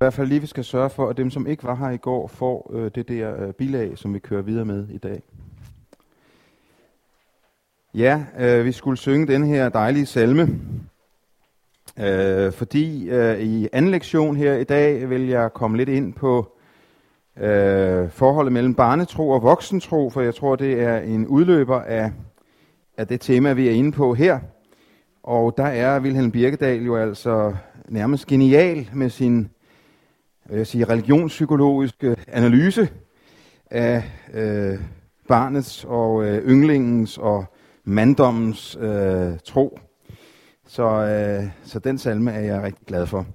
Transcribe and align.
I 0.00 0.04
hvert 0.04 0.14
fald 0.14 0.28
lige, 0.28 0.40
vi 0.40 0.46
skal 0.46 0.64
sørge 0.64 0.90
for, 0.90 1.08
at 1.08 1.16
dem, 1.16 1.30
som 1.30 1.46
ikke 1.46 1.64
var 1.64 1.74
her 1.74 1.90
i 1.90 1.96
går, 1.96 2.26
får 2.26 2.70
øh, 2.74 2.90
det 2.94 3.08
der 3.08 3.46
øh, 3.46 3.52
bilag, 3.52 3.98
som 3.98 4.14
vi 4.14 4.18
kører 4.18 4.42
videre 4.42 4.64
med 4.64 4.88
i 4.88 4.98
dag. 4.98 5.22
Ja, 7.94 8.24
øh, 8.38 8.64
vi 8.64 8.72
skulle 8.72 8.98
synge 8.98 9.26
den 9.26 9.44
her 9.44 9.68
dejlige 9.68 10.06
salme, 10.06 10.60
øh, 11.98 12.52
fordi 12.52 13.10
øh, 13.10 13.40
i 13.40 13.68
anden 13.72 13.90
lektion 13.90 14.36
her 14.36 14.54
i 14.54 14.64
dag 14.64 15.10
vil 15.10 15.28
jeg 15.28 15.52
komme 15.52 15.76
lidt 15.76 15.88
ind 15.88 16.14
på 16.14 16.56
øh, 17.36 18.10
forholdet 18.10 18.52
mellem 18.52 18.74
barnetro 18.74 19.30
og 19.30 19.42
voksentro, 19.42 20.10
for 20.10 20.20
jeg 20.20 20.34
tror, 20.34 20.56
det 20.56 20.82
er 20.82 20.98
en 20.98 21.26
udløber 21.26 21.80
af, 21.80 22.12
af 22.96 23.06
det 23.06 23.20
tema, 23.20 23.52
vi 23.52 23.68
er 23.68 23.72
inde 23.72 23.92
på 23.92 24.14
her. 24.14 24.38
Og 25.22 25.54
der 25.56 25.66
er 25.66 26.00
Wilhelm 26.00 26.30
Birkedal 26.30 26.84
jo 26.84 26.96
altså 26.96 27.54
nærmest 27.88 28.26
genial 28.26 28.90
med 28.94 29.10
sin 29.10 29.50
jeg 30.58 30.66
sige, 30.66 30.84
religionspsykologiske 30.84 32.16
analyse 32.28 32.88
af 33.70 34.04
øh, 34.32 34.78
barnets 35.28 35.84
og 35.88 36.24
øh, 36.24 36.48
ynglingens 36.48 37.18
og 37.18 37.44
manddommens 37.84 38.78
øh, 38.80 39.38
tro. 39.44 39.78
Så, 40.66 40.84
øh, 40.84 41.50
så 41.64 41.78
den 41.78 41.98
salme 41.98 42.32
er 42.32 42.40
jeg 42.40 42.62
rigtig 42.62 42.86
glad 42.86 43.06
for. 43.06 43.26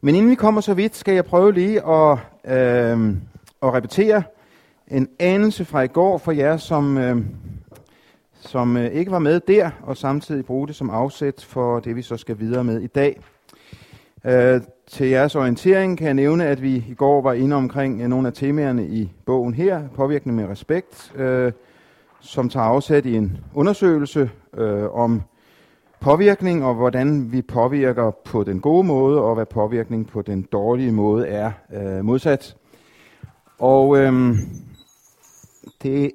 Men 0.00 0.14
inden 0.14 0.30
vi 0.30 0.34
kommer 0.34 0.60
så 0.60 0.74
vidt, 0.74 0.96
skal 0.96 1.14
jeg 1.14 1.24
prøve 1.24 1.52
lige 1.52 1.86
at, 1.86 2.18
øh, 2.44 3.16
at 3.62 3.74
repetere 3.74 4.22
en 4.88 5.08
anelse 5.18 5.64
fra 5.64 5.82
i 5.82 5.86
går 5.86 6.18
for 6.18 6.32
jer, 6.32 6.56
som, 6.56 6.98
øh, 6.98 7.16
som 8.40 8.76
øh, 8.76 8.86
ikke 8.92 9.10
var 9.10 9.18
med 9.18 9.40
der, 9.40 9.70
og 9.82 9.96
samtidig 9.96 10.44
bruge 10.44 10.66
det 10.66 10.76
som 10.76 10.90
afsæt 10.90 11.44
for 11.48 11.80
det, 11.80 11.96
vi 11.96 12.02
så 12.02 12.16
skal 12.16 12.38
videre 12.38 12.64
med 12.64 12.80
i 12.80 12.86
dag. 12.86 13.20
Øh, 14.24 14.60
til 14.86 15.06
jeres 15.06 15.34
orientering 15.34 15.98
kan 15.98 16.06
jeg 16.06 16.14
nævne, 16.14 16.46
at 16.46 16.62
vi 16.62 16.84
i 16.88 16.94
går 16.94 17.22
var 17.22 17.32
inde 17.32 17.56
omkring 17.56 18.00
øh, 18.00 18.08
nogle 18.08 18.28
af 18.28 18.34
temaerne 18.34 18.86
i 18.86 19.12
bogen 19.26 19.54
her, 19.54 19.88
Påvirkning 19.88 20.36
med 20.36 20.48
respekt, 20.48 21.12
øh, 21.16 21.52
som 22.20 22.48
tager 22.48 22.66
afsæt 22.66 23.06
i 23.06 23.16
en 23.16 23.38
undersøgelse 23.54 24.30
øh, 24.54 24.94
om 24.94 25.22
påvirkning 26.00 26.64
og 26.64 26.74
hvordan 26.74 27.32
vi 27.32 27.42
påvirker 27.42 28.10
på 28.10 28.44
den 28.44 28.60
gode 28.60 28.86
måde, 28.86 29.22
og 29.22 29.34
hvad 29.34 29.46
påvirkning 29.46 30.08
på 30.08 30.22
den 30.22 30.42
dårlige 30.42 30.92
måde 30.92 31.26
er 31.26 31.52
øh, 31.72 32.04
modsat. 32.04 32.56
Og 33.58 33.98
øh, 33.98 34.34
det 35.82 36.12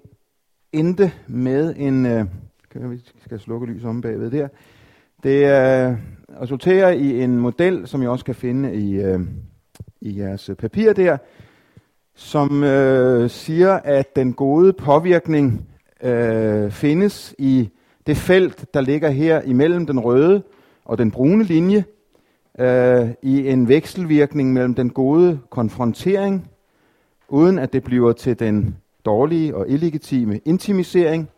endte 0.71 1.11
med 1.27 1.73
en... 1.77 2.05
Øh, 2.05 2.25
kan 2.71 2.91
vi 2.91 3.01
skal 3.25 3.39
slukke 3.39 3.65
lys 3.65 3.83
om 3.83 4.01
bagved 4.01 4.31
der. 4.31 4.47
Det 5.25 5.39
øh, 5.39 5.93
resulterer 6.41 6.89
i 6.89 7.23
en 7.23 7.39
model, 7.39 7.87
som 7.87 8.01
jeg 8.01 8.09
også 8.09 8.25
kan 8.25 8.35
finde 8.35 8.75
i, 8.75 8.93
øh, 8.95 9.19
i 10.01 10.19
jeres 10.19 10.49
øh, 10.49 10.55
papir 10.55 10.93
der, 10.93 11.17
som 12.15 12.63
øh, 12.63 13.29
siger, 13.29 13.73
at 13.73 14.15
den 14.15 14.33
gode 14.33 14.73
påvirkning 14.73 15.69
øh, 16.03 16.71
findes 16.71 17.35
i 17.37 17.69
det 18.07 18.17
felt, 18.17 18.73
der 18.73 18.81
ligger 18.81 19.09
her 19.09 19.41
imellem 19.41 19.85
den 19.85 19.99
røde 19.99 20.43
og 20.85 20.97
den 20.97 21.11
brune 21.11 21.43
linje, 21.43 21.83
øh, 22.59 23.09
i 23.21 23.47
en 23.47 23.67
vekselvirkning 23.67 24.53
mellem 24.53 24.75
den 24.75 24.89
gode 24.89 25.39
konfrontering, 25.49 26.51
uden 27.29 27.59
at 27.59 27.73
det 27.73 27.83
bliver 27.83 28.11
til 28.11 28.39
den 28.39 28.75
dårlige 29.05 29.55
og 29.55 29.69
illegitime 29.69 30.39
intimisering, 30.45 31.29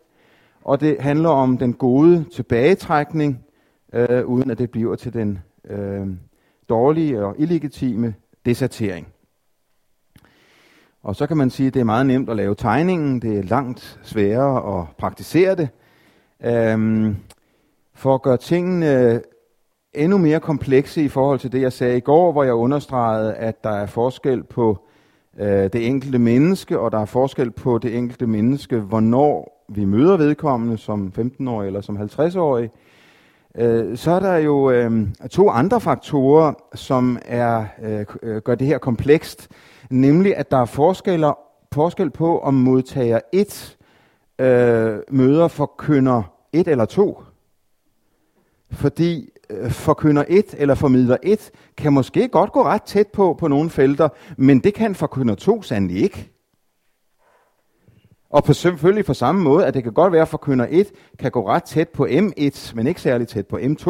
og 0.64 0.80
det 0.80 0.96
handler 1.00 1.28
om 1.28 1.58
den 1.58 1.72
gode 1.72 2.24
tilbagetrækning, 2.34 3.44
øh, 3.92 4.26
uden 4.26 4.50
at 4.50 4.58
det 4.58 4.70
bliver 4.70 4.96
til 4.96 5.12
den 5.12 5.38
øh, 5.64 6.06
dårlige 6.68 7.24
og 7.24 7.34
illegitime 7.38 8.14
desertering. 8.46 9.08
Og 11.02 11.16
så 11.16 11.26
kan 11.26 11.36
man 11.36 11.50
sige, 11.50 11.66
at 11.66 11.74
det 11.74 11.80
er 11.80 11.84
meget 11.84 12.06
nemt 12.06 12.30
at 12.30 12.36
lave 12.36 12.54
tegningen, 12.54 13.22
det 13.22 13.38
er 13.38 13.42
langt 13.42 14.00
sværere 14.02 14.80
at 14.80 14.86
praktisere 14.96 15.54
det. 15.54 15.68
Øhm, 16.44 17.16
for 17.94 18.14
at 18.14 18.22
gøre 18.22 18.36
tingene 18.36 19.22
endnu 19.94 20.18
mere 20.18 20.40
komplekse 20.40 21.02
i 21.02 21.08
forhold 21.08 21.38
til 21.38 21.52
det, 21.52 21.60
jeg 21.60 21.72
sagde 21.72 21.96
i 21.96 22.00
går, 22.00 22.32
hvor 22.32 22.44
jeg 22.44 22.54
understregede, 22.54 23.34
at 23.34 23.64
der 23.64 23.70
er 23.70 23.86
forskel 23.86 24.42
på 24.42 24.88
øh, 25.38 25.46
det 25.46 25.86
enkelte 25.86 26.18
menneske, 26.18 26.78
og 26.78 26.92
der 26.92 26.98
er 26.98 27.04
forskel 27.04 27.50
på 27.50 27.78
det 27.78 27.96
enkelte 27.96 28.26
menneske, 28.26 28.78
hvornår 28.78 29.64
vi 29.68 29.84
møder 29.84 30.16
vedkommende 30.16 30.78
som 30.78 31.12
15-årig 31.18 31.66
eller 31.66 31.80
som 31.80 31.96
50-årig, 31.96 32.64
øh, 32.64 32.70
Øh, 33.58 33.96
så 33.96 34.10
er 34.10 34.20
der 34.20 34.36
jo 34.36 34.70
øh, 34.70 35.08
to 35.30 35.50
andre 35.50 35.80
faktorer, 35.80 36.52
som 36.74 37.18
er 37.24 37.64
øh, 37.82 38.06
øh 38.22 38.42
gør 38.42 38.54
det 38.54 38.66
her 38.66 38.78
komplekst, 38.78 39.48
nemlig 39.90 40.36
at 40.36 40.50
der 40.50 40.56
er 40.56 40.64
forskeller, 40.64 41.38
forskel 41.72 42.10
på, 42.10 42.38
om 42.38 42.54
modtager 42.54 43.20
1 43.32 43.76
øh, 44.38 44.98
møder 45.10 45.48
forkynder 45.48 46.22
1 46.52 46.68
eller 46.68 46.84
2. 46.84 47.22
Fordi 48.70 49.30
øh, 49.50 49.70
forkynder 49.70 50.24
1 50.28 50.54
eller 50.58 50.74
formidler 50.74 51.16
1 51.22 51.50
kan 51.76 51.92
måske 51.92 52.28
godt 52.28 52.52
gå 52.52 52.64
ret 52.64 52.82
tæt 52.82 53.06
på 53.06 53.36
på 53.38 53.48
nogle 53.48 53.70
felter, 53.70 54.08
men 54.36 54.58
det 54.58 54.74
kan 54.74 54.94
forkynder 54.94 55.34
2 55.34 55.62
sandelig 55.62 56.02
ikke. 56.02 56.30
Og 58.30 58.44
på, 58.44 58.52
selvfølgelig 58.52 59.04
på 59.04 59.14
samme 59.14 59.42
måde, 59.42 59.66
at 59.66 59.74
det 59.74 59.82
kan 59.82 59.92
godt 59.92 60.12
være, 60.12 60.22
at 60.22 60.28
forkynder 60.28 60.66
1 60.70 60.92
kan 61.18 61.30
gå 61.30 61.48
ret 61.48 61.62
tæt 61.62 61.88
på 61.88 62.06
M1, 62.06 62.74
men 62.74 62.86
ikke 62.86 63.00
særlig 63.00 63.28
tæt 63.28 63.46
på 63.46 63.56
M2. 63.56 63.88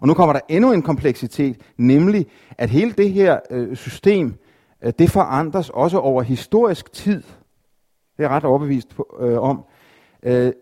Og 0.00 0.08
nu 0.08 0.14
kommer 0.14 0.32
der 0.32 0.40
endnu 0.48 0.72
en 0.72 0.82
kompleksitet, 0.82 1.56
nemlig 1.76 2.26
at 2.50 2.70
hele 2.70 2.92
det 2.92 3.12
her 3.12 3.38
øh, 3.50 3.76
system, 3.76 4.34
øh, 4.82 4.92
det 4.98 5.10
forandres 5.10 5.70
også 5.70 5.98
over 5.98 6.22
historisk 6.22 6.92
tid. 6.92 7.22
Det 8.16 8.18
er 8.18 8.22
jeg 8.22 8.30
ret 8.30 8.44
overbevist 8.44 8.96
på, 8.96 9.16
øh, 9.20 9.38
om. 9.38 9.64
Øh, 10.22 10.52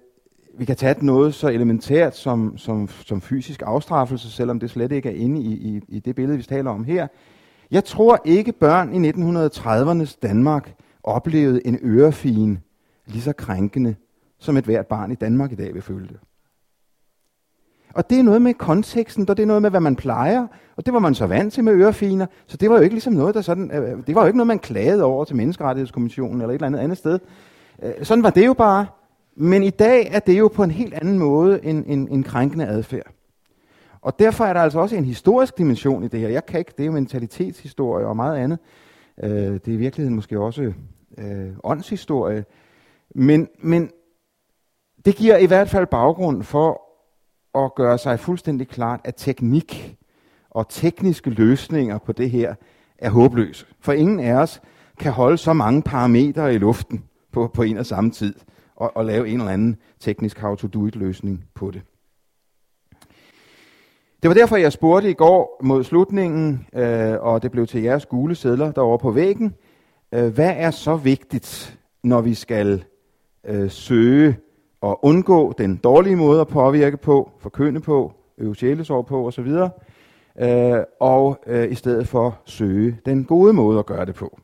vi 0.58 0.64
kan 0.64 0.76
tage 0.76 1.06
noget 1.06 1.34
så 1.34 1.48
elementært 1.48 2.16
som, 2.16 2.58
som, 2.58 2.88
som 2.88 3.20
fysisk 3.20 3.62
afstraffelse, 3.66 4.30
selvom 4.30 4.60
det 4.60 4.70
slet 4.70 4.92
ikke 4.92 5.08
er 5.08 5.14
inde 5.14 5.40
i, 5.40 5.52
i, 5.52 5.80
i 5.88 5.98
det 5.98 6.14
billede, 6.14 6.36
vi 6.36 6.42
taler 6.42 6.70
om 6.70 6.84
her. 6.84 7.06
Jeg 7.70 7.84
tror 7.84 8.20
ikke, 8.24 8.52
børn 8.52 9.04
i 9.04 9.10
1930'ernes 9.10 10.18
Danmark 10.22 10.74
oplevede 11.02 11.66
en 11.66 11.78
ørefin 11.82 12.58
lige 13.06 13.22
så 13.22 13.32
krænkende, 13.32 13.94
som 14.38 14.56
et 14.56 14.64
hvert 14.64 14.86
barn 14.86 15.12
i 15.12 15.14
Danmark 15.14 15.52
i 15.52 15.54
dag 15.54 15.74
vil 15.74 15.82
føle 15.82 16.08
det. 16.08 16.16
Og 17.94 18.10
det 18.10 18.18
er 18.18 18.22
noget 18.22 18.42
med 18.42 18.54
konteksten, 18.54 19.28
og 19.30 19.36
det 19.36 19.42
er 19.42 19.46
noget 19.46 19.62
med, 19.62 19.70
hvad 19.70 19.80
man 19.80 19.96
plejer, 19.96 20.46
og 20.76 20.86
det 20.86 20.94
var 20.94 21.00
man 21.00 21.14
så 21.14 21.26
vant 21.26 21.52
til 21.52 21.64
med 21.64 21.72
ørefiner, 21.72 22.26
så 22.46 22.56
det 22.56 22.70
var 22.70 22.76
jo 22.76 22.82
ikke 22.82 22.94
ligesom 22.94 23.12
noget, 23.12 23.34
der 23.34 23.40
sådan, 23.40 23.70
øh, 23.70 24.06
det 24.06 24.14
var 24.14 24.20
jo 24.20 24.26
ikke 24.26 24.36
noget, 24.36 24.46
man 24.46 24.58
klagede 24.58 25.04
over 25.04 25.24
til 25.24 25.36
Menneskerettighedskommissionen 25.36 26.40
eller 26.40 26.48
et 26.48 26.54
eller 26.54 26.66
andet 26.66 26.80
andet 26.80 26.98
sted. 26.98 27.18
Øh, 27.82 27.92
sådan 28.02 28.24
var 28.24 28.30
det 28.30 28.46
jo 28.46 28.52
bare. 28.52 28.86
Men 29.36 29.62
i 29.62 29.70
dag 29.70 30.08
er 30.12 30.18
det 30.18 30.38
jo 30.38 30.48
på 30.48 30.62
en 30.62 30.70
helt 30.70 30.94
anden 30.94 31.18
måde 31.18 31.64
en, 31.64 31.84
en, 31.86 32.08
en 32.08 32.22
krænkende 32.22 32.66
adfærd. 32.66 33.12
Og 34.02 34.18
derfor 34.18 34.44
er 34.44 34.52
der 34.52 34.60
altså 34.60 34.78
også 34.78 34.96
en 34.96 35.04
historisk 35.04 35.58
dimension 35.58 36.04
i 36.04 36.08
det 36.08 36.20
her. 36.20 36.28
Jeg 36.28 36.46
kan 36.46 36.58
ikke, 36.58 36.72
det 36.76 36.82
er 36.82 36.86
jo 36.86 36.92
mentalitetshistorie 36.92 38.06
og 38.06 38.16
meget 38.16 38.36
andet. 38.36 38.58
Øh, 39.22 39.30
det 39.30 39.68
er 39.68 39.72
i 39.72 39.76
virkeligheden 39.76 40.14
måske 40.14 40.40
også 40.40 40.72
øh, 41.18 41.52
åndshistorie. 41.64 42.44
Men, 43.14 43.48
men 43.58 43.90
det 45.04 45.16
giver 45.16 45.36
i 45.36 45.46
hvert 45.46 45.68
fald 45.68 45.86
baggrund 45.86 46.42
for 46.42 46.82
at 47.64 47.74
gøre 47.74 47.98
sig 47.98 48.20
fuldstændig 48.20 48.68
klart, 48.68 49.00
at 49.04 49.14
teknik 49.16 49.96
og 50.50 50.68
tekniske 50.68 51.30
løsninger 51.30 51.98
på 51.98 52.12
det 52.12 52.30
her 52.30 52.54
er 52.98 53.10
håbløse. 53.10 53.66
For 53.80 53.92
ingen 53.92 54.20
af 54.20 54.34
os 54.34 54.60
kan 54.98 55.12
holde 55.12 55.38
så 55.38 55.52
mange 55.52 55.82
parametre 55.82 56.54
i 56.54 56.58
luften 56.58 57.04
på, 57.32 57.50
på 57.54 57.62
en 57.62 57.78
og 57.78 57.86
samme 57.86 58.10
tid 58.10 58.34
og, 58.76 58.96
og 58.96 59.04
lave 59.04 59.28
en 59.28 59.40
eller 59.40 59.52
anden 59.52 59.76
teknisk 59.98 60.38
how-to-do-it-løsning 60.38 61.44
på 61.54 61.70
det. 61.70 61.82
Det 64.22 64.28
var 64.28 64.34
derfor, 64.34 64.56
jeg 64.56 64.72
spurgte 64.72 65.10
i 65.10 65.14
går 65.14 65.60
mod 65.62 65.84
slutningen, 65.84 66.66
øh, 66.72 67.14
og 67.20 67.42
det 67.42 67.50
blev 67.50 67.66
til 67.66 67.82
jeres 67.82 68.06
gule 68.06 68.34
sædler 68.34 68.72
derovre 68.72 68.98
på 68.98 69.10
væggen, 69.10 69.54
øh, 70.12 70.34
hvad 70.34 70.52
er 70.56 70.70
så 70.70 70.96
vigtigt, 70.96 71.78
når 72.04 72.20
vi 72.20 72.34
skal 72.34 72.84
øh, 73.46 73.70
søge 73.70 74.36
og 74.80 75.04
undgå 75.04 75.54
den 75.58 75.76
dårlige 75.76 76.16
måde 76.16 76.40
at 76.40 76.48
påvirke 76.48 76.96
på, 76.96 77.30
forkynde 77.38 77.80
på, 77.80 78.12
øve 78.38 78.56
sjælesår 78.56 79.02
på 79.02 79.26
osv., 79.26 79.56
øh, 80.40 80.78
og 81.00 81.42
øh, 81.46 81.72
i 81.72 81.74
stedet 81.74 82.08
for 82.08 82.38
søge 82.44 82.98
den 83.06 83.24
gode 83.24 83.52
måde 83.52 83.78
at 83.78 83.86
gøre 83.86 84.04
det 84.04 84.14
på. 84.14 84.38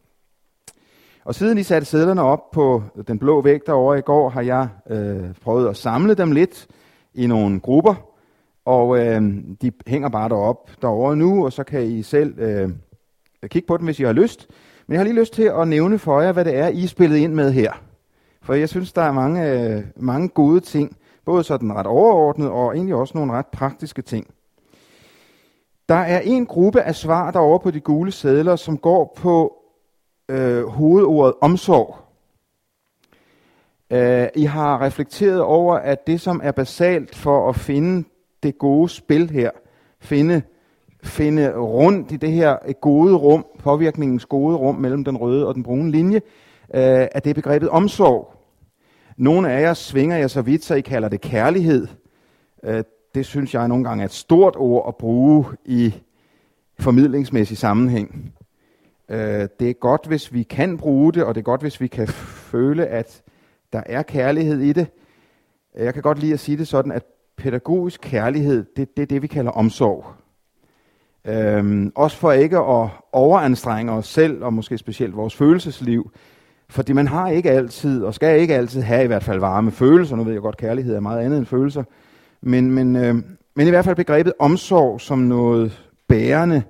Og 1.25 1.35
siden 1.35 1.59
I 1.59 1.63
satte 1.63 1.87
sædlerne 1.87 2.23
op 2.23 2.51
på 2.51 2.83
den 3.09 3.19
blå 3.19 3.41
væg 3.41 3.61
derovre 3.67 3.99
i 3.99 4.03
går, 4.03 4.29
har 4.29 4.43
jeg 4.43 4.69
øh, 4.91 5.35
prøvet 5.43 5.69
at 5.69 5.77
samle 5.77 6.15
dem 6.15 6.33
lidt 6.33 6.67
i 7.15 7.27
nogle 7.27 7.61
grupper, 7.61 7.95
og 8.67 8.99
øh, 8.99 9.23
de 9.63 9.73
hænger 9.87 10.09
bare 10.09 10.29
derop 10.29 10.71
derovre 10.83 11.17
nu, 11.17 11.45
og 11.45 11.53
så 11.53 11.65
kan 11.65 11.83
I 11.83 12.03
selv 12.03 12.39
øh, 12.39 12.71
kigge 13.47 13.67
på 13.67 13.77
dem, 13.77 13.85
hvis 13.85 14.01
I 14.01 14.03
har 14.03 14.13
lyst. 14.13 14.49
Men 14.87 14.93
jeg 14.93 15.01
har 15.01 15.05
lige 15.05 15.21
lyst 15.21 15.33
til 15.33 15.43
at 15.43 15.69
nævne 15.69 15.99
for 15.99 16.21
jer, 16.21 16.33
hvad 16.33 16.45
det 16.45 16.57
er, 16.57 16.69
I 16.69 16.85
er 16.85 16.89
spillet 16.89 17.17
ind 17.17 17.35
med 17.35 17.53
her. 17.53 17.73
For 18.43 18.55
jeg 18.55 18.69
synes, 18.69 18.93
der 18.93 19.03
er 19.03 19.13
mange, 19.13 19.53
øh, 19.53 19.85
mange 19.97 20.29
gode 20.29 20.61
ting, 20.61 20.97
både 21.25 21.45
sådan 21.45 21.75
ret 21.75 21.87
overordnet 21.87 22.51
og 22.51 22.75
egentlig 22.75 22.95
også 22.95 23.19
nogle 23.19 23.33
ret 23.33 23.47
praktiske 23.47 24.03
ting. 24.03 24.27
Der 25.89 25.95
er 25.95 26.21
en 26.21 26.47
gruppe 26.47 26.83
af 26.83 26.95
svar 26.95 27.31
derovre 27.31 27.61
på 27.61 27.71
de 27.71 27.81
gule 27.81 28.13
sædler, 28.13 28.57
som 28.57 28.79
går 28.79 29.15
på 29.17 29.57
øh, 30.29 30.65
hovedordet 30.65 31.35
omsorg. 31.41 31.97
Øh, 33.91 34.29
I 34.35 34.45
har 34.45 34.81
reflekteret 34.81 35.41
over, 35.41 35.77
at 35.77 36.07
det, 36.07 36.21
som 36.21 36.41
er 36.45 36.53
basalt 36.53 37.17
for 37.17 37.49
at 37.49 37.57
finde 37.57 38.05
det 38.43 38.59
gode 38.59 38.89
spil 38.89 39.31
her, 39.31 39.51
finde, 40.01 40.43
finde 41.03 41.57
rundt 41.57 42.13
i 42.13 42.17
det 42.17 42.33
her 42.33 42.73
gode 42.81 43.15
rum, 43.15 43.47
påvirkningens 43.59 44.27
gode 44.27 44.57
rum 44.57 44.75
mellem 44.75 45.05
den 45.05 45.17
røde 45.17 45.47
og 45.47 45.55
den 45.55 45.63
brune 45.63 45.91
linje, 45.91 46.17
øh, 46.75 47.07
at 47.13 47.25
det 47.25 47.31
er 47.31 47.35
begrebet 47.35 47.69
omsorg. 47.69 48.33
Nogle 49.17 49.53
af 49.53 49.63
jer 49.63 49.75
svinger 49.75 50.17
jer 50.17 50.27
så 50.27 50.43
vidt, 50.43 50.65
så 50.65 50.75
I 50.75 50.81
kalder 50.81 51.09
det 51.09 51.21
kærlighed. 51.21 51.87
Øh, 52.65 52.85
det 53.15 53.27
synes 53.27 53.55
jeg 53.55 53.69
nogle 53.69 53.85
gange 53.85 54.03
er 54.03 54.07
et 54.07 54.13
stort 54.13 54.57
ord 54.57 54.85
at 54.89 54.97
bruge 54.97 55.45
i 55.65 55.95
formidlingsmæssig 56.79 57.59
sammenhæng. 57.59 58.33
Øh, 59.09 59.49
det 59.61 59.71
er 59.71 59.73
godt, 59.73 60.07
hvis 60.07 60.33
vi 60.33 60.43
kan 60.43 60.79
bruge 60.79 61.13
det, 61.13 61.25
og 61.25 61.35
det 61.35 61.41
er 61.41 61.45
godt, 61.45 61.61
hvis 61.61 61.81
vi 61.81 61.87
kan 61.87 62.09
føle, 62.09 62.87
at 62.87 63.23
der 63.73 63.83
er 63.87 64.03
kærlighed 64.03 64.61
i 64.61 64.73
det. 64.73 64.87
Jeg 65.75 65.95
kan 65.95 66.03
godt 66.03 66.19
lide 66.19 66.33
at 66.33 66.41
sige 66.41 66.59
det 66.59 66.69
sådan, 66.69 66.93
at 66.93 67.05
pædagogisk 67.37 68.01
kærlighed, 68.03 68.65
det, 68.77 68.97
det 68.97 69.03
er 69.03 69.07
det, 69.07 69.23
vi 69.23 69.27
kalder 69.27 69.51
omsorg. 69.51 70.05
Øhm, 71.25 71.93
også 71.95 72.17
for 72.17 72.33
ikke 72.33 72.57
at 72.57 72.89
overanstrenge 73.13 73.93
os 73.93 74.07
selv, 74.07 74.45
og 74.45 74.53
måske 74.53 74.79
specielt 74.79 75.17
vores 75.17 75.37
følelsesliv. 75.37 76.11
Fordi 76.69 76.93
man 76.93 77.09
har 77.09 77.29
ikke 77.29 77.51
altid, 77.51 78.05
og 78.05 78.15
skal 78.15 78.41
ikke 78.41 78.55
altid 78.55 78.83
have 78.83 79.05
i 79.05 79.07
hvert 79.07 79.23
fald 79.23 79.41
varme 79.41 79.71
følelser. 79.71 80.17
Nu 80.17 80.25
ved 80.25 80.33
jeg 80.33 80.43
godt, 80.43 80.57
kærlighed 80.57 80.95
er 80.95 81.01
meget 81.01 81.25
andet 81.25 81.39
end 81.39 81.47
følelser. 81.47 81.85
Men, 82.41 82.71
men, 82.71 82.97
øh, 82.97 83.15
men 83.57 83.67
i 83.67 83.71
hvert 83.71 83.85
fald 83.85 83.97
begrebet 83.97 84.33
omsorg 84.39 85.01
som 85.01 85.19
noget 85.19 85.83
bærende. 86.09 86.63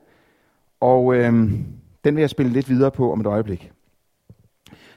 Og 0.81 1.15
øh, 1.15 1.33
den 2.05 2.17
vil 2.17 2.21
jeg 2.21 2.31
spille 2.31 2.53
lidt 2.53 2.69
videre 2.69 2.91
på 2.91 3.13
om 3.13 3.21
et 3.21 3.27
øjeblik. 3.27 3.73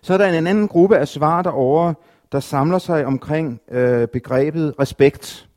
Så 0.01 0.13
er 0.13 0.17
der 0.17 0.27
en 0.27 0.47
anden 0.47 0.67
gruppe 0.67 0.97
af 0.97 1.07
svar 1.07 1.41
derovre, 1.41 1.93
der 2.31 2.39
samler 2.39 2.77
sig 2.77 3.05
omkring 3.05 3.61
øh, 3.71 4.07
begrebet 4.07 4.73
respekt. 4.79 5.48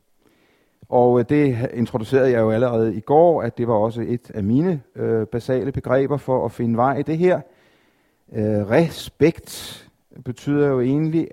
Og 0.93 1.19
øh, 1.19 1.25
det 1.29 1.71
introducerede 1.75 2.31
jeg 2.31 2.41
jo 2.41 2.51
allerede 2.51 2.95
i 2.95 3.01
går, 3.01 3.43
at 3.43 3.59
det 3.59 3.69
var 3.69 3.75
også 3.75 4.01
et 4.01 4.31
af 4.35 4.45
mine 4.45 4.83
øh, 4.97 5.27
basale 5.27 5.73
begreber 5.73 6.17
for 6.17 6.45
at 6.45 6.53
finde 6.53 6.77
vej 6.77 6.99
i 6.99 7.03
det 7.03 7.19
her. 7.19 7.41
Øh, 8.33 8.71
respekt 8.71 9.91
betyder 10.25 10.69
jo 10.69 10.81
egentlig, 10.81 11.29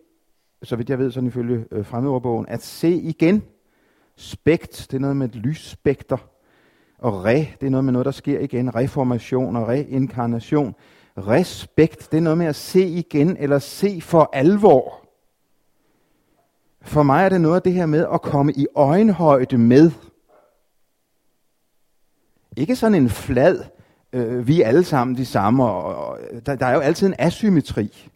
så 0.64 0.76
vidt 0.76 0.90
jeg 0.90 1.00
ved, 1.00 1.12
sådan 1.12 1.28
ifølge 1.28 1.66
øh, 1.72 1.86
fremmedordbogen, 1.86 2.46
at 2.50 2.64
se 2.64 2.90
igen. 2.90 3.44
Spekt, 4.16 4.88
det 4.92 4.98
er 4.98 5.02
noget 5.02 5.18
med 5.18 5.30
et 5.30 5.36
lysspekter. 5.36 6.18
Og 6.98 7.26
re, 7.26 7.38
det 7.38 7.64
er 7.64 7.70
noget 7.70 7.84
med 7.84 7.94
noget, 7.94 8.06
der 8.06 8.12
sker 8.12 8.40
igen. 8.40 8.76
Reformation 8.76 9.56
og 9.56 9.68
reinkarnation. 9.68 10.76
Respekt, 11.18 12.12
det 12.12 12.18
er 12.18 12.22
noget 12.22 12.38
med 12.38 12.46
at 12.46 12.56
se 12.56 12.86
igen, 12.86 13.38
eller 13.40 13.60
se 13.60 14.02
for 14.02 14.30
alvor. 14.34 15.09
For 16.90 17.04
mig 17.04 17.26
er 17.26 17.30
det 17.30 17.42
noget 17.42 17.56
af 17.56 17.62
det 17.62 17.74
her 17.74 17.86
med 17.86 18.06
at 18.14 18.22
komme 18.22 18.54
i 18.54 18.68
øjenhøjde 18.76 19.58
med. 19.58 19.92
Ikke 22.58 22.76
sådan 22.76 22.96
en 22.96 23.10
flad, 23.10 23.64
øh, 24.14 24.48
vi 24.48 24.62
er 24.62 24.68
alle 24.68 24.84
sammen 24.84 25.18
de 25.18 25.26
samme, 25.26 25.66
og, 25.66 25.96
og 25.96 26.20
der, 26.46 26.56
der 26.56 26.66
er 26.66 26.74
jo 26.74 26.80
altid 26.80 27.08
en 27.08 27.16
asymmetri. 27.20 28.10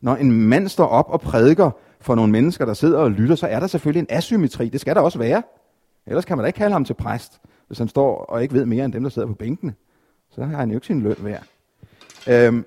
Når 0.00 0.16
en 0.16 0.32
mand 0.32 0.68
står 0.68 0.86
op 0.86 1.10
og 1.10 1.20
prædiker 1.20 1.70
for 2.00 2.14
nogle 2.14 2.32
mennesker, 2.32 2.64
der 2.64 2.74
sidder 2.74 2.98
og 2.98 3.10
lytter, 3.10 3.34
så 3.34 3.46
er 3.46 3.60
der 3.60 3.66
selvfølgelig 3.66 4.00
en 4.00 4.16
asymmetri. 4.16 4.68
Det 4.68 4.80
skal 4.80 4.94
der 4.94 5.00
også 5.00 5.18
være. 5.18 5.42
Ellers 6.06 6.24
kan 6.24 6.36
man 6.36 6.44
da 6.44 6.46
ikke 6.46 6.56
kalde 6.56 6.72
ham 6.72 6.84
til 6.84 6.94
præst, 6.94 7.40
hvis 7.66 7.78
han 7.78 7.88
står 7.88 8.16
og 8.16 8.42
ikke 8.42 8.54
ved 8.54 8.66
mere 8.66 8.84
end 8.84 8.92
dem, 8.92 9.02
der 9.02 9.10
sidder 9.10 9.28
på 9.28 9.34
bænkene. 9.34 9.74
Så 10.30 10.44
har 10.44 10.56
han 10.56 10.70
jo 10.70 10.74
ikke 10.74 10.86
sin 10.86 11.02
løn 11.02 11.16
værd. 11.18 11.44
Øhm, 12.28 12.64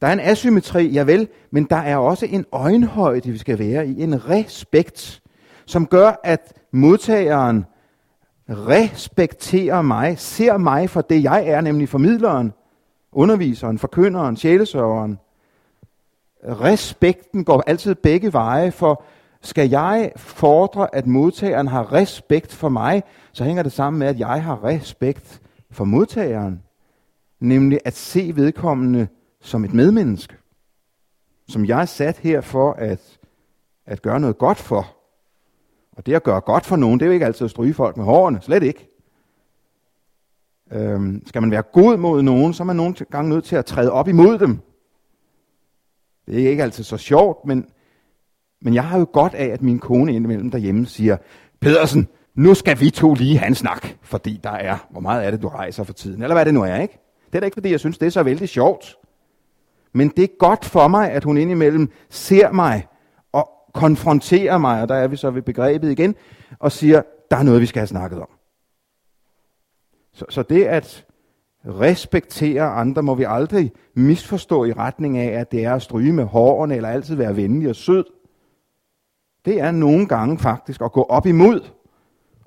der 0.00 0.06
er 0.06 0.12
en 0.12 0.20
asymmetri, 0.20 0.86
ja 0.86 1.02
vel, 1.02 1.28
men 1.50 1.64
der 1.64 1.76
er 1.76 1.96
også 1.96 2.26
en 2.26 2.44
øjenhøjde, 2.52 3.30
vi 3.30 3.38
skal 3.38 3.58
være 3.58 3.86
i, 3.86 4.02
en 4.02 4.30
respekt, 4.30 5.22
som 5.66 5.86
gør, 5.86 6.20
at 6.24 6.52
modtageren 6.72 7.64
respekterer 8.48 9.82
mig, 9.82 10.18
ser 10.18 10.56
mig 10.56 10.90
for 10.90 11.00
det, 11.00 11.22
jeg 11.22 11.48
er, 11.48 11.60
nemlig 11.60 11.88
formidleren, 11.88 12.52
underviseren, 13.12 13.78
forkynderen, 13.78 14.36
sjælesørgeren. 14.36 15.18
Respekten 16.44 17.44
går 17.44 17.62
altid 17.66 17.94
begge 17.94 18.32
veje, 18.32 18.72
for 18.72 19.02
skal 19.42 19.70
jeg 19.70 20.12
fordre, 20.16 20.94
at 20.94 21.06
modtageren 21.06 21.68
har 21.68 21.92
respekt 21.92 22.52
for 22.52 22.68
mig, 22.68 23.02
så 23.32 23.44
hænger 23.44 23.62
det 23.62 23.72
sammen 23.72 23.98
med, 23.98 24.06
at 24.06 24.18
jeg 24.18 24.42
har 24.42 24.64
respekt 24.64 25.40
for 25.70 25.84
modtageren. 25.84 26.62
Nemlig 27.40 27.80
at 27.84 27.96
se 27.96 28.32
vedkommende 28.34 29.08
som 29.46 29.64
et 29.64 29.74
medmenneske. 29.74 30.34
Som 31.48 31.64
jeg 31.64 31.80
er 31.80 31.84
sat 31.84 32.16
her 32.16 32.40
for 32.40 32.72
at, 32.72 33.18
at 33.86 34.02
gøre 34.02 34.20
noget 34.20 34.38
godt 34.38 34.58
for. 34.58 34.96
Og 35.96 36.06
det 36.06 36.14
at 36.14 36.22
gøre 36.22 36.40
godt 36.40 36.66
for 36.66 36.76
nogen, 36.76 37.00
det 37.00 37.06
er 37.06 37.06
jo 37.06 37.12
ikke 37.12 37.26
altid 37.26 37.44
at 37.44 37.50
stryge 37.50 37.74
folk 37.74 37.96
med 37.96 38.04
hårene. 38.04 38.40
Slet 38.42 38.62
ikke. 38.62 38.88
Øhm, 40.72 41.22
skal 41.26 41.42
man 41.42 41.50
være 41.50 41.62
god 41.62 41.96
mod 41.96 42.22
nogen, 42.22 42.54
så 42.54 42.62
er 42.62 42.64
man 42.64 42.76
nogle 42.76 42.94
gange 43.10 43.28
nødt 43.28 43.44
til 43.44 43.56
at 43.56 43.66
træde 43.66 43.92
op 43.92 44.08
imod 44.08 44.38
dem. 44.38 44.58
Det 46.26 46.44
er 46.44 46.50
ikke 46.50 46.62
altid 46.62 46.84
så 46.84 46.96
sjovt, 46.96 47.44
men, 47.44 47.66
men 48.60 48.74
jeg 48.74 48.84
har 48.84 48.98
jo 48.98 49.06
godt 49.12 49.34
af, 49.34 49.46
at 49.46 49.62
min 49.62 49.78
kone 49.78 50.14
indimellem 50.14 50.50
derhjemme 50.50 50.86
siger, 50.86 51.16
Pedersen, 51.60 52.08
nu 52.34 52.54
skal 52.54 52.80
vi 52.80 52.90
to 52.90 53.14
lige 53.14 53.38
have 53.38 53.48
en 53.48 53.54
snak, 53.54 53.88
fordi 54.02 54.40
der 54.44 54.50
er, 54.50 54.86
hvor 54.90 55.00
meget 55.00 55.26
er 55.26 55.30
det, 55.30 55.42
du 55.42 55.48
rejser 55.48 55.84
for 55.84 55.92
tiden, 55.92 56.22
eller 56.22 56.34
hvad 56.34 56.44
det 56.44 56.54
nu 56.54 56.62
er, 56.62 56.76
ikke? 56.76 56.98
Det 57.26 57.34
er 57.34 57.40
da 57.40 57.44
ikke, 57.44 57.54
fordi 57.54 57.70
jeg 57.70 57.80
synes, 57.80 57.98
det 57.98 58.06
er 58.06 58.10
så 58.10 58.22
vældig 58.22 58.48
sjovt. 58.48 58.96
Men 59.96 60.08
det 60.08 60.24
er 60.24 60.36
godt 60.38 60.64
for 60.64 60.88
mig, 60.88 61.10
at 61.10 61.24
hun 61.24 61.38
indimellem 61.38 61.90
ser 62.10 62.52
mig 62.52 62.86
og 63.32 63.50
konfronterer 63.74 64.58
mig, 64.58 64.82
og 64.82 64.88
der 64.88 64.94
er 64.94 65.08
vi 65.08 65.16
så 65.16 65.30
ved 65.30 65.42
begrebet 65.42 65.90
igen, 65.90 66.14
og 66.58 66.72
siger, 66.72 67.02
der 67.30 67.36
er 67.36 67.42
noget, 67.42 67.60
vi 67.60 67.66
skal 67.66 67.80
have 67.80 67.86
snakket 67.86 68.20
om. 68.20 68.28
Så, 70.12 70.24
så 70.28 70.42
det 70.42 70.64
at 70.64 71.06
respektere 71.64 72.62
andre 72.62 73.02
må 73.02 73.14
vi 73.14 73.24
aldrig 73.28 73.72
misforstå 73.94 74.64
i 74.64 74.72
retning 74.72 75.18
af, 75.18 75.40
at 75.40 75.52
det 75.52 75.64
er 75.64 75.74
at 75.74 75.82
stryge 75.82 76.12
med 76.12 76.24
hårene, 76.24 76.76
eller 76.76 76.88
altid 76.88 77.14
være 77.14 77.36
venlig 77.36 77.68
og 77.68 77.76
sød. 77.76 78.04
Det 79.44 79.60
er 79.60 79.70
nogle 79.70 80.06
gange 80.06 80.38
faktisk 80.38 80.80
at 80.80 80.92
gå 80.92 81.02
op 81.02 81.26
imod 81.26 81.60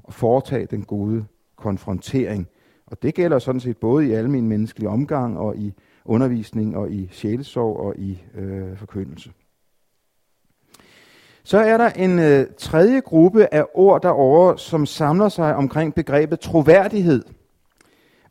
og 0.04 0.14
foretage 0.14 0.66
den 0.66 0.84
gode 0.84 1.26
konfrontering. 1.56 2.48
Og 2.86 3.02
det 3.02 3.14
gælder 3.14 3.40
sådan 3.40 3.62
set 3.62 3.78
både 3.78 4.08
i 4.08 4.12
almen 4.12 4.48
menneskelig 4.48 4.90
omgang 4.90 5.38
og 5.38 5.58
i 5.58 5.74
undervisning 6.06 6.78
og 6.78 6.92
i 6.92 7.10
sjælesorg 7.12 7.78
og 7.78 7.96
i 7.98 8.24
øh, 8.36 8.78
forkyndelse. 8.78 9.32
Så 11.44 11.58
er 11.58 11.78
der 11.78 11.90
en 11.90 12.20
øh, 12.20 12.46
tredje 12.58 13.00
gruppe 13.00 13.54
af 13.54 13.66
ord 13.74 14.02
derovre, 14.02 14.58
som 14.58 14.86
samler 14.86 15.30
sig 15.30 15.56
omkring 15.56 15.96
begrebet 15.96 16.40
troværdighed, 16.40 17.24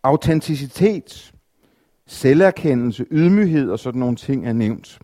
autenticitet, 0.03 1.33
selverkendelse, 2.07 3.07
ydmyghed 3.11 3.71
og 3.71 3.79
sådan 3.79 3.99
nogle 4.01 4.17
ting 4.17 4.47
er 4.47 4.53
nævnt. 4.53 4.99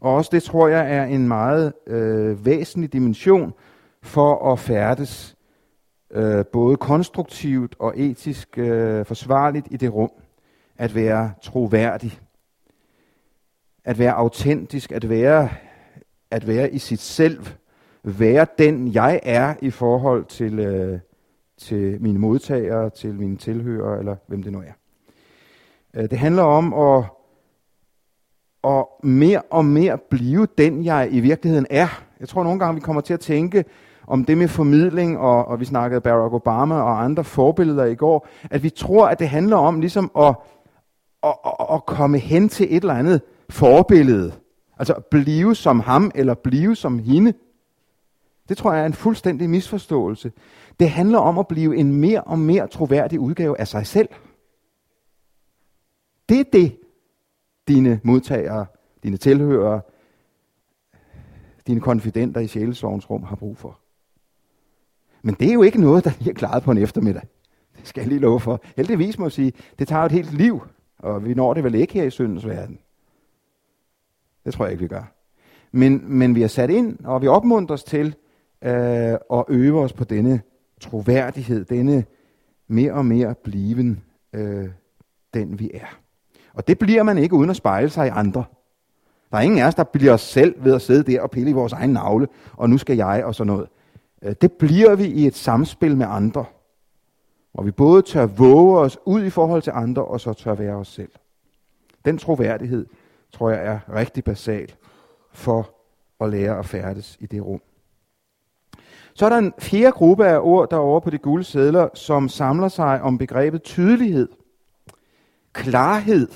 Og 0.00 0.14
også 0.14 0.30
det 0.32 0.42
tror 0.42 0.68
jeg 0.68 0.94
er 0.94 1.04
en 1.04 1.28
meget 1.28 1.72
øh, 1.86 2.46
væsentlig 2.46 2.92
dimension 2.92 3.52
for 4.02 4.52
at 4.52 4.58
færdes 4.58 5.36
øh, 6.10 6.44
både 6.52 6.76
konstruktivt 6.76 7.76
og 7.78 7.98
etisk 8.00 8.58
øh, 8.58 9.06
forsvarligt 9.06 9.66
i 9.70 9.76
det 9.76 9.94
rum 9.94 10.10
at 10.78 10.94
være 10.94 11.32
troværdig, 11.42 12.20
at 13.84 13.98
være 13.98 14.12
autentisk, 14.12 14.92
at 14.92 15.08
være, 15.08 15.48
at 16.30 16.46
være 16.46 16.72
i 16.72 16.78
sit 16.78 17.00
selv, 17.00 17.46
være 18.02 18.46
den 18.58 18.94
jeg 18.94 19.20
er 19.22 19.54
i 19.62 19.70
forhold 19.70 20.24
til, 20.24 20.58
øh, 20.58 21.00
til 21.58 22.02
mine 22.02 22.18
modtagere, 22.18 22.90
til 22.90 23.14
mine 23.14 23.36
tilhørere, 23.36 23.98
eller 23.98 24.16
hvem 24.26 24.42
det 24.42 24.52
nu 24.52 24.58
er. 24.58 24.72
Øh, 25.94 26.10
det 26.10 26.18
handler 26.18 26.42
om 26.42 26.74
at, 26.74 27.04
at 28.64 28.84
mere 29.02 29.42
og 29.50 29.64
mere 29.64 29.98
blive 30.10 30.46
den, 30.58 30.84
jeg 30.84 31.08
i 31.10 31.20
virkeligheden 31.20 31.66
er. 31.70 32.02
Jeg 32.20 32.28
tror 32.28 32.44
nogle 32.44 32.58
gange, 32.58 32.74
vi 32.74 32.80
kommer 32.80 33.02
til 33.02 33.14
at 33.14 33.20
tænke 33.20 33.64
om 34.06 34.24
det 34.24 34.38
med 34.38 34.48
formidling, 34.48 35.18
og, 35.18 35.44
og 35.44 35.60
vi 35.60 35.64
snakkede 35.64 36.00
Barack 36.00 36.34
Obama 36.34 36.74
og 36.74 37.04
andre 37.04 37.24
forbilleder 37.24 37.84
i 37.84 37.94
går, 37.94 38.28
at 38.50 38.62
vi 38.62 38.70
tror, 38.70 39.06
at 39.06 39.18
det 39.18 39.28
handler 39.28 39.56
om 39.56 39.80
ligesom 39.80 40.10
at 40.18 40.34
at, 41.22 41.34
at, 41.46 41.66
at 41.72 41.86
komme 41.86 42.18
hen 42.18 42.48
til 42.48 42.76
et 42.76 42.82
eller 42.82 42.94
andet 42.94 43.20
forbillede. 43.50 44.32
Altså 44.78 44.94
blive 45.10 45.54
som 45.54 45.80
ham 45.80 46.10
eller 46.14 46.34
blive 46.34 46.76
som 46.76 46.98
hende. 46.98 47.34
Det 48.48 48.56
tror 48.56 48.72
jeg 48.72 48.82
er 48.82 48.86
en 48.86 48.92
fuldstændig 48.92 49.50
misforståelse. 49.50 50.32
Det 50.80 50.90
handler 50.90 51.18
om 51.18 51.38
at 51.38 51.48
blive 51.48 51.76
en 51.76 51.96
mere 51.96 52.20
og 52.20 52.38
mere 52.38 52.68
troværdig 52.68 53.20
udgave 53.20 53.60
af 53.60 53.68
sig 53.68 53.86
selv. 53.86 54.08
Det 56.28 56.40
er 56.40 56.44
det, 56.52 56.78
dine 57.68 58.00
modtagere, 58.04 58.66
dine 59.02 59.16
tilhørere, 59.16 59.80
dine 61.66 61.80
konfidenter 61.80 62.40
i 62.40 62.46
sjælesorgens 62.46 63.10
rum 63.10 63.22
har 63.22 63.36
brug 63.36 63.56
for. 63.56 63.78
Men 65.22 65.34
det 65.34 65.48
er 65.48 65.52
jo 65.52 65.62
ikke 65.62 65.80
noget, 65.80 66.04
der 66.04 66.10
bliver 66.20 66.34
klaret 66.34 66.62
på 66.62 66.70
en 66.70 66.78
eftermiddag. 66.78 67.22
Det 67.78 67.88
skal 67.88 68.00
jeg 68.00 68.08
lige 68.08 68.20
love 68.20 68.40
for. 68.40 68.60
Heldigvis 68.76 69.18
må 69.18 69.24
jeg 69.24 69.32
sige, 69.32 69.52
det 69.78 69.88
tager 69.88 70.04
et 70.04 70.12
helt 70.12 70.32
liv, 70.34 70.62
og 71.02 71.24
vi 71.24 71.34
når 71.34 71.54
det 71.54 71.64
vel 71.64 71.74
ikke 71.74 71.94
her 71.94 72.04
i 72.04 72.10
syndens 72.10 72.46
verden. 72.46 72.78
Det 74.44 74.54
tror 74.54 74.64
jeg 74.64 74.72
ikke, 74.72 74.82
vi 74.82 74.88
gør. 74.88 75.12
Men, 75.72 76.18
men 76.18 76.34
vi 76.34 76.40
har 76.40 76.48
sat 76.48 76.70
ind, 76.70 77.04
og 77.04 77.22
vi 77.22 77.26
opmuntres 77.26 77.84
til 77.84 78.14
øh, 78.64 79.12
at 79.32 79.44
øve 79.48 79.80
os 79.80 79.92
på 79.92 80.04
denne 80.04 80.40
troværdighed, 80.80 81.64
denne 81.64 82.04
mere 82.68 82.92
og 82.92 83.06
mere 83.06 83.34
bliven, 83.34 84.02
øh, 84.32 84.68
den 85.34 85.58
vi 85.58 85.70
er. 85.74 85.98
Og 86.54 86.68
det 86.68 86.78
bliver 86.78 87.02
man 87.02 87.18
ikke 87.18 87.34
uden 87.34 87.50
at 87.50 87.56
spejle 87.56 87.90
sig 87.90 88.06
i 88.06 88.10
andre. 88.10 88.44
Der 89.30 89.38
er 89.38 89.42
ingen 89.42 89.58
af 89.58 89.66
os, 89.66 89.74
der 89.74 89.84
bliver 89.84 90.12
os 90.12 90.20
selv 90.20 90.64
ved 90.64 90.74
at 90.74 90.82
sidde 90.82 91.12
der 91.12 91.20
og 91.20 91.30
pille 91.30 91.50
i 91.50 91.52
vores 91.52 91.72
egen 91.72 91.90
navle, 91.90 92.28
og 92.52 92.70
nu 92.70 92.78
skal 92.78 92.96
jeg 92.96 93.24
og 93.24 93.34
sådan 93.34 93.52
noget. 93.52 93.68
Øh, 94.22 94.34
det 94.40 94.52
bliver 94.52 94.94
vi 94.94 95.04
i 95.04 95.26
et 95.26 95.34
samspil 95.34 95.96
med 95.96 96.06
andre, 96.08 96.44
hvor 97.52 97.62
vi 97.62 97.70
både 97.70 98.02
tør 98.02 98.26
våge 98.26 98.78
os 98.78 98.98
ud 99.04 99.24
i 99.24 99.30
forhold 99.30 99.62
til 99.62 99.72
andre, 99.74 100.04
og 100.04 100.20
så 100.20 100.32
tør 100.32 100.54
være 100.54 100.74
os 100.74 100.88
selv. 100.88 101.10
Den 102.04 102.18
troværdighed, 102.18 102.86
tror 103.32 103.50
jeg, 103.50 103.66
er 103.66 103.94
rigtig 103.94 104.24
basal 104.24 104.72
for 105.32 105.70
at 106.20 106.30
lære 106.30 106.58
at 106.58 106.66
færdes 106.66 107.16
i 107.20 107.26
det 107.26 107.44
rum. 107.44 107.60
Så 109.14 109.24
er 109.24 109.28
der 109.28 109.38
en 109.38 109.52
fjerde 109.58 109.92
gruppe 109.92 110.26
af 110.26 110.38
ord 110.42 110.70
derovre 110.70 111.00
på 111.00 111.10
de 111.10 111.18
gule 111.18 111.44
sædler, 111.44 111.88
som 111.94 112.28
samler 112.28 112.68
sig 112.68 113.02
om 113.02 113.18
begrebet 113.18 113.62
tydelighed, 113.62 114.28
klarhed. 115.52 116.28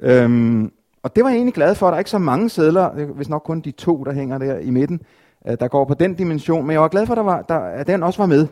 Øhm, 0.00 0.72
og 1.02 1.16
det 1.16 1.24
var 1.24 1.30
jeg 1.30 1.36
egentlig 1.36 1.54
glad 1.54 1.74
for. 1.74 1.86
Der 1.86 1.94
er 1.94 1.98
ikke 1.98 2.10
så 2.10 2.18
mange 2.18 2.48
sædler, 2.48 3.04
hvis 3.04 3.28
nok 3.28 3.42
kun 3.42 3.60
de 3.60 3.70
to, 3.70 4.04
der 4.04 4.12
hænger 4.12 4.38
der 4.38 4.58
i 4.58 4.70
midten, 4.70 5.00
øh, 5.46 5.56
der 5.60 5.68
går 5.68 5.84
på 5.84 5.94
den 5.94 6.14
dimension. 6.14 6.66
Men 6.66 6.72
jeg 6.72 6.80
var 6.80 6.88
glad 6.88 7.06
for, 7.06 7.12
at, 7.12 7.16
der 7.16 7.22
var, 7.22 7.42
der, 7.42 7.58
at 7.58 7.86
den 7.86 8.02
også 8.02 8.22
var 8.22 8.26
med. 8.26 8.46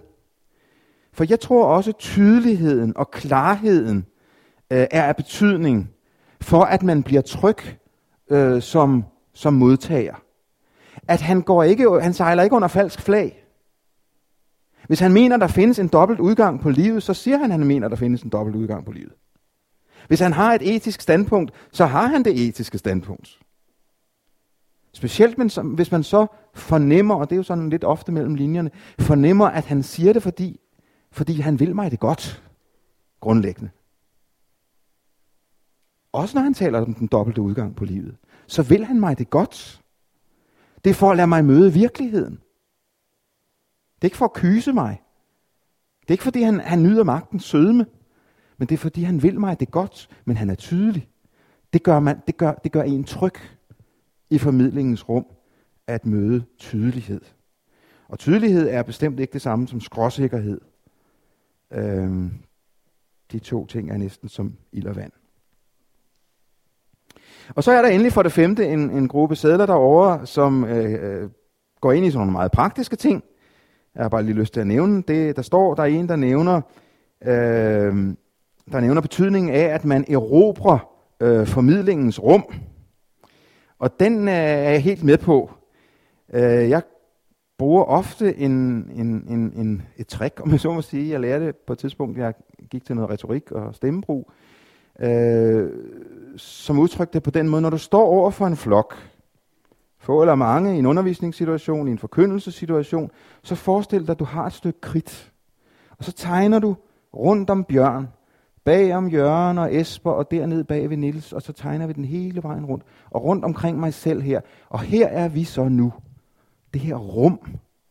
For 1.14 1.25
jeg 1.28 1.40
tror 1.40 1.66
også, 1.66 1.90
at 1.90 1.97
tydeligheden 1.97 2.97
og 2.97 3.11
klarheden 3.11 4.06
øh, 4.71 4.87
er 4.90 5.02
af 5.02 5.16
betydning 5.16 5.90
for, 6.40 6.62
at 6.62 6.83
man 6.83 7.02
bliver 7.02 7.23
tryg 7.23 7.59
øh, 8.30 8.62
som, 8.62 9.04
som 9.33 9.54
modtager. 9.54 10.14
At 11.09 11.21
han, 11.21 11.42
går 11.42 11.62
ikke, 11.62 12.00
han 12.00 12.12
sejler 12.12 12.42
ikke 12.42 12.56
under 12.56 12.68
falsk 12.68 13.00
flag. 13.00 13.44
Hvis 14.87 15.00
han 15.00 15.12
mener, 15.12 15.37
der 15.37 15.47
findes 15.47 15.78
en 15.78 15.88
dobbelt 15.88 16.21
udgang 16.21 16.61
på 16.61 16.71
livet, 16.71 17.02
så 17.02 17.14
siger 17.14 17.37
han, 17.38 17.50
at 17.50 17.59
han 17.59 17.66
mener, 17.66 17.88
der 17.88 17.97
findes 17.97 18.23
en 18.23 18.30
dobbelt 18.30 18.56
udgang 18.56 18.85
på 18.85 18.92
livet. 18.92 19.12
Hvis 20.09 20.21
han 20.21 20.33
har 20.33 20.54
et 20.54 20.75
etisk 20.75 21.00
standpunkt, 21.00 21.52
så 21.73 21.87
har 21.87 22.06
han 22.06 22.25
det 22.25 22.49
etiske 22.49 22.78
standpunkt. 22.78 23.38
Specielt 24.92 25.37
hvis 25.62 25.92
man 25.92 26.02
så 26.02 26.26
fornemmer, 26.54 27.14
og 27.14 27.30
det 27.30 27.37
er 27.37 27.38
jo 27.38 27.42
sådan 27.42 27.71
lidt 27.71 27.85
ofte 27.85 28.12
mellem 28.12 28.35
linjerne, 28.35 28.71
fornemmer, 28.99 29.47
at 29.47 29.64
han 29.64 29.83
siger 29.83 30.12
det, 30.12 30.23
fordi, 30.23 30.61
fordi 31.14 31.40
han 31.40 31.61
vil 31.61 31.75
mig 31.75 31.90
det 31.90 32.00
godt, 32.00 32.42
grundlæggende. 33.21 33.71
Også 36.12 36.37
når 36.37 36.42
han 36.42 36.54
taler 36.54 36.80
om 36.80 36.94
den 36.94 37.06
dobbelte 37.06 37.42
udgang 37.42 37.76
på 37.76 37.85
livet, 37.85 38.16
så 38.47 38.62
vil 38.62 38.85
han 38.85 39.00
mig 39.00 39.18
det 39.18 39.30
godt. 39.30 39.83
Det 40.85 40.90
er 40.90 40.94
for 40.94 41.11
at 41.11 41.16
lade 41.16 41.26
mig 41.26 41.44
møde 41.44 41.73
virkeligheden. 41.73 42.33
Det 43.94 44.00
er 44.00 44.06
ikke 44.06 44.16
for 44.16 44.25
at 44.25 44.33
kyse 44.33 44.73
mig. 44.73 45.02
Det 46.00 46.09
er 46.09 46.14
ikke 46.14 46.25
fordi 46.25 46.42
han, 46.42 46.61
han 46.61 46.83
nyder 46.83 47.04
magten 47.04 47.40
sødme 47.40 47.87
men 48.56 48.68
det 48.68 48.75
er 48.75 48.78
fordi, 48.78 49.02
han 49.02 49.23
vil 49.23 49.40
mig 49.40 49.61
det 49.61 49.71
godt, 49.71 50.09
men 50.25 50.37
han 50.37 50.50
er 50.50 50.54
tydelig. 50.54 51.09
Det 51.73 51.83
gør, 51.83 52.00
man, 52.00 52.21
det 52.26 52.37
gør, 52.37 52.52
det 52.52 52.73
gør 52.73 52.83
en 52.83 53.04
tryg 53.04 53.35
i 54.30 54.38
formidlingens 54.38 55.09
rum 55.09 55.26
at 55.87 56.06
møde 56.06 56.44
tydelighed. 56.59 57.21
Og 58.09 58.18
tydelighed 58.18 58.68
er 58.68 58.83
bestemt 58.83 59.21
ikke 59.21 59.33
det 59.33 59.42
samme 59.42 59.68
som 59.68 59.80
skråsikkerhed. 59.80 60.61
Øhm, 61.75 62.31
de 63.33 63.38
to 63.38 63.66
ting 63.66 63.90
er 63.90 63.97
næsten 63.97 64.28
som 64.28 64.54
ild 64.73 64.87
og 64.87 64.97
vand. 64.97 65.12
Og 67.49 67.64
så 67.64 67.73
er 67.73 67.83
der 67.83 67.88
endelig 67.88 68.12
for 68.12 68.23
det 68.23 68.33
femte 68.33 68.66
en, 68.66 68.90
en 68.90 69.09
gruppe 69.09 69.37
sædler 69.37 69.66
derovre, 69.66 70.26
som 70.26 70.64
øh, 70.64 71.23
øh 71.23 71.31
går 71.81 71.93
ind 71.93 72.07
i 72.07 72.11
sådan 72.11 72.19
nogle 72.19 72.33
meget 72.33 72.52
praktiske 72.52 72.97
ting. 72.97 73.25
Jeg 73.95 74.04
har 74.04 74.09
bare 74.09 74.23
lige 74.23 74.35
lyst 74.35 74.52
til 74.52 74.61
at 74.61 74.66
nævne 74.66 75.02
det. 75.09 75.37
Der 75.37 75.43
står, 75.43 75.75
der 75.75 75.83
er 75.83 75.87
en, 75.87 76.09
der 76.09 76.16
nævner 76.16 76.61
øh, 77.23 78.14
der 78.73 78.81
nævner 78.81 79.00
betydningen 79.00 79.54
af, 79.54 79.64
at 79.64 79.85
man 79.85 80.04
erobrer 80.09 80.78
øh, 81.21 81.47
formidlingens 81.47 82.23
rum. 82.23 82.45
Og 83.78 84.00
den 84.00 84.28
øh, 84.28 84.35
er 84.35 84.71
jeg 84.71 84.83
helt 84.83 85.04
med 85.04 85.19
på. 85.19 85.50
Øh, 86.33 86.71
jeg 86.71 86.83
bruger 87.64 87.85
ofte 87.85 88.37
en, 88.37 88.52
en, 88.97 89.25
en, 89.28 89.52
en, 89.56 89.83
et 89.97 90.06
trick, 90.06 90.40
om 90.40 90.50
jeg 90.50 90.61
så 90.61 90.73
må 90.73 90.83
sige. 90.83 91.11
Jeg 91.11 91.21
lærte 91.21 91.52
på 91.66 91.73
et 91.73 91.78
tidspunkt, 91.78 92.18
jeg 92.18 92.35
gik 92.71 92.85
til 92.85 92.97
noget 92.97 93.11
retorik 93.11 93.52
og 93.52 93.75
stemmebrug, 93.75 94.30
øh, 95.00 95.71
som 96.37 96.78
udtrykte 96.78 97.14
det 97.14 97.23
på 97.23 97.30
den 97.30 97.49
måde, 97.49 97.62
når 97.62 97.71
du 97.71 97.78
står 97.78 98.06
over 98.06 98.30
for 98.30 98.47
en 98.47 98.56
flok, 98.56 98.94
få 99.99 100.21
eller 100.21 100.35
mange 100.35 100.76
i 100.76 100.78
en 100.78 100.87
undervisningssituation, 100.87 101.88
i 101.88 101.90
en 101.90 101.99
forkyndelsessituation, 101.99 103.11
så 103.42 103.54
forestil 103.54 104.00
dig, 104.00 104.11
at 104.11 104.18
du 104.18 104.25
har 104.25 104.47
et 104.47 104.52
stykke 104.52 104.80
kridt. 104.80 105.33
Og 105.99 106.04
så 106.04 106.12
tegner 106.12 106.59
du 106.59 106.76
rundt 107.14 107.50
om 107.50 107.64
bjørn, 107.64 108.09
bag 108.64 108.94
om 108.94 109.09
Jørgen 109.09 109.59
og 109.59 109.75
Esper 109.75 110.11
og 110.11 110.30
derned 110.30 110.64
bag 110.64 110.90
ved 110.90 110.97
Nils, 110.97 111.33
og 111.33 111.42
så 111.42 111.52
tegner 111.52 111.87
vi 111.87 111.92
den 111.92 112.04
hele 112.04 112.42
vejen 112.42 112.64
rundt. 112.64 112.85
Og 113.11 113.25
rundt 113.25 113.44
omkring 113.44 113.80
mig 113.80 113.94
selv 113.94 114.23
her. 114.23 114.40
Og 114.68 114.80
her 114.80 115.06
er 115.06 115.28
vi 115.28 115.44
så 115.44 115.68
nu. 115.68 115.92
Det 116.75 116.83
her 116.83 116.97
rum, 116.97 117.40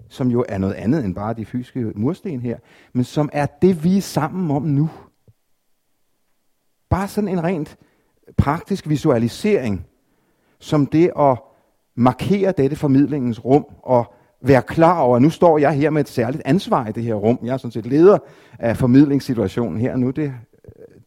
som 0.09 0.31
jo 0.31 0.45
er 0.49 0.57
noget 0.57 0.73
andet 0.73 1.05
end 1.05 1.15
bare 1.15 1.33
de 1.33 1.45
fysiske 1.45 1.79
mursten 1.95 2.39
her, 2.39 2.57
men 2.93 3.03
som 3.03 3.29
er 3.33 3.45
det, 3.45 3.83
vi 3.83 3.97
er 3.97 4.01
sammen 4.01 4.51
om 4.51 4.63
nu. 4.63 4.89
Bare 6.89 7.07
sådan 7.07 7.27
en 7.27 7.43
rent 7.43 7.77
praktisk 8.37 8.89
visualisering, 8.89 9.85
som 10.59 10.85
det 10.85 11.11
at 11.19 11.37
markere 11.95 12.53
dette 12.57 12.75
formidlingens 12.75 13.45
rum 13.45 13.65
og 13.83 14.13
være 14.41 14.61
klar 14.61 14.99
over, 14.99 15.15
at 15.15 15.21
nu 15.21 15.29
står 15.29 15.57
jeg 15.57 15.71
her 15.71 15.89
med 15.89 16.01
et 16.01 16.09
særligt 16.09 16.43
ansvar 16.45 16.87
i 16.87 16.91
det 16.91 17.03
her 17.03 17.13
rum. 17.13 17.39
Jeg 17.43 17.53
er 17.53 17.57
sådan 17.57 17.71
set 17.71 17.85
leder 17.85 18.17
af 18.59 18.77
formidlingssituationen 18.77 19.79
her 19.79 19.95
nu. 19.95 20.11
Det 20.11 20.33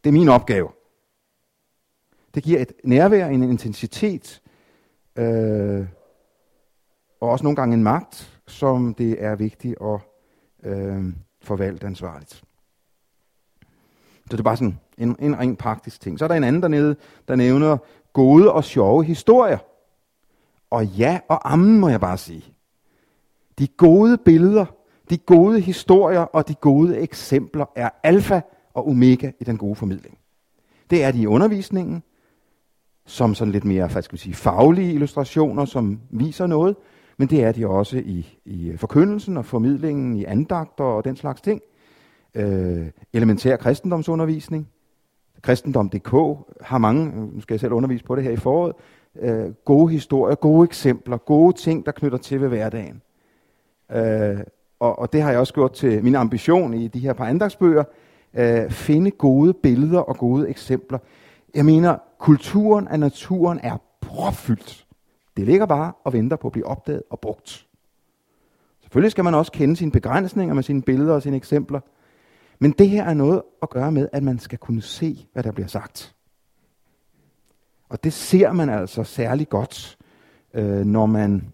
det 0.03 0.09
er 0.09 0.11
min 0.11 0.29
opgave. 0.29 0.69
Det 2.35 2.43
giver 2.43 2.59
et 2.59 2.73
nærvær, 2.83 3.27
en 3.27 3.43
intensitet, 3.43 4.41
øh, 5.15 5.85
og 7.21 7.29
også 7.29 7.43
nogle 7.43 7.55
gange 7.55 7.73
en 7.73 7.83
magt, 7.83 8.39
som 8.47 8.93
det 8.93 9.23
er 9.23 9.35
vigtigt 9.35 9.75
at 9.81 9.99
øh, 10.63 11.13
forvalte 11.41 11.87
ansvarligt. 11.87 12.43
Så 14.29 14.31
det 14.31 14.39
er 14.39 14.43
bare 14.43 14.57
sådan 14.57 14.79
en, 14.97 15.15
en 15.19 15.39
ren 15.39 15.55
praktisk 15.55 16.01
ting. 16.01 16.19
Så 16.19 16.25
er 16.25 16.27
der 16.27 16.35
en 16.35 16.43
anden 16.43 16.61
dernede, 16.61 16.95
der 17.27 17.35
nævner 17.35 17.77
gode 18.13 18.51
og 18.51 18.63
sjove 18.63 19.03
historier. 19.03 19.57
Og 20.69 20.85
ja 20.85 21.19
og 21.27 21.53
ammen, 21.53 21.79
må 21.79 21.89
jeg 21.89 21.99
bare 21.99 22.17
sige. 22.17 22.43
De 23.59 23.67
gode 23.67 24.17
billeder, 24.17 24.65
de 25.09 25.17
gode 25.17 25.59
historier 25.59 26.19
og 26.19 26.47
de 26.47 26.55
gode 26.55 26.97
eksempler 26.97 27.65
er 27.75 27.89
alfa 28.03 28.41
og 28.73 28.87
omega 28.87 29.31
i 29.39 29.43
den 29.43 29.57
gode 29.57 29.75
formidling. 29.75 30.17
Det 30.89 31.03
er 31.03 31.11
de 31.11 31.21
i 31.21 31.27
undervisningen, 31.27 32.03
som 33.05 33.35
sådan 33.35 33.51
lidt 33.51 33.65
mere 33.65 33.87
hvad 33.87 34.01
skal 34.01 34.13
vi 34.13 34.17
sige, 34.17 34.33
faglige 34.33 34.93
illustrationer, 34.93 35.65
som 35.65 35.99
viser 36.09 36.47
noget, 36.47 36.75
men 37.17 37.27
det 37.27 37.43
er 37.43 37.51
de 37.51 37.67
også 37.67 37.97
i, 37.97 38.39
i 38.45 38.73
forkyndelsen 38.77 39.37
og 39.37 39.45
formidlingen, 39.45 40.15
i 40.15 40.23
andagter 40.25 40.83
og 40.83 41.05
den 41.05 41.15
slags 41.15 41.41
ting. 41.41 41.61
Øh, 42.35 42.87
elementær 43.13 43.55
kristendomsundervisning. 43.55 44.69
Kristendom.dk 45.41 46.11
har 46.61 46.77
mange, 46.77 47.27
nu 47.33 47.41
skal 47.41 47.53
jeg 47.53 47.59
selv 47.59 47.73
undervise 47.73 48.03
på 48.03 48.15
det 48.15 48.23
her 48.23 48.31
i 48.31 48.35
foråret, 48.35 48.73
øh, 49.19 49.51
gode 49.65 49.91
historier, 49.91 50.35
gode 50.35 50.65
eksempler, 50.65 51.17
gode 51.17 51.57
ting, 51.57 51.85
der 51.85 51.91
knytter 51.91 52.17
til 52.17 52.41
ved 52.41 52.47
hverdagen. 52.47 53.01
Øh, 53.91 54.39
og, 54.79 54.99
og 54.99 55.13
det 55.13 55.21
har 55.21 55.31
jeg 55.31 55.39
også 55.39 55.53
gjort 55.53 55.71
til 55.71 56.03
min 56.03 56.15
ambition 56.15 56.73
i 56.73 56.87
de 56.87 56.99
her 56.99 57.13
par 57.13 57.25
andagsbøger, 57.25 57.83
øh, 58.33 58.71
finde 58.71 59.11
gode 59.11 59.53
billeder 59.53 59.99
og 59.99 60.17
gode 60.17 60.49
eksempler. 60.49 60.99
Jeg 61.55 61.65
mener, 61.65 61.97
kulturen 62.19 62.87
af 62.87 62.99
naturen 62.99 63.59
er 63.63 63.77
propfyldt. 64.01 64.86
Det 65.37 65.45
ligger 65.45 65.65
bare 65.65 65.93
og 66.03 66.13
venter 66.13 66.37
på 66.37 66.47
at 66.47 66.51
blive 66.51 66.65
opdaget 66.65 67.03
og 67.09 67.19
brugt. 67.19 67.67
Selvfølgelig 68.81 69.11
skal 69.11 69.23
man 69.23 69.33
også 69.33 69.51
kende 69.51 69.75
sine 69.75 69.91
begrænsninger 69.91 70.55
med 70.55 70.63
sine 70.63 70.81
billeder 70.81 71.13
og 71.13 71.21
sine 71.21 71.37
eksempler. 71.37 71.79
Men 72.59 72.71
det 72.71 72.89
her 72.89 73.03
er 73.03 73.13
noget 73.13 73.41
at 73.61 73.69
gøre 73.69 73.91
med, 73.91 74.09
at 74.13 74.23
man 74.23 74.39
skal 74.39 74.57
kunne 74.57 74.81
se, 74.81 75.27
hvad 75.33 75.43
der 75.43 75.51
bliver 75.51 75.67
sagt. 75.67 76.15
Og 77.89 78.03
det 78.03 78.13
ser 78.13 78.51
man 78.51 78.69
altså 78.69 79.03
særlig 79.03 79.49
godt, 79.49 79.97
øh, 80.53 80.85
når, 80.85 81.05
man, 81.05 81.47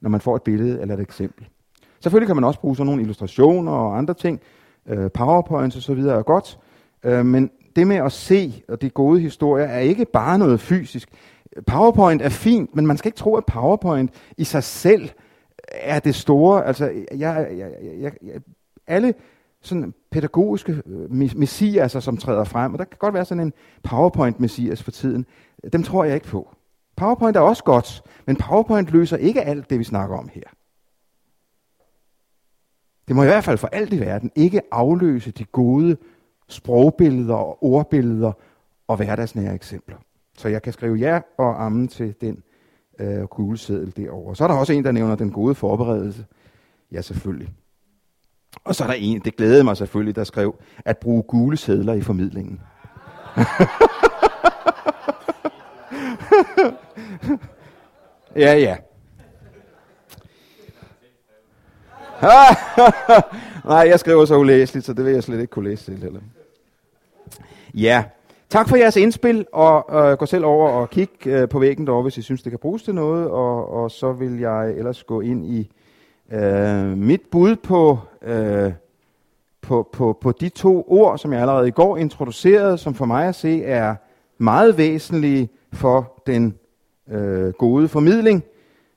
når 0.00 0.10
man 0.10 0.20
får 0.20 0.36
et 0.36 0.42
billede 0.42 0.80
eller 0.80 0.94
et 0.94 1.00
eksempel. 1.00 1.48
Selvfølgelig 2.00 2.26
kan 2.26 2.36
man 2.36 2.44
også 2.44 2.60
bruge 2.60 2.76
sådan 2.76 2.86
nogle 2.86 3.02
illustrationer 3.02 3.72
og 3.72 3.98
andre 3.98 4.14
ting, 4.14 4.40
øh, 4.86 5.10
powerpoints 5.10 5.76
og 5.76 5.82
så 5.82 5.94
videre 5.94 6.18
er 6.18 6.22
godt, 6.22 6.58
øh, 7.02 7.26
men 7.26 7.50
det 7.76 7.86
med 7.86 7.96
at 7.96 8.12
se 8.12 8.62
og 8.68 8.82
de 8.82 8.90
gode 8.90 9.20
historier 9.20 9.66
er 9.66 9.78
ikke 9.78 10.04
bare 10.04 10.38
noget 10.38 10.60
fysisk. 10.60 11.08
PowerPoint 11.66 12.22
er 12.22 12.28
fint, 12.28 12.74
men 12.74 12.86
man 12.86 12.96
skal 12.96 13.08
ikke 13.08 13.18
tro, 13.18 13.36
at 13.36 13.46
PowerPoint 13.46 14.10
i 14.36 14.44
sig 14.44 14.64
selv 14.64 15.10
er 15.68 15.98
det 15.98 16.14
store. 16.14 16.66
Altså, 16.66 16.84
jeg, 16.84 17.48
jeg, 17.58 17.72
jeg, 18.00 18.12
jeg, 18.22 18.40
alle 18.86 19.14
sådan 19.60 19.94
pædagogiske 20.10 20.82
øh, 20.86 21.10
messiaser, 21.10 22.00
som 22.00 22.16
træder 22.16 22.44
frem, 22.44 22.72
og 22.72 22.78
der 22.78 22.84
kan 22.84 22.98
godt 22.98 23.14
være 23.14 23.24
sådan 23.24 23.44
en 23.44 23.52
PowerPoint-messias 23.82 24.82
for 24.82 24.90
tiden. 24.90 25.26
Dem 25.72 25.82
tror 25.82 26.04
jeg 26.04 26.14
ikke 26.14 26.26
på. 26.26 26.54
PowerPoint 26.96 27.36
er 27.36 27.40
også 27.40 27.64
godt, 27.64 28.02
men 28.26 28.36
PowerPoint 28.36 28.90
løser 28.90 29.16
ikke 29.16 29.42
alt 29.42 29.70
det, 29.70 29.78
vi 29.78 29.84
snakker 29.84 30.16
om 30.16 30.28
her. 30.32 30.42
Det 33.08 33.16
må 33.16 33.22
i 33.22 33.26
hvert 33.26 33.44
fald 33.44 33.58
for 33.58 33.68
alt 33.72 33.92
i 33.92 34.00
verden 34.00 34.30
ikke 34.34 34.60
afløse 34.70 35.30
de 35.30 35.44
gode 35.44 35.96
sprogbilleder 36.48 37.34
og 37.34 37.64
ordbilleder 37.64 38.32
og 38.88 38.96
hverdagsnære 38.96 39.54
eksempler. 39.54 39.96
Så 40.38 40.48
jeg 40.48 40.62
kan 40.62 40.72
skrive 40.72 40.96
ja 40.96 41.20
og 41.38 41.64
amen 41.64 41.88
til 41.88 42.14
den 42.20 42.42
øh, 42.98 43.22
gule 43.22 43.58
seddel 43.58 43.96
derovre. 43.96 44.36
Så 44.36 44.44
er 44.44 44.48
der 44.48 44.54
også 44.54 44.72
en, 44.72 44.84
der 44.84 44.92
nævner 44.92 45.14
den 45.14 45.32
gode 45.32 45.54
forberedelse. 45.54 46.26
Ja, 46.92 47.00
selvfølgelig. 47.00 47.48
Og 48.64 48.74
så 48.74 48.84
er 48.84 48.88
der 48.88 48.94
en, 48.94 49.20
det 49.20 49.36
glædede 49.36 49.64
mig 49.64 49.76
selvfølgelig, 49.76 50.16
der 50.16 50.24
skrev, 50.24 50.54
at 50.84 50.98
bruge 50.98 51.22
gule 51.22 51.56
sædler 51.56 51.92
i 51.92 52.00
formidlingen. 52.00 52.60
ja, 58.36 58.54
ja. 58.54 58.76
Nej, 63.64 63.88
jeg 63.88 64.00
skriver 64.00 64.24
så 64.24 64.36
ulæseligt, 64.36 64.86
så 64.86 64.92
det 64.92 65.04
vil 65.04 65.12
jeg 65.12 65.22
slet 65.22 65.40
ikke 65.40 65.50
kunne 65.50 65.68
læse 65.68 65.84
til 65.84 66.02
heller. 66.02 66.20
Ja, 67.74 68.04
tak 68.50 68.68
for 68.68 68.76
jeres 68.76 68.96
indspil, 68.96 69.46
og 69.52 69.86
øh, 70.10 70.18
gå 70.18 70.26
selv 70.26 70.44
over 70.44 70.70
og 70.70 70.90
kig 70.90 71.26
øh, 71.26 71.48
på 71.48 71.58
væggen 71.58 71.86
derovre, 71.86 72.02
hvis 72.02 72.18
I 72.18 72.22
synes, 72.22 72.42
det 72.42 72.52
kan 72.52 72.58
bruges 72.58 72.82
til 72.82 72.94
noget, 72.94 73.30
og, 73.30 73.70
og 73.72 73.90
så 73.90 74.12
vil 74.12 74.38
jeg 74.38 74.70
ellers 74.70 75.04
gå 75.04 75.20
ind 75.20 75.46
i 75.46 75.70
øh, 76.32 76.98
mit 76.98 77.20
bud 77.30 77.56
på, 77.56 77.98
øh, 78.22 78.72
på, 79.62 79.88
på, 79.92 80.18
på 80.20 80.32
de 80.32 80.48
to 80.48 80.84
ord, 80.88 81.18
som 81.18 81.32
jeg 81.32 81.40
allerede 81.40 81.68
i 81.68 81.70
går 81.70 81.96
introducerede, 81.96 82.78
som 82.78 82.94
for 82.94 83.04
mig 83.04 83.28
at 83.28 83.34
se 83.34 83.64
er 83.64 83.94
meget 84.38 84.78
væsentlige 84.78 85.48
for 85.72 86.22
den 86.26 86.54
øh, 87.10 87.52
gode 87.52 87.88
formidling, 87.88 88.44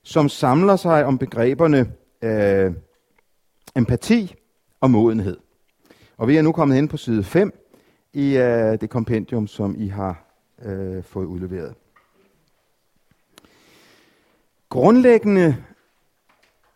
som 0.03 0.29
samler 0.29 0.75
sig 0.75 1.05
om 1.05 1.17
begreberne 1.17 1.91
øh, 2.21 2.71
empati 3.75 4.35
og 4.81 4.91
modenhed. 4.91 5.37
Og 6.17 6.27
vi 6.27 6.37
er 6.37 6.41
nu 6.41 6.51
kommet 6.51 6.75
hen 6.75 6.87
på 6.87 6.97
side 6.97 7.23
5 7.23 7.60
i 8.13 8.37
øh, 8.37 8.81
det 8.81 8.89
kompendium, 8.89 9.47
som 9.47 9.75
I 9.77 9.87
har 9.87 10.25
øh, 10.65 11.03
fået 11.03 11.25
udleveret. 11.25 11.75
Grundlæggende 14.69 15.55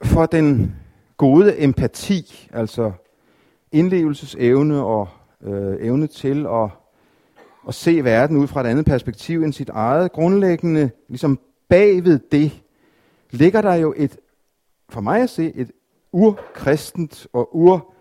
for 0.04 0.26
den 0.26 0.76
gode 1.18 1.64
empati, 1.64 2.50
altså 2.54 2.92
indlevelsesevne 3.72 4.84
og 4.84 5.08
øh, 5.42 5.78
evne 5.80 6.08
til 6.08 6.46
at, 6.48 6.70
at 7.68 7.74
se 7.74 8.04
verden 8.04 8.38
ud 8.38 8.48
fra 8.48 8.62
et 8.62 8.68
andet 8.68 8.86
perspektiv 8.86 9.44
end 9.44 9.54
sit 9.54 9.70
eget, 9.70 10.12
grundlæggende 10.12 10.90
ligesom 11.08 11.40
bagved 11.70 12.20
det, 12.32 12.64
ligger 13.32 13.62
der 13.62 13.74
jo 13.74 13.94
et, 13.98 14.18
for 14.90 15.02
mig 15.02 15.22
at 15.22 15.30
se, 15.30 15.52
et 15.56 15.72
urkristent 16.12 17.28
og 17.34 17.56
ur 17.56 17.95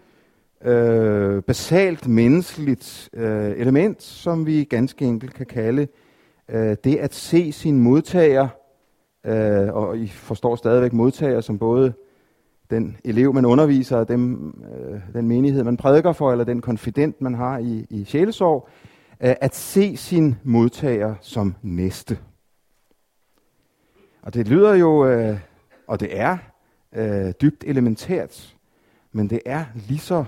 øh, 0.64 1.42
basalt 1.42 2.08
menneskeligt 2.08 3.10
øh, 3.12 3.50
element, 3.50 4.02
som 4.02 4.46
vi 4.46 4.64
ganske 4.64 5.04
enkelt 5.04 5.34
kan 5.34 5.46
kalde 5.46 5.86
øh, 6.48 6.76
det 6.84 6.96
at 6.96 7.14
se 7.14 7.52
sin 7.52 7.80
modtager, 7.80 8.48
øh, 9.26 9.74
og 9.74 9.98
I 9.98 10.08
forstår 10.08 10.56
stadigvæk 10.56 10.92
modtager 10.92 11.40
som 11.40 11.58
både 11.58 11.92
den 12.70 12.96
elev, 13.04 13.34
man 13.34 13.44
underviser, 13.44 13.96
og 13.96 14.08
dem, 14.08 14.54
øh, 14.72 15.00
den 15.12 15.28
menighed, 15.28 15.64
man 15.64 15.76
prædiker 15.76 16.12
for, 16.12 16.32
eller 16.32 16.44
den 16.44 16.60
konfident, 16.60 17.20
man 17.20 17.34
har 17.34 17.58
i, 17.58 17.86
i 17.90 18.04
sjælesorg, 18.04 18.68
øh, 19.20 19.34
at 19.40 19.54
se 19.54 19.96
sin 19.96 20.36
modtager 20.42 21.14
som 21.20 21.54
næste. 21.62 22.18
Og 24.22 24.34
det 24.34 24.48
lyder 24.48 24.74
jo, 24.74 25.06
øh, 25.06 25.38
og 25.86 26.00
det 26.00 26.20
er 26.20 26.36
øh, 26.92 27.32
dybt 27.42 27.64
elementært, 27.66 28.56
men 29.12 29.30
det 29.30 29.40
er 29.46 29.64
lige 29.88 29.98
så 29.98 30.24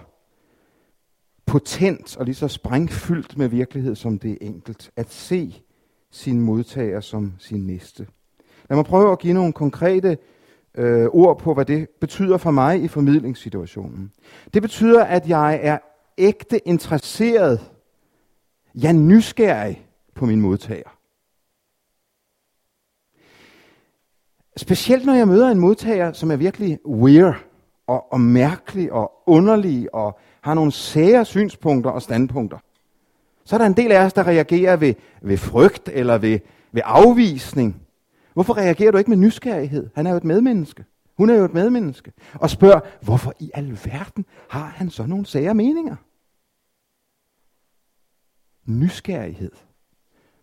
potent 1.47 2.17
og 2.17 2.25
lige 2.25 2.35
så 2.35 2.49
sprængfyldt 2.49 3.39
med 3.39 3.49
virkelighed, 3.49 3.95
som 3.95 4.19
det 4.19 4.31
er 4.33 4.37
enkelt. 4.41 4.91
At 4.97 5.13
se 5.13 5.63
sin 6.11 6.41
modtager 6.41 7.01
som 7.01 7.33
sin 7.39 7.67
næste. 7.67 8.07
Lad 8.71 8.77
mig 8.77 8.85
prøve 8.85 9.13
at 9.13 9.19
give 9.19 9.35
nogle 9.35 9.53
konkrete 9.53 10.19
øh, 10.75 11.07
ord 11.07 11.39
på, 11.39 11.55
hvad 11.55 11.65
det 11.65 11.89
betyder 12.01 12.37
for 12.37 12.51
mig 12.51 12.83
i 12.83 12.89
formidlingssituationen. 12.89 14.13
Det 14.55 14.63
betyder, 14.63 15.05
at 15.05 15.29
jeg 15.29 15.61
er 15.63 15.79
ægte 16.19 16.69
interesseret, 16.69 17.71
jeg 18.75 18.89
er 18.89 18.93
nysgerrig 18.93 19.87
på 20.15 20.27
min 20.27 20.41
modtager. 20.41 20.97
Specielt 24.57 25.07
når 25.07 25.15
jeg 25.15 25.29
møder 25.29 25.49
en 25.49 25.59
modtager, 25.59 26.13
som 26.13 26.31
er 26.31 26.37
virkelig 26.37 26.79
weird 26.87 27.35
og, 27.87 28.13
og 28.13 28.21
mærkelig 28.21 28.93
og 28.93 29.13
underlig 29.27 29.95
og 29.95 30.19
har 30.47 30.55
nogle 30.55 30.73
sære 30.73 31.25
synspunkter 31.25 31.91
og 31.91 32.03
standpunkter. 32.03 32.59
Så 33.45 33.57
er 33.57 33.59
der 33.59 33.67
en 33.67 33.77
del 33.77 33.93
af 33.93 34.05
os, 34.05 34.13
der 34.13 34.27
reagerer 34.27 34.77
ved, 34.77 34.95
ved 35.23 35.37
frygt 35.37 35.89
eller 35.93 36.19
ved, 36.19 36.39
ved 36.73 36.83
afvisning. 36.85 37.83
Hvorfor 38.35 38.57
reagerer 38.57 38.91
du 38.91 38.99
ikke 38.99 39.11
med 39.11 39.19
nysgerrighed? 39.19 39.91
Han 39.95 40.07
er 40.07 40.11
jo 40.11 40.17
et 40.17 40.25
medmenneske. 40.25 40.85
Hun 41.17 41.31
er 41.31 41.35
jo 41.35 41.45
et 41.45 41.55
medmenneske. 41.55 42.13
Og 42.35 42.51
spørger, 42.51 42.81
hvorfor 43.03 43.33
i 43.41 43.51
alverden 43.55 44.25
har 44.49 44.67
han 44.67 44.91
så 44.91 45.07
nogle 45.07 45.27
sære 45.27 45.55
meninger? 45.55 45.97
Nysgerrighed 48.65 49.53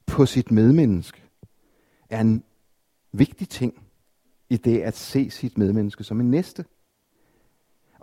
på 0.06 0.26
sit 0.26 0.52
medmenneske 0.52 1.24
er 2.10 2.22
en 2.22 2.44
vigtig 3.12 3.50
ting 3.50 3.74
i 4.50 4.58
det 4.58 4.82
at 4.82 4.98
se 4.98 5.30
sit 5.30 5.58
medmenneske 5.58 6.04
som 6.04 6.20
en 6.20 6.32
næste. 6.32 6.66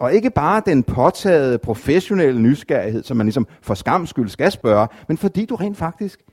Og 0.00 0.14
ikke 0.14 0.30
bare 0.30 0.62
den 0.66 0.82
påtagede 0.82 1.58
professionelle 1.58 2.42
nysgerrighed, 2.42 3.02
som 3.02 3.16
man 3.16 3.26
ligesom 3.26 3.46
for 3.62 3.74
skams 3.74 4.10
skyld 4.10 4.28
skal 4.28 4.52
spørge, 4.52 4.88
men 5.08 5.16
fordi 5.16 5.44
du 5.44 5.54
rent 5.54 5.76
faktisk 5.76 6.24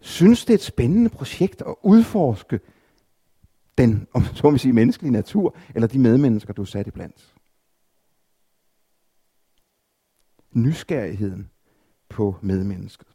synes, 0.00 0.44
det 0.44 0.50
er 0.50 0.58
et 0.58 0.62
spændende 0.62 1.10
projekt 1.10 1.62
at 1.62 1.74
udforske 1.82 2.60
den, 3.78 4.06
om 4.12 4.22
så 4.34 4.50
må 4.50 4.58
sige, 4.58 4.72
menneskelige 4.72 5.12
natur, 5.12 5.56
eller 5.74 5.88
de 5.88 5.98
medmennesker, 5.98 6.52
du 6.52 6.62
er 6.62 6.66
sat 6.66 6.92
blandt. 6.92 7.34
Nysgerrigheden 10.52 11.50
på 12.08 12.36
medmennesket. 12.40 13.08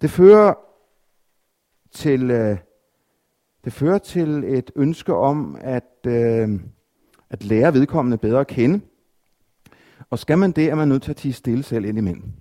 Det 0.00 0.10
fører 0.10 0.54
til, 1.90 2.30
øh, 2.30 2.58
det 3.64 3.72
fører 3.72 3.98
til 3.98 4.44
et 4.44 4.70
ønske 4.76 5.14
om 5.14 5.56
at, 5.60 6.06
øh, 6.06 6.60
at 7.30 7.44
lære 7.44 7.74
vedkommende 7.74 8.18
bedre 8.18 8.40
at 8.40 8.46
kende. 8.46 8.80
Og 10.10 10.18
skal 10.18 10.38
man 10.38 10.52
det, 10.52 10.70
er 10.70 10.74
man 10.74 10.88
nødt 10.88 11.02
til 11.02 11.10
at 11.10 11.16
tige 11.16 11.32
stille 11.32 11.62
selv 11.62 11.84
ind 11.84 11.98
imellem. 11.98 12.32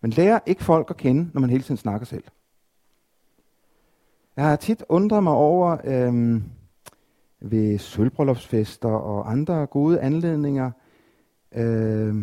Man 0.00 0.10
lærer 0.10 0.38
ikke 0.46 0.64
folk 0.64 0.90
at 0.90 0.96
kende, 0.96 1.30
når 1.32 1.40
man 1.40 1.50
hele 1.50 1.62
tiden 1.62 1.76
snakker 1.76 2.06
selv. 2.06 2.24
Jeg 4.36 4.44
har 4.44 4.56
tit 4.56 4.84
undret 4.88 5.22
mig 5.22 5.32
over 5.32 5.76
øh, 5.84 6.42
ved 7.40 7.78
sølvbryllupsfester 7.78 8.88
og 8.88 9.30
andre 9.30 9.66
gode 9.66 10.00
anledninger, 10.00 10.70
øh, 11.54 12.14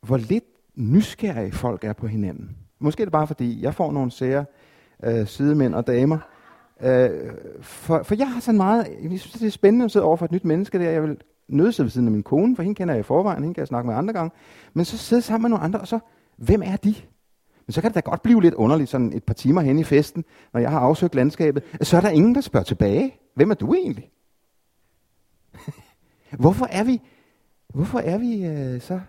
hvor 0.00 0.16
lidt 0.16 0.44
nysgerrige 0.74 1.52
folk 1.52 1.84
er 1.84 1.92
på 1.92 2.06
hinanden. 2.06 2.56
Måske 2.78 3.00
er 3.00 3.04
det 3.04 3.12
bare 3.12 3.26
fordi, 3.26 3.62
jeg 3.62 3.74
får 3.74 3.92
nogle 3.92 4.10
sære 4.10 4.44
øh, 5.04 5.26
sidemænd 5.26 5.74
og 5.74 5.86
damer. 5.86 6.18
Øh, 6.80 7.32
for, 7.60 8.02
for 8.02 8.14
jeg 8.14 8.32
har 8.32 8.40
sådan 8.40 8.56
meget, 8.56 8.86
jeg 9.02 9.20
synes 9.20 9.32
det 9.32 9.46
er 9.46 9.50
spændende 9.50 9.84
at 9.84 9.90
sidde 9.90 10.04
over 10.04 10.16
for 10.16 10.24
et 10.24 10.32
nyt 10.32 10.44
menneske 10.44 10.78
der. 10.78 10.90
Jeg 10.90 11.02
vil 11.02 11.18
nøde 11.48 11.66
ved 11.78 11.90
siden 11.90 12.06
af 12.06 12.12
min 12.12 12.22
kone, 12.22 12.56
for 12.56 12.62
hende 12.62 12.74
kender 12.74 12.94
jeg 12.94 13.00
i 13.00 13.02
forvejen, 13.02 13.42
hende 13.42 13.54
kan 13.54 13.60
jeg 13.60 13.68
snakke 13.68 13.86
med 13.86 13.96
andre 13.96 14.12
gange. 14.12 14.30
Men 14.74 14.84
så 14.84 14.98
sidde 14.98 15.22
sammen 15.22 15.42
med 15.42 15.50
nogle 15.50 15.64
andre, 15.64 15.80
og 15.80 15.88
så, 15.88 15.98
hvem 16.36 16.62
er 16.64 16.76
de? 16.76 16.94
Men 17.66 17.72
så 17.72 17.80
kan 17.80 17.90
det 17.90 17.94
da 17.94 18.10
godt 18.10 18.22
blive 18.22 18.42
lidt 18.42 18.54
underligt, 18.54 18.90
sådan 18.90 19.12
et 19.12 19.24
par 19.24 19.34
timer 19.34 19.60
hen 19.60 19.78
i 19.78 19.84
festen, 19.84 20.24
når 20.52 20.60
jeg 20.60 20.70
har 20.70 20.80
afsøgt 20.80 21.14
landskabet. 21.14 21.62
Så 21.82 21.96
er 21.96 22.00
der 22.00 22.08
ingen, 22.08 22.34
der 22.34 22.40
spørger 22.40 22.64
tilbage. 22.64 23.14
Hvem 23.34 23.50
er 23.50 23.54
du 23.54 23.74
egentlig? 23.74 24.10
hvorfor 26.42 26.66
er 26.70 26.84
vi, 26.84 27.00
hvorfor 27.74 27.98
er 27.98 28.18
vi 28.18 28.46
øh, 28.46 28.80
så, 28.80 29.00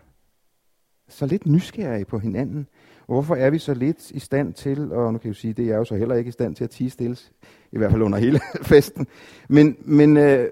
så 1.08 1.26
lidt 1.26 1.46
nysgerrige 1.46 2.06
på 2.06 2.20
hinanden? 2.20 2.68
Hvorfor 3.06 3.36
er 3.36 3.50
vi 3.50 3.60
så 3.60 3.74
lidt 3.74 4.12
i 4.12 4.20
stand 4.20 4.54
til, 4.54 4.94
og 4.94 5.14
nu 5.14 5.20
kan 5.20 5.28
jeg 5.28 5.36
jo 5.36 5.40
sige, 5.40 5.54
det 5.54 5.64
er 5.64 5.70
jeg 5.70 5.78
jo 5.78 5.86
så 5.86 5.96
heller 5.96 6.16
ikke 6.16 6.28
i 6.28 6.32
stand 6.32 6.56
til 6.56 6.64
at 6.64 6.70
tige 6.70 6.90
stilles, 6.90 7.32
i 7.72 7.78
hvert 7.78 7.92
fald 7.92 8.02
under 8.02 8.18
hele 8.18 8.40
festen. 8.72 9.08
Men, 9.48 9.78
men 9.82 10.18
øh, 10.18 10.48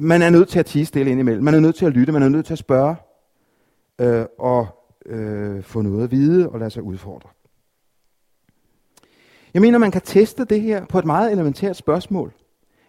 man 0.00 0.22
er 0.22 0.30
nødt 0.30 0.48
til 0.48 0.58
at 0.58 0.66
tige 0.66 0.86
stille 0.86 1.10
indimellem. 1.10 1.44
Man 1.44 1.54
er 1.54 1.60
nødt 1.60 1.76
til 1.76 1.86
at 1.86 1.92
lytte, 1.92 2.12
man 2.12 2.22
er 2.22 2.28
nødt 2.28 2.46
til 2.46 2.52
at 2.52 2.58
spørge, 2.58 2.96
øh, 3.98 4.26
og 4.38 4.68
øh, 5.06 5.62
få 5.62 5.82
noget 5.82 6.04
at 6.04 6.10
vide 6.10 6.48
og 6.48 6.58
lade 6.58 6.70
sig 6.70 6.82
udfordre. 6.82 7.28
Jeg 9.54 9.62
mener, 9.62 9.78
man 9.78 9.90
kan 9.90 10.02
teste 10.02 10.44
det 10.44 10.60
her 10.60 10.86
på 10.86 10.98
et 10.98 11.04
meget 11.04 11.32
elementært 11.32 11.76
spørgsmål, 11.76 12.32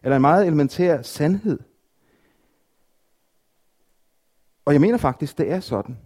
eller 0.04 0.16
en 0.16 0.22
meget 0.22 0.48
elementær 0.48 1.02
sandhed. 1.02 1.60
Og 4.66 4.74
jeg 4.74 4.82
mener 4.82 4.98
faktisk, 4.98 5.38
det 5.38 5.52
er 5.52 5.60
sådan. 5.60 5.98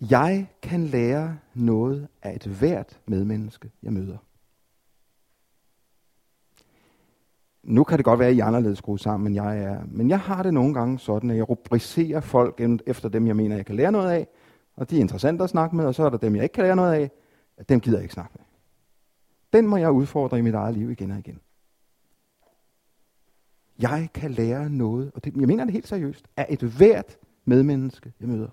Jeg 0.00 0.48
kan 0.62 0.86
lære 0.86 1.38
noget 1.54 2.08
af 2.22 2.34
et 2.34 2.46
hvert 2.46 3.00
medmenneske, 3.06 3.70
jeg 3.82 3.92
møder. 3.92 4.16
Nu 7.62 7.84
kan 7.84 7.98
det 7.98 8.04
godt 8.04 8.18
være, 8.18 8.28
at 8.28 8.34
I 8.34 8.38
er 8.38 8.44
anderledes 8.44 8.78
skruet 8.78 9.00
sammen, 9.00 9.26
end 9.26 9.34
jeg 9.34 9.58
er. 9.58 9.80
Men 9.86 10.10
jeg 10.10 10.20
har 10.20 10.42
det 10.42 10.54
nogle 10.54 10.74
gange 10.74 10.98
sådan, 10.98 11.30
at 11.30 11.36
jeg 11.36 11.48
rubricerer 11.48 12.20
folk 12.20 12.60
efter 12.86 13.08
dem, 13.08 13.26
jeg 13.26 13.36
mener, 13.36 13.56
jeg 13.56 13.66
kan 13.66 13.76
lære 13.76 13.92
noget 13.92 14.10
af. 14.10 14.28
Og 14.76 14.90
de 14.90 14.96
er 14.96 15.00
interessante 15.00 15.44
at 15.44 15.50
snakke 15.50 15.76
med, 15.76 15.84
og 15.84 15.94
så 15.94 16.02
er 16.04 16.10
der 16.10 16.18
dem, 16.18 16.36
jeg 16.36 16.42
ikke 16.42 16.52
kan 16.52 16.64
lære 16.64 16.76
noget 16.76 16.92
af. 16.92 17.10
Dem 17.68 17.80
gider 17.80 17.96
jeg 17.96 18.02
ikke 18.02 18.14
snakke 18.14 18.32
med. 18.34 18.44
Den 19.52 19.66
må 19.66 19.76
jeg 19.76 19.90
udfordre 19.90 20.38
i 20.38 20.42
mit 20.42 20.54
eget 20.54 20.74
liv 20.74 20.90
igen 20.90 21.10
og 21.10 21.18
igen. 21.18 21.40
Jeg 23.78 24.08
kan 24.14 24.30
lære 24.30 24.70
noget, 24.70 25.10
og 25.14 25.24
det, 25.24 25.36
jeg 25.36 25.46
mener 25.48 25.64
det 25.64 25.72
helt 25.72 25.88
seriøst, 25.88 26.28
af 26.36 26.46
et 26.48 26.60
hvert 26.60 27.18
medmenneske, 27.44 28.12
jeg 28.20 28.28
møder. 28.28 28.48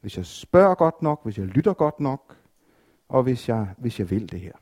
Hvis 0.00 0.16
jeg 0.16 0.26
spørger 0.26 0.74
godt 0.74 1.02
nok, 1.02 1.24
hvis 1.24 1.38
jeg 1.38 1.46
lytter 1.46 1.72
godt 1.72 2.00
nok, 2.00 2.36
og 3.08 3.22
hvis 3.22 3.48
jeg, 3.48 3.68
hvis 3.78 3.98
jeg 3.98 4.10
vil 4.10 4.32
det 4.32 4.40
her. 4.40 4.52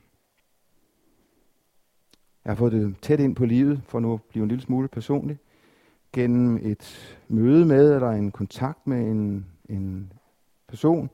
Jeg 2.44 2.50
har 2.50 2.54
fået 2.54 2.72
det 2.72 2.96
tæt 3.02 3.20
ind 3.20 3.36
på 3.36 3.44
livet, 3.44 3.80
for 3.84 4.00
nu 4.00 4.12
at 4.12 4.22
blive 4.22 4.42
en 4.42 4.48
lille 4.48 4.62
smule 4.62 4.88
personlig, 4.88 5.38
gennem 6.12 6.58
et 6.62 7.16
møde 7.28 7.66
med, 7.66 7.94
eller 7.94 8.10
en 8.10 8.30
kontakt 8.30 8.86
med 8.86 9.00
en, 9.00 9.46
en 9.68 10.12
person, 10.68 11.10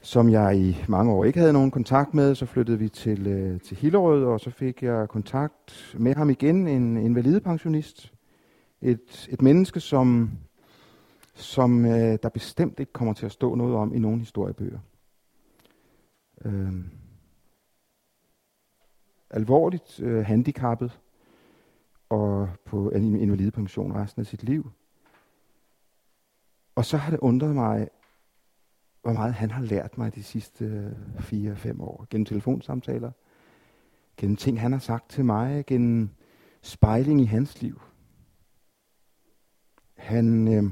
som 0.00 0.30
jeg 0.30 0.58
i 0.58 0.76
mange 0.88 1.12
år 1.12 1.24
ikke 1.24 1.38
havde 1.38 1.52
nogen 1.52 1.70
kontakt 1.70 2.14
med. 2.14 2.34
Så 2.34 2.46
flyttede 2.46 2.78
vi 2.78 2.88
til, 2.88 3.26
øh, 3.26 3.60
til 3.60 3.76
Hillerød, 3.76 4.24
og 4.24 4.40
så 4.40 4.50
fik 4.50 4.82
jeg 4.82 5.08
kontakt 5.08 5.96
med 5.98 6.14
ham 6.14 6.30
igen, 6.30 6.68
en 6.68 6.96
invalidepensionist. 6.96 8.12
Et, 8.82 9.28
et 9.30 9.42
menneske, 9.42 9.80
som, 9.80 10.30
som 11.34 11.84
øh, 11.84 12.18
der 12.22 12.28
bestemt 12.28 12.80
ikke 12.80 12.92
kommer 12.92 13.14
til 13.14 13.26
at 13.26 13.32
stå 13.32 13.54
noget 13.54 13.74
om 13.74 13.94
i 13.94 13.98
nogen 13.98 14.20
historiebøger. 14.20 14.78
Øh, 16.44 16.72
alvorligt 19.30 20.00
øh, 20.00 20.26
handicappet 20.26 21.00
og 22.08 22.48
på 22.64 22.90
en 22.90 23.16
invalidepension 23.16 23.92
resten 23.92 24.20
af 24.20 24.26
sit 24.26 24.42
liv. 24.42 24.70
Og 26.74 26.84
så 26.84 26.96
har 26.96 27.10
det 27.10 27.20
undret 27.20 27.54
mig, 27.54 27.88
hvor 29.02 29.12
meget 29.12 29.34
han 29.34 29.50
har 29.50 29.62
lært 29.62 29.98
mig 29.98 30.14
de 30.14 30.22
sidste 30.22 30.64
øh, 30.64 31.52
4-5 31.54 31.82
år. 31.82 32.06
Gennem 32.10 32.24
telefonsamtaler, 32.24 33.12
gennem 34.16 34.36
ting, 34.36 34.60
han 34.60 34.72
har 34.72 34.78
sagt 34.78 35.10
til 35.10 35.24
mig, 35.24 35.66
gennem 35.66 36.10
spejling 36.62 37.20
i 37.20 37.24
hans 37.24 37.62
liv. 37.62 37.80
Han, 39.96 40.54
øh, 40.54 40.70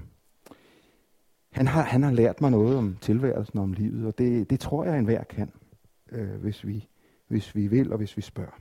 han, 1.51 1.67
har, 1.67 1.83
han 1.83 2.03
har 2.03 2.13
lært 2.13 2.41
mig 2.41 2.51
noget 2.51 2.77
om 2.77 2.97
tilværelsen 3.01 3.59
og 3.59 3.63
om 3.65 3.73
livet, 3.73 4.07
og 4.07 4.19
det, 4.19 4.51
det 4.51 4.61
tror 4.61 4.85
jeg, 4.85 4.99
enhver 4.99 5.25
kan, 5.25 5.53
øh, 6.13 6.41
hvis, 6.41 6.67
vi, 6.67 6.89
hvis 7.29 7.57
vi 7.57 7.67
vil 7.67 7.93
og 7.93 7.99
hvis 7.99 8.17
vi 8.17 8.23
spørger. 8.23 8.59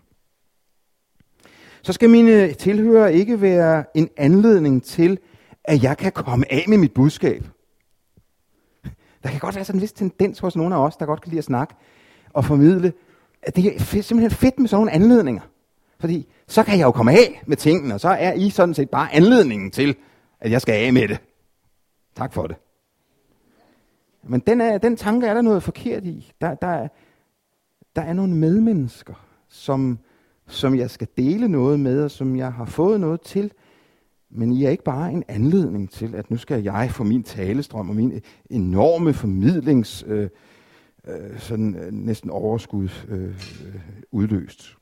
Så 1.81 1.93
skal 1.93 2.09
mine 2.09 2.53
tilhører 2.53 3.07
ikke 3.07 3.41
være 3.41 3.83
en 3.93 4.09
anledning 4.17 4.83
til, 4.83 5.19
at 5.63 5.83
jeg 5.83 5.97
kan 5.97 6.11
komme 6.11 6.53
af 6.53 6.65
med 6.67 6.77
mit 6.77 6.93
budskab. 6.93 7.43
Der 9.23 9.29
kan 9.29 9.39
godt 9.39 9.55
være 9.55 9.65
sådan 9.65 9.79
en 9.79 9.81
vis 9.81 9.91
tendens 9.91 10.39
hos 10.39 10.55
nogle 10.55 10.75
af 10.75 10.79
os, 10.79 10.97
der 10.97 11.05
godt 11.05 11.21
kan 11.21 11.29
lide 11.29 11.37
at 11.37 11.43
snakke 11.43 11.75
og 12.33 12.45
formidle, 12.45 12.93
at 13.41 13.55
det 13.55 13.75
er 13.75 13.79
simpelthen 13.79 14.31
fedt 14.31 14.59
med 14.59 14.67
sådan 14.67 14.77
nogle 14.77 14.91
anledninger. 14.91 15.41
Fordi 15.99 16.27
så 16.47 16.63
kan 16.63 16.79
jeg 16.79 16.85
jo 16.85 16.91
komme 16.91 17.11
af 17.11 17.41
med 17.45 17.57
tingene, 17.57 17.93
og 17.93 17.99
så 17.99 18.09
er 18.09 18.33
I 18.33 18.49
sådan 18.49 18.73
set 18.73 18.89
bare 18.89 19.13
anledningen 19.13 19.71
til, 19.71 19.95
at 20.39 20.51
jeg 20.51 20.61
skal 20.61 20.73
af 20.85 20.93
med 20.93 21.07
det. 21.07 21.17
Tak 22.15 22.33
for 22.33 22.47
det. 22.47 22.55
Men 24.23 24.39
den, 24.39 24.61
er, 24.61 24.77
den 24.77 24.97
tanke 24.97 25.27
er 25.27 25.33
der 25.33 25.41
noget 25.41 25.63
forkert 25.63 26.05
i. 26.05 26.33
Der, 26.41 26.55
der, 26.55 26.87
der 27.95 28.01
er 28.01 28.13
nogle 28.13 28.35
medmennesker, 28.35 29.25
som, 29.49 29.99
som 30.47 30.75
jeg 30.75 30.89
skal 30.89 31.07
dele 31.17 31.47
noget 31.47 31.79
med, 31.79 32.03
og 32.03 32.11
som 32.11 32.35
jeg 32.35 32.53
har 32.53 32.65
fået 32.65 32.99
noget 32.99 33.21
til, 33.21 33.51
men 34.35 34.51
I 34.51 34.63
er 34.63 34.69
ikke 34.69 34.83
bare 34.83 35.11
en 35.11 35.23
anledning 35.27 35.91
til, 35.91 36.15
at 36.15 36.31
nu 36.31 36.37
skal 36.37 36.63
jeg 36.63 36.91
få 36.91 37.03
min 37.03 37.23
talestrøm 37.23 37.89
og 37.89 37.95
min 37.95 38.21
enorme 38.49 39.13
formidlings 39.13 40.03
øh, 40.07 40.29
øh, 41.07 41.39
sådan 41.39 41.75
øh, 41.75 41.91
næsten 41.91 42.29
overskud 42.29 42.89
øh, 43.09 43.27
øh, 43.67 43.81
udløst. 44.11 44.77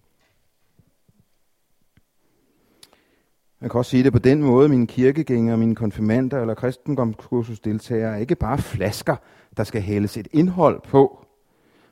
Man 3.59 3.69
kan 3.69 3.77
også 3.77 3.91
sige 3.91 4.03
det 4.03 4.13
på 4.13 4.19
den 4.19 4.43
måde, 4.43 4.69
mine 4.69 4.87
kirkegængere, 4.87 5.57
mine 5.57 5.75
konfirmander 5.75 6.41
eller 6.41 6.53
kristendomskursusdeltagere 6.53 8.13
er 8.13 8.17
ikke 8.17 8.35
bare 8.35 8.57
flasker, 8.57 9.15
der 9.57 9.63
skal 9.63 9.81
hældes 9.81 10.17
et 10.17 10.27
indhold 10.31 10.81
på. 10.81 11.20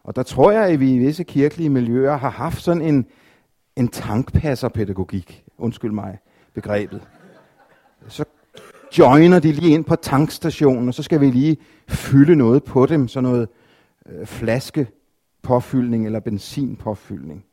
Og 0.09 0.15
der 0.15 0.23
tror 0.23 0.51
jeg, 0.51 0.63
at 0.63 0.79
vi 0.79 0.93
i 0.93 0.97
visse 0.97 1.23
kirkelige 1.23 1.69
miljøer 1.69 2.17
har 2.17 2.29
haft 2.29 2.61
sådan 2.61 2.81
en, 2.81 3.05
en 3.75 3.87
tankpasserpædagogik. 3.87 5.43
Undskyld 5.57 5.91
mig 5.91 6.17
begrebet 6.53 7.01
så 8.07 8.25
joiner 8.97 9.39
de 9.39 9.51
lige 9.51 9.73
ind 9.73 9.85
på 9.85 9.95
tankstationen, 9.95 10.87
og 10.87 10.93
så 10.93 11.03
skal 11.03 11.21
vi 11.21 11.31
lige 11.31 11.57
fylde 11.87 12.35
noget 12.35 12.63
på 12.63 12.85
dem, 12.85 13.07
sådan 13.07 13.29
noget 13.29 13.47
øh, 14.09 14.25
flaskepåfyldning 14.25 16.05
eller 16.05 16.19
benzinpåfyldning. 16.19 17.45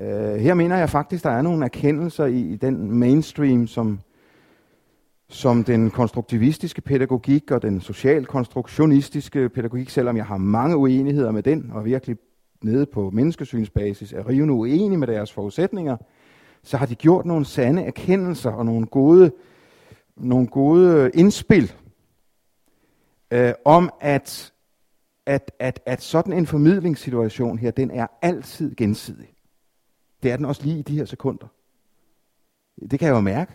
Øh, 0.00 0.34
her 0.34 0.54
mener 0.54 0.78
jeg 0.78 0.90
faktisk, 0.90 1.24
der 1.24 1.30
er 1.30 1.42
nogle 1.42 1.64
erkendelser 1.64 2.26
i, 2.26 2.40
i 2.40 2.56
den 2.56 2.98
mainstream, 2.98 3.66
som, 3.66 4.00
som 5.30 5.64
den 5.64 5.90
konstruktivistiske 5.90 6.80
pædagogik 6.80 7.50
og 7.50 7.62
den 7.62 7.80
socialkonstruktionistiske 7.80 9.48
pædagogik, 9.48 9.90
selvom 9.90 10.16
jeg 10.16 10.26
har 10.26 10.36
mange 10.36 10.76
uenigheder 10.76 11.32
med 11.32 11.42
den, 11.42 11.70
og 11.72 11.84
virkelig 11.84 12.16
nede 12.62 12.86
på 12.86 13.10
menneskesynsbasis 13.10 14.12
er 14.12 14.28
rivende 14.28 14.54
uenig 14.54 14.98
med 14.98 15.06
deres 15.06 15.32
forudsætninger, 15.32 15.96
så 16.62 16.76
har 16.76 16.86
de 16.86 16.94
gjort 16.94 17.26
nogle 17.26 17.44
sande 17.44 17.82
erkendelser 17.82 18.50
og 18.50 18.66
nogle 18.66 18.86
gode, 18.86 19.32
nogle 20.16 20.46
gode 20.46 21.10
indspil 21.14 21.72
øh, 23.30 23.52
om, 23.64 23.90
at, 24.00 24.52
at, 25.26 25.52
at, 25.58 25.80
at 25.86 26.02
sådan 26.02 26.32
en 26.32 26.46
formidlingssituation 26.46 27.58
her, 27.58 27.70
den 27.70 27.90
er 27.90 28.06
altid 28.22 28.74
gensidig. 28.76 29.28
Det 30.22 30.30
er 30.30 30.36
den 30.36 30.44
også 30.44 30.62
lige 30.64 30.78
i 30.78 30.82
de 30.82 30.96
her 30.96 31.04
sekunder. 31.04 31.46
Det 32.90 32.98
kan 32.98 33.08
jeg 33.08 33.14
jo 33.14 33.20
mærke. 33.20 33.52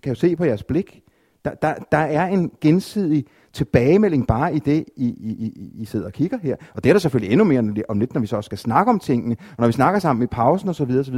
Kan 0.00 0.10
jo 0.10 0.14
se 0.14 0.36
på 0.36 0.44
jeres 0.44 0.62
blik. 0.62 1.02
Der, 1.44 1.54
der, 1.54 1.74
der 1.92 1.98
er 1.98 2.26
en 2.26 2.52
gensidig 2.60 3.26
tilbagemelding 3.52 4.26
bare 4.26 4.54
i 4.54 4.58
det, 4.58 4.84
I, 4.96 5.06
I, 5.06 5.30
I, 5.30 5.72
I 5.82 5.84
sidder 5.84 6.06
og 6.06 6.12
kigger 6.12 6.38
her. 6.38 6.56
Og 6.74 6.84
det 6.84 6.90
er 6.90 6.94
der 6.94 7.00
selvfølgelig 7.00 7.32
endnu 7.32 7.44
mere 7.44 7.84
om 7.88 7.98
lidt, 7.98 8.14
når 8.14 8.20
vi 8.20 8.26
så 8.26 8.42
skal 8.42 8.58
snakke 8.58 8.90
om 8.90 8.98
tingene, 8.98 9.36
og 9.50 9.56
når 9.58 9.66
vi 9.66 9.72
snakker 9.72 10.00
sammen 10.00 10.22
i 10.22 10.26
pausen 10.26 10.68
osv. 10.68 10.90
osv. 10.90 11.14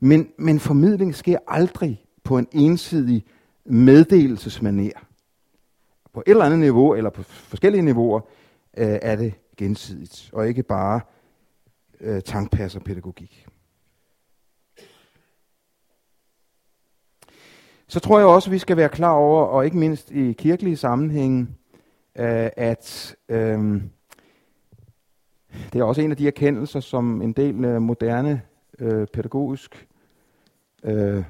Men, 0.00 0.28
men 0.38 0.60
formidling 0.60 1.14
sker 1.14 1.38
aldrig 1.48 2.04
på 2.24 2.38
en 2.38 2.46
ensidig 2.52 3.24
meddelelsesmaner. 3.64 4.90
På 6.14 6.22
et 6.26 6.30
eller 6.30 6.44
andet 6.44 6.58
niveau, 6.58 6.94
eller 6.94 7.10
på 7.10 7.22
forskellige 7.22 7.82
niveauer, 7.82 8.20
øh, 8.76 8.98
er 9.02 9.16
det 9.16 9.34
gensidigt, 9.56 10.30
og 10.32 10.48
ikke 10.48 10.62
bare 10.62 11.00
øh, 12.00 12.22
tankpasserpædagogik. 12.22 13.45
Så 17.88 18.00
tror 18.00 18.18
jeg 18.18 18.28
også, 18.28 18.50
at 18.50 18.52
vi 18.52 18.58
skal 18.58 18.76
være 18.76 18.88
klar 18.88 19.12
over, 19.12 19.42
og 19.42 19.64
ikke 19.64 19.76
mindst 19.76 20.10
i 20.10 20.32
kirkelige 20.32 20.76
sammenhænge, 20.76 21.48
øh, 22.18 22.50
at 22.56 23.16
øh, 23.28 23.82
det 25.72 25.80
er 25.80 25.84
også 25.84 26.00
en 26.00 26.10
af 26.10 26.16
de 26.16 26.26
erkendelser, 26.26 26.80
som 26.80 27.22
en 27.22 27.32
del 27.32 27.64
øh, 27.64 27.82
moderne 27.82 28.42
øh, 28.78 29.06
pædagogisk 29.06 29.88
øh, 30.84 31.24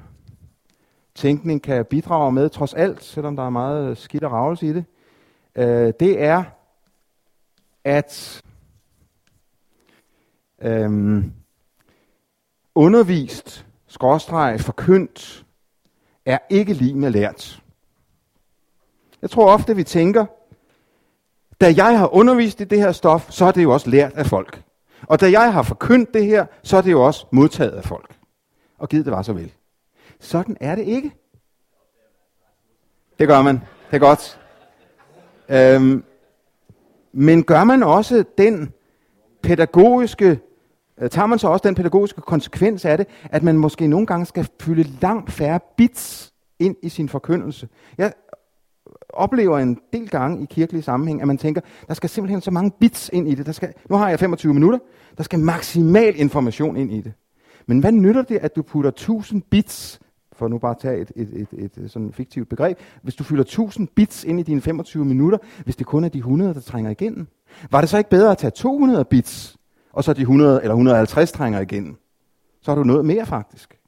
tænkning 1.15 1.61
kan 1.61 1.85
bidrage 1.85 2.31
med, 2.31 2.49
trods 2.49 2.73
alt, 2.73 3.03
selvom 3.03 3.35
der 3.35 3.43
er 3.43 3.49
meget 3.49 3.89
øh, 3.89 3.97
skidt 3.97 4.23
og 4.23 4.31
ravelse 4.31 4.67
i 4.67 4.73
det. 4.73 4.85
Øh, 5.55 5.93
det 5.99 6.23
er, 6.23 6.43
at 7.83 8.41
øh, 10.61 11.23
undervist, 12.75 13.65
skråstreg, 13.87 14.59
forkyndt, 14.59 15.46
er 16.27 16.37
ikke 16.49 16.73
lige 16.73 16.93
med 16.93 17.11
lært. 17.11 17.61
Jeg 19.21 19.29
tror 19.29 19.51
ofte, 19.51 19.75
vi 19.75 19.83
tænker, 19.83 20.25
da 21.61 21.73
jeg 21.77 21.99
har 21.99 22.13
undervist 22.15 22.61
i 22.61 22.63
det 22.63 22.79
her 22.79 22.91
stof, 22.91 23.31
så 23.31 23.45
er 23.45 23.51
det 23.51 23.63
jo 23.63 23.73
også 23.73 23.89
lært 23.89 24.13
af 24.13 24.25
folk. 24.25 24.61
Og 25.07 25.21
da 25.21 25.31
jeg 25.31 25.53
har 25.53 25.63
forkyndt 25.63 26.13
det 26.13 26.25
her, 26.25 26.45
så 26.63 26.77
er 26.77 26.81
det 26.81 26.91
jo 26.91 27.05
også 27.05 27.25
modtaget 27.31 27.71
af 27.71 27.83
folk. 27.83 28.15
Og 28.77 28.89
givet 28.89 29.05
det 29.05 29.13
var 29.13 29.21
så 29.21 29.33
vel. 29.33 29.51
Sådan 30.19 30.57
er 30.61 30.75
det 30.75 30.83
ikke. 30.83 31.11
Det 33.19 33.27
gør 33.27 33.41
man. 33.41 33.55
Det 33.91 33.95
er 33.95 33.99
godt. 33.99 34.39
Øhm, 35.49 36.03
men 37.11 37.43
gør 37.43 37.63
man 37.63 37.83
også 37.83 38.23
den 38.37 38.73
pædagogiske, 39.43 40.39
Øh, 41.01 41.09
tager 41.09 41.25
man 41.25 41.39
så 41.39 41.47
også 41.47 41.63
den 41.67 41.75
pædagogiske 41.75 42.21
konsekvens 42.21 42.85
af 42.85 42.97
det, 42.97 43.07
at 43.23 43.43
man 43.43 43.57
måske 43.57 43.87
nogle 43.87 44.05
gange 44.05 44.25
skal 44.25 44.49
fylde 44.61 44.83
langt 45.01 45.31
færre 45.31 45.59
bits 45.77 46.33
ind 46.59 46.75
i 46.83 46.89
sin 46.89 47.09
forkyndelse. 47.09 47.67
Jeg 47.97 48.13
oplever 49.09 49.59
en 49.59 49.79
del 49.93 50.09
gange 50.09 50.43
i 50.43 50.45
kirkelig 50.49 50.83
sammenhæng, 50.83 51.21
at 51.21 51.27
man 51.27 51.37
tænker, 51.37 51.61
der 51.87 51.93
skal 51.93 52.09
simpelthen 52.09 52.41
så 52.41 52.51
mange 52.51 52.71
bits 52.79 53.09
ind 53.13 53.27
i 53.27 53.35
det. 53.35 53.45
Der 53.45 53.51
skal, 53.51 53.73
nu 53.89 53.95
har 53.95 54.09
jeg 54.09 54.19
25 54.19 54.53
minutter, 54.53 54.79
der 55.17 55.23
skal 55.23 55.39
maksimal 55.39 56.19
information 56.19 56.77
ind 56.77 56.91
i 56.91 57.01
det. 57.01 57.13
Men 57.65 57.79
hvad 57.79 57.91
nytter 57.91 58.21
det, 58.21 58.37
at 58.37 58.55
du 58.55 58.61
putter 58.61 58.89
1000 58.89 59.41
bits, 59.41 59.99
for 60.33 60.47
nu 60.47 60.57
bare 60.57 60.71
at 60.71 60.77
tage 60.77 61.01
et, 61.01 61.11
et, 61.15 61.29
et, 61.33 61.47
et, 61.51 61.83
et 61.83 61.91
sådan 61.91 62.13
fiktivt 62.13 62.49
begreb, 62.49 62.77
hvis 63.01 63.15
du 63.15 63.23
fylder 63.23 63.43
1000 63.43 63.87
bits 63.87 64.23
ind 64.23 64.39
i 64.39 64.43
dine 64.43 64.61
25 64.61 65.05
minutter, 65.05 65.37
hvis 65.63 65.75
det 65.75 65.85
kun 65.85 66.03
er 66.03 66.09
de 66.09 66.17
100, 66.17 66.53
der 66.53 66.59
trænger 66.59 66.91
igennem? 66.91 67.27
Var 67.71 67.81
det 67.81 67.89
så 67.89 67.97
ikke 67.97 68.09
bedre 68.09 68.31
at 68.31 68.37
tage 68.37 68.51
200 68.51 69.05
bits, 69.05 69.57
og 69.97 70.03
så 70.03 70.13
de 70.13 70.21
100 70.21 70.61
eller 70.61 70.73
150 70.73 71.31
trænger 71.31 71.59
igennem? 71.59 71.97
Så 72.61 72.71
har 72.71 72.75
du 72.75 72.83
noget 72.83 73.05
mere 73.05 73.25
faktisk. 73.25 73.79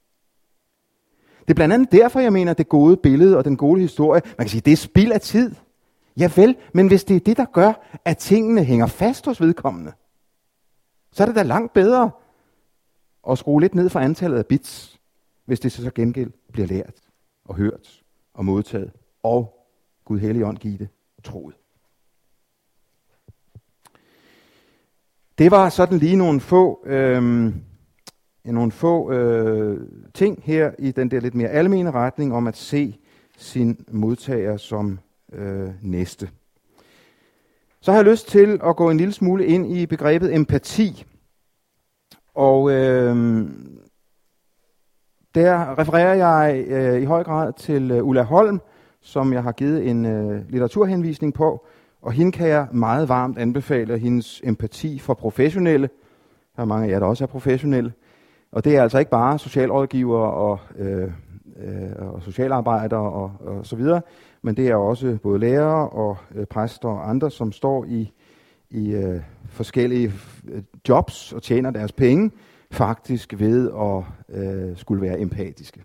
Det 1.41 1.49
er 1.49 1.53
blandt 1.53 1.73
andet 1.73 1.91
derfor, 1.91 2.19
jeg 2.19 2.33
mener, 2.33 2.53
det 2.53 2.69
gode 2.69 2.97
billede 2.97 3.37
og 3.37 3.45
den 3.45 3.57
gode 3.57 3.81
historie, 3.81 4.21
man 4.25 4.45
kan 4.45 4.49
sige, 4.49 4.61
det 4.61 4.73
er 4.73 4.77
spild 4.77 5.11
af 5.11 5.21
tid. 5.21 5.55
Ja 6.17 6.31
vel, 6.35 6.55
men 6.73 6.87
hvis 6.87 7.03
det 7.03 7.15
er 7.15 7.19
det, 7.19 7.37
der 7.37 7.45
gør, 7.45 7.99
at 8.05 8.17
tingene 8.17 8.63
hænger 8.63 8.87
fast 8.87 9.25
hos 9.25 9.41
vedkommende, 9.41 9.91
så 11.11 11.23
er 11.23 11.27
det 11.27 11.35
da 11.35 11.43
langt 11.43 11.73
bedre 11.73 12.11
at 13.29 13.37
skrue 13.37 13.61
lidt 13.61 13.75
ned 13.75 13.89
for 13.89 13.99
antallet 13.99 14.37
af 14.37 14.45
bits, 14.45 14.99
hvis 15.45 15.59
det 15.59 15.71
så 15.71 15.91
gengæld 15.95 16.31
bliver 16.51 16.67
lært 16.67 16.95
og 17.45 17.55
hørt 17.55 18.03
og 18.33 18.45
modtaget, 18.45 18.91
og 19.23 19.67
Gud 20.05 20.19
Helligånd 20.19 20.57
give 20.57 20.77
det 20.77 20.89
troet. 21.23 21.55
Det 25.39 25.51
var 25.51 25.69
sådan 25.69 25.97
lige 25.97 26.15
nogle 26.15 26.39
få, 26.39 26.83
øh, 26.85 27.53
nogle 28.45 28.71
få 28.71 29.11
øh, 29.11 29.87
ting 30.13 30.41
her 30.43 30.71
i 30.79 30.91
den 30.91 31.11
der 31.11 31.19
lidt 31.19 31.35
mere 31.35 31.49
almene 31.49 31.91
retning 31.91 32.33
om 32.33 32.47
at 32.47 32.57
se 32.57 32.97
sin 33.37 33.85
modtager 33.91 34.57
som 34.57 34.99
øh, 35.33 35.69
næste. 35.81 36.29
Så 37.81 37.91
har 37.91 37.99
jeg 37.99 38.05
lyst 38.05 38.27
til 38.27 38.59
at 38.63 38.75
gå 38.75 38.89
en 38.89 38.97
lille 38.97 39.13
smule 39.13 39.45
ind 39.45 39.71
i 39.71 39.85
begrebet 39.85 40.35
empati. 40.35 41.05
Og 42.35 42.71
øh, 42.71 43.45
der 45.35 45.79
refererer 45.79 46.13
jeg 46.13 46.65
øh, 46.67 47.01
i 47.01 47.05
høj 47.05 47.23
grad 47.23 47.53
til 47.53 47.91
øh, 47.91 48.07
Ulla 48.07 48.21
Holm, 48.21 48.61
som 49.01 49.33
jeg 49.33 49.43
har 49.43 49.51
givet 49.51 49.89
en 49.89 50.05
øh, 50.05 50.49
litteraturhenvisning 50.49 51.33
på, 51.33 51.65
og 52.01 52.11
hende 52.11 52.31
kan 52.31 52.47
jeg 52.47 52.67
meget 52.71 53.09
varmt 53.09 53.37
anbefale 53.37 53.97
hendes 53.97 54.41
empati 54.43 54.99
for 54.99 55.13
professionelle. 55.13 55.89
Der 56.55 56.61
er 56.61 56.65
mange 56.65 56.87
af 56.87 56.91
jer, 56.91 56.99
der 56.99 57.05
også 57.05 57.23
er 57.23 57.27
professionelle. 57.27 57.93
Og 58.51 58.63
det 58.63 58.75
er 58.75 58.81
altså 58.81 58.99
ikke 58.99 59.11
bare 59.11 59.39
socialrådgiver 59.39 60.19
og, 60.19 60.59
øh, 60.77 61.11
øh, 61.63 61.91
og 61.97 62.23
socialarbejdere 62.23 63.11
og, 63.11 63.31
og 63.39 63.65
så 63.65 63.75
videre, 63.75 64.01
men 64.41 64.57
det 64.57 64.67
er 64.67 64.75
også 64.75 65.17
både 65.23 65.39
lærere 65.39 65.89
og 65.89 66.17
øh, 66.35 66.45
præster 66.45 66.89
og 66.89 67.09
andre, 67.09 67.31
som 67.31 67.51
står 67.51 67.85
i, 67.85 68.11
i 68.69 68.91
øh, 68.91 69.21
forskellige 69.47 70.13
øh, 70.47 70.63
jobs 70.89 71.33
og 71.33 71.43
tjener 71.43 71.71
deres 71.71 71.91
penge, 71.91 72.31
faktisk 72.71 73.33
ved 73.37 73.71
at 73.71 74.03
øh, 74.39 74.77
skulle 74.77 75.01
være 75.01 75.19
empatiske. 75.19 75.83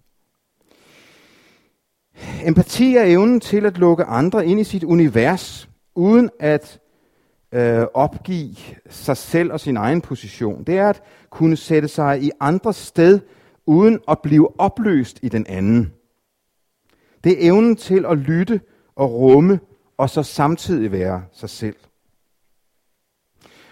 Empati 2.44 2.96
er 2.96 3.05
evnen 3.05 3.40
til 3.40 3.66
at 3.66 3.79
lukke 3.79 4.05
andre 4.05 4.46
ind 4.46 4.61
i 4.61 4.64
sit 4.64 4.85
univers, 4.85 5.68
uden 5.94 6.30
at 6.40 6.80
øh, 7.52 7.87
opgive 7.94 8.57
sig 8.88 9.16
selv 9.16 9.52
og 9.52 9.61
sin 9.61 9.76
egen 9.76 10.00
position. 10.00 10.64
Det 10.64 10.78
er 10.78 10.88
at 10.88 11.02
kunne 11.30 11.57
sætte 11.57 11.88
sig 11.88 12.22
i 12.22 12.30
andre 12.40 12.72
sted, 12.72 13.20
uden 13.66 14.00
at 14.09 14.18
blive 14.22 14.61
opløst 14.61 15.18
i 15.22 15.28
den 15.28 15.46
anden. 15.46 15.92
Det 17.24 17.33
er 17.33 17.48
evnen 17.50 17.76
til 17.76 18.07
at 18.07 18.18
lytte 18.18 18.61
og 18.96 19.12
rumme, 19.12 19.61
og 19.96 20.11
så 20.11 20.22
samtidig 20.22 20.92
være 20.92 21.24
sig 21.33 21.50
selv. 21.50 21.76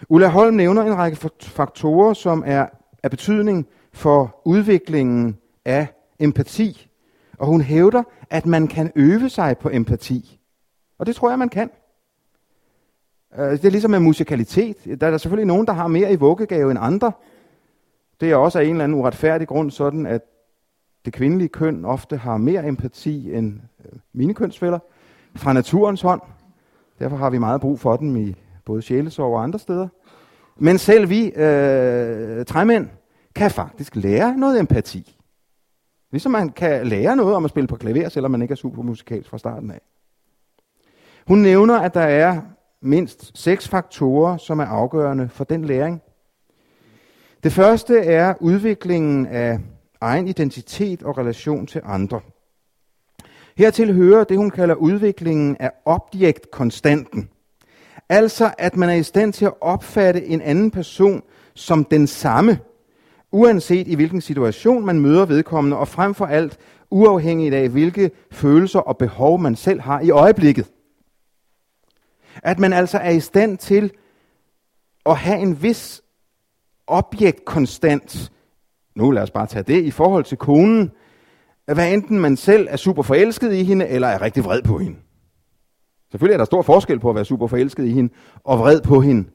Ulla 0.09 0.29
Holm 0.29 0.55
nævner 0.55 0.83
en 0.83 0.97
række 0.97 1.31
faktorer, 1.41 2.15
som 2.15 2.43
er 2.47 2.67
af 3.03 3.11
betydning 3.11 3.67
for 3.93 4.41
udviklingen 4.45 5.39
af 5.65 5.87
empati. 6.19 6.89
Og 7.39 7.47
hun 7.47 7.61
hævder, 7.61 8.03
at 8.31 8.47
man 8.47 8.69
kan 8.69 8.93
øve 8.97 9.29
sig 9.29 9.59
på 9.59 9.71
empati. 9.73 10.41
Og 10.99 11.07
det 11.07 11.17
tror 11.17 11.29
jeg, 11.29 11.39
man 11.39 11.49
kan. 11.49 11.71
Øh, 13.39 13.51
det 13.51 13.65
er 13.65 13.71
ligesom 13.71 13.91
med 13.91 14.01
musikalitet. 14.01 15.01
Der 15.01 15.07
er 15.07 15.11
der 15.11 15.19
selvfølgelig 15.19 15.47
nogen, 15.47 15.67
der 15.67 15.73
har 15.73 15.87
mere 15.87 16.13
i 16.13 16.17
vuggegave 16.17 16.71
end 16.71 16.79
andre. 16.83 17.13
Det 18.21 18.31
er 18.31 18.37
også 18.37 18.59
af 18.59 18.65
en 18.65 18.71
eller 18.71 18.85
anden 18.85 18.99
uretfærdig 18.99 19.49
grund 19.49 19.71
sådan, 19.71 20.07
at 20.07 20.23
det 21.05 21.13
kvindelige 21.13 21.49
køn 21.49 21.85
ofte 21.85 22.17
har 22.17 22.37
mere 22.37 22.67
empati 22.67 23.35
end 23.35 23.61
øh, 23.85 23.99
mine 24.13 24.35
kønsfælder 24.35 24.79
fra 25.37 25.53
naturens 25.53 26.01
hånd. 26.01 26.21
Derfor 26.99 27.17
har 27.17 27.31
vi 27.31 27.39
meget 27.39 27.61
brug 27.61 27.81
for 27.81 27.97
dem 27.97 28.17
i 28.17 28.35
både 28.65 28.83
sjælesorg 28.83 29.35
og 29.35 29.43
andre 29.43 29.59
steder. 29.59 29.89
Men 30.57 30.79
selv 30.79 31.09
vi 31.09 31.27
øh, 31.27 32.45
træmænd 32.45 32.89
kan 33.35 33.51
faktisk 33.51 33.97
lære 33.97 34.37
noget 34.37 34.61
empati. 34.61 35.19
Ligesom 36.11 36.33
man 36.33 36.49
kan 36.49 36.87
lære 36.87 37.17
noget 37.17 37.35
om 37.35 37.45
at 37.45 37.51
spille 37.51 37.67
på 37.67 37.77
klaver, 37.77 38.09
selvom 38.09 38.31
man 38.31 38.43
ikke 38.43 38.53
er 38.53 38.57
super 38.57 38.83
musikalsk 38.83 39.31
fra 39.31 39.39
starten 39.39 39.71
af. 39.71 39.81
Hun 41.27 41.39
nævner, 41.39 41.79
at 41.79 41.95
der 41.95 42.01
er 42.01 42.41
mindst 42.83 43.31
seks 43.35 43.69
faktorer, 43.69 44.37
som 44.37 44.61
er 44.61 44.65
afgørende 44.65 45.29
for 45.29 45.45
den 45.45 45.65
læring. 45.65 46.03
Det 47.43 47.53
første 47.53 47.99
er 47.99 48.35
udviklingen 48.41 49.27
af 49.27 49.59
egen 50.01 50.29
identitet 50.29 51.03
og 51.03 51.19
relation 51.19 51.67
til 51.67 51.81
andre. 51.85 52.21
Hertil 53.57 53.95
hører 53.95 54.25
det, 54.25 54.37
hun 54.37 54.51
kalder 54.51 54.75
udviklingen 54.75 55.57
af 55.61 55.71
objektkonstanten. 55.85 57.29
Altså, 58.09 58.55
at 58.59 58.77
man 58.77 58.89
er 58.89 58.95
i 58.95 59.03
stand 59.03 59.33
til 59.33 59.45
at 59.45 59.55
opfatte 59.61 60.27
en 60.27 60.41
anden 60.41 60.71
person 60.71 61.23
som 61.55 61.85
den 61.85 62.07
samme, 62.07 62.59
uanset 63.33 63.89
i 63.89 63.95
hvilken 63.95 64.21
situation 64.21 64.87
man 64.87 65.01
møder 65.01 65.27
vedkommende, 65.27 65.77
og 65.77 65.89
frem 65.89 66.15
for 66.15 66.27
alt 66.27 66.59
uafhængigt 66.91 67.55
af, 67.55 67.69
hvilke 67.69 68.11
følelser 68.31 68.79
og 68.79 68.99
behov 68.99 69.39
man 69.39 69.57
selv 69.57 69.81
har 69.81 70.01
i 70.01 70.11
øjeblikket. 70.11 70.71
At 72.43 72.59
man 72.59 72.73
altså 72.73 72.99
er 72.99 73.11
i 73.11 73.21
stand 73.21 73.59
til 73.59 73.93
at 75.07 75.17
have 75.17 75.39
en 75.39 75.63
vis 75.63 76.03
objektkonstant, 76.87 78.33
nu 78.97 79.11
lad 79.11 79.23
os 79.23 79.31
bare 79.31 79.47
tage 79.47 79.63
det, 79.63 79.83
i 79.83 79.91
forhold 79.91 80.25
til 80.25 80.39
konen, 80.39 80.91
hvad 81.65 81.93
enten 81.93 82.19
man 82.19 82.37
selv 82.37 82.67
er 82.71 82.77
super 82.77 83.03
forelsket 83.03 83.53
i 83.53 83.65
hende, 83.65 83.89
eller 83.89 84.09
er 84.09 84.23
rigtig 84.23 84.45
vred 84.45 84.63
på 84.63 84.79
hende. 84.79 84.99
Selvfølgelig 86.11 86.35
er 86.35 86.39
der 86.39 86.45
stor 86.45 86.63
forskel 86.63 87.01
på 87.01 87.09
at 87.09 87.15
være 87.15 87.25
super 87.25 87.47
forelsket 87.47 87.85
i 87.85 87.91
hende, 87.91 88.13
og 88.45 88.59
vred 88.59 88.81
på 88.81 89.01
hende. 89.01 89.29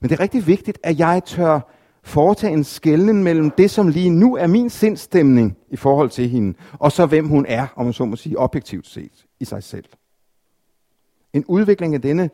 Men 0.00 0.10
det 0.10 0.16
er 0.16 0.20
rigtig 0.20 0.46
vigtigt, 0.46 0.78
at 0.82 0.98
jeg 0.98 1.22
tør 1.26 1.60
foretage 2.02 2.52
en 2.52 2.64
skælden 2.64 3.24
mellem 3.24 3.50
det, 3.50 3.70
som 3.70 3.88
lige 3.88 4.10
nu 4.10 4.36
er 4.36 4.46
min 4.46 4.70
sindstemning 4.70 5.56
i 5.68 5.76
forhold 5.76 6.10
til 6.10 6.28
hende, 6.28 6.58
og 6.72 6.92
så 6.92 7.06
hvem 7.06 7.28
hun 7.28 7.46
er, 7.48 7.66
om 7.76 7.84
man 7.84 7.92
så 7.92 8.04
må 8.04 8.16
sige, 8.16 8.38
objektivt 8.38 8.86
set 8.86 9.26
i 9.40 9.44
sig 9.44 9.62
selv. 9.62 9.84
En 11.32 11.44
udvikling 11.48 11.94
af 11.94 12.02
denne 12.02 12.30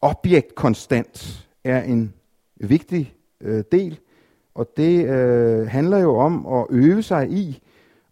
objektkonstant 0.00 1.48
er 1.64 1.82
en 1.82 2.14
vigtig 2.56 3.14
øh, 3.40 3.64
del, 3.72 4.00
og 4.54 4.68
det 4.76 5.08
øh, 5.08 5.66
handler 5.66 5.98
jo 5.98 6.16
om 6.16 6.46
at 6.46 6.66
øve 6.70 7.02
sig 7.02 7.30
i 7.30 7.62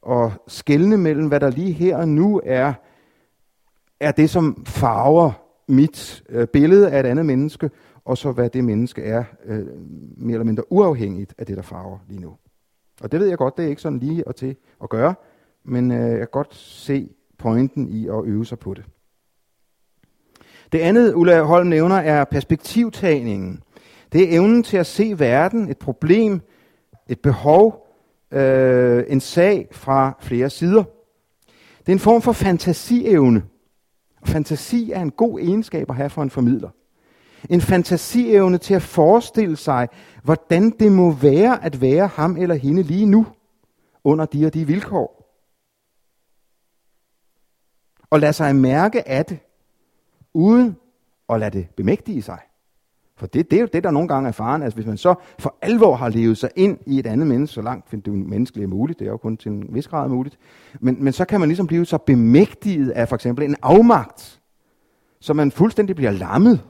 og 0.03 0.33
skelne 0.47 0.97
mellem, 0.97 1.29
hvad 1.29 1.41
der 1.41 1.51
lige 1.51 1.73
her 1.73 1.97
og 1.97 2.09
nu 2.09 2.41
er, 2.45 2.73
er 4.01 4.13
det, 4.13 4.31
som 4.31 4.65
farver 4.67 5.33
mit 5.69 6.23
øh, 6.29 6.47
billede 6.47 6.91
af 6.91 7.01
et 7.01 7.07
andet 7.07 7.27
menneske, 7.27 7.71
og 8.05 8.19
så 8.19 8.33
hvad 8.33 8.51
det 8.51 8.65
menneske 8.65 9.03
er, 9.03 9.25
øh, 9.45 9.67
mere 10.17 10.35
eller 10.35 10.45
mindre 10.45 10.73
uafhængigt 10.73 11.35
af 11.39 11.47
det, 11.47 11.57
der 11.57 11.63
farver 11.63 11.99
lige 12.09 12.21
nu. 12.21 12.37
Og 13.03 13.13
det 13.13 13.21
ved 13.21 13.29
jeg 13.29 13.39
godt, 13.39 13.57
det 13.57 13.65
er 13.65 13.69
ikke 13.69 13.83
sådan 13.83 13.99
lige 13.99 14.27
og 14.27 14.37
til 14.37 14.57
at 14.83 14.89
gøre, 14.89 15.15
men 15.65 15.91
øh, 15.91 16.11
jeg 16.11 16.19
kan 16.19 16.29
godt 16.33 16.55
se 16.55 17.11
pointen 17.39 17.89
i 17.89 18.09
at 18.09 18.25
øve 18.25 18.47
sig 18.47 18.59
på 18.59 18.75
det. 18.75 18.85
Det 20.73 20.79
andet, 20.79 21.15
Ulla 21.15 21.43
Holm 21.43 21.67
nævner, 21.67 21.97
er 21.97 22.25
perspektivtagningen. 22.25 23.63
Det 24.13 24.23
er 24.23 24.37
evnen 24.37 24.63
til 24.63 24.77
at 24.77 24.87
se 24.87 25.19
verden, 25.19 25.69
et 25.69 25.79
problem, 25.79 26.41
et 27.09 27.21
behov, 27.21 27.87
øh, 28.31 29.05
en 29.09 29.21
sag 29.21 29.69
fra 29.73 30.19
flere 30.21 30.51
sider. 30.51 30.85
Det 31.79 31.89
er 31.89 31.93
en 31.93 31.99
form 31.99 32.23
for 32.23 32.33
fantasievne. 32.33 33.43
Fantasi 34.25 34.93
er 34.93 35.01
en 35.01 35.11
god 35.11 35.41
egenskab 35.41 35.91
at 35.91 35.97
have 35.97 36.11
for 36.11 36.23
en 36.23 36.31
formidler. 36.31 36.69
En 37.51 37.61
fantasievne 37.61 38.59
til 38.59 38.75
at 38.75 38.83
forestille 38.83 39.57
sig, 39.57 39.89
hvordan 40.23 40.71
det 40.71 40.93
må 40.93 41.13
være 41.13 41.65
at 41.65 41.81
være 41.81 42.07
ham 42.07 42.37
eller 42.37 42.55
hende 42.55 42.83
lige 42.83 43.07
nu, 43.07 43.27
under 44.05 44.25
de 44.25 44.47
og 44.47 44.55
de 44.55 44.67
vilkår. 44.67 45.17
Og 48.11 48.21
lade 48.21 48.33
sig 48.33 48.57
mærke 48.57 49.09
af 49.09 49.25
det 49.25 49.39
uden 50.35 50.77
at 51.29 51.41
lade 51.41 51.59
det 51.59 51.69
bemægtige 51.77 52.23
sig. 52.23 52.39
For 53.17 53.27
det, 53.27 53.51
det 53.51 53.57
er 53.57 53.61
jo 53.61 53.69
det, 53.73 53.85
der 53.85 53.91
nogle 53.91 54.09
gange 54.09 54.29
er 54.29 54.33
faren. 54.33 54.63
Altså 54.63 54.77
hvis 54.77 54.87
man 54.87 54.97
så 54.97 55.15
for 55.39 55.57
alvor 55.63 55.97
har 55.97 56.09
levet 56.09 56.39
sig 56.39 56.51
ind 56.57 56.79
i 56.87 56.99
et 56.99 57.07
andet 57.07 57.27
menneske, 57.27 57.55
så 57.55 57.63
langt 57.63 57.91
det 57.91 58.09
er 58.09 58.13
menneskeligt 58.13 58.69
muligt, 58.69 58.99
det 58.99 59.07
er 59.07 59.11
jo 59.11 59.17
kun 59.17 59.37
til 59.37 59.53
en 59.53 59.75
vis 59.75 59.89
grad 59.89 60.09
muligt, 60.09 60.39
men, 60.81 61.05
men 61.05 61.13
så 61.13 61.25
kan 61.25 61.41
man 61.41 61.49
ligesom 61.49 61.67
blive 61.67 61.87
så 61.87 61.99
bemægtiget 61.99 62.91
af 62.91 63.09
for 63.09 63.15
eksempel 63.17 63.45
en 63.45 63.57
afmagt, 63.63 64.41
så 65.21 65.35
man 65.35 65.51
fuldstændig 65.51 65.97
bliver 65.97 66.11
lammet. 66.11 66.61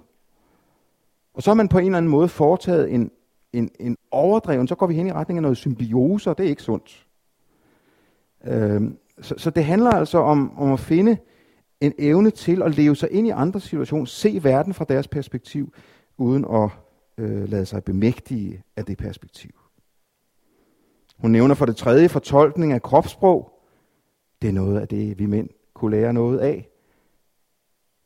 Og 1.35 1.43
så 1.43 1.51
har 1.51 1.55
man 1.55 1.69
på 1.69 1.79
en 1.79 1.85
eller 1.85 1.99
anden 1.99 2.11
måde 2.11 2.29
foretaget 2.29 2.95
en, 2.95 3.11
en, 3.53 3.71
en 3.81 3.97
overdreven, 4.11 4.69
så 4.69 4.75
går 4.75 4.87
vi 4.87 4.95
hen 4.95 5.07
i 5.07 5.13
retning 5.13 5.39
af 5.39 5.43
noget 5.43 5.57
symbiose, 5.57 6.31
og 6.31 6.39
det 6.39 6.47
er 6.47 6.51
ikke 6.51 6.63
sundt. 6.63 7.07
Øhm, 8.45 8.97
så, 9.21 9.35
så 9.39 9.51
det 9.51 9.65
handler 9.65 9.91
altså 9.91 10.19
om, 10.19 10.59
om 10.59 10.73
at 10.73 10.81
finde 10.81 11.17
en 11.81 11.93
evne 11.99 12.31
til 12.31 12.63
at 12.63 12.77
leve 12.77 12.97
sig 12.97 13.11
ind 13.13 13.27
i 13.27 13.31
andre 13.31 13.61
situationer, 13.61 14.05
se 14.05 14.41
verden 14.43 14.75
fra 14.75 14.85
deres 14.85 15.09
perspektiv, 15.09 15.73
uden 16.17 16.45
at 16.45 16.71
øh, 17.19 17.49
lade 17.49 17.67
sig 17.67 17.85
bemægtige 17.85 18.63
af 18.77 18.85
det 18.85 18.99
perspektiv. 18.99 19.51
Hun 21.17 21.31
nævner 21.31 21.55
for 21.55 21.67
det 21.67 21.77
tredje 21.77 22.09
fortolkning 22.09 22.73
af 22.73 22.83
kropssprog. 22.83 23.53
Det 24.43 24.49
er 24.49 24.53
noget 24.53 24.81
af 24.81 24.89
det, 24.89 25.19
vi 25.19 25.27
mænd 25.27 25.49
kunne 25.75 25.91
lære 25.91 26.13
noget 26.13 26.39
af. 26.39 26.69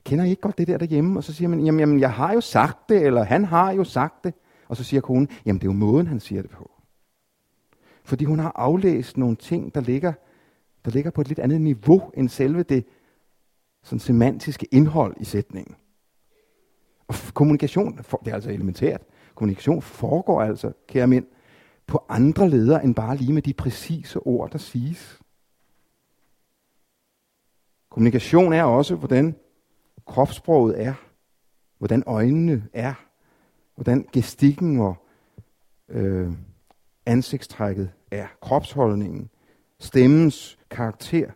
Kender 0.04 0.24
I 0.24 0.30
ikke 0.30 0.42
godt 0.42 0.58
det 0.58 0.66
der 0.66 0.78
derhjemme? 0.78 1.18
Og 1.18 1.24
så 1.24 1.32
siger 1.32 1.48
man, 1.48 1.60
jamen, 1.60 1.80
jamen 1.80 2.00
jeg 2.00 2.12
har 2.12 2.32
jo 2.32 2.40
sagt 2.40 2.88
det, 2.88 3.02
eller 3.02 3.22
han 3.22 3.44
har 3.44 3.72
jo 3.72 3.84
sagt 3.84 4.24
det. 4.24 4.34
Og 4.68 4.76
så 4.76 4.84
siger 4.84 5.00
konen, 5.00 5.28
jamen 5.46 5.60
det 5.60 5.66
er 5.66 5.72
jo 5.72 5.78
måden, 5.78 6.06
han 6.06 6.20
siger 6.20 6.42
det 6.42 6.50
på. 6.50 6.70
Fordi 8.04 8.24
hun 8.24 8.38
har 8.38 8.52
aflæst 8.54 9.16
nogle 9.16 9.36
ting, 9.36 9.74
der 9.74 9.80
ligger, 9.80 10.12
der 10.84 10.90
ligger 10.90 11.10
på 11.10 11.20
et 11.20 11.28
lidt 11.28 11.38
andet 11.38 11.60
niveau 11.60 12.10
end 12.14 12.28
selve 12.28 12.62
det 12.62 12.86
sådan 13.84 14.00
semantiske 14.00 14.66
indhold 14.70 15.16
i 15.20 15.24
sætningen. 15.24 15.74
Og 17.08 17.14
kommunikation, 17.34 17.96
det 17.96 18.30
er 18.30 18.34
altså 18.34 18.50
elementært. 18.50 19.02
Kommunikation 19.34 19.82
foregår 19.82 20.42
altså, 20.42 20.72
kære 20.88 21.06
mænd, 21.06 21.26
på 21.86 22.04
andre 22.08 22.48
leder 22.48 22.80
end 22.80 22.94
bare 22.94 23.16
lige 23.16 23.32
med 23.32 23.42
de 23.42 23.52
præcise 23.52 24.18
ord, 24.18 24.50
der 24.50 24.58
siges. 24.58 25.20
Kommunikation 27.90 28.52
er 28.52 28.64
også, 28.64 28.94
hvordan 28.94 29.34
kropssproget 30.06 30.82
er, 30.82 30.94
hvordan 31.78 32.02
øjnene 32.06 32.68
er, 32.72 32.94
hvordan 33.74 34.08
gestikken 34.12 34.80
og 34.80 34.96
øh, 35.88 36.32
ansigtstrækket 37.06 37.90
er, 38.10 38.26
kropsholdningen, 38.40 39.30
stemmens 39.78 40.58
karakter. 40.70 41.30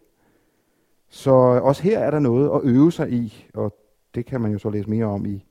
Så 1.19 1.31
øh, 1.31 1.63
også 1.63 1.83
her 1.83 1.99
er 1.99 2.11
der 2.11 2.19
noget 2.19 2.51
at 2.55 2.61
øve 2.65 2.93
sig 2.93 3.13
i, 3.13 3.47
og 3.55 3.77
det 4.15 4.27
kan 4.27 4.41
man 4.41 4.53
jo 4.53 4.59
så 4.59 4.71
læse 4.71 4.91
mere 4.91 5.05
om 5.05 5.27
i, 5.27 5.45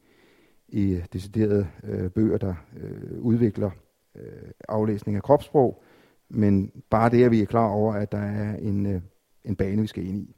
i 0.67 0.91
øh, 0.91 1.05
deciderede 1.13 1.67
øh, 1.83 2.09
bøger, 2.09 2.37
der 2.37 2.53
øh, 2.77 3.19
udvikler 3.19 3.69
øh, 4.15 4.51
aflæsning 4.69 5.15
af 5.15 5.23
kropssprog. 5.23 5.83
Men 6.29 6.71
bare 6.89 7.09
det, 7.09 7.23
at 7.23 7.31
vi 7.31 7.41
er 7.41 7.45
klar 7.45 7.69
over, 7.69 7.93
at 7.93 8.11
der 8.11 8.17
er 8.17 8.55
en, 8.55 8.85
øh, 8.85 9.01
en 9.45 9.55
bane, 9.55 9.81
vi 9.81 9.87
skal 9.87 10.07
ind 10.07 10.21
i. 10.21 10.35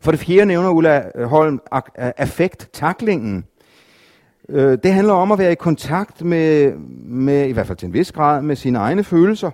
For 0.00 0.10
det 0.10 0.20
fjerde 0.20 0.46
nævner 0.46 0.70
Ulla 0.70 1.10
øh, 1.14 1.24
Holm 1.24 1.60
affekt-taklingen. 1.94 3.44
Øh, 4.48 4.78
det 4.82 4.92
handler 4.92 5.14
om 5.14 5.32
at 5.32 5.38
være 5.38 5.52
i 5.52 5.54
kontakt 5.54 6.24
med, 6.24 6.76
med, 7.04 7.48
i 7.48 7.52
hvert 7.52 7.66
fald 7.66 7.78
til 7.78 7.86
en 7.86 7.92
vis 7.92 8.12
grad, 8.12 8.42
med 8.42 8.56
sine 8.56 8.78
egne 8.78 9.04
følelser. 9.04 9.50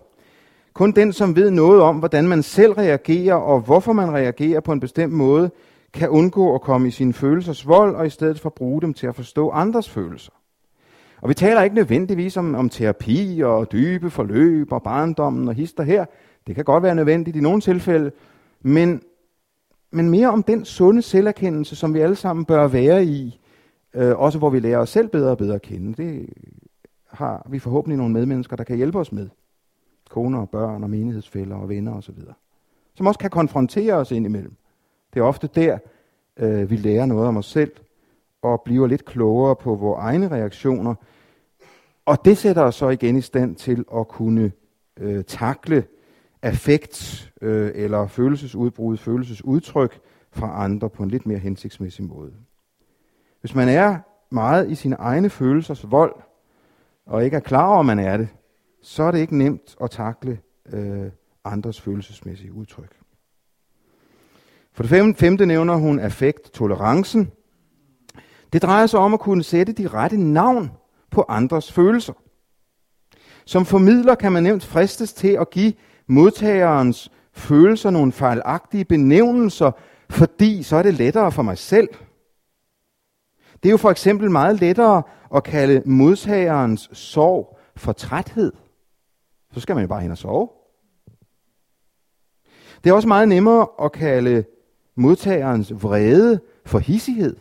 Kun 0.76 0.92
den, 0.92 1.12
som 1.12 1.36
ved 1.36 1.50
noget 1.50 1.80
om, 1.80 1.98
hvordan 1.98 2.28
man 2.28 2.42
selv 2.42 2.72
reagerer, 2.72 3.34
og 3.34 3.60
hvorfor 3.60 3.92
man 3.92 4.12
reagerer 4.12 4.60
på 4.60 4.72
en 4.72 4.80
bestemt 4.80 5.12
måde, 5.12 5.50
kan 5.92 6.08
undgå 6.08 6.54
at 6.54 6.60
komme 6.60 6.88
i 6.88 6.90
sine 6.90 7.12
følelsers 7.12 7.66
vold, 7.66 7.94
og 7.94 8.06
i 8.06 8.10
stedet 8.10 8.40
for 8.40 8.50
bruge 8.50 8.82
dem 8.82 8.94
til 8.94 9.06
at 9.06 9.14
forstå 9.14 9.50
andres 9.50 9.90
følelser. 9.90 10.32
Og 11.20 11.28
vi 11.28 11.34
taler 11.34 11.62
ikke 11.62 11.76
nødvendigvis 11.76 12.36
om, 12.36 12.54
om 12.54 12.68
terapi 12.68 13.42
og 13.44 13.72
dybe 13.72 14.10
forløb 14.10 14.72
og 14.72 14.82
barndommen 14.82 15.48
og 15.48 15.54
hister 15.54 15.82
her. 15.82 16.04
Det 16.46 16.54
kan 16.54 16.64
godt 16.64 16.82
være 16.82 16.94
nødvendigt 16.94 17.36
i 17.36 17.40
nogle 17.40 17.60
tilfælde, 17.60 18.10
men, 18.60 19.02
men 19.90 20.10
mere 20.10 20.28
om 20.28 20.42
den 20.42 20.64
sunde 20.64 21.02
selverkendelse, 21.02 21.76
som 21.76 21.94
vi 21.94 22.00
alle 22.00 22.16
sammen 22.16 22.44
bør 22.44 22.66
være 22.66 23.04
i, 23.04 23.40
øh, 23.94 24.18
også 24.18 24.38
hvor 24.38 24.50
vi 24.50 24.60
lærer 24.60 24.78
os 24.78 24.90
selv 24.90 25.08
bedre 25.08 25.30
og 25.30 25.38
bedre 25.38 25.54
at 25.54 25.62
kende. 25.62 26.02
Det 26.02 26.28
har 27.10 27.46
vi 27.50 27.58
forhåbentlig 27.58 27.98
nogle 27.98 28.12
medmennesker, 28.12 28.56
der 28.56 28.64
kan 28.64 28.76
hjælpe 28.76 28.98
os 28.98 29.12
med. 29.12 29.28
Koner 30.10 30.38
og 30.38 30.50
børn 30.50 30.82
og 30.82 30.90
menighedsfælder 30.90 31.56
og 31.56 31.68
venner 31.68 31.96
osv. 31.96 32.18
Som 32.94 33.06
også 33.06 33.18
kan 33.18 33.30
konfrontere 33.30 33.94
os 33.94 34.10
indimellem. 34.10 34.56
Det 35.14 35.20
er 35.20 35.24
ofte 35.24 35.46
der, 35.54 35.78
øh, 36.36 36.70
vi 36.70 36.76
lærer 36.76 37.06
noget 37.06 37.28
om 37.28 37.36
os 37.36 37.46
selv, 37.46 37.72
og 38.42 38.62
bliver 38.64 38.86
lidt 38.86 39.04
klogere 39.04 39.56
på 39.56 39.74
vores 39.74 39.98
egne 39.98 40.28
reaktioner. 40.28 40.94
Og 42.06 42.24
det 42.24 42.38
sætter 42.38 42.62
os 42.62 42.74
så 42.74 42.88
igen 42.88 43.16
i 43.16 43.20
stand 43.20 43.56
til 43.56 43.84
at 43.94 44.08
kunne 44.08 44.52
øh, 44.96 45.24
takle 45.24 45.84
affekt 46.42 47.32
øh, 47.42 47.70
eller 47.74 48.06
følelsesudbrud, 48.06 48.96
følelsesudtryk 48.96 50.00
fra 50.30 50.64
andre 50.64 50.90
på 50.90 51.02
en 51.02 51.10
lidt 51.10 51.26
mere 51.26 51.38
hensigtsmæssig 51.38 52.04
måde. 52.04 52.32
Hvis 53.40 53.54
man 53.54 53.68
er 53.68 53.98
meget 54.30 54.70
i 54.70 54.74
sine 54.74 54.96
egne 54.96 55.30
følelsers 55.30 55.90
vold, 55.90 56.14
og 57.06 57.24
ikke 57.24 57.36
er 57.36 57.40
klar 57.40 57.68
over, 57.68 57.80
at 57.80 57.86
man 57.86 57.98
er 57.98 58.16
det, 58.16 58.28
så 58.88 59.03
er 59.03 59.11
det 59.11 59.18
ikke 59.18 59.37
nemt 59.37 59.77
at 59.83 59.90
takle 59.90 60.38
øh, 60.72 61.11
andres 61.44 61.81
følelsesmæssige 61.81 62.53
udtryk. 62.53 62.96
For 64.72 64.83
det 64.83 65.16
femte 65.16 65.46
nævner 65.46 65.75
hun 65.77 65.99
affekt, 65.99 66.53
tolerancen. 66.53 67.33
Det 68.53 68.62
drejer 68.62 68.87
sig 68.87 69.01
om 69.01 69.14
at 69.14 69.20
kunne 69.20 69.42
sætte 69.42 69.72
de 69.72 69.88
rette 69.88 70.16
navn 70.16 70.70
på 71.11 71.25
andres 71.29 71.72
følelser. 71.72 72.12
Som 73.44 73.64
formidler 73.64 74.14
kan 74.14 74.33
man 74.33 74.42
nemt 74.42 74.64
fristes 74.64 75.12
til 75.12 75.37
at 75.40 75.51
give 75.51 75.72
modtagerens 76.07 77.12
følelser 77.33 77.90
nogle 77.90 78.12
fejlagtige 78.12 78.85
benævnelser, 78.85 79.70
fordi 80.11 80.62
så 80.62 80.77
er 80.77 80.83
det 80.83 80.94
lettere 80.94 81.33
for 81.33 81.42
mig 81.42 81.59
selv. 81.59 81.88
Det 83.62 83.68
er 83.68 83.70
jo 83.70 83.77
for 83.77 83.90
eksempel 83.90 84.31
meget 84.31 84.61
lettere 84.61 85.03
at 85.35 85.44
kalde 85.44 85.83
modtagerens 85.87 86.90
sorg 86.92 87.59
for 87.77 87.92
træthed. 87.92 88.53
Så 89.56 89.60
skal 89.60 89.74
man 89.74 89.82
jo 89.82 89.88
bare 89.88 90.00
hen 90.00 90.10
og 90.10 90.18
sove. 90.18 90.48
Det 92.84 92.90
er 92.90 92.94
også 92.94 93.08
meget 93.08 93.28
nemmere 93.28 93.68
at 93.82 93.92
kalde 93.92 94.44
modtagerens 94.94 95.82
vrede 95.82 96.40
for 96.66 96.78
hissighed. 96.78 97.36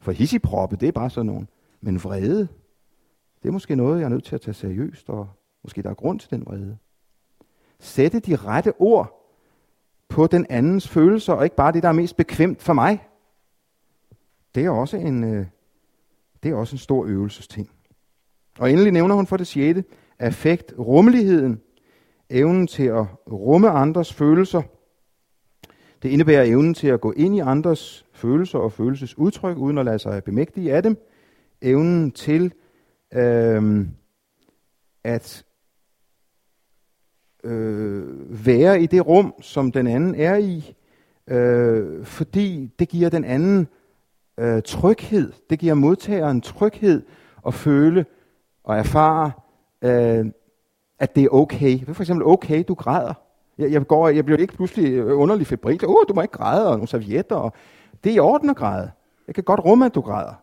For 0.00 0.12
hissigproppe, 0.12 0.76
det 0.76 0.88
er 0.88 0.92
bare 0.92 1.10
sådan 1.10 1.26
nogen. 1.26 1.48
Men 1.80 2.04
vrede, 2.04 2.48
det 3.42 3.48
er 3.48 3.52
måske 3.52 3.76
noget, 3.76 3.98
jeg 3.98 4.04
er 4.04 4.08
nødt 4.08 4.24
til 4.24 4.34
at 4.34 4.40
tage 4.40 4.54
seriøst, 4.54 5.10
og 5.10 5.28
måske 5.62 5.82
der 5.82 5.90
er 5.90 5.94
grund 5.94 6.20
til 6.20 6.30
den 6.30 6.46
vrede. 6.46 6.78
Sætte 7.78 8.20
de 8.20 8.36
rette 8.36 8.72
ord 8.78 9.30
på 10.08 10.26
den 10.26 10.46
andens 10.48 10.88
følelser, 10.88 11.32
og 11.32 11.44
ikke 11.44 11.56
bare 11.56 11.72
det, 11.72 11.82
der 11.82 11.88
er 11.88 11.92
mest 11.92 12.16
bekvemt 12.16 12.62
for 12.62 12.72
mig. 12.72 13.08
Det 14.54 14.64
er 14.64 14.70
også 14.70 14.96
en, 14.96 15.24
øh, 15.24 15.46
det 16.42 16.50
er 16.50 16.54
også 16.54 16.74
en 16.74 16.78
stor 16.78 17.04
øvelsesting. 17.04 17.70
Og 18.58 18.70
endelig 18.70 18.92
nævner 18.92 19.14
hun 19.14 19.26
for 19.26 19.36
det 19.36 19.46
sjette, 19.46 19.84
affekt, 20.20 20.74
rummeligheden, 20.78 21.60
evnen 22.30 22.66
til 22.66 22.84
at 22.84 23.06
rumme 23.32 23.70
andres 23.70 24.12
følelser– 24.12 24.62
det 26.02 26.08
indebærer 26.08 26.42
evnen 26.42 26.74
til 26.74 26.88
at 26.88 27.00
gå 27.00 27.12
ind 27.12 27.36
i 27.36 27.38
andres 27.38 28.06
følelser 28.12 28.58
og 28.58 28.72
følelsesudtryk, 28.72 29.56
uden 29.56 29.78
at 29.78 29.84
lade 29.84 29.98
sig 29.98 30.24
bemægtige 30.24 30.74
af 30.74 30.82
dem. 30.82 30.96
Evnen 31.62 32.10
til 32.10 32.52
øh, 33.14 33.86
at 35.04 35.44
øh, 37.44 38.46
være 38.46 38.82
i 38.82 38.86
det 38.86 39.06
rum, 39.06 39.34
som 39.40 39.72
den 39.72 39.86
anden 39.86 40.14
er 40.14 40.36
i, 40.36 40.74
øh, 41.26 42.04
fordi 42.04 42.70
det 42.78 42.88
giver 42.88 43.08
den 43.08 43.24
anden 43.24 43.68
øh, 44.38 44.62
tryghed. 44.62 45.32
Det 45.50 45.58
giver 45.58 45.74
modtageren 45.74 46.40
tryghed 46.40 47.02
at 47.46 47.54
føle 47.54 48.06
og 48.64 48.76
erfare, 48.76 49.30
øh, 49.82 50.26
at 50.98 51.16
det 51.16 51.24
er 51.24 51.28
okay. 51.28 51.72
Det 51.72 51.88
er 51.88 51.92
for 51.92 52.02
eksempel 52.02 52.26
okay, 52.26 52.64
du 52.68 52.74
græder. 52.74 53.14
Jeg, 53.58 53.72
jeg, 53.72 53.86
går, 53.86 54.08
jeg 54.08 54.24
bliver 54.24 54.38
ikke 54.38 54.54
pludselig 54.54 54.92
øh, 54.92 55.18
underlig 55.18 55.46
febril. 55.46 55.86
Åh, 55.86 55.90
oh, 55.90 56.04
du 56.08 56.14
må 56.14 56.22
ikke 56.22 56.32
græde, 56.32 56.66
og 56.66 56.72
nogle 56.72 56.88
servietter. 56.88 57.36
Og 57.36 57.52
det 58.04 58.10
er 58.10 58.16
i 58.16 58.18
orden 58.18 58.50
at 58.50 58.56
græde. 58.56 58.90
Jeg 59.26 59.34
kan 59.34 59.44
godt 59.44 59.60
rumme, 59.64 59.86
at 59.86 59.94
du 59.94 60.00
græder. 60.00 60.34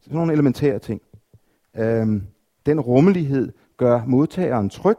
Sådan 0.00 0.16
nogle 0.16 0.32
elementære 0.32 0.78
ting. 0.78 1.02
Øhm, 1.76 2.26
den 2.66 2.80
rummelighed 2.80 3.52
gør 3.76 4.04
modtageren 4.06 4.70
tryg, 4.70 4.98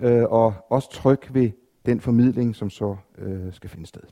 øh, 0.00 0.24
og 0.24 0.54
også 0.70 0.90
tryg 0.90 1.34
ved 1.34 1.50
den 1.86 2.00
formidling, 2.00 2.56
som 2.56 2.70
så 2.70 2.96
øh, 3.18 3.52
skal 3.52 3.70
finde 3.70 3.86
sted. 3.86 4.02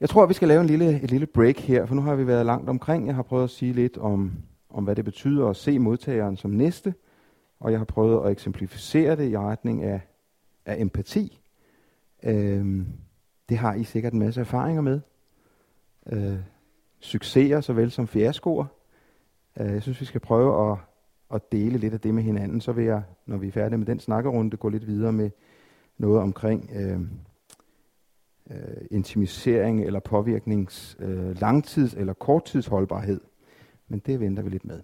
Jeg 0.00 0.08
tror, 0.08 0.26
vi 0.26 0.34
skal 0.34 0.48
lave 0.48 0.60
en 0.60 0.66
lille, 0.66 1.00
et 1.02 1.10
lille 1.10 1.26
break 1.26 1.58
her, 1.58 1.86
for 1.86 1.94
nu 1.94 2.02
har 2.02 2.14
vi 2.14 2.26
været 2.26 2.46
langt 2.46 2.68
omkring. 2.68 3.06
Jeg 3.06 3.14
har 3.14 3.22
prøvet 3.22 3.44
at 3.44 3.50
sige 3.50 3.72
lidt 3.72 3.98
om, 3.98 4.32
om 4.70 4.84
hvad 4.84 4.96
det 4.96 5.04
betyder 5.04 5.48
at 5.48 5.56
se 5.56 5.78
modtageren 5.78 6.36
som 6.36 6.50
næste, 6.50 6.94
og 7.60 7.70
jeg 7.70 7.80
har 7.80 7.84
prøvet 7.84 8.26
at 8.26 8.32
eksemplificere 8.32 9.16
det 9.16 9.30
i 9.30 9.38
retning 9.38 9.84
af, 9.84 10.00
af 10.66 10.80
empati. 10.80 11.40
Øhm, 12.22 12.86
det 13.48 13.58
har 13.58 13.74
I 13.74 13.84
sikkert 13.84 14.12
en 14.12 14.18
masse 14.18 14.40
erfaringer 14.40 14.82
med. 14.82 15.00
øh, 16.12 16.38
succeser 17.00 17.60
såvel 17.60 17.90
som 17.90 18.06
fiaskoer. 18.06 18.66
Øh, 19.60 19.72
jeg 19.72 19.82
synes, 19.82 20.00
vi 20.00 20.06
skal 20.06 20.20
prøve 20.20 20.72
at, 20.72 20.78
at 21.34 21.52
dele 21.52 21.78
lidt 21.78 21.94
af 21.94 22.00
det 22.00 22.14
med 22.14 22.22
hinanden. 22.22 22.60
Så 22.60 22.72
vil 22.72 22.84
jeg, 22.84 23.02
når 23.26 23.36
vi 23.36 23.48
er 23.48 23.52
færdige 23.52 23.78
med 23.78 23.86
den 23.86 24.00
snakkerunde, 24.00 24.56
gå 24.56 24.68
lidt 24.68 24.86
videre 24.86 25.12
med 25.12 25.30
noget 25.98 26.20
omkring 26.20 26.70
øh, 26.74 27.00
øh, 28.50 28.86
intimisering 28.90 29.84
eller 29.84 30.00
påvirknings 30.00 30.96
øh, 30.98 31.30
langtids- 31.30 31.98
eller 31.98 32.12
korttidsholdbarhed. 32.12 33.20
Men 33.88 33.98
det 33.98 34.20
venter 34.20 34.42
vi 34.42 34.50
lidt 34.50 34.64
med. 34.64 34.82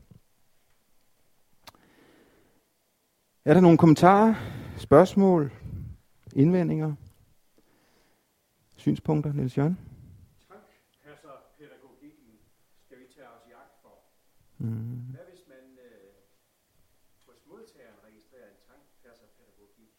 Er 3.45 3.55
der 3.55 3.61
nogle 3.61 3.79
kommentarer, 3.79 4.35
spørgsmål, 4.77 5.53
indvendinger, 6.35 6.95
synspunkter, 8.77 9.33
Niels 9.33 9.59
Jørgen? 9.59 9.79
pædagogikken 11.59 12.31
skal 12.85 12.99
vi 12.99 13.07
tage 13.15 13.29
os 13.37 13.45
i 13.51 13.53
agt 13.63 13.77
for. 13.83 13.95
Mm. 14.59 14.69
Hvad 15.15 15.25
hvis 15.31 15.45
man 15.53 15.65
øh, 15.87 16.09
hos 17.27 17.39
modtageren 17.51 17.99
registrerer 18.07 18.49
en 18.55 18.59
tankpasserpædagogik? 18.69 19.93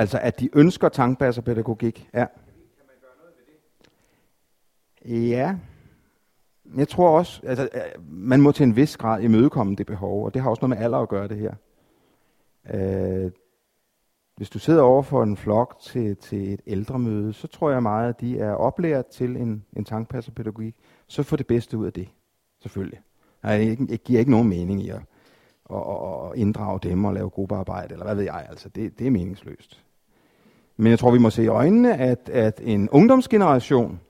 Altså, 0.00 0.18
at 0.18 0.40
de 0.40 0.48
ønsker 0.52 0.88
tankpasserpædagogik, 0.88 2.08
ja. 2.14 2.26
Kan, 2.26 2.86
man 2.86 2.96
gøre 3.00 3.10
noget 3.18 3.34
ved 3.36 5.16
det? 5.16 5.30
Ja, 5.30 5.56
jeg 6.76 6.88
tror 6.88 7.18
også, 7.18 7.40
altså, 7.46 7.68
øh, 7.74 7.80
man 8.08 8.40
må 8.40 8.52
til 8.52 8.64
en 8.64 8.76
vis 8.76 8.96
grad 8.96 9.22
imødekomme 9.22 9.76
det 9.76 9.86
behov, 9.86 10.24
og 10.24 10.34
det 10.34 10.42
har 10.42 10.50
også 10.50 10.60
noget 10.60 10.78
med 10.78 10.84
alder 10.84 10.98
at 10.98 11.08
gøre 11.08 11.28
det 11.28 11.36
her. 11.36 11.54
Øh, 12.74 13.30
hvis 14.36 14.50
du 14.50 14.58
sidder 14.58 14.82
over 14.82 15.02
for 15.02 15.22
en 15.22 15.36
flok 15.36 15.78
til, 15.82 16.16
til 16.16 16.54
et 16.54 16.60
ældremøde, 16.66 17.32
så 17.32 17.46
tror 17.46 17.70
jeg 17.70 17.82
meget, 17.82 18.08
at 18.08 18.20
de 18.20 18.38
er 18.38 18.52
oplært 18.52 19.06
til 19.06 19.36
en, 19.36 19.64
en 19.76 19.84
tankpasserpædagogik. 19.84 20.76
Så 21.06 21.22
får 21.22 21.36
det 21.36 21.46
bedste 21.46 21.78
ud 21.78 21.86
af 21.86 21.92
det, 21.92 22.08
selvfølgelig. 22.62 23.00
Jeg, 23.42 23.78
jeg 23.88 23.98
giver 23.98 24.18
ikke 24.18 24.30
nogen 24.30 24.48
mening 24.48 24.82
i 24.82 24.88
at, 24.88 25.00
at, 25.70 25.82
at 26.30 26.36
inddrage 26.36 26.80
dem 26.82 27.04
og 27.04 27.14
lave 27.14 27.30
gruppearbejde, 27.30 27.92
eller 27.92 28.04
hvad 28.04 28.14
ved 28.14 28.24
jeg, 28.24 28.46
altså 28.48 28.68
det, 28.68 28.98
det 28.98 29.06
er 29.06 29.10
meningsløst. 29.10 29.84
Men 30.80 30.90
jeg 30.90 30.98
tror, 30.98 31.10
vi 31.10 31.18
må 31.18 31.30
se 31.30 31.42
i 31.42 31.46
øjnene, 31.46 31.96
at, 31.96 32.30
at 32.32 32.60
en 32.64 32.88
ungdomsgeneration, 32.88 34.00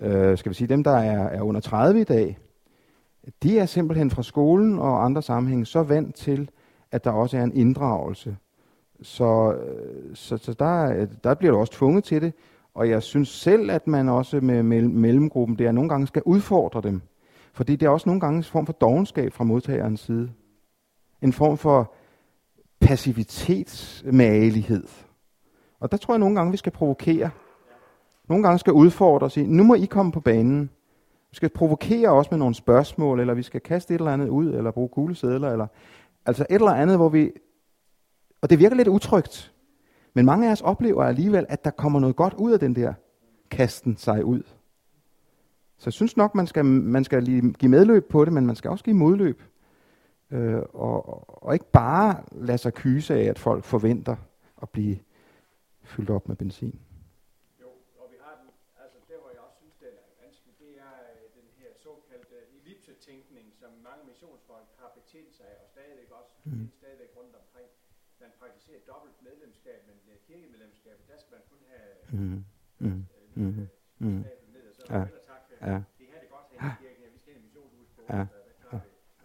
øh, 0.00 0.38
skal 0.38 0.50
vi 0.50 0.54
sige 0.54 0.68
dem, 0.68 0.84
der 0.84 0.96
er, 0.96 1.28
er 1.28 1.42
under 1.42 1.60
30 1.60 2.00
i 2.00 2.04
dag, 2.04 2.38
de 3.42 3.58
er 3.58 3.66
simpelthen 3.66 4.10
fra 4.10 4.22
skolen 4.22 4.78
og 4.78 5.04
andre 5.04 5.22
sammenhænge 5.22 5.66
så 5.66 5.82
vant 5.82 6.14
til, 6.14 6.50
at 6.92 7.04
der 7.04 7.10
også 7.10 7.36
er 7.36 7.42
en 7.42 7.56
inddragelse 7.56 8.36
så, 9.02 9.52
øh, 9.52 10.16
så, 10.16 10.36
så 10.36 10.52
der, 10.52 11.06
der 11.24 11.34
bliver 11.34 11.52
du 11.52 11.58
også 11.58 11.72
tvunget 11.72 12.04
til 12.04 12.22
det. 12.22 12.32
Og 12.74 12.88
jeg 12.88 13.02
synes 13.02 13.28
selv, 13.28 13.70
at 13.70 13.86
man 13.86 14.08
også 14.08 14.40
med 14.40 14.62
mellemgruppen 14.82 15.58
der 15.58 15.72
nogle 15.72 15.88
gange 15.88 16.06
skal 16.06 16.22
udfordre 16.24 16.80
dem. 16.80 17.02
Fordi 17.52 17.76
det 17.76 17.86
er 17.86 17.90
også 17.90 18.08
nogle 18.08 18.20
gange 18.20 18.36
en 18.36 18.44
form 18.44 18.66
for 18.66 18.72
dogenskab 18.72 19.32
fra 19.32 19.44
modtagerens 19.44 20.00
side. 20.00 20.30
En 21.22 21.32
form 21.32 21.56
for 21.56 21.94
passivitetsmagelighed. 22.80 24.84
Og 25.80 25.90
der 25.90 25.96
tror 25.96 26.14
jeg 26.14 26.18
nogle 26.18 26.36
gange, 26.36 26.50
vi 26.50 26.56
skal 26.56 26.72
provokere. 26.72 27.30
Nogle 28.28 28.42
gange 28.42 28.58
skal 28.58 28.72
udfordre 28.72 29.26
og 29.26 29.30
sige, 29.30 29.46
nu 29.46 29.64
må 29.64 29.74
I 29.74 29.84
komme 29.84 30.12
på 30.12 30.20
banen. 30.20 30.70
Vi 31.30 31.36
skal 31.36 31.48
provokere 31.48 32.10
også 32.10 32.28
med 32.30 32.38
nogle 32.38 32.54
spørgsmål, 32.54 33.20
eller 33.20 33.34
vi 33.34 33.42
skal 33.42 33.60
kaste 33.60 33.94
et 33.94 33.98
eller 33.98 34.12
andet 34.12 34.28
ud, 34.28 34.54
eller 34.54 34.70
bruge 34.70 34.88
kuglesedler, 34.88 35.52
eller 35.52 35.66
altså 36.26 36.46
et 36.50 36.54
eller 36.54 36.72
andet, 36.72 36.96
hvor 36.96 37.08
vi 37.08 37.32
og 38.40 38.50
det 38.50 38.58
virker 38.58 38.76
lidt 38.76 38.88
utrygt. 38.88 39.52
Men 40.14 40.26
mange 40.26 40.48
af 40.48 40.52
os 40.52 40.60
oplever 40.60 41.04
alligevel, 41.04 41.46
at 41.48 41.64
der 41.64 41.70
kommer 41.70 42.00
noget 42.00 42.16
godt 42.16 42.34
ud 42.34 42.52
af 42.52 42.60
den 42.60 42.76
der 42.76 42.94
kasten 43.50 43.96
sig 43.96 44.24
ud. 44.24 44.42
Så 45.78 45.84
jeg 45.86 45.92
synes 45.92 46.16
nok, 46.16 46.34
man 46.34 46.46
skal, 46.46 46.64
man 46.64 47.04
skal 47.04 47.22
lige 47.22 47.52
give 47.52 47.70
medløb 47.70 48.08
på 48.08 48.24
det, 48.24 48.32
men 48.32 48.46
man 48.46 48.56
skal 48.56 48.70
også 48.70 48.84
give 48.84 48.96
modløb. 48.96 49.42
Øh, 50.30 50.62
og, 50.72 51.44
og 51.44 51.54
ikke 51.54 51.70
bare 51.72 52.16
lade 52.32 52.58
sig 52.58 52.74
kyse 52.74 53.14
af, 53.14 53.24
at 53.24 53.38
folk 53.38 53.64
forventer 53.64 54.16
at 54.62 54.68
blive 54.68 54.98
fyldt 55.94 56.10
op 56.16 56.24
med 56.28 56.36
benzin. 56.36 56.80
Jo, 57.62 57.70
og 58.00 58.06
vi 58.12 58.16
har 58.24 58.34
den, 58.40 58.48
altså 58.84 58.98
der 59.08 59.18
hvor 59.22 59.30
jeg 59.36 59.40
også 59.46 59.56
synes, 59.62 59.74
det 59.80 59.88
er 59.92 59.96
vanskeligt, 60.24 60.58
det 60.64 60.72
er 60.86 60.94
øh, 61.10 61.22
den 61.38 61.48
her 61.58 61.70
såkaldte 61.84 62.36
ellipsetænkning, 62.56 63.46
som 63.60 63.70
mange 63.88 64.02
missionsfolk 64.10 64.68
har 64.80 64.90
betjent 64.98 65.32
sig 65.38 65.50
og 65.62 65.66
stadigvæk 65.74 66.10
også 66.20 66.32
mm 66.44 66.70
man 68.20 68.30
praktiserer 68.38 68.80
dobbelt 68.92 69.16
medlemskab, 69.22 69.80
men 69.88 69.96
det 70.06 70.22
kirkemedlemskab, 70.26 70.96
der 71.08 71.16
skal 71.18 71.32
man 71.36 71.44
kun 71.50 71.62
have 71.72 71.88
mm. 72.12 72.44
Mm. 72.78 73.06
Mm. 73.34 73.68
Mm. 73.98 74.24
ned, 74.54 74.64
og 74.68 74.74
så 74.74 74.82
ja. 74.94 74.98
tak, 75.30 75.42
ja. 75.60 75.82
det 75.98 76.06
her 76.12 76.20
det 76.20 76.28
godt 76.30 76.46
her 76.50 76.70
i 76.70 76.82
kirken, 76.82 77.12
vi 77.14 77.18
skal 77.18 77.32
have 77.32 77.42
missionshus 77.42 77.88
på, 77.96 78.02
ja. 78.08 78.26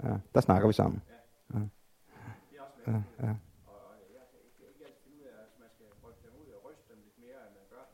der, 0.02 0.20
der 0.36 0.42
snakker 0.42 0.68
vi 0.68 0.74
sammen. 0.74 1.02
Ja. 1.10 1.60
ja. 1.60 1.64
Det 1.64 2.88
ja. 2.88 2.98
Ja. 3.28 3.34
Og, 3.72 3.78
og 3.90 3.96
jeg 4.18 4.24
kan 4.32 4.40
ikke, 4.48 4.62
ikke 4.74 4.86
altid 4.86 5.02
finde 5.04 5.18
ud 5.22 5.28
af, 5.34 5.38
at 5.48 5.54
man 5.64 5.70
skal 5.76 5.88
rykke 6.04 6.22
dem 6.26 6.34
ud 6.42 6.48
og 6.56 6.60
ryste 6.68 6.86
dem 6.94 7.00
lidt 7.08 7.18
mere, 7.26 7.40
end 7.48 7.54
man 7.60 7.68
gør. 7.74 7.86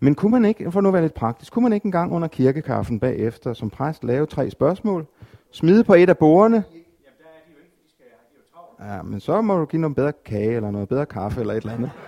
Men 0.00 0.14
kunne 0.14 0.30
man 0.30 0.44
ikke, 0.44 0.72
for 0.72 0.80
nu 0.80 0.88
at 0.88 0.92
være 0.92 1.02
lidt 1.02 1.14
praktisk, 1.14 1.52
kunne 1.52 1.62
man 1.62 1.72
ikke 1.72 1.86
engang 1.86 2.12
under 2.12 2.28
kirkekaffen 2.28 3.00
bagefter 3.00 3.52
som 3.52 3.70
præst 3.70 4.04
lave 4.04 4.26
tre 4.26 4.50
spørgsmål, 4.50 5.06
Smide 5.52 5.84
på 5.84 5.94
et 5.94 6.08
af 6.08 6.18
bordene. 6.18 6.64
Ja, 8.80 9.02
men 9.02 9.20
så 9.20 9.40
må 9.40 9.58
du 9.58 9.64
give 9.64 9.80
noget 9.80 9.96
bedre 9.96 10.12
kage, 10.24 10.56
eller 10.56 10.70
noget 10.70 10.88
bedre 10.88 11.06
kaffe, 11.06 11.40
eller 11.40 11.54
et 11.54 11.62
eller 11.62 11.72
andet. 11.74 11.90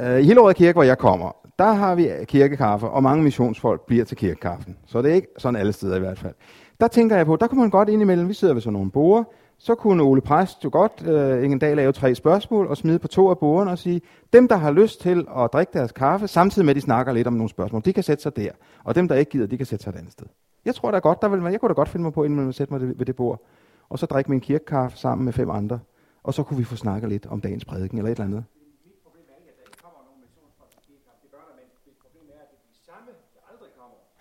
Øh, 0.00 0.20
I 0.20 0.22
Hillerød 0.22 0.54
Kirke, 0.54 0.72
hvor 0.72 0.82
jeg 0.82 0.98
kommer, 0.98 1.36
der 1.58 1.72
har 1.72 1.94
vi 1.94 2.10
kirkekaffe, 2.24 2.88
og 2.88 3.02
mange 3.02 3.24
missionsfolk 3.24 3.86
bliver 3.86 4.04
til 4.04 4.16
kirkekaffen. 4.16 4.76
Så 4.86 5.02
det 5.02 5.10
er 5.10 5.14
ikke 5.14 5.28
sådan 5.38 5.60
alle 5.60 5.72
steder 5.72 5.96
i 5.96 5.98
hvert 5.98 6.18
fald. 6.18 6.34
Der 6.80 6.88
tænker 6.88 7.16
jeg 7.16 7.26
på, 7.26 7.36
der 7.36 7.46
kunne 7.46 7.60
man 7.60 7.70
godt 7.70 7.88
indimellem, 7.88 8.28
vi 8.28 8.34
sidder 8.34 8.54
ved 8.54 8.62
sådan 8.62 8.72
nogle 8.72 8.90
borde, 8.90 9.24
så 9.58 9.74
kunne 9.74 10.02
Ole 10.02 10.20
Præst 10.20 10.64
jo 10.64 10.70
godt 10.72 11.06
øh, 11.06 11.44
en 11.44 11.58
dag 11.58 11.76
lave 11.76 11.92
tre 11.92 12.14
spørgsmål 12.14 12.66
og 12.66 12.76
smide 12.76 12.98
på 12.98 13.08
to 13.08 13.30
af 13.30 13.38
bordene 13.38 13.70
og 13.70 13.78
sige, 13.78 14.00
dem 14.32 14.48
der 14.48 14.56
har 14.56 14.70
lyst 14.70 15.00
til 15.00 15.26
at 15.36 15.52
drikke 15.52 15.72
deres 15.72 15.92
kaffe, 15.92 16.28
samtidig 16.28 16.66
med 16.66 16.70
at 16.70 16.76
de 16.76 16.80
snakker 16.80 17.12
lidt 17.12 17.26
om 17.26 17.32
nogle 17.32 17.48
spørgsmål, 17.48 17.82
de 17.84 17.92
kan 17.92 18.02
sætte 18.02 18.22
sig 18.22 18.36
der. 18.36 18.50
Og 18.84 18.94
dem 18.94 19.08
der 19.08 19.14
ikke 19.14 19.30
gider, 19.30 19.46
de 19.46 19.56
kan 19.56 19.66
sætte 19.66 19.82
sig 19.82 19.90
et 19.90 19.96
andet 19.96 20.12
sted. 20.12 20.26
Jeg 20.64 20.74
tror 20.74 20.90
da 20.90 20.98
godt, 20.98 21.22
der 21.22 21.28
vil, 21.28 21.50
jeg 21.52 21.60
kunne 21.60 21.68
da 21.68 21.74
godt 21.74 21.88
finde 21.88 22.02
mig 22.02 22.12
på, 22.12 22.24
inden 22.24 22.40
man 22.40 22.52
sætte 22.52 22.72
mig 22.72 22.98
ved 22.98 23.06
det 23.06 23.16
bord. 23.16 23.42
Og 23.88 23.98
så 23.98 24.06
drikke 24.06 24.30
min 24.30 24.40
kirkekaffe 24.40 24.98
sammen 24.98 25.24
med 25.24 25.32
fem 25.32 25.50
andre. 25.50 25.78
Og 26.22 26.34
så 26.34 26.42
kunne 26.42 26.58
vi 26.58 26.64
få 26.64 26.76
snakket 26.76 27.08
lidt 27.08 27.26
om 27.26 27.40
dagens 27.40 27.64
prædiken 27.64 27.98
eller 27.98 28.10
et 28.10 28.18
eller 28.18 28.24
andet. 28.24 28.44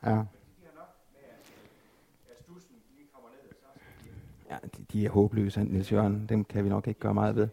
Ja. 0.05 0.23
Ja, 4.49 4.57
de, 4.93 5.05
er 5.05 5.09
håbløse, 5.09 5.63
Niels 5.63 5.91
Jørgen. 5.91 6.25
Dem 6.29 6.45
kan 6.45 6.63
vi 6.63 6.69
nok 6.69 6.87
ikke 6.87 6.99
gøre 6.99 7.13
meget 7.13 7.35
ved. 7.35 7.47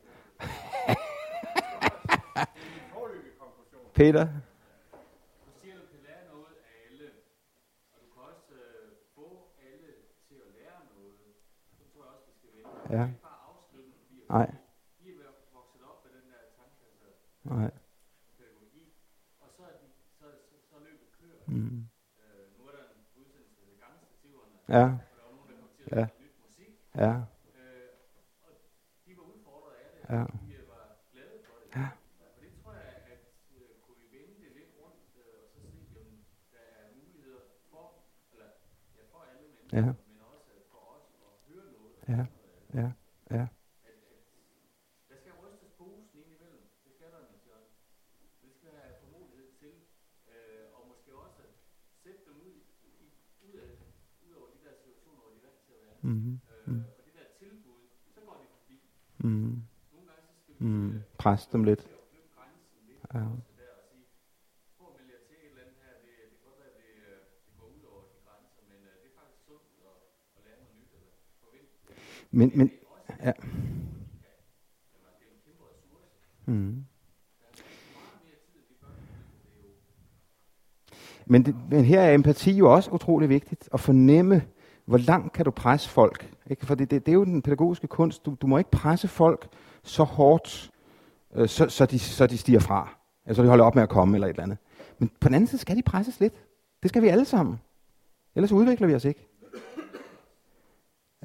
Peter? 3.95 4.29
Ja. 12.91 13.09
Nej. 14.29 14.47
De 15.05 15.09
er 15.11 15.31
vokset 15.53 15.83
op 15.91 16.05
med 16.05 16.13
den 16.21 16.27
der 16.31 16.43
tanke, 16.57 16.75
Nej. 17.45 17.71
og 19.41 19.49
så 19.57 19.63
er 19.63 19.75
de, 19.81 19.87
så, 20.19 20.25
så, 20.49 20.55
så 20.71 20.77
løbet 20.85 21.09
kører. 21.21 21.39
Mm. 21.47 21.87
Øh, 22.19 22.59
nu 22.59 22.67
er 22.69 22.73
der 22.77 22.85
en 22.95 23.03
udsendelse 23.21 23.61
af 23.61 23.81
gangstativerne. 23.87 24.55
Ja. 24.69 24.85
Og 24.85 24.99
der 25.17 25.23
var 25.27 25.33
nogen, 25.37 25.49
der 25.51 25.57
kom 25.61 25.69
til 25.77 25.85
at 25.91 25.99
ja. 25.99 26.24
Ja. 26.97 27.13
Øh, 27.61 27.89
og 28.47 28.53
de 29.07 29.17
var 29.17 29.23
udfordret 29.23 29.75
af 29.83 29.89
det, 29.95 30.01
ja. 30.15 30.23
de 30.47 30.69
var 30.69 30.85
glade 31.13 31.39
for 31.47 31.55
det. 31.63 31.69
Ja. 31.81 31.89
Og 32.21 32.29
det 32.41 32.51
tror 32.63 32.73
jeg, 32.73 32.95
at 33.13 33.23
uh, 33.57 33.81
kunne 33.85 33.99
vi 34.03 34.19
vende 34.19 34.35
det 34.43 34.51
lidt 34.59 34.73
rundt, 34.81 35.03
uh, 35.17 35.43
og 35.43 35.49
så 35.53 35.59
se, 35.93 36.01
om 36.01 36.11
der 36.53 36.65
er 36.79 36.85
muligheder 37.01 37.43
for, 37.71 37.85
eller 38.33 38.49
ja, 38.97 39.03
for 39.13 39.21
alle 39.29 39.43
mennesker, 39.43 39.79
ja. 39.79 39.93
men 40.11 40.19
også 40.35 40.51
for 40.71 40.83
os 40.95 41.07
at 41.27 41.33
høre 41.49 41.67
noget. 41.77 41.95
Ja, 42.09 42.23
ja, 42.81 42.89
ja. 43.37 43.47
der 45.09 45.17
skal 45.23 45.33
rystes 45.43 45.71
posen 45.79 46.09
ind 46.21 46.29
imellem. 46.37 46.63
Det 46.85 46.93
skal 46.97 47.09
der, 47.13 47.21
Niels 47.31 47.45
Det 48.43 48.53
skal 48.59 48.71
have 48.83 48.95
formodighed 49.05 49.49
til, 49.63 49.75
øh, 50.33 50.65
og 50.77 50.83
måske 50.91 51.11
også 51.27 51.43
sætte 52.03 52.21
dem 52.27 52.37
ud, 52.49 52.57
i, 52.85 52.95
ud, 53.47 53.55
af, 53.65 53.71
ud 54.27 54.33
over 54.39 54.49
de 54.55 54.59
der 54.65 54.75
situationer, 54.83 55.21
hvor 55.21 55.31
de 55.31 55.37
er 55.37 55.45
vant 55.49 55.61
til 55.67 55.73
at 55.73 55.81
være. 55.87 55.97
Mm-hmm. 56.03 56.41
Mm. 59.25 59.63
Mm. 60.59 61.01
Pres 61.19 61.47
dem 61.47 61.65
lidt. 61.65 61.89
Ja. 63.15 63.21
Men, 72.31 72.53
men, 72.55 72.71
Ja. 73.25 73.33
Mm. 76.47 76.85
Men, 81.27 81.45
det, 81.45 81.57
men 81.71 81.85
her 81.85 82.01
er 82.01 82.15
empati 82.15 82.53
jo 82.53 82.75
også 82.75 82.91
utrolig 82.91 83.29
vigtigt. 83.29 83.69
At 83.73 83.81
fornemme, 83.81 84.43
hvor 84.85 84.99
langt 84.99 85.33
kan 85.33 85.45
du 85.45 85.51
presse 85.51 85.89
folk. 85.89 86.31
Ikke? 86.51 86.67
For 86.67 86.75
det, 86.75 86.91
det, 86.91 87.07
det 87.07 87.13
er 87.13 87.17
jo 87.17 87.25
den 87.25 87.43
pædagogiske 87.43 87.87
kunst. 87.87 88.27
Du, 88.27 88.37
du 88.43 88.47
må 88.47 88.59
ikke 88.59 88.71
presse 88.71 89.09
folk 89.09 89.49
så 89.83 90.03
hårdt, 90.03 90.71
øh, 91.35 91.49
så, 91.49 91.69
så, 91.69 91.87
de, 91.87 91.99
så 91.99 92.27
de 92.27 92.39
stiger 92.39 92.61
fra. 92.61 92.97
Altså 93.27 93.43
de 93.43 93.49
holder 93.49 93.65
op 93.65 93.75
med 93.75 93.83
at 93.83 93.89
komme 93.89 94.17
eller 94.17 94.27
et 94.27 94.31
eller 94.31 94.43
andet. 94.43 94.59
Men 94.99 95.11
på 95.21 95.29
den 95.29 95.35
anden 95.35 95.49
side 95.49 95.61
skal 95.61 95.77
de 95.77 95.83
presses 95.83 96.21
lidt. 96.21 96.35
Det 96.83 96.89
skal 96.89 97.03
vi 97.03 97.09
alle 97.09 97.25
sammen. 97.25 97.61
Ellers 98.35 98.53
udvikler 98.53 98.87
vi 98.87 98.95
os 98.95 99.05
ikke. 99.05 99.29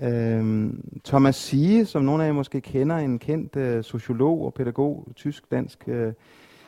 Øhm, 0.02 1.00
Thomas 1.06 1.36
Sige, 1.36 1.86
som 1.86 2.04
nogle 2.04 2.24
af 2.24 2.28
jer 2.28 2.34
måske 2.34 2.62
kender, 2.62 2.98
en 2.98 3.20
kendt 3.20 3.56
øh, 3.56 3.84
sociolog 3.84 4.46
og 4.46 4.54
pædagog, 4.54 5.08
tysk-dansk 5.16 5.84
øh, 5.88 6.14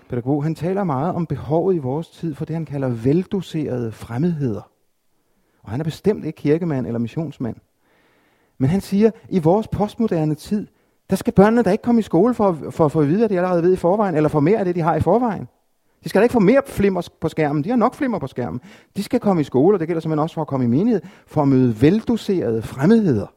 pædagog, 0.09 0.43
han 0.43 0.55
taler 0.55 0.83
meget 0.83 1.15
om 1.15 1.25
behovet 1.25 1.75
i 1.75 1.77
vores 1.77 2.09
tid 2.09 2.35
for 2.35 2.45
det, 2.45 2.53
han 2.53 2.65
kalder 2.65 2.89
veldoserede 2.89 3.91
fremmedheder. 3.91 4.70
Og 5.63 5.71
han 5.71 5.79
er 5.79 5.83
bestemt 5.83 6.25
ikke 6.25 6.37
kirkemand 6.37 6.87
eller 6.87 6.99
missionsmand. 6.99 7.55
Men 8.57 8.69
han 8.69 8.81
siger, 8.81 9.11
i 9.29 9.39
vores 9.39 9.67
postmoderne 9.67 10.35
tid, 10.35 10.67
der 11.09 11.15
skal 11.15 11.33
børnene 11.33 11.63
da 11.63 11.71
ikke 11.71 11.81
komme 11.81 11.99
i 11.99 12.01
skole 12.01 12.33
for, 12.33 12.57
for 12.69 12.85
at 12.85 12.91
få 12.91 13.01
at 13.01 13.07
vide, 13.07 13.23
at 13.23 13.29
de 13.29 13.37
allerede 13.37 13.63
ved 13.63 13.73
i 13.73 13.75
forvejen, 13.75 14.15
eller 14.15 14.29
få 14.29 14.39
mere 14.39 14.59
af 14.59 14.65
det, 14.65 14.75
de 14.75 14.81
har 14.81 14.95
i 14.95 15.01
forvejen. 15.01 15.47
De 16.03 16.09
skal 16.09 16.19
da 16.19 16.23
ikke 16.23 16.33
få 16.33 16.39
mere 16.39 16.61
flimmer 16.65 17.09
på 17.21 17.29
skærmen. 17.29 17.63
De 17.63 17.69
har 17.69 17.75
nok 17.75 17.95
flimmer 17.95 18.19
på 18.19 18.27
skærmen. 18.27 18.61
De 18.95 19.03
skal 19.03 19.19
komme 19.19 19.41
i 19.41 19.43
skole, 19.43 19.75
og 19.75 19.79
det 19.79 19.87
gælder 19.87 20.01
simpelthen 20.01 20.23
også 20.23 20.33
for 20.33 20.41
at 20.41 20.47
komme 20.47 20.65
i 20.65 20.69
menighed, 20.69 21.01
for 21.27 21.41
at 21.41 21.47
møde 21.47 21.81
veldoserede 21.81 22.61
fremmedheder. 22.61 23.27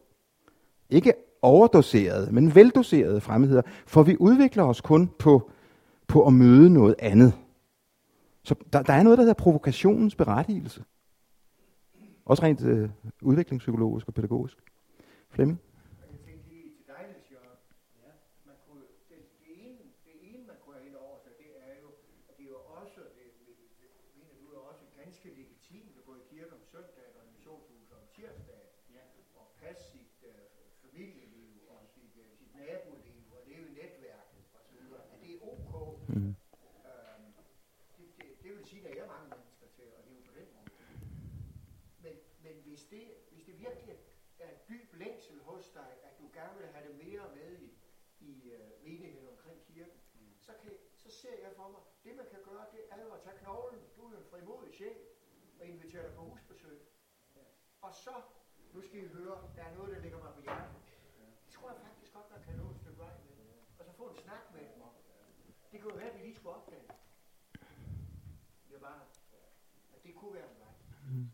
Ikke 0.90 1.12
overdoserede, 1.42 2.32
men 2.32 2.54
veldoserede 2.54 3.20
fremmedheder. 3.20 3.62
For 3.86 4.02
vi 4.02 4.16
udvikler 4.20 4.64
os 4.64 4.80
kun 4.80 5.10
på, 5.18 5.50
på 6.06 6.26
at 6.26 6.32
møde 6.32 6.70
noget 6.70 6.94
andet. 6.98 7.32
Så 8.42 8.54
der, 8.72 8.82
der 8.82 8.92
er 8.92 9.02
noget, 9.02 9.18
der 9.18 9.22
hedder 9.22 9.34
provokationens 9.34 10.14
berettigelse. 10.14 10.82
Også 12.24 12.42
rent 12.42 12.64
øh, 12.64 12.90
udviklingspsykologisk 13.22 14.08
og 14.08 14.14
pædagogisk. 14.14 14.56
Flemming? 15.30 15.60
og 55.64 55.70
inviterer 55.70 56.02
dig 56.02 56.14
på 56.16 56.22
husbesøg. 56.22 56.78
Og 57.80 57.93
så, 58.04 58.14
nu 58.74 58.82
skal 58.82 58.98
I 59.04 59.06
høre, 59.06 59.36
der 59.56 59.62
er 59.62 59.74
noget, 59.74 59.96
der 59.96 60.00
ligger 60.02 60.18
mig 60.18 60.32
på 60.34 60.40
hjertet. 60.40 60.76
Det 61.46 61.52
tror 61.54 61.70
jeg 61.70 61.80
faktisk 61.86 62.12
godt, 62.14 62.30
man 62.30 62.40
kan 62.46 62.54
nå 62.56 62.70
et 62.70 62.76
stykke 62.76 62.98
vej 62.98 63.14
med. 63.24 63.32
Og 63.78 63.84
så 63.84 63.92
få 63.92 64.08
en 64.08 64.16
snak 64.16 64.42
med 64.52 64.60
dem 64.60 64.82
om. 64.82 64.94
Det 65.72 65.80
kunne 65.80 65.92
jo 65.92 65.98
være, 65.98 66.10
at 66.10 66.18
vi 66.18 66.22
lige 66.22 66.34
skulle 66.34 66.54
opdage. 66.56 66.88
Det 68.68 68.76
er 68.76 68.80
bare, 68.80 69.00
at 69.94 70.04
det 70.04 70.14
kunne 70.14 70.34
være 70.34 70.50
en 70.50 70.58
vej. 70.60 70.74
Mm. 71.08 71.30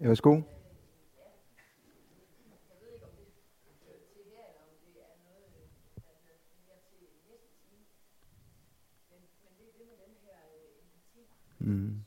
Ja, 0.00 0.06
værsgo. 0.06 0.42
Mm. 11.60 12.04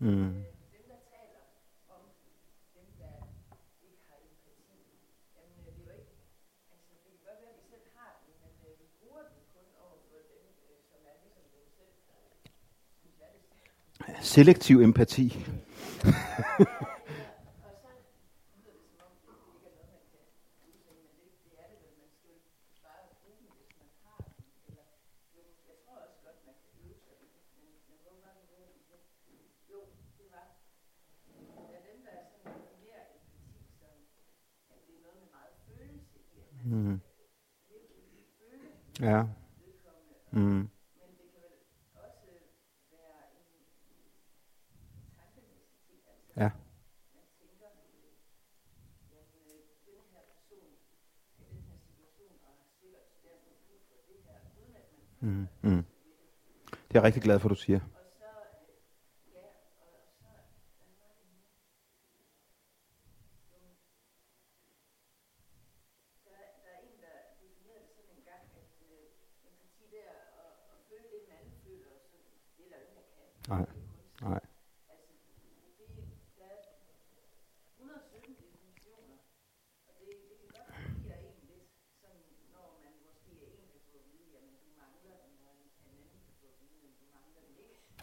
Mm. 0.00 0.46
Selektiv 14.26 14.80
empati. 14.80 15.32
Mm. 36.64 37.00
Ja. 39.00 39.28
Mm. 40.32 40.68
Ja. 46.36 46.52
Mm. 55.22 55.48
Mm. 55.62 55.84
Det 56.96 57.00
er 57.00 57.04
jeg 57.04 57.06
rigtig 57.06 57.22
glad 57.22 57.38
for, 57.38 57.48
at 57.48 57.50
du 57.50 57.54
siger. 57.54 57.80
Nej. 73.48 73.66
Nej. 74.22 74.40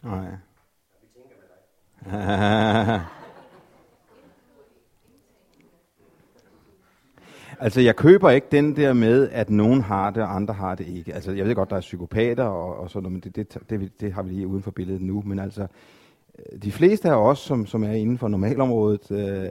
Nej 0.03 0.33
altså, 7.63 7.81
jeg 7.81 7.95
køber 7.95 8.29
ikke 8.29 8.47
den 8.51 8.75
der 8.75 8.93
med, 8.93 9.29
at 9.29 9.49
nogen 9.49 9.81
har 9.81 10.09
det, 10.09 10.23
og 10.23 10.35
andre 10.35 10.53
har 10.53 10.75
det 10.75 10.87
ikke. 10.87 11.13
Altså, 11.13 11.31
jeg 11.31 11.45
ved 11.45 11.55
godt, 11.55 11.69
der 11.69 11.75
er 11.75 11.81
psykopater 11.81 12.43
og, 12.43 12.77
og 12.79 12.89
sådan 12.89 13.03
noget, 13.03 13.13
men 13.13 13.21
det, 13.21 13.35
det, 13.35 13.69
det, 13.69 14.01
det 14.01 14.13
har 14.13 14.23
vi 14.23 14.29
lige 14.29 14.47
uden 14.47 14.63
for 14.63 14.71
billedet 14.71 15.01
nu. 15.01 15.23
Men 15.25 15.39
altså, 15.39 15.67
øh, 16.39 16.61
de 16.61 16.71
fleste 16.71 17.09
af 17.09 17.15
os, 17.15 17.39
som, 17.39 17.65
som 17.65 17.83
er 17.83 17.91
inden 17.91 18.17
for 18.17 18.27
normalområdet, 18.27 19.11
øh, 19.11 19.49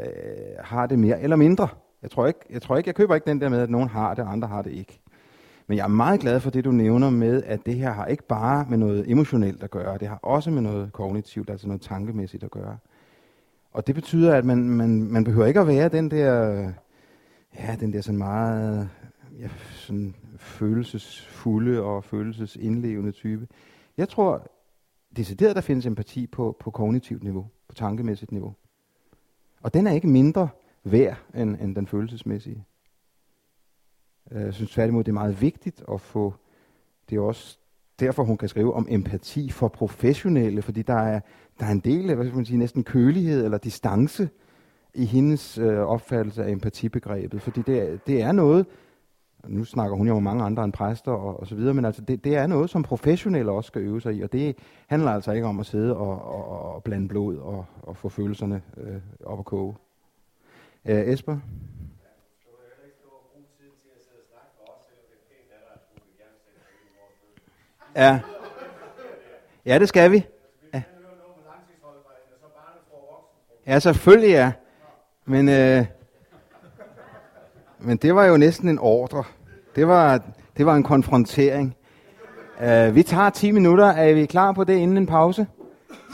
har 0.61 0.87
det 0.87 0.99
mere 0.99 1.21
eller 1.21 1.37
mindre. 1.37 1.69
Jeg 2.03 2.11
tror, 2.11 2.27
ikke, 2.27 2.41
jeg 2.51 2.63
tror 2.63 2.77
ikke, 2.77 2.89
jeg 2.89 2.95
køber 2.95 3.15
ikke 3.15 3.31
den 3.31 3.41
der 3.41 3.49
med, 3.49 3.61
at 3.61 3.71
nogen 3.71 3.89
har 3.89 4.15
det, 4.15 4.25
og 4.25 4.33
andre 4.33 4.49
har 4.49 4.63
det 4.63 4.73
ikke. 4.73 5.01
Men 5.67 5.79
jeg 5.79 5.85
er 5.85 5.89
meget 5.89 6.21
glad 6.21 6.41
for 6.41 6.51
det, 6.51 6.65
du 6.65 6.71
nævner 6.71 7.11
med, 7.11 7.43
at 7.47 7.67
det 7.67 7.75
her 7.75 7.93
har 7.93 8.07
ikke 8.07 8.27
bare 8.27 8.67
med 8.69 8.79
noget 8.79 9.11
emotionelt 9.11 9.63
at 9.63 9.71
gøre, 9.71 9.99
det 9.99 10.09
har 10.09 10.19
også 10.23 10.51
med 10.51 10.63
noget 10.63 10.93
kognitivt, 10.93 11.51
altså 11.51 11.67
noget 11.67 11.83
tankemæssigt 11.83 12.45
at 12.45 12.51
gøre. 12.51 12.77
Og 13.73 13.87
det 13.87 13.95
betyder, 13.95 14.35
at 14.35 14.45
man, 14.45 14.69
man, 14.69 15.03
man 15.03 15.25
behøver 15.25 15.47
ikke 15.47 15.61
at 15.61 15.67
være 15.67 15.89
den 15.89 16.11
der, 16.11 16.69
ja, 17.57 17.77
den 17.81 17.93
der 17.93 18.01
sådan 18.01 18.19
meget 18.19 18.91
ja, 19.39 19.49
sådan 19.71 20.15
følelsesfulde 20.37 21.83
og 21.83 22.05
følelsesindlevende 22.05 23.13
type. 23.13 23.49
Jeg 23.97 24.09
tror, 24.09 24.51
decideret, 25.17 25.57
der 25.57 25.63
findes 25.63 25.87
empati 25.87 26.27
på, 26.27 26.57
på 26.61 26.71
kognitivt 26.71 27.23
niveau, 27.23 27.47
på 27.69 27.75
tankemæssigt 27.75 28.33
niveau. 28.33 28.55
Og 29.63 29.75
den 29.75 29.87
er 29.87 29.93
ikke 29.93 30.09
mindre 30.09 30.49
værd 30.85 31.17
end, 31.35 31.57
end 31.61 31.77
den 31.77 31.87
følelsesmæssige. 31.87 32.65
Øh, 34.31 34.43
jeg 34.43 34.55
synes 34.55 34.71
tværtimod, 34.71 35.05
det 35.05 35.11
er 35.11 35.15
meget 35.15 35.41
vigtigt 35.41 35.83
at 35.93 36.01
få, 36.01 36.35
det 37.11 37.17
er 37.17 37.21
også 37.21 37.59
derfor, 38.01 38.25
hun 38.25 38.37
kan 38.37 38.49
skrive 38.49 38.75
om 38.75 38.87
empati 38.91 39.51
for 39.51 39.69
professionelle, 39.69 40.63
fordi 40.63 40.83
der 40.83 40.95
er, 40.95 41.21
der 41.61 41.67
er 41.67 41.71
en 41.71 41.81
del, 41.81 42.15
hvad 42.15 42.27
skal 42.27 42.37
man 42.37 42.47
sige, 42.47 42.59
næsten 42.59 42.85
kølighed 42.85 43.45
eller 43.45 43.59
distance 43.59 44.29
i 44.95 45.05
hendes 45.05 45.59
øh, 45.59 45.79
opfattelse 45.79 46.45
af 46.45 46.51
empatibegrebet, 46.51 47.43
fordi 47.43 47.63
det 47.63 47.79
er, 47.79 47.97
det 48.07 48.23
er 48.23 48.33
noget, 48.33 48.67
nu 49.47 49.65
snakker 49.65 49.97
hun 49.97 50.09
jo 50.09 50.17
om 50.17 50.23
mange 50.23 50.45
andre 50.45 50.65
end 50.65 50.73
præster 50.73 51.13
og, 51.13 51.41
og 51.41 51.47
så 51.47 51.55
videre, 51.55 51.75
men 51.75 51.85
altså 51.85 52.03
det, 52.03 52.25
det 52.25 52.37
er 52.37 52.47
noget, 52.47 52.71
som 52.71 52.83
professionelle 52.83 53.53
også 53.53 53.69
skal 53.69 53.83
øve 53.83 54.01
sig 54.01 54.15
i, 54.15 54.23
og 54.23 54.33
det 54.33 54.57
handler 54.87 55.11
altså 55.11 55.33
ikke 55.33 55.47
om 55.47 55.61
at 55.61 55.67
sidde 55.67 55.97
og, 55.97 56.25
og, 56.25 56.75
og 56.75 56.83
blande 56.83 57.09
blod 57.09 57.37
og, 57.37 57.67
og 57.83 57.97
få 57.97 58.09
følelserne 58.09 58.63
øh, 58.77 59.01
op 59.25 59.39
at 59.39 59.45
koge. 59.45 59.75
Øh, 60.85 61.09
Esper? 61.09 61.39
Ja. 67.97 68.21
Ja, 69.67 69.79
det 69.79 69.89
skal 69.89 70.13
vi. 70.13 70.27
Ja, 70.75 70.83
ja 73.67 73.79
selvfølgelig 73.79 74.31
ja. 74.31 74.53
Men, 75.33 75.49
øh, 75.49 75.85
men 77.81 77.97
det 77.97 78.15
var 78.15 78.25
jo 78.25 78.37
næsten 78.37 78.69
en 78.69 78.79
ordre. 78.79 79.25
Det 79.77 79.89
var, 79.89 80.23
det 80.57 80.67
var 80.67 80.75
en 80.75 80.83
konfrontering. 80.83 81.77
Uh, 82.61 82.95
vi 82.95 83.03
tager 83.03 83.31
10 83.31 83.51
minutter. 83.51 83.87
Er 83.87 84.15
vi 84.15 84.27
klar 84.27 84.53
på 84.53 84.65
det 84.65 84.77
inden 84.77 84.97
en 84.97 85.07
pause? 85.07 85.47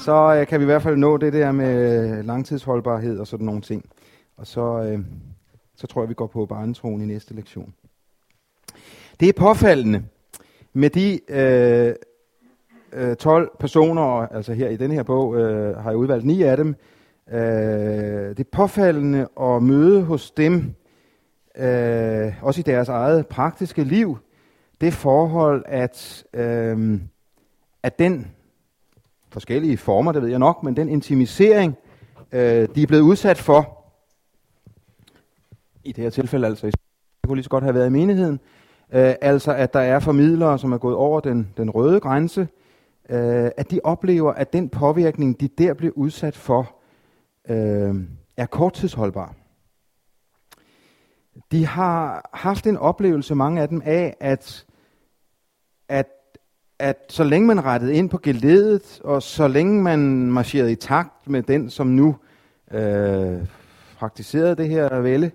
Så 0.05 0.35
øh, 0.35 0.47
kan 0.47 0.61
vi 0.61 0.65
i 0.65 0.67
hvert 0.67 0.83
fald 0.83 0.97
nå 0.97 1.17
det 1.17 1.33
der 1.33 1.53
med 1.53 2.01
øh, 2.19 2.25
langtidsholdbarhed 2.25 3.19
og 3.19 3.27
sådan 3.27 3.47
nogle 3.47 3.61
ting. 3.61 3.85
Og 4.37 4.47
så, 4.47 4.83
øh, 4.83 5.01
så 5.77 5.87
tror 5.87 6.03
jeg, 6.03 6.09
vi 6.09 6.15
går 6.15 6.27
på 6.27 6.47
barnetroen 6.47 7.03
i 7.03 7.07
næste 7.07 7.35
lektion. 7.35 7.75
Det 9.21 9.29
er 9.29 9.33
påfaldende 9.33 10.05
med 10.73 10.91
de 10.91 11.21
øh, 11.29 11.95
øh 12.93 13.11
uh, 13.11 13.15
12 13.15 13.51
personer, 13.59 14.03
altså 14.03 14.53
her 14.53 14.69
i 14.69 14.77
den 14.77 14.91
her 14.91 15.03
bog 15.03 15.37
øh, 15.37 15.77
har 15.77 15.91
jeg 15.91 15.97
udvalgt 15.97 16.25
9 16.25 16.43
af 16.43 16.57
dem, 16.57 16.75
Øh, 17.33 18.29
det 18.29 18.41
er 18.41 18.51
påfaldende 18.53 19.29
at 19.41 19.63
møde 19.63 20.03
hos 20.03 20.31
dem, 20.31 20.75
øh, 21.57 22.33
også 22.43 22.61
i 22.61 22.63
deres 22.63 22.89
eget 22.89 23.27
praktiske 23.27 23.85
liv, 23.85 24.19
det 24.81 24.93
forhold, 24.93 25.65
at, 25.67 26.25
øh, 26.35 27.01
at 27.83 27.99
den 27.99 28.27
forskellige 29.31 29.77
former, 29.77 30.13
det 30.13 30.23
ved 30.23 30.29
jeg 30.29 30.39
nok, 30.39 30.63
men 30.63 30.77
den 30.77 30.89
intimisering, 30.89 31.75
øh, 32.33 32.69
de 32.75 32.83
er 32.83 32.87
blevet 32.87 33.03
udsat 33.03 33.39
for, 33.39 33.85
i 35.85 35.93
det 35.93 36.05
her 36.05 36.11
tilfælde 36.11 36.47
altså, 36.47 36.67
det 36.67 36.75
kunne 37.27 37.37
lige 37.37 37.45
så 37.45 37.51
godt 37.51 37.65
have 37.65 37.75
været 37.75 37.87
i 37.87 37.91
menigheden, 37.91 38.41
øh, 38.93 39.15
altså 39.21 39.53
at 39.53 39.73
der 39.73 39.81
er 39.81 39.99
formidlere, 39.99 40.59
som 40.59 40.73
er 40.73 40.79
gået 40.79 40.97
over 40.97 41.21
den, 41.21 41.53
den 41.57 41.71
røde 41.71 42.01
grænse, 42.01 42.49
øh, 43.09 43.51
at 43.57 43.71
de 43.71 43.81
oplever, 43.85 44.33
at 44.33 44.53
den 44.53 44.69
påvirkning, 44.69 45.41
de 45.41 45.49
der 45.49 45.75
bliver 45.75 45.93
udsat 45.97 46.37
for, 46.37 46.78
øh, 47.49 47.95
er 48.37 48.47
korttidsholdbar. 48.47 49.35
De 51.53 51.67
har 51.67 52.31
haft 52.33 52.67
en 52.67 52.77
oplevelse, 52.77 53.35
mange 53.35 53.63
af 53.63 53.69
dem, 53.69 53.83
af, 53.85 54.17
at, 54.21 54.67
at, 55.89 56.07
at 56.79 56.97
så 57.09 57.25
længe 57.25 57.47
man 57.47 57.65
rettede 57.65 57.95
ind 57.95 58.11
på 58.11 58.19
geledet, 58.19 59.01
og 59.05 59.23
så 59.23 59.49
længe 59.49 59.83
man 59.83 60.01
marcherede 60.33 60.73
i 60.73 60.75
takt 60.75 61.29
med 61.29 61.43
den, 61.43 61.71
som 61.71 61.87
nu 61.87 62.17
øh, 62.71 63.47
praktiserede 63.99 64.57
det 64.57 64.69
her 64.69 65.01
vælge, 65.01 65.33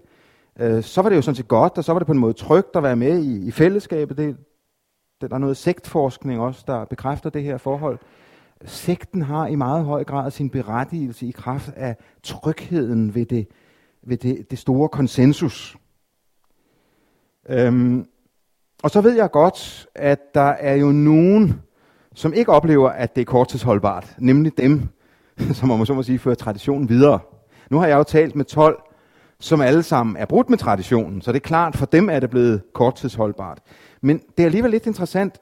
øh, 0.59 0.83
så 0.83 1.01
var 1.01 1.09
det 1.09 1.15
jo 1.15 1.21
sådan 1.21 1.35
set 1.35 1.47
godt, 1.47 1.77
og 1.77 1.83
så 1.83 1.91
var 1.91 1.99
det 1.99 2.05
på 2.05 2.13
en 2.13 2.19
måde 2.19 2.33
trygt 2.33 2.75
at 2.75 2.83
være 2.83 2.95
med 2.95 3.23
i, 3.23 3.47
i 3.47 3.51
fællesskabet. 3.51 4.17
Det, 4.17 4.37
det, 5.21 5.29
der 5.29 5.35
er 5.35 5.39
noget 5.39 5.57
sektforskning 5.57 6.41
også, 6.41 6.63
der 6.67 6.85
bekræfter 6.85 7.29
det 7.29 7.43
her 7.43 7.57
forhold 7.57 7.99
sekten 8.65 9.21
har 9.21 9.47
i 9.47 9.55
meget 9.55 9.85
høj 9.85 10.03
grad 10.03 10.31
sin 10.31 10.49
berettigelse 10.49 11.27
i 11.27 11.31
kraft 11.31 11.69
af 11.75 11.95
trygheden 12.23 13.15
ved 13.15 13.25
det, 13.25 13.47
ved 14.03 14.17
det, 14.17 14.51
det 14.51 14.59
store 14.59 14.89
konsensus. 14.89 15.77
Øhm, 17.49 18.05
og 18.83 18.91
så 18.91 19.01
ved 19.01 19.15
jeg 19.15 19.31
godt, 19.31 19.87
at 19.95 20.35
der 20.35 20.41
er 20.41 20.75
jo 20.75 20.91
nogen, 20.91 21.61
som 22.15 22.33
ikke 22.33 22.51
oplever, 22.51 22.89
at 22.89 23.15
det 23.15 23.21
er 23.21 23.25
korttidsholdbart, 23.25 24.15
nemlig 24.17 24.57
dem, 24.57 24.81
som 25.53 25.69
man 25.69 25.85
så 25.85 25.93
må 25.93 26.03
sige, 26.03 26.19
fører 26.19 26.35
traditionen 26.35 26.89
videre. 26.89 27.19
Nu 27.69 27.79
har 27.79 27.87
jeg 27.87 27.97
jo 27.97 28.03
talt 28.03 28.35
med 28.35 28.45
12, 28.45 28.81
som 29.39 29.61
alle 29.61 29.83
sammen 29.83 30.17
er 30.17 30.25
brudt 30.25 30.49
med 30.49 30.57
traditionen, 30.57 31.21
så 31.21 31.31
det 31.31 31.35
er 31.35 31.47
klart, 31.47 31.77
for 31.77 31.85
dem 31.85 32.09
er 32.09 32.19
det 32.19 32.29
blevet 32.29 32.61
korttidsholdbart. 32.73 33.59
Men 34.01 34.21
det 34.37 34.43
er 34.43 34.45
alligevel 34.45 34.71
lidt 34.71 34.87
interessant, 34.87 35.37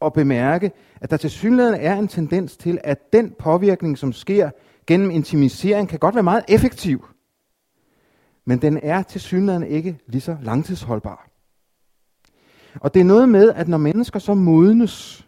at 0.00 0.12
bemærke, 0.12 0.72
at 1.00 1.10
der 1.10 1.16
til 1.16 1.30
synligheden 1.30 1.80
er 1.80 1.96
en 1.96 2.08
tendens 2.08 2.56
til, 2.56 2.78
at 2.84 3.12
den 3.12 3.34
påvirkning, 3.38 3.98
som 3.98 4.12
sker 4.12 4.50
gennem 4.86 5.10
intimisering, 5.10 5.88
kan 5.88 5.98
godt 5.98 6.14
være 6.14 6.24
meget 6.24 6.44
effektiv. 6.48 7.06
Men 8.44 8.62
den 8.62 8.80
er 8.82 9.02
til 9.02 9.20
synligheden 9.20 9.66
ikke 9.66 9.98
lige 10.06 10.20
så 10.20 10.36
langtidsholdbar. 10.42 11.28
Og 12.80 12.94
det 12.94 13.00
er 13.00 13.04
noget 13.04 13.28
med, 13.28 13.52
at 13.52 13.68
når 13.68 13.78
mennesker 13.78 14.18
så 14.18 14.34
modnes, 14.34 15.26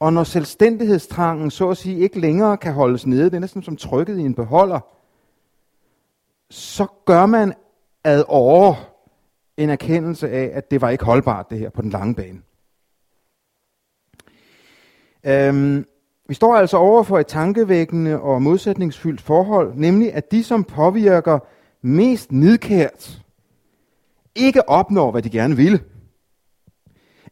og 0.00 0.12
når 0.12 0.24
selvstændighedstrangen 0.24 1.50
så 1.50 1.68
at 1.68 1.76
sige 1.76 1.98
ikke 1.98 2.20
længere 2.20 2.56
kan 2.56 2.72
holdes 2.72 3.06
nede, 3.06 3.24
det 3.24 3.34
er 3.34 3.40
næsten 3.40 3.62
som 3.62 3.76
trykket 3.76 4.18
i 4.18 4.22
en 4.22 4.34
beholder, 4.34 4.80
så 6.50 6.86
gør 7.04 7.26
man 7.26 7.54
ad 8.04 8.24
over 8.28 8.74
en 9.56 9.70
erkendelse 9.70 10.30
af, 10.30 10.50
at 10.54 10.70
det 10.70 10.80
var 10.80 10.90
ikke 10.90 11.04
holdbart 11.04 11.50
det 11.50 11.58
her 11.58 11.70
på 11.70 11.82
den 11.82 11.90
lange 11.90 12.14
bane. 12.14 12.40
Øhm, 15.24 15.84
vi 16.28 16.34
står 16.34 16.56
altså 16.56 16.76
over 16.76 17.02
for 17.02 17.18
et 17.18 17.26
tankevækkende 17.26 18.20
og 18.20 18.42
modsætningsfyldt 18.42 19.20
forhold, 19.20 19.72
nemlig 19.74 20.14
at 20.14 20.32
de, 20.32 20.44
som 20.44 20.64
påvirker 20.64 21.38
mest 21.82 22.32
nidkært, 22.32 23.22
ikke 24.34 24.68
opnår, 24.68 25.10
hvad 25.10 25.22
de 25.22 25.30
gerne 25.30 25.56
ville. 25.56 25.80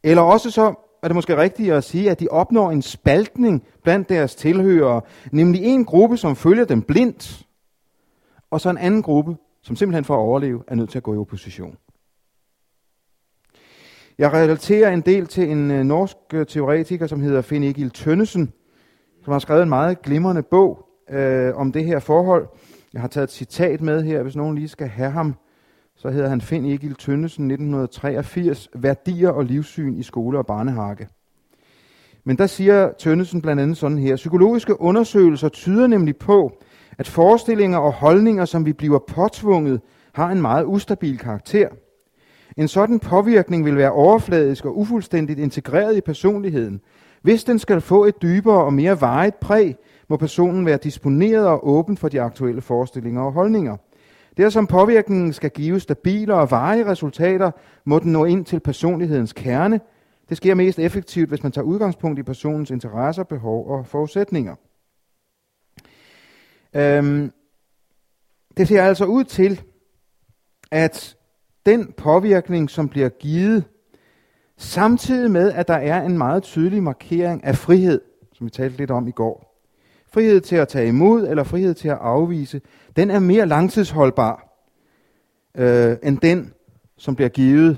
Eller 0.03 0.21
også 0.21 0.51
så 0.51 0.73
er 1.03 1.07
det 1.07 1.15
måske 1.15 1.37
rigtigt 1.37 1.73
at 1.73 1.83
sige, 1.83 2.11
at 2.11 2.19
de 2.19 2.27
opnår 2.31 2.71
en 2.71 2.81
spaltning 2.81 3.63
blandt 3.83 4.09
deres 4.09 4.35
tilhørere, 4.35 5.01
nemlig 5.31 5.63
en 5.63 5.85
gruppe, 5.85 6.17
som 6.17 6.35
følger 6.35 6.65
dem 6.65 6.81
blindt, 6.81 7.45
og 8.51 8.61
så 8.61 8.69
en 8.69 8.77
anden 8.77 9.01
gruppe, 9.01 9.35
som 9.61 9.75
simpelthen 9.75 10.05
for 10.05 10.13
at 10.13 10.19
overleve 10.19 10.63
er 10.67 10.75
nødt 10.75 10.89
til 10.89 10.97
at 10.97 11.03
gå 11.03 11.13
i 11.13 11.17
opposition. 11.17 11.77
Jeg 14.19 14.33
relaterer 14.33 14.91
en 14.91 15.01
del 15.01 15.27
til 15.27 15.51
en 15.51 15.71
øh, 15.71 15.83
norsk 15.83 16.17
øh, 16.33 16.45
teoretiker, 16.45 17.07
som 17.07 17.21
hedder 17.21 17.41
Finn 17.41 17.63
Egil 17.63 17.89
Tønnesen, 17.89 18.53
som 19.23 19.31
har 19.31 19.39
skrevet 19.39 19.63
en 19.63 19.69
meget 19.69 20.01
glimrende 20.01 20.43
bog 20.43 20.87
øh, 21.09 21.55
om 21.55 21.71
det 21.71 21.85
her 21.85 21.99
forhold. 21.99 22.47
Jeg 22.93 23.01
har 23.01 23.07
taget 23.07 23.27
et 23.27 23.33
citat 23.33 23.81
med 23.81 24.03
her, 24.03 24.23
hvis 24.23 24.35
nogen 24.35 24.55
lige 24.55 24.67
skal 24.67 24.87
have 24.87 25.11
ham. 25.11 25.35
Så 25.95 26.09
hedder 26.09 26.29
han 26.29 26.41
Finn 26.41 26.65
Egil 26.65 26.95
Tønnesen 26.95 27.51
1983, 27.51 28.69
Værdier 28.75 29.29
og 29.29 29.45
livssyn 29.45 29.95
i 29.95 30.03
skole 30.03 30.37
og 30.37 30.45
barnehage. 30.45 31.07
Men 32.23 32.37
der 32.37 32.47
siger 32.47 32.91
Tønnesen 32.99 33.41
blandt 33.41 33.61
andet 33.61 33.77
sådan 33.77 33.97
her, 33.97 34.15
psykologiske 34.15 34.81
undersøgelser 34.81 35.49
tyder 35.49 35.87
nemlig 35.87 36.17
på, 36.17 36.51
at 36.97 37.07
forestillinger 37.07 37.77
og 37.77 37.93
holdninger, 37.93 38.45
som 38.45 38.65
vi 38.65 38.73
bliver 38.73 38.99
påtvunget, 38.99 39.81
har 40.13 40.29
en 40.31 40.41
meget 40.41 40.65
ustabil 40.65 41.17
karakter– 41.17 41.69
en 42.57 42.67
sådan 42.67 42.99
påvirkning 42.99 43.65
vil 43.65 43.77
være 43.77 43.91
overfladisk 43.91 44.65
og 44.65 44.77
ufuldstændigt 44.77 45.39
integreret 45.39 45.97
i 45.97 46.01
personligheden. 46.01 46.81
Hvis 47.21 47.43
den 47.43 47.59
skal 47.59 47.81
få 47.81 48.05
et 48.05 48.21
dybere 48.21 48.63
og 48.63 48.73
mere 48.73 49.01
varigt 49.01 49.39
præg, 49.39 49.75
må 50.09 50.17
personen 50.17 50.65
være 50.65 50.77
disponeret 50.77 51.47
og 51.47 51.67
åben 51.69 51.97
for 51.97 52.09
de 52.09 52.21
aktuelle 52.21 52.61
forestillinger 52.61 53.21
og 53.21 53.31
holdninger. 53.31 53.77
Der 54.37 54.49
som 54.49 54.67
påvirkningen 54.67 55.33
skal 55.33 55.49
give 55.49 55.79
stabile 55.79 56.33
og 56.33 56.51
varige 56.51 56.85
resultater, 56.85 57.51
må 57.85 57.99
den 57.99 58.11
nå 58.11 58.25
ind 58.25 58.45
til 58.45 58.59
personlighedens 58.59 59.33
kerne. 59.33 59.81
Det 60.29 60.37
sker 60.37 60.55
mest 60.55 60.79
effektivt, 60.79 61.29
hvis 61.29 61.43
man 61.43 61.51
tager 61.51 61.65
udgangspunkt 61.65 62.19
i 62.19 62.23
personens 62.23 62.71
interesser, 62.71 63.23
behov 63.23 63.69
og 63.69 63.87
forudsætninger. 63.87 64.55
Øhm, 66.75 67.31
det 68.57 68.67
ser 68.67 68.83
altså 68.83 69.05
ud 69.05 69.23
til, 69.23 69.61
at 70.71 71.16
den 71.67 71.91
påvirkning, 71.91 72.69
som 72.69 72.89
bliver 72.89 73.09
givet, 73.09 73.63
samtidig 74.57 75.31
med, 75.31 75.51
at 75.51 75.67
der 75.67 75.73
er 75.73 76.01
en 76.01 76.17
meget 76.17 76.43
tydelig 76.43 76.83
markering 76.83 77.43
af 77.43 77.55
frihed, 77.55 78.01
som 78.33 78.45
vi 78.45 78.49
talte 78.49 78.77
lidt 78.77 78.91
om 78.91 79.07
i 79.07 79.11
går. 79.11 79.63
Frihed 80.13 80.41
til 80.41 80.55
at 80.55 80.67
tage 80.67 80.87
imod, 80.87 81.27
eller 81.27 81.43
frihed 81.43 81.73
til 81.73 81.87
at 81.87 81.97
afvise, 81.97 82.61
den 82.95 83.11
er 83.11 83.19
mere 83.19 83.45
langtidsholdbar, 83.45 84.63
øh, 85.57 85.97
end 86.03 86.17
den, 86.17 86.53
som 86.97 87.15
bliver 87.15 87.29
givet 87.29 87.77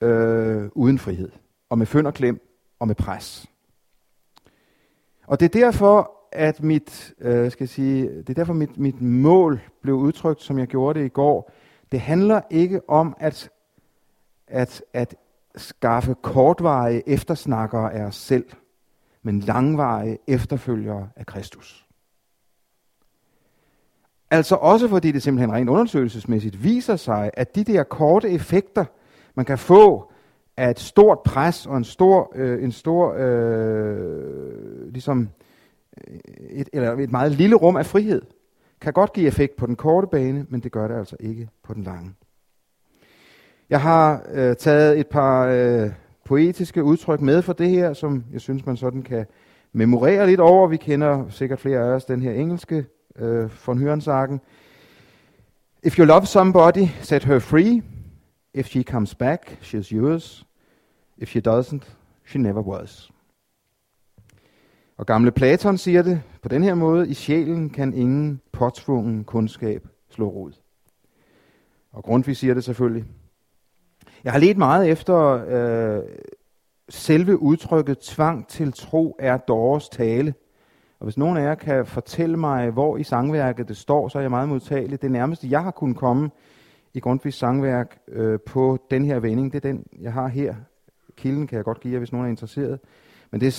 øh, 0.00 0.68
uden 0.74 0.98
frihed, 0.98 1.30
og 1.70 1.78
med 1.78 1.86
fynd 1.86 2.06
og 2.06 2.14
klem, 2.14 2.40
og 2.78 2.86
med 2.86 2.94
pres. 2.94 3.46
Og 5.26 5.40
det 5.40 5.46
er 5.46 5.60
derfor, 5.60 6.10
at 6.32 6.62
mit, 6.62 7.14
øh, 7.20 7.50
skal 7.50 7.64
jeg 7.64 7.68
sige, 7.68 8.08
det 8.08 8.30
er 8.30 8.34
derfor 8.34 8.52
mit, 8.52 8.78
mit 8.78 9.02
mål 9.02 9.60
blev 9.82 9.94
udtrykt, 9.94 10.42
som 10.42 10.58
jeg 10.58 10.66
gjorde 10.66 10.98
det 10.98 11.06
i 11.06 11.08
går. 11.08 11.50
Det 11.94 12.02
handler 12.02 12.40
ikke 12.50 12.80
om 12.88 13.16
at, 13.20 13.50
at, 14.46 14.82
at 14.92 15.14
skaffe 15.56 16.14
kortvarige 16.22 17.08
eftersnakkere 17.08 17.92
af 17.94 18.04
os 18.04 18.16
selv, 18.16 18.44
men 19.22 19.40
langvarige 19.40 20.18
efterfølgere 20.26 21.08
af 21.16 21.26
Kristus. 21.26 21.86
Altså 24.30 24.54
også 24.54 24.88
fordi 24.88 25.12
det 25.12 25.22
simpelthen 25.22 25.52
rent 25.52 25.70
undersøgelsesmæssigt 25.70 26.64
viser 26.64 26.96
sig, 26.96 27.30
at 27.34 27.54
de 27.54 27.64
der 27.64 27.82
korte 27.82 28.30
effekter, 28.30 28.84
man 29.34 29.44
kan 29.44 29.58
få 29.58 30.12
af 30.56 30.70
et 30.70 30.80
stort 30.80 31.18
pres 31.24 31.66
og 31.66 31.76
en 31.76 31.84
stor, 31.84 32.32
øh, 32.34 32.64
en 32.64 32.72
stor 32.72 33.14
øh, 33.18 34.92
ligesom 34.92 35.28
et, 36.50 36.68
eller 36.72 36.92
et 36.92 37.10
meget 37.10 37.32
lille 37.32 37.56
rum 37.56 37.76
af 37.76 37.86
frihed, 37.86 38.22
kan 38.80 38.92
godt 38.92 39.12
give 39.12 39.26
effekt 39.26 39.56
på 39.56 39.66
den 39.66 39.76
korte 39.76 40.06
bane, 40.06 40.46
men 40.48 40.60
det 40.60 40.72
gør 40.72 40.88
det 40.88 40.94
altså 40.94 41.16
ikke 41.20 41.48
på 41.62 41.74
den 41.74 41.82
lange. 41.82 42.14
Jeg 43.70 43.80
har 43.80 44.22
øh, 44.32 44.56
taget 44.56 45.00
et 45.00 45.06
par 45.06 45.46
øh, 45.46 45.90
poetiske 46.24 46.84
udtryk 46.84 47.20
med 47.20 47.42
for 47.42 47.52
det 47.52 47.70
her, 47.70 47.92
som 47.92 48.24
jeg 48.32 48.40
synes, 48.40 48.66
man 48.66 48.76
sådan 48.76 49.02
kan 49.02 49.26
memorere 49.72 50.26
lidt 50.26 50.40
over. 50.40 50.68
Vi 50.68 50.76
kender 50.76 51.24
sikkert 51.30 51.60
flere 51.60 51.78
af 51.78 51.94
os 51.94 52.04
den 52.04 52.22
her 52.22 52.32
engelske 52.32 52.86
øh, 53.16 53.50
von 53.66 53.78
Hørensagen. 53.78 54.40
If 55.82 55.98
you 55.98 56.04
love 56.04 56.26
somebody, 56.26 56.86
set 57.00 57.24
her 57.24 57.38
free. 57.38 57.82
If 58.54 58.66
she 58.66 58.82
comes 58.82 59.14
back, 59.14 59.58
she's 59.62 59.92
yours. 59.92 60.46
If 61.18 61.28
she 61.28 61.40
doesn't, 61.40 61.96
she 62.26 62.38
never 62.38 62.62
was. 62.62 63.13
Og 64.96 65.06
gamle 65.06 65.30
Platon 65.30 65.78
siger 65.78 66.02
det 66.02 66.22
på 66.42 66.48
den 66.48 66.62
her 66.62 66.74
måde, 66.74 67.08
i 67.08 67.14
sjælen 67.14 67.70
kan 67.70 67.94
ingen 67.94 68.40
påtvungen 68.52 69.24
kundskab 69.24 69.88
slå 70.10 70.28
rod. 70.28 70.52
Og 71.92 72.04
Grundtvig 72.04 72.36
siger 72.36 72.54
det 72.54 72.64
selvfølgelig. 72.64 73.04
Jeg 74.24 74.32
har 74.32 74.40
let 74.40 74.56
meget 74.56 74.90
efter 74.90 75.16
øh, 75.48 76.02
selve 76.88 77.38
udtrykket 77.38 77.98
tvang 77.98 78.48
til 78.48 78.72
tro 78.72 79.16
er 79.18 79.36
dårs 79.36 79.88
tale. 79.88 80.34
Og 80.98 81.04
hvis 81.04 81.18
nogen 81.18 81.36
af 81.36 81.42
jer 81.42 81.54
kan 81.54 81.86
fortælle 81.86 82.36
mig, 82.36 82.70
hvor 82.70 82.96
i 82.96 83.02
sangværket 83.02 83.68
det 83.68 83.76
står, 83.76 84.08
så 84.08 84.18
er 84.18 84.22
jeg 84.22 84.30
meget 84.30 84.48
modtagelig. 84.48 85.02
Det 85.02 85.10
nærmeste, 85.10 85.48
jeg 85.50 85.62
har 85.62 85.70
kunnet 85.70 85.96
komme 85.96 86.30
i 86.94 87.00
Grundtvigs 87.00 87.36
sangværk 87.36 87.98
øh, 88.08 88.38
på 88.46 88.78
den 88.90 89.04
her 89.04 89.18
vending, 89.18 89.52
det 89.52 89.64
er 89.64 89.68
den, 89.72 89.86
jeg 90.00 90.12
har 90.12 90.28
her. 90.28 90.54
Kilden 91.16 91.46
kan 91.46 91.56
jeg 91.56 91.64
godt 91.64 91.80
give 91.80 91.92
jer, 91.92 91.98
hvis 91.98 92.12
nogen 92.12 92.26
er 92.26 92.30
interesseret. 92.30 92.80
Men 93.30 93.40
det 93.40 93.46
er 93.46 93.50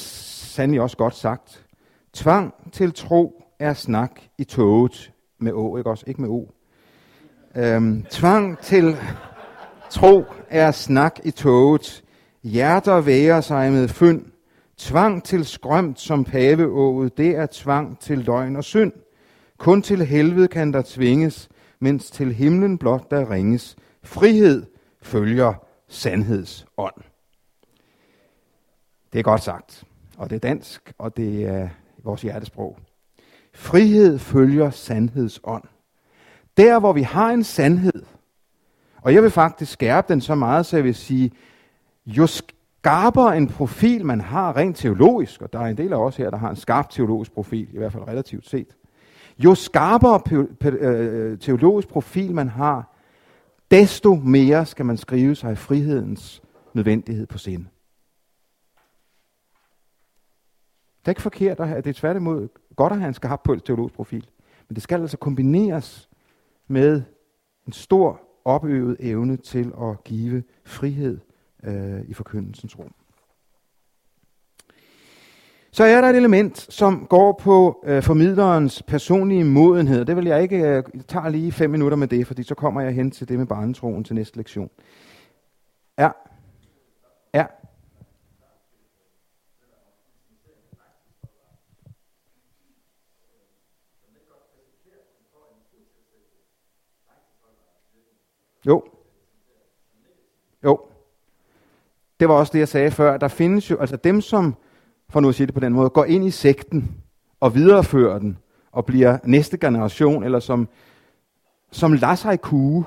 sandelig 0.56 0.82
også 0.82 0.98
godt 0.98 1.16
sagt. 1.16 1.66
Tvang 2.14 2.54
til 2.72 2.94
tro 2.94 3.44
er 3.60 3.74
snak 3.74 4.22
i 4.38 4.44
toget 4.44 5.12
med 5.40 5.54
å, 5.54 5.78
ikke 5.78 5.90
også? 5.90 6.06
Ikke 6.08 6.22
med 6.22 6.30
o. 6.30 6.52
Øhm, 7.56 8.06
tvang 8.10 8.60
til 8.60 8.96
tro 9.90 10.24
er 10.50 10.72
snak 10.72 11.20
i 11.24 11.32
toget. 11.32 12.04
Hjerter 12.44 13.02
væger 13.02 13.42
sig 13.42 13.72
med 13.72 13.88
fynd. 13.88 14.26
Tvang 14.78 15.24
til 15.24 15.46
skrømt 15.46 16.00
som 16.00 16.24
paveået, 16.24 17.18
det 17.18 17.36
er 17.36 17.46
tvang 17.52 18.00
til 18.00 18.18
løgn 18.18 18.56
og 18.56 18.64
synd. 18.64 18.92
Kun 19.58 19.82
til 19.82 20.06
helvede 20.06 20.48
kan 20.48 20.74
der 20.74 20.82
tvinges, 20.86 21.50
mens 21.80 22.12
til 22.12 22.34
himlen 22.34 22.78
blot 22.78 23.12
der 23.12 23.32
ringes. 23.32 23.76
Frihed 24.04 24.64
følger 25.02 25.54
sandhedsånd. 25.88 27.04
Det 29.14 29.20
er 29.20 29.24
godt 29.24 29.44
sagt, 29.44 29.84
og 30.18 30.30
det 30.30 30.36
er 30.36 30.40
dansk, 30.40 30.94
og 30.98 31.18
det 31.18 31.44
er 31.44 31.70
vores 32.04 32.22
hjertesprog. 32.22 32.78
Frihed 33.54 34.20
følger 34.20 34.70
sandhedsånd. 34.70 35.64
Der, 36.58 36.80
hvor 36.80 36.94
vi 36.94 37.02
har 37.02 37.30
en 37.30 37.44
sandhed, 37.44 38.04
og 39.02 39.14
jeg 39.14 39.24
vil 39.24 39.32
faktisk 39.32 39.72
skærpe 39.72 40.14
den 40.14 40.22
så 40.22 40.36
meget, 40.36 40.66
så 40.66 40.78
jeg 40.78 40.84
vil 40.84 40.96
sige, 40.96 41.32
jo 42.06 42.28
skarpere 42.28 43.38
en 43.38 43.48
profil 43.48 44.06
man 44.06 44.22
har 44.22 44.58
rent 44.58 44.78
teologisk, 44.78 45.42
og 45.42 45.54
der 45.54 45.60
er 45.60 45.66
en 45.66 45.78
del 45.78 45.94
af 45.94 45.98
os 45.98 46.16
her, 46.16 46.30
der 46.30 46.38
har 46.38 46.50
en 46.50 46.56
skarp 46.56 46.90
teologisk 46.90 47.32
profil, 47.32 47.68
i 47.74 47.78
hvert 47.78 47.92
fald 47.92 48.08
relativt 48.08 48.50
set, 48.50 48.68
jo 49.40 49.56
skarpere 49.56 50.22
øh, 50.64 51.40
teologisk 51.40 51.88
profil 51.88 52.34
man 52.34 52.50
har, 52.50 52.96
desto 53.72 54.16
mere 54.16 54.66
skal 54.66 54.86
man 54.86 54.98
skrive 54.98 55.36
sig 55.36 55.58
frihedens 55.58 56.42
nødvendighed 56.74 57.26
på 57.26 57.38
sinde. 57.38 57.66
Det 61.06 61.08
er 61.08 61.12
ikke 61.12 61.22
forkert 61.22 61.60
at 61.60 61.68
have, 61.68 61.82
det 61.82 61.90
er 61.90 61.94
tværtimod 61.94 62.48
godt 62.76 62.94
at 62.94 63.00
have 63.00 63.08
en 63.08 63.14
skarp 63.14 63.48
teologisk 63.66 63.96
profil. 63.96 64.30
Men 64.68 64.76
det 64.76 64.84
skal 64.84 65.02
altså 65.02 65.18
kombineres 65.18 66.10
med 66.68 67.02
en 67.68 67.74
stor 67.74 68.22
opøvet 68.46 68.98
evne 69.00 69.38
til 69.38 69.74
at 69.82 70.04
give 70.04 70.44
frihed 70.66 71.20
øh, 71.64 72.02
i 72.08 72.14
forkyndelsens 72.14 72.80
rum. 72.80 72.94
Så 75.72 75.84
er 75.84 76.02
der 76.02 76.10
et 76.10 76.16
element, 76.16 76.58
som 76.74 77.08
går 77.10 77.40
på 77.44 77.84
øh, 77.86 78.04
formidlerens 78.04 78.84
personlige 78.84 79.44
modenhed. 79.44 80.06
Det 80.06 80.16
vil 80.16 80.26
jeg 80.26 80.42
ikke 80.42 80.68
øh, 80.68 80.84
tage 81.08 81.32
lige 81.32 81.52
fem 81.52 81.70
minutter 81.70 81.98
med 81.98 82.08
det, 82.08 82.28
fordi 82.28 82.44
så 82.44 82.56
kommer 82.56 82.82
jeg 82.82 82.94
hen 82.94 83.12
til 83.12 83.30
det 83.30 83.38
med 83.38 83.46
barnetroen 83.46 84.04
til 84.04 84.16
næste 84.16 84.38
lektion. 84.38 84.70
Ja. 86.00 86.10
Ja. 87.34 87.46
Jo. 98.68 98.84
Jo. 100.64 100.80
Det 102.20 102.30
var 102.30 102.36
også 102.36 102.54
det, 102.54 102.60
jeg 102.60 102.68
sagde 102.68 102.92
før. 102.92 103.18
Der 103.18 103.28
findes 103.28 103.72
jo, 103.72 103.78
altså 103.78 103.96
dem, 103.96 104.22
som, 104.22 104.56
for 105.10 105.20
nu 105.20 105.30
at 105.30 105.36
sige 105.36 105.48
det 105.48 105.54
på 105.54 105.60
den 105.60 105.74
måde, 105.74 105.90
går 105.90 106.06
ind 106.06 106.26
i 106.26 106.32
sekten 106.32 106.96
og 107.40 107.56
viderefører 107.56 108.20
den, 108.20 108.38
og 108.72 108.86
bliver 108.86 109.18
næste 109.24 109.58
generation, 109.58 110.24
eller 110.24 110.40
som, 110.40 110.68
som 111.72 111.94
lader 111.94 112.16
sig 112.16 112.42
kue. 112.42 112.86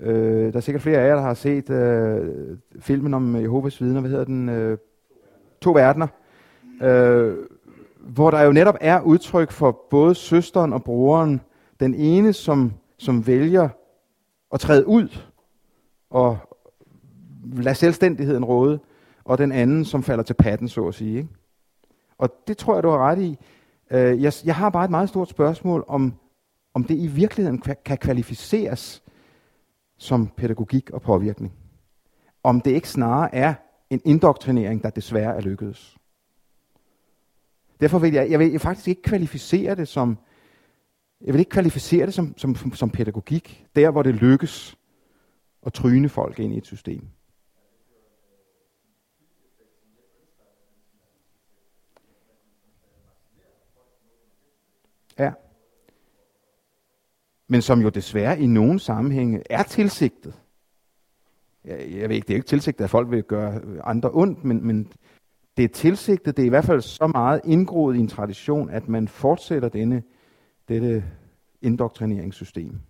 Øh, 0.00 0.52
der 0.52 0.56
er 0.56 0.60
sikkert 0.60 0.82
flere 0.82 0.98
af 0.98 1.08
jer, 1.08 1.14
der 1.14 1.22
har 1.22 1.34
set 1.34 1.70
øh, 1.70 2.58
filmen 2.80 3.14
om 3.14 3.36
Jehovas 3.36 3.80
vidner, 3.80 4.00
hvad 4.00 4.10
hedder 4.10 4.24
den? 4.24 4.48
Øh, 4.48 4.78
to 5.60 5.72
verdener. 5.72 6.06
Øh, 6.82 7.36
hvor 8.00 8.30
der 8.30 8.42
jo 8.42 8.52
netop 8.52 8.76
er 8.80 9.00
udtryk 9.00 9.50
for 9.50 9.86
både 9.90 10.14
søsteren 10.14 10.72
og 10.72 10.84
broren. 10.84 11.40
Den 11.80 11.94
ene, 11.94 12.32
som, 12.32 12.72
som 12.98 13.26
vælger 13.26 13.68
at 14.54 14.60
træde 14.60 14.86
ud 14.86 15.08
og 16.10 16.38
lade 17.52 17.74
selvstændigheden 17.74 18.44
råde, 18.44 18.80
og 19.24 19.38
den 19.38 19.52
anden, 19.52 19.84
som 19.84 20.02
falder 20.02 20.24
til 20.24 20.34
patten, 20.34 20.68
så 20.68 20.88
at 20.88 20.94
sige. 20.94 21.16
Ikke? 21.16 21.28
Og 22.18 22.30
det 22.48 22.58
tror 22.58 22.74
jeg, 22.74 22.82
du 22.82 22.88
har 22.88 22.98
ret 22.98 23.18
i. 23.18 23.38
Øh, 23.90 24.22
jeg, 24.22 24.32
jeg 24.44 24.56
har 24.56 24.70
bare 24.70 24.84
et 24.84 24.90
meget 24.90 25.08
stort 25.08 25.28
spørgsmål, 25.28 25.84
om, 25.88 26.14
om 26.74 26.84
det 26.84 26.94
i 26.94 27.06
virkeligheden 27.06 27.62
kan 27.84 27.98
kvalificeres 27.98 29.02
som 29.98 30.28
pædagogik 30.36 30.90
og 30.90 31.02
påvirkning. 31.02 31.52
Om 32.42 32.60
det 32.60 32.70
ikke 32.70 32.88
snarere 32.88 33.34
er 33.34 33.54
en 33.90 34.00
indoktrinering, 34.04 34.82
der 34.82 34.90
desværre 34.90 35.36
er 35.36 35.40
lykkedes. 35.40 35.96
Derfor 37.80 37.98
vil 37.98 38.12
jeg, 38.12 38.30
jeg 38.30 38.38
vil 38.38 38.58
faktisk 38.58 38.88
ikke 38.88 39.02
kvalificere 39.02 39.74
det 39.74 39.88
som, 39.88 40.18
jeg 41.24 41.34
vil 41.34 41.38
ikke 41.38 41.50
kvalificere 41.50 42.06
det 42.06 42.14
som, 42.14 42.38
som, 42.38 42.72
som 42.74 42.90
pædagogik, 42.90 43.66
der 43.76 43.90
hvor 43.90 44.02
det 44.02 44.14
lykkes 44.14 44.76
at 45.66 45.72
tryne 45.72 46.08
folk 46.08 46.38
ind 46.38 46.54
i 46.54 46.58
et 46.58 46.66
system. 46.66 47.08
Ja. 55.18 55.32
Men 57.48 57.62
som 57.62 57.80
jo 57.80 57.88
desværre 57.88 58.40
i 58.40 58.46
nogle 58.46 58.80
sammenhænge 58.80 59.42
er 59.50 59.62
tilsigtet. 59.62 60.34
Jeg, 61.64 61.78
jeg 61.90 62.08
ved 62.08 62.16
ikke, 62.16 62.26
det 62.26 62.34
er 62.34 62.36
ikke 62.38 62.48
tilsigtet, 62.48 62.84
at 62.84 62.90
folk 62.90 63.10
vil 63.10 63.22
gøre 63.22 63.60
andre 63.84 64.10
ondt, 64.12 64.44
men, 64.44 64.66
men 64.66 64.92
det 65.56 65.64
er 65.64 65.68
tilsigtet, 65.68 66.36
det 66.36 66.42
er 66.42 66.46
i 66.46 66.48
hvert 66.48 66.64
fald 66.64 66.80
så 66.80 67.06
meget 67.06 67.40
indgroet 67.44 67.96
i 67.96 67.98
en 67.98 68.08
tradition, 68.08 68.70
at 68.70 68.88
man 68.88 69.08
fortsætter 69.08 69.68
denne 69.68 70.02
dette 70.68 71.04
indoktrineringssystem. 71.62 72.80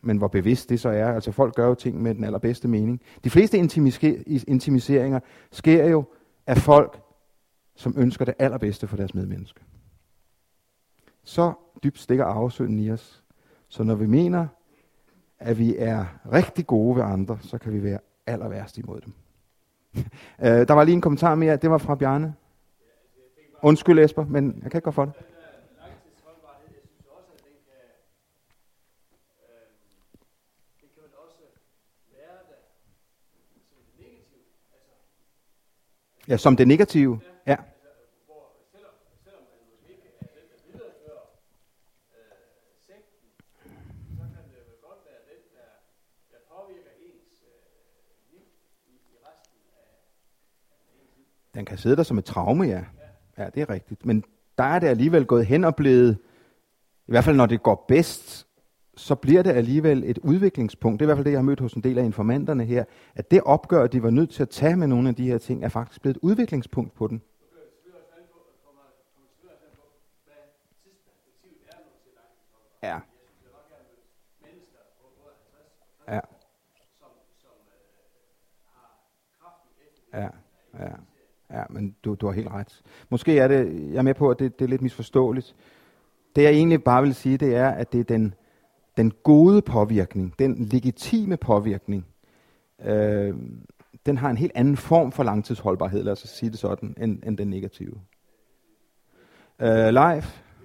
Men 0.00 0.18
hvor 0.18 0.28
bevidst 0.28 0.68
det 0.68 0.80
så 0.80 0.88
er, 0.88 1.12
altså 1.12 1.32
folk 1.32 1.54
gør 1.54 1.66
jo 1.66 1.74
ting 1.74 2.02
med 2.02 2.14
den 2.14 2.24
allerbedste 2.24 2.68
mening. 2.68 3.00
De 3.24 3.30
fleste 3.30 3.58
intimiseringer 4.46 5.20
sker 5.50 5.86
jo 5.86 6.04
af 6.46 6.58
folk, 6.58 7.00
som 7.74 7.94
ønsker 7.96 8.24
det 8.24 8.34
allerbedste 8.38 8.86
for 8.86 8.96
deres 8.96 9.14
medmenneske. 9.14 9.60
Så 11.24 11.52
dybt 11.84 11.98
stikker 11.98 12.24
arvesynden 12.24 12.78
i 12.78 12.90
os. 12.90 13.24
Så 13.68 13.82
når 13.82 13.94
vi 13.94 14.06
mener, 14.06 14.46
at 15.38 15.58
vi 15.58 15.76
er 15.78 16.04
rigtig 16.32 16.66
gode 16.66 16.96
ved 16.96 17.02
andre, 17.02 17.38
så 17.42 17.58
kan 17.58 17.72
vi 17.72 17.82
være 17.82 17.98
aller 18.26 18.48
værst 18.48 18.78
imod 18.78 19.00
dem. 19.00 19.12
Øh, 20.40 20.68
der 20.68 20.72
var 20.74 20.84
lige 20.84 20.94
en 20.94 21.00
kommentar 21.00 21.34
mere, 21.34 21.56
det 21.56 21.70
var 21.70 21.78
fra 21.78 21.94
Bjarne. 21.94 22.34
Undskyld 23.62 23.98
Esper, 23.98 24.24
men 24.24 24.60
jeg 24.62 24.70
kan 24.70 24.78
ikke 24.78 24.84
gå 24.84 24.90
for 24.90 25.04
det. 25.04 25.14
langtidsholdbarhed, 25.82 26.68
jeg 26.74 26.84
synes 26.94 27.06
også, 27.16 27.30
at 27.34 27.40
den 27.46 27.56
kan, 27.68 27.82
øh, 29.44 29.66
det 30.80 30.88
kan 30.94 31.02
man 31.06 31.12
også 31.24 31.40
lære 32.14 32.38
det 32.50 32.60
som 33.70 33.78
det 33.86 33.94
negative. 34.04 34.44
Altså, 34.74 34.94
Ja, 36.08 36.16
som 36.16 36.16
det 36.16 36.16
negative. 36.16 36.16
Ja, 36.16 36.16
hvor 36.16 36.16
selvom, 36.16 36.16
selvom 36.16 36.16
man 36.16 36.16
måske 36.16 36.16
ikke 36.16 36.16
er 36.16 36.16
den, 36.16 36.16
der 36.16 36.16
viderefører 36.16 36.16
øh, 36.16 36.16
sekten, 36.16 36.16
så 36.16 36.16
kan 36.16 36.16
det 36.16 36.16
jo 36.16 36.16
godt 36.16 36.16
være 36.16 36.16
den, 36.16 36.16
der, 36.16 36.16
der 36.16 36.16
påvirker 36.16 36.16
ens 36.16 36.16
øh, 36.16 36.16
liv 36.16 36.16
i, 36.16 36.17
i 36.17 36.17
Ja, 36.28 36.36
som 36.36 36.56
det 36.56 36.68
negative. 36.68 37.20
Ja. 37.46 37.56
den 51.58 51.64
kan 51.64 51.78
sidde 51.78 51.96
der 51.96 52.02
som 52.02 52.18
et 52.18 52.24
traume, 52.24 52.64
ja. 52.64 52.84
Ja, 53.38 53.50
det 53.54 53.62
er 53.62 53.70
rigtigt. 53.70 54.06
Men 54.06 54.24
der 54.58 54.64
er 54.64 54.78
det 54.78 54.86
alligevel 54.86 55.26
gået 55.26 55.46
hen 55.46 55.64
og 55.64 55.76
blevet, 55.76 56.18
i 57.06 57.10
hvert 57.10 57.24
fald 57.24 57.36
når 57.36 57.46
det 57.46 57.62
går 57.62 57.84
bedst, 57.88 58.47
så 58.98 59.14
bliver 59.14 59.42
det 59.42 59.50
alligevel 59.50 60.02
et 60.06 60.18
udviklingspunkt. 60.18 61.00
Det 61.00 61.04
er 61.04 61.06
i 61.06 61.08
hvert 61.08 61.16
fald 61.16 61.24
det, 61.24 61.30
jeg 61.30 61.38
har 61.38 61.44
mødt 61.44 61.60
hos 61.60 61.74
en 61.74 61.82
del 61.82 61.98
af 61.98 62.04
informanterne 62.04 62.64
her, 62.64 62.84
at 63.14 63.30
det 63.30 63.40
opgør, 63.42 63.86
de 63.86 64.02
var 64.02 64.10
nødt 64.10 64.30
til 64.30 64.42
at 64.42 64.48
tage 64.48 64.76
med 64.76 64.86
nogle 64.86 65.08
af 65.08 65.14
de 65.14 65.26
her 65.26 65.38
ting, 65.38 65.64
er 65.64 65.68
faktisk 65.68 66.02
blevet 66.02 66.16
et 66.16 66.20
udviklingspunkt 66.22 66.94
på 66.94 67.06
den. 67.06 67.22
Ja. 72.82 72.98
Ja. 76.08 76.20
Ja, 80.12 80.28
ja, 80.78 80.90
ja, 81.50 81.62
men 81.70 81.96
du, 82.04 82.14
du 82.14 82.26
har 82.26 82.32
helt 82.32 82.48
ret. 82.48 82.82
Måske 83.08 83.38
er 83.38 83.48
det, 83.48 83.90
jeg 83.92 83.98
er 83.98 84.02
med 84.02 84.14
på, 84.14 84.30
at 84.30 84.38
det, 84.38 84.58
det 84.58 84.64
er 84.64 84.68
lidt 84.68 84.82
misforståeligt. 84.82 85.56
Det 86.36 86.42
jeg 86.42 86.52
egentlig 86.52 86.84
bare 86.84 87.02
vil 87.02 87.14
sige, 87.14 87.36
det 87.36 87.56
er, 87.56 87.68
at 87.68 87.92
det 87.92 88.00
er 88.00 88.04
den, 88.04 88.34
den 88.98 89.10
gode 89.22 89.62
påvirkning, 89.62 90.38
den 90.38 90.64
legitime 90.64 91.36
påvirkning, 91.36 92.06
øh, 92.84 93.34
den 94.06 94.16
har 94.16 94.30
en 94.30 94.36
helt 94.36 94.52
anden 94.54 94.76
form 94.76 95.12
for 95.12 95.22
langtidsholdbarhed, 95.22 96.02
lad 96.02 96.12
os 96.12 96.18
sige 96.18 96.50
det 96.50 96.58
sådan, 96.58 96.94
end, 97.00 97.22
end 97.26 97.38
den 97.38 97.50
negative. 97.50 98.00
Øh, 99.60 99.68
live? 99.68 99.82
Det 99.84 99.92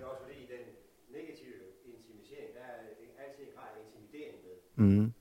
også 0.04 0.22
fordi, 0.24 0.40
i 0.40 0.48
den 0.54 0.64
negative 1.14 1.54
intimisering, 1.86 2.50
der 2.56 2.66
ikke 3.02 3.14
altid 3.28 3.44
en 3.44 3.50
grad 3.56 3.70
af 3.76 3.82
intimidering 3.86 4.36
med. 4.76 4.86
Mm. 4.86 5.14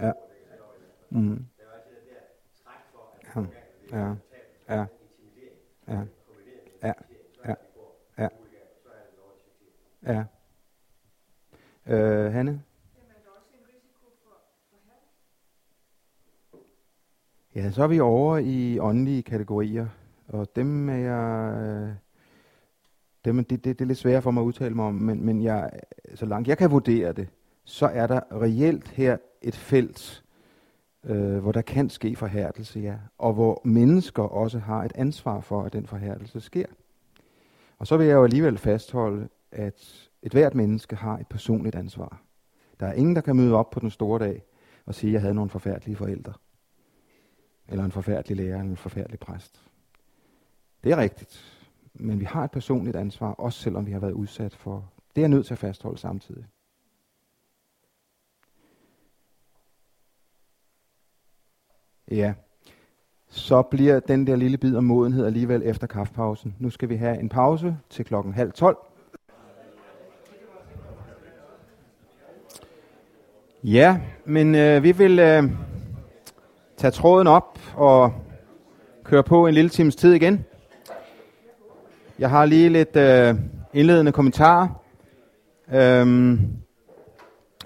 Ja. 0.00 0.12
Mm. 1.10 1.44
Der 1.58 1.64
jo 1.64 1.70
altid 1.74 1.96
den 1.96 2.08
der 2.08 2.22
træk 2.64 2.82
for, 2.92 3.02
at 3.16 3.46
Ja. 3.92 4.14
Ja. 4.74 4.78
ja. 4.78 4.84
Ja. 5.88 6.02
intimidering, 6.82 6.92
Ja. 8.18 8.28
Ja. 10.12 10.24
Øh, 11.86 12.32
Hanne? 12.32 12.62
Ja, 17.54 17.70
så 17.70 17.82
er 17.82 17.86
vi 17.86 18.00
over 18.00 18.38
i 18.38 18.78
åndelige 18.78 19.22
kategorier, 19.22 19.86
og 20.28 20.56
dem 20.56 20.88
er 20.88 20.96
jeg... 20.96 21.62
øh, 21.62 21.94
Dem, 23.24 23.44
det, 23.44 23.50
det, 23.50 23.78
det 23.78 23.80
er 23.80 23.88
lidt 23.88 23.98
svært 23.98 24.22
for 24.22 24.30
mig 24.30 24.40
at 24.40 24.44
udtale 24.44 24.74
mig 24.74 24.84
om, 24.84 24.94
men, 24.94 25.24
men 25.24 25.42
jeg, 25.42 25.70
så 26.14 26.26
langt 26.26 26.48
jeg 26.48 26.58
kan 26.58 26.70
vurdere 26.70 27.12
det, 27.12 27.28
så 27.64 27.86
er 27.86 28.06
der 28.06 28.20
reelt 28.32 28.88
her 28.88 29.16
et 29.42 29.56
felt, 29.56 30.24
øh, 31.04 31.38
hvor 31.38 31.52
der 31.52 31.62
kan 31.62 31.90
ske 31.90 32.16
forhærdelse, 32.16 32.80
ja, 32.80 32.94
og 33.18 33.32
hvor 33.32 33.60
mennesker 33.64 34.22
også 34.22 34.58
har 34.58 34.84
et 34.84 34.92
ansvar 34.94 35.40
for, 35.40 35.62
at 35.62 35.72
den 35.72 35.86
forhærdelse 35.86 36.40
sker. 36.40 36.66
Og 37.78 37.86
så 37.86 37.96
vil 37.96 38.06
jeg 38.06 38.14
jo 38.14 38.24
alligevel 38.24 38.58
fastholde, 38.58 39.28
at 39.52 40.05
et 40.22 40.32
hvert 40.32 40.54
menneske 40.54 40.96
har 40.96 41.18
et 41.18 41.26
personligt 41.26 41.74
ansvar. 41.74 42.22
Der 42.80 42.86
er 42.86 42.92
ingen, 42.92 43.16
der 43.16 43.22
kan 43.22 43.36
møde 43.36 43.54
op 43.54 43.70
på 43.70 43.80
den 43.80 43.90
store 43.90 44.18
dag 44.18 44.42
og 44.86 44.94
sige, 44.94 45.10
at 45.10 45.12
jeg 45.12 45.20
havde 45.20 45.34
nogle 45.34 45.50
forfærdelige 45.50 45.96
forældre. 45.96 46.32
Eller 47.68 47.84
en 47.84 47.92
forfærdelig 47.92 48.36
lærer, 48.36 48.58
eller 48.58 48.70
en 48.70 48.76
forfærdelig 48.76 49.18
præst. 49.18 49.62
Det 50.84 50.92
er 50.92 50.96
rigtigt. 50.96 51.62
Men 51.94 52.20
vi 52.20 52.24
har 52.24 52.44
et 52.44 52.50
personligt 52.50 52.96
ansvar, 52.96 53.32
også 53.32 53.60
selvom 53.60 53.86
vi 53.86 53.92
har 53.92 54.00
været 54.00 54.12
udsat 54.12 54.54
for. 54.54 54.92
Det 55.16 55.24
er 55.24 55.28
nødt 55.28 55.46
til 55.46 55.54
at 55.54 55.58
fastholde 55.58 55.98
samtidig. 55.98 56.44
Ja, 62.10 62.34
så 63.28 63.62
bliver 63.62 64.00
den 64.00 64.26
der 64.26 64.36
lille 64.36 64.58
bid 64.58 64.76
om 64.76 64.84
modenhed 64.84 65.26
alligevel 65.26 65.62
efter 65.64 65.86
kaffepausen. 65.86 66.56
Nu 66.58 66.70
skal 66.70 66.88
vi 66.88 66.96
have 66.96 67.20
en 67.20 67.28
pause 67.28 67.78
til 67.90 68.04
klokken 68.04 68.32
halv 68.32 68.52
tolv. 68.52 68.76
Ja, 73.68 73.98
men 74.24 74.54
øh, 74.54 74.82
vi 74.82 74.92
vil 74.92 75.18
øh, 75.18 75.42
tage 76.76 76.90
tråden 76.90 77.26
op 77.26 77.58
og 77.74 78.12
køre 79.04 79.22
på 79.22 79.46
en 79.46 79.54
lille 79.54 79.68
times 79.68 79.96
tid 79.96 80.12
igen. 80.12 80.44
Jeg 82.18 82.30
har 82.30 82.44
lige 82.44 82.68
lidt 82.68 82.96
øh, 82.96 83.34
indledende 83.74 84.12
kommentarer. 84.12 84.68
Øhm, 85.72 86.40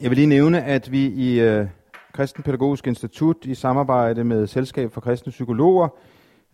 jeg 0.00 0.10
vil 0.10 0.16
lige 0.16 0.26
nævne, 0.26 0.64
at 0.64 0.92
vi 0.92 1.06
i 1.06 1.40
øh, 1.40 1.66
Kristen 2.12 2.42
Pædagogisk 2.42 2.86
Institut 2.86 3.36
i 3.44 3.54
samarbejde 3.54 4.24
med 4.24 4.46
Selskab 4.46 4.92
for 4.92 5.00
Kristne 5.00 5.30
Psykologer 5.30 5.88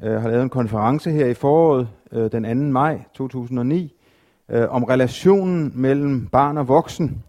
øh, 0.03 0.20
har 0.20 0.28
lavet 0.28 0.42
en 0.42 0.51
konference 0.51 1.11
her 1.11 1.26
i 1.26 1.34
foråret 1.34 1.88
øh, 2.12 2.32
den 2.32 2.66
2. 2.66 2.72
maj 2.72 3.01
2009 3.14 3.94
øh, 4.51 4.70
om 4.70 4.84
relationen 4.84 5.72
mellem 5.74 6.26
barn 6.26 6.59
og 6.59 6.68
voksen. 6.68 7.22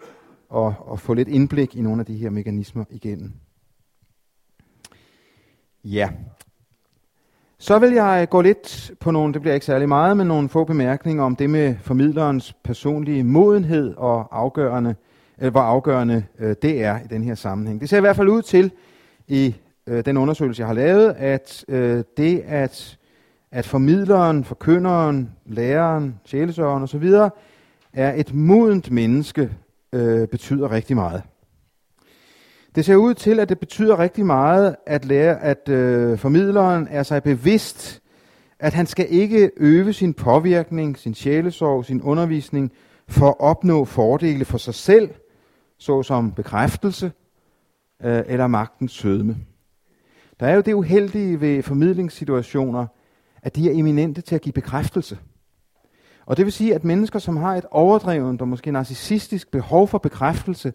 og, 0.49 0.73
og 0.79 0.99
få 0.99 1.13
lidt 1.13 1.27
indblik 1.27 1.75
i 1.75 1.81
nogle 1.81 1.99
af 1.99 2.05
de 2.05 2.17
her 2.17 2.29
mekanismer 2.29 2.83
igennem. 2.89 3.33
Ja. 5.83 6.09
Så 7.57 7.79
vil 7.79 7.91
jeg 7.91 8.27
gå 8.29 8.41
lidt 8.41 8.91
på 8.99 9.11
nogle, 9.11 9.33
det 9.33 9.41
bliver 9.41 9.53
ikke 9.53 9.65
særlig 9.65 9.87
meget, 9.87 10.17
men 10.17 10.27
nogle 10.27 10.49
få 10.49 10.63
bemærkninger 10.63 11.23
om 11.23 11.35
det 11.35 11.49
med 11.49 11.75
formidlerens 11.81 12.53
personlige 12.63 13.23
modenhed 13.23 13.93
og 13.97 14.27
afgørende, 14.39 14.95
eller 15.37 15.51
hvor 15.51 15.61
afgørende 15.61 16.23
øh, 16.39 16.55
det 16.61 16.83
er 16.83 16.99
i 16.99 17.07
den 17.09 17.23
her 17.23 17.35
sammenhæng. 17.35 17.81
Det 17.81 17.89
ser 17.89 17.97
i 17.97 18.01
hvert 18.01 18.15
fald 18.15 18.27
ud 18.27 18.41
til 18.41 18.71
i 19.27 19.55
øh, 19.87 20.05
den 20.05 20.17
undersøgelse, 20.17 20.61
jeg 20.61 20.67
har 20.67 20.73
lavet, 20.73 21.13
at 21.17 21.65
øh, 21.67 22.03
det 22.17 22.39
at, 22.39 22.97
at 23.51 23.65
formidleren, 23.67 24.43
forkynderen, 24.43 25.29
læreren, 25.45 26.19
sjælesørgeren 26.25 26.83
osv. 26.83 27.13
er 27.93 28.13
et 28.13 28.33
modent 28.33 28.91
menneske, 28.91 29.49
øh, 29.93 30.27
betyder 30.27 30.71
rigtig 30.71 30.95
meget. 30.95 31.23
Det 32.79 32.85
ser 32.85 32.95
ud 32.95 33.13
til, 33.13 33.39
at 33.39 33.49
det 33.49 33.59
betyder 33.59 33.99
rigtig 33.99 34.25
meget, 34.25 34.75
at, 34.85 35.05
lære, 35.05 35.41
at 35.41 35.69
øh, 35.69 36.17
formidleren 36.17 36.87
er 36.89 37.03
sig 37.03 37.23
bevidst, 37.23 38.01
at 38.59 38.73
han 38.73 38.85
skal 38.85 39.07
ikke 39.09 39.51
øve 39.57 39.93
sin 39.93 40.13
påvirkning, 40.13 40.97
sin 40.97 41.13
sjælesorg, 41.13 41.85
sin 41.85 42.01
undervisning 42.01 42.71
for 43.07 43.27
at 43.27 43.35
opnå 43.39 43.85
fordele 43.85 44.45
for 44.45 44.57
sig 44.57 44.73
selv, 44.73 45.09
såsom 45.77 46.31
bekræftelse 46.31 47.11
øh, 48.03 48.23
eller 48.25 48.47
magtens 48.47 48.91
sødme. 48.91 49.37
Der 50.39 50.47
er 50.47 50.55
jo 50.55 50.61
det 50.61 50.73
uheldige 50.73 51.41
ved 51.41 51.63
formidlingssituationer, 51.63 52.87
at 53.41 53.55
de 53.55 53.69
er 53.69 53.79
eminente 53.79 54.21
til 54.21 54.35
at 54.35 54.41
give 54.41 54.53
bekræftelse. 54.53 55.17
Og 56.25 56.37
det 56.37 56.45
vil 56.45 56.53
sige, 56.53 56.75
at 56.75 56.83
mennesker, 56.83 57.19
som 57.19 57.37
har 57.37 57.55
et 57.55 57.65
overdrevet 57.71 58.41
og 58.41 58.47
måske 58.47 58.71
narcissistisk 58.71 59.51
behov 59.51 59.87
for 59.87 59.97
bekræftelse, 59.97 60.73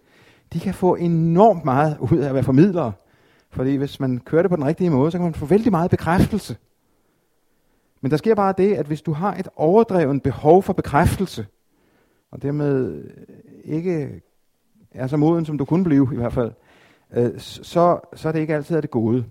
de 0.52 0.60
kan 0.60 0.74
få 0.74 0.94
enormt 0.94 1.64
meget 1.64 1.98
ud 2.00 2.18
af 2.18 2.28
at 2.28 2.34
være 2.34 2.42
formidlere. 2.42 2.92
Fordi 3.50 3.76
hvis 3.76 4.00
man 4.00 4.18
kører 4.18 4.42
det 4.42 4.50
på 4.50 4.56
den 4.56 4.64
rigtige 4.64 4.90
måde, 4.90 5.10
så 5.10 5.18
kan 5.18 5.24
man 5.24 5.34
få 5.34 5.46
vældig 5.46 5.72
meget 5.72 5.90
bekræftelse. 5.90 6.56
Men 8.00 8.10
der 8.10 8.16
sker 8.16 8.34
bare 8.34 8.54
det, 8.58 8.74
at 8.74 8.86
hvis 8.86 9.02
du 9.02 9.12
har 9.12 9.34
et 9.34 9.48
overdrevet 9.56 10.22
behov 10.22 10.62
for 10.62 10.72
bekræftelse, 10.72 11.46
og 12.30 12.42
dermed 12.42 13.04
ikke 13.64 14.22
er 14.90 15.06
så 15.06 15.16
moden, 15.16 15.44
som 15.44 15.58
du 15.58 15.64
kunne 15.64 15.84
blive 15.84 16.08
i 16.12 16.16
hvert 16.16 16.32
fald, 16.32 16.52
øh, 17.16 17.38
så, 17.38 18.00
så 18.14 18.28
er 18.28 18.32
det 18.32 18.40
ikke 18.40 18.54
altid 18.54 18.76
af 18.76 18.82
det 18.82 18.90
gode 18.90 19.24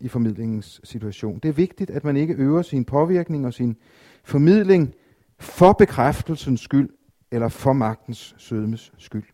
i 0.00 0.08
formidlingens 0.08 0.80
situation. 0.84 1.38
Det 1.38 1.48
er 1.48 1.52
vigtigt, 1.52 1.90
at 1.90 2.04
man 2.04 2.16
ikke 2.16 2.34
øver 2.34 2.62
sin 2.62 2.84
påvirkning 2.84 3.46
og 3.46 3.54
sin 3.54 3.76
formidling 4.24 4.94
for 5.38 5.72
bekræftelsens 5.72 6.60
skyld, 6.60 6.88
eller 7.30 7.48
for 7.48 7.72
magtens 7.72 8.34
sødmes 8.38 8.92
skyld. 8.98 9.33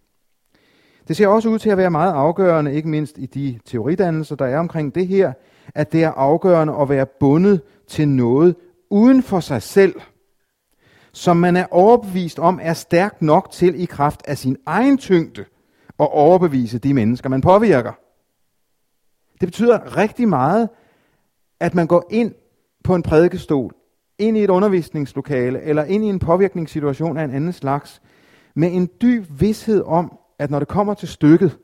Det 1.10 1.16
ser 1.16 1.28
også 1.28 1.48
ud 1.48 1.58
til 1.58 1.70
at 1.70 1.76
være 1.76 1.90
meget 1.90 2.12
afgørende, 2.12 2.74
ikke 2.74 2.88
mindst 2.88 3.18
i 3.18 3.26
de 3.26 3.58
teoridannelser, 3.64 4.36
der 4.36 4.46
er 4.46 4.58
omkring 4.58 4.94
det 4.94 5.06
her, 5.06 5.32
at 5.74 5.92
det 5.92 6.04
er 6.04 6.10
afgørende 6.10 6.74
at 6.80 6.88
være 6.88 7.06
bundet 7.06 7.62
til 7.88 8.08
noget 8.08 8.56
uden 8.90 9.22
for 9.22 9.40
sig 9.40 9.62
selv, 9.62 9.94
som 11.12 11.36
man 11.36 11.56
er 11.56 11.66
overbevist 11.70 12.38
om 12.38 12.60
er 12.62 12.72
stærk 12.72 13.22
nok 13.22 13.50
til 13.50 13.82
i 13.82 13.84
kraft 13.84 14.22
af 14.24 14.38
sin 14.38 14.56
egen 14.66 14.98
tyngde 14.98 15.44
at 16.00 16.12
overbevise 16.12 16.78
de 16.78 16.94
mennesker, 16.94 17.28
man 17.28 17.40
påvirker. 17.40 17.92
Det 19.40 19.48
betyder 19.48 19.96
rigtig 19.96 20.28
meget, 20.28 20.68
at 21.60 21.74
man 21.74 21.86
går 21.86 22.06
ind 22.10 22.34
på 22.84 22.94
en 22.94 23.02
prædikestol, 23.02 23.74
ind 24.18 24.36
i 24.36 24.44
et 24.44 24.50
undervisningslokale, 24.50 25.62
eller 25.62 25.84
ind 25.84 26.04
i 26.04 26.08
en 26.08 26.18
påvirkningssituation 26.18 27.16
af 27.16 27.24
en 27.24 27.34
anden 27.34 27.52
slags, 27.52 28.02
med 28.54 28.72
en 28.72 28.88
dyb 29.02 29.24
vidshed 29.40 29.82
om, 29.86 30.19
at 30.40 30.50
når 30.50 30.58
det 30.58 30.68
kommer 30.68 30.94
til 30.94 31.08
stykket, 31.08 31.58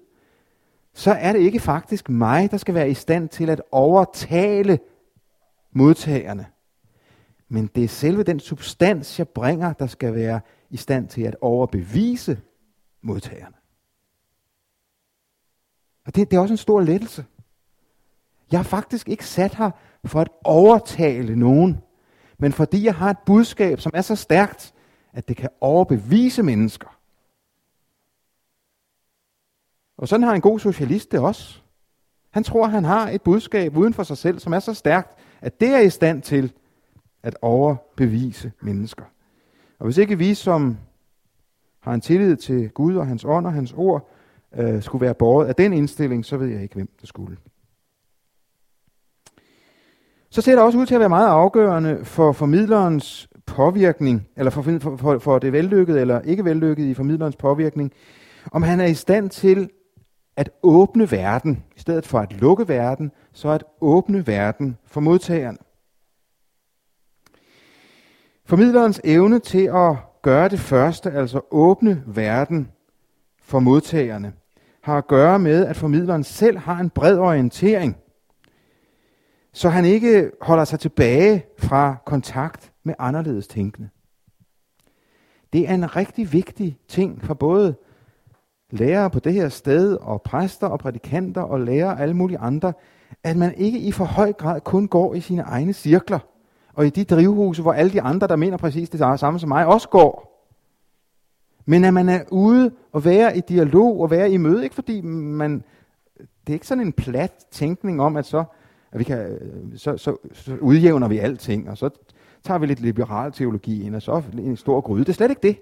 så 0.94 1.12
er 1.12 1.32
det 1.32 1.40
ikke 1.40 1.60
faktisk 1.60 2.08
mig, 2.08 2.50
der 2.50 2.56
skal 2.56 2.74
være 2.74 2.90
i 2.90 2.94
stand 2.94 3.28
til 3.28 3.50
at 3.50 3.62
overtale 3.72 4.78
modtagerne. 5.72 6.46
Men 7.48 7.66
det 7.74 7.84
er 7.84 7.88
selve 7.88 8.22
den 8.22 8.40
substans, 8.40 9.18
jeg 9.18 9.28
bringer, 9.28 9.72
der 9.72 9.86
skal 9.86 10.14
være 10.14 10.40
i 10.70 10.76
stand 10.76 11.08
til 11.08 11.22
at 11.22 11.36
overbevise 11.40 12.40
modtagerne. 13.02 13.56
Og 16.06 16.14
det, 16.14 16.30
det 16.30 16.36
er 16.36 16.40
også 16.40 16.54
en 16.54 16.58
stor 16.58 16.80
lettelse. 16.80 17.24
Jeg 18.52 18.58
har 18.58 18.64
faktisk 18.64 19.08
ikke 19.08 19.26
sat 19.26 19.54
her 19.54 19.70
for 20.04 20.20
at 20.20 20.28
overtale 20.44 21.36
nogen, 21.36 21.80
men 22.38 22.52
fordi 22.52 22.84
jeg 22.84 22.94
har 22.94 23.10
et 23.10 23.18
budskab, 23.26 23.80
som 23.80 23.92
er 23.94 24.02
så 24.02 24.16
stærkt, 24.16 24.74
at 25.12 25.28
det 25.28 25.36
kan 25.36 25.50
overbevise 25.60 26.42
mennesker. 26.42 26.95
Og 29.98 30.08
sådan 30.08 30.26
har 30.26 30.34
en 30.34 30.40
god 30.40 30.58
socialist 30.58 31.12
det 31.12 31.20
også. 31.20 31.60
Han 32.30 32.44
tror, 32.44 32.66
han 32.66 32.84
har 32.84 33.10
et 33.10 33.22
budskab 33.22 33.76
uden 33.76 33.94
for 33.94 34.02
sig 34.02 34.18
selv, 34.18 34.38
som 34.38 34.52
er 34.52 34.58
så 34.58 34.74
stærkt, 34.74 35.18
at 35.40 35.60
det 35.60 35.68
er 35.68 35.78
i 35.78 35.90
stand 35.90 36.22
til 36.22 36.52
at 37.22 37.36
overbevise 37.42 38.52
mennesker. 38.60 39.04
Og 39.78 39.84
hvis 39.84 39.98
ikke 39.98 40.18
vi, 40.18 40.34
som 40.34 40.78
har 41.80 41.94
en 41.94 42.00
tillid 42.00 42.36
til 42.36 42.70
Gud 42.70 42.96
og 42.96 43.06
hans 43.06 43.24
ånd 43.24 43.46
og 43.46 43.52
hans 43.52 43.74
ord, 43.76 44.10
øh, 44.56 44.82
skulle 44.82 45.02
være 45.02 45.14
båret 45.14 45.46
af 45.46 45.54
den 45.54 45.72
indstilling, 45.72 46.24
så 46.24 46.36
ved 46.36 46.46
jeg 46.46 46.62
ikke, 46.62 46.74
hvem 46.74 46.88
der 47.00 47.06
skulle. 47.06 47.36
Så 50.30 50.42
ser 50.42 50.52
det 50.52 50.62
også 50.62 50.78
ud 50.78 50.86
til 50.86 50.94
at 50.94 51.00
være 51.00 51.08
meget 51.08 51.28
afgørende 51.28 52.04
for 52.04 52.32
formidlerens 52.32 53.28
påvirkning, 53.46 54.28
eller 54.36 54.50
for, 54.50 54.62
for, 54.62 54.96
for, 54.96 55.18
for 55.18 55.38
det 55.38 55.52
vellykkede 55.52 56.00
eller 56.00 56.20
ikke 56.20 56.44
vellykkede 56.44 56.90
i 56.90 56.94
formidlerens 56.94 57.36
påvirkning, 57.36 57.92
om 58.52 58.62
han 58.62 58.80
er 58.80 58.86
i 58.86 58.94
stand 58.94 59.30
til 59.30 59.70
at 60.36 60.50
åbne 60.62 61.10
verden, 61.10 61.64
i 61.76 61.80
stedet 61.80 62.06
for 62.06 62.18
at 62.18 62.32
lukke 62.32 62.68
verden, 62.68 63.12
så 63.32 63.48
at 63.48 63.64
åbne 63.80 64.26
verden 64.26 64.78
for 64.84 65.00
modtageren. 65.00 65.58
Formidlerens 68.44 69.00
evne 69.04 69.38
til 69.38 69.66
at 69.74 69.96
gøre 70.22 70.48
det 70.48 70.60
første, 70.60 71.10
altså 71.10 71.40
åbne 71.50 72.02
verden 72.06 72.72
for 73.42 73.58
modtagerne, 73.58 74.32
har 74.80 74.98
at 74.98 75.06
gøre 75.06 75.38
med, 75.38 75.66
at 75.66 75.76
formidleren 75.76 76.24
selv 76.24 76.58
har 76.58 76.80
en 76.80 76.90
bred 76.90 77.18
orientering, 77.18 77.96
så 79.52 79.68
han 79.68 79.84
ikke 79.84 80.30
holder 80.40 80.64
sig 80.64 80.80
tilbage 80.80 81.44
fra 81.58 81.96
kontakt 82.06 82.72
med 82.84 82.94
anderledes 82.98 83.46
tænkende. 83.46 83.88
Det 85.52 85.68
er 85.68 85.74
en 85.74 85.96
rigtig 85.96 86.32
vigtig 86.32 86.78
ting 86.88 87.24
for 87.24 87.34
både 87.34 87.74
lærere 88.70 89.10
på 89.10 89.20
det 89.20 89.32
her 89.32 89.48
sted, 89.48 89.96
og 89.96 90.22
præster 90.22 90.66
og 90.66 90.78
prædikanter 90.78 91.42
og 91.42 91.60
lærere 91.60 91.92
og 91.92 92.00
alle 92.00 92.14
mulige 92.14 92.38
andre, 92.38 92.72
at 93.22 93.36
man 93.36 93.54
ikke 93.54 93.78
i 93.78 93.92
for 93.92 94.04
høj 94.04 94.32
grad 94.32 94.60
kun 94.60 94.88
går 94.88 95.14
i 95.14 95.20
sine 95.20 95.42
egne 95.42 95.72
cirkler, 95.72 96.18
og 96.74 96.86
i 96.86 96.90
de 96.90 97.04
drivhuse, 97.04 97.62
hvor 97.62 97.72
alle 97.72 97.92
de 97.92 98.02
andre, 98.02 98.26
der 98.26 98.36
mener 98.36 98.56
præcis 98.56 98.90
det 98.90 99.20
samme 99.20 99.38
som 99.38 99.48
mig, 99.48 99.66
også 99.66 99.88
går. 99.88 100.32
Men 101.66 101.84
at 101.84 101.94
man 101.94 102.08
er 102.08 102.20
ude 102.30 102.70
og 102.92 103.04
være 103.04 103.36
i 103.36 103.40
dialog 103.40 104.00
og 104.00 104.10
være 104.10 104.30
i 104.30 104.36
møde, 104.36 104.64
ikke 104.64 104.74
fordi 104.74 105.00
man, 105.00 105.64
det 106.18 106.48
er 106.48 106.52
ikke 106.52 106.66
sådan 106.66 106.86
en 106.86 106.92
plat 106.92 107.32
tænkning 107.50 108.02
om, 108.02 108.16
at 108.16 108.26
så, 108.26 108.44
at 108.92 108.98
vi 108.98 109.04
kan, 109.04 109.38
så, 109.76 109.96
så, 109.96 110.16
så 110.32 110.56
udjævner 110.60 111.08
vi 111.08 111.18
alting, 111.18 111.70
og 111.70 111.78
så 111.78 111.90
tager 112.44 112.58
vi 112.58 112.66
lidt 112.66 112.80
liberal 112.80 113.32
teologi 113.32 113.86
ind, 113.86 113.94
og 113.94 114.02
så 114.02 114.22
en 114.38 114.56
stor 114.56 114.80
gryde. 114.80 115.04
Det 115.04 115.08
er 115.08 115.12
slet 115.12 115.30
ikke 115.30 115.48
det. 115.48 115.58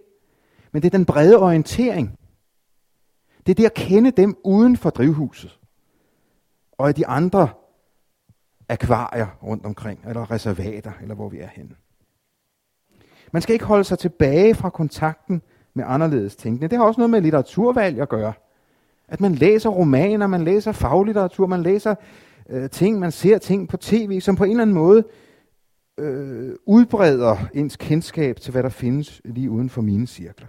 Men 0.72 0.82
det 0.82 0.94
er 0.94 0.98
den 0.98 1.05
brede 1.05 1.38
orientering. 1.38 2.18
Det 3.47 3.53
er 3.53 3.55
det 3.55 3.64
at 3.64 3.74
kende 3.74 4.11
dem 4.11 4.36
uden 4.45 4.76
for 4.76 4.90
drivhuset. 4.90 5.59
Og 6.72 6.97
de 6.97 7.07
andre 7.07 7.49
akvarier 8.68 9.26
rundt 9.42 9.66
omkring, 9.66 10.01
eller 10.09 10.30
reservater, 10.30 10.92
eller 11.03 11.14
hvor 11.14 11.28
vi 11.28 11.38
er 11.38 11.49
henne. 11.53 11.74
Man 13.32 13.42
skal 13.42 13.53
ikke 13.53 13.64
holde 13.64 13.84
sig 13.84 13.99
tilbage 13.99 14.55
fra 14.55 14.70
kontakten 14.70 15.42
med 15.74 15.84
anderledes 15.86 16.36
tænkende. 16.36 16.68
Det 16.68 16.78
har 16.78 16.84
også 16.84 17.01
noget 17.01 17.11
med 17.11 17.20
litteraturvalg 17.20 18.01
at 18.01 18.09
gøre. 18.09 18.32
At 19.09 19.20
man 19.20 19.34
læser 19.34 19.70
romaner, 19.70 20.26
man 20.26 20.45
læser 20.45 20.72
faglitteratur, 20.72 21.47
man 21.47 21.62
læser 21.62 21.95
øh, 22.49 22.70
ting, 22.70 22.99
man 22.99 23.12
ser 23.12 23.38
ting 23.38 23.68
på 23.68 23.76
tv, 23.76 24.20
som 24.20 24.36
på 24.36 24.45
en 24.45 24.51
eller 24.51 24.62
anden 24.62 24.74
måde 24.74 25.05
øh, 25.99 26.55
udbreder 26.66 27.36
ens 27.55 27.76
kendskab 27.76 28.40
til, 28.40 28.53
hvad 28.53 28.62
der 28.62 28.68
findes 28.68 29.20
lige 29.24 29.51
uden 29.51 29.70
for 29.70 29.82
mine 29.82 30.07
cirkler. 30.07 30.47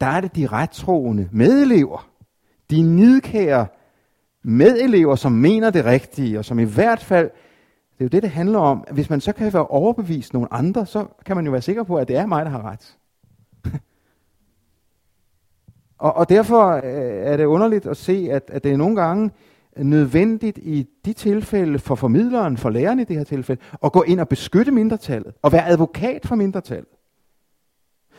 Der 0.00 0.06
er 0.06 0.20
det 0.20 0.36
de 0.36 0.46
rettroende 0.46 1.28
medelever, 1.32 2.08
de 2.70 2.82
nidkære 2.82 3.66
medelever, 4.42 5.14
som 5.14 5.32
mener 5.32 5.70
det 5.70 5.84
rigtige, 5.84 6.38
og 6.38 6.44
som 6.44 6.58
i 6.58 6.64
hvert 6.64 7.00
fald, 7.00 7.30
det 7.98 8.00
er 8.00 8.04
jo 8.04 8.08
det, 8.08 8.22
det 8.22 8.30
handler 8.30 8.58
om. 8.58 8.84
Hvis 8.92 9.10
man 9.10 9.20
så 9.20 9.32
kan 9.32 9.52
være 9.52 9.66
overbevist 9.66 10.32
nogle 10.32 10.52
andre, 10.52 10.86
så 10.86 11.06
kan 11.26 11.36
man 11.36 11.44
jo 11.44 11.50
være 11.50 11.62
sikker 11.62 11.82
på, 11.82 11.96
at 11.96 12.08
det 12.08 12.16
er 12.16 12.26
mig, 12.26 12.44
der 12.44 12.50
har 12.50 12.62
ret. 12.62 12.96
og, 15.98 16.16
og 16.16 16.28
derfor 16.28 16.70
øh, 16.70 16.82
er 17.32 17.36
det 17.36 17.44
underligt 17.44 17.86
at 17.86 17.96
se, 17.96 18.28
at, 18.30 18.42
at 18.48 18.64
det 18.64 18.72
er 18.72 18.76
nogle 18.76 18.96
gange 18.96 19.30
nødvendigt 19.76 20.58
i 20.58 20.86
de 21.04 21.12
tilfælde 21.12 21.78
for 21.78 21.94
formidleren, 21.94 22.56
for 22.56 22.70
læreren 22.70 23.00
i 23.00 23.04
det 23.04 23.16
her 23.16 23.24
tilfælde, 23.24 23.62
at 23.84 23.92
gå 23.92 24.02
ind 24.02 24.20
og 24.20 24.28
beskytte 24.28 24.72
mindretallet, 24.72 25.34
og 25.42 25.52
være 25.52 25.66
advokat 25.66 26.26
for 26.26 26.34
mindretallet. 26.34 26.88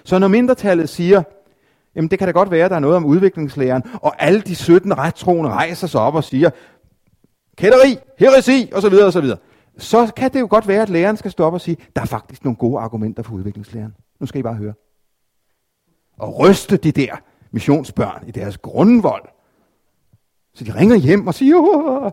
Så 0.03 0.20
når 0.20 0.28
mindretallet 0.28 0.89
siger, 0.89 1.24
jamen 1.95 2.12
det 2.12 2.20
kan 2.20 2.28
da 2.28 2.32
godt 2.32 2.51
være, 2.51 2.66
at 2.66 2.72
der 2.72 2.76
er 2.76 2.82
noget 2.82 2.97
om 2.97 3.05
udviklingslæren, 3.05 3.84
og 3.93 4.16
alle 4.24 4.41
de 4.41 4.55
17 4.55 4.97
rettroende 4.97 5.51
rejser 5.51 5.88
sig 5.88 6.01
op 6.01 6.16
og 6.16 6.24
siger, 6.24 6.49
kætteri, 7.58 7.97
heresi, 8.18 8.72
osv., 8.74 8.93
osv., 8.93 9.30
så 9.78 10.12
kan 10.16 10.34
det 10.34 10.39
jo 10.39 10.47
godt 10.49 10.68
være, 10.68 10.82
at 10.82 10.89
læreren 10.89 11.18
skal 11.18 11.32
stoppe 11.32 11.55
og 11.55 11.62
sige, 11.62 11.78
der 11.95 12.01
er 12.01 12.05
faktisk 12.05 12.43
nogle 12.43 12.55
gode 12.55 12.80
argumenter 12.80 13.24
for 13.24 13.34
udviklingslæren. 13.34 13.95
Nu 14.20 14.26
skal 14.26 14.39
I 14.39 14.43
bare 14.43 14.55
høre. 14.55 14.74
Og 16.18 16.39
ryste 16.39 16.78
de 16.78 16.91
der 16.91 17.16
missionsbørn 17.51 18.24
i 18.28 18.32
deres 18.32 18.58
grundvold. 18.58 19.24
Så 20.58 20.64
de 20.64 20.76
ringer 20.76 20.95
hjem 20.95 21.28
og 21.28 21.34
siger, 21.34 21.55
Åh! 21.58 22.12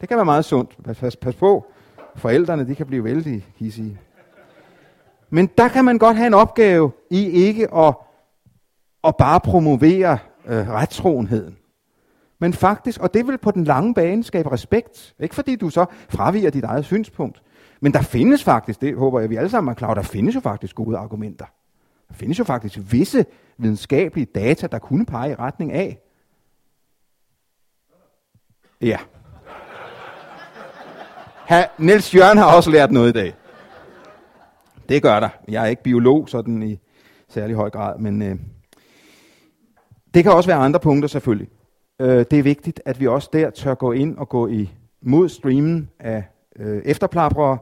det 0.00 0.08
kan 0.08 0.16
være 0.16 0.24
meget 0.24 0.44
sundt. 0.44 0.76
Pas, 0.84 0.98
pas, 0.98 1.16
pas 1.16 1.34
på. 1.34 1.66
Forældrene, 2.16 2.66
de 2.66 2.74
kan 2.74 2.86
blive 2.86 3.04
vældig 3.04 3.46
hissige. 3.56 4.00
Men 5.30 5.46
der 5.58 5.68
kan 5.68 5.84
man 5.84 5.98
godt 5.98 6.16
have 6.16 6.26
en 6.26 6.34
opgave 6.34 6.92
i 7.10 7.30
ikke 7.30 7.74
at, 7.74 7.94
at 9.04 9.16
bare 9.16 9.40
promovere 9.40 10.18
øh, 10.46 10.68
retstroenheden. 10.68 11.56
Men 12.38 12.52
faktisk, 12.52 13.00
og 13.00 13.14
det 13.14 13.26
vil 13.26 13.38
på 13.38 13.50
den 13.50 13.64
lange 13.64 13.94
bane 13.94 14.24
skabe 14.24 14.52
respekt. 14.52 15.14
Ikke 15.20 15.34
fordi 15.34 15.56
du 15.56 15.70
så 15.70 15.86
fraviger 16.08 16.50
dit 16.50 16.64
eget 16.64 16.84
synspunkt. 16.84 17.42
Men 17.80 17.92
der 17.92 18.02
findes 18.02 18.44
faktisk, 18.44 18.80
det 18.80 18.96
håber 18.96 19.20
jeg, 19.20 19.30
vi 19.30 19.36
alle 19.36 19.50
sammen 19.50 19.70
er 19.70 19.74
klar 19.74 19.94
der 19.94 20.02
findes 20.02 20.34
jo 20.34 20.40
faktisk 20.40 20.74
gode 20.74 20.96
argumenter. 20.96 21.46
Der 22.08 22.14
findes 22.14 22.38
jo 22.38 22.44
faktisk 22.44 22.78
visse 22.90 23.24
videnskabelige 23.58 24.26
data, 24.34 24.66
der 24.66 24.78
kunne 24.78 25.06
pege 25.06 25.30
i 25.32 25.34
retning 25.34 25.72
af. 25.72 26.00
Ja. 28.80 28.98
Ha, 31.46 31.64
Niels 31.78 32.14
Jørgen 32.14 32.38
har 32.38 32.56
også 32.56 32.70
lært 32.70 32.90
noget 32.92 33.08
i 33.08 33.12
dag. 33.12 33.34
Det 34.88 35.02
gør 35.02 35.20
der. 35.20 35.28
Jeg 35.48 35.62
er 35.62 35.66
ikke 35.66 35.82
biolog 35.82 36.28
sådan 36.28 36.62
i 36.62 36.78
særlig 37.28 37.56
høj 37.56 37.70
grad, 37.70 37.98
men 37.98 38.22
øh, 38.22 38.36
det 40.14 40.22
kan 40.22 40.32
også 40.32 40.48
være 40.48 40.58
andre 40.58 40.80
punkter 40.80 41.08
selvfølgelig. 41.08 41.48
Øh, 42.00 42.24
det 42.30 42.32
er 42.32 42.42
vigtigt, 42.42 42.80
at 42.84 43.00
vi 43.00 43.06
også 43.06 43.28
der 43.32 43.50
tør 43.50 43.74
gå 43.74 43.92
ind 43.92 44.18
og 44.18 44.28
gå 44.28 44.46
i 44.46 44.70
mod 45.00 45.28
streamen 45.28 45.90
af 45.98 46.24
øh, 46.56 46.82
efterplaprere, 46.84 47.58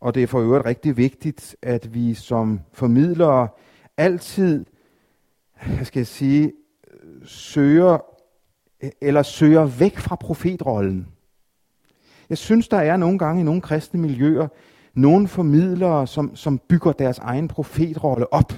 og 0.00 0.14
det 0.14 0.22
er 0.22 0.26
for 0.26 0.40
øvrigt 0.40 0.66
rigtig 0.66 0.96
vigtigt, 0.96 1.56
at 1.62 1.94
vi 1.94 2.14
som 2.14 2.60
formidlere 2.72 3.48
altid, 3.96 4.64
hvad 5.66 5.84
skal 5.84 6.00
jeg 6.00 6.06
sige, 6.06 6.52
øh, 6.90 7.26
søger 7.26 8.17
eller 9.00 9.22
søger 9.22 9.64
væk 9.64 9.98
fra 9.98 10.16
profetrollen. 10.16 11.08
Jeg 12.28 12.38
synes, 12.38 12.68
der 12.68 12.76
er 12.76 12.96
nogle 12.96 13.18
gange 13.18 13.40
i 13.40 13.44
nogle 13.44 13.60
kristne 13.60 14.00
miljøer, 14.00 14.48
nogle 14.94 15.28
formidlere, 15.28 16.06
som, 16.06 16.36
som 16.36 16.58
bygger 16.58 16.92
deres 16.92 17.18
egen 17.18 17.48
profetrolle 17.48 18.32
op. 18.32 18.52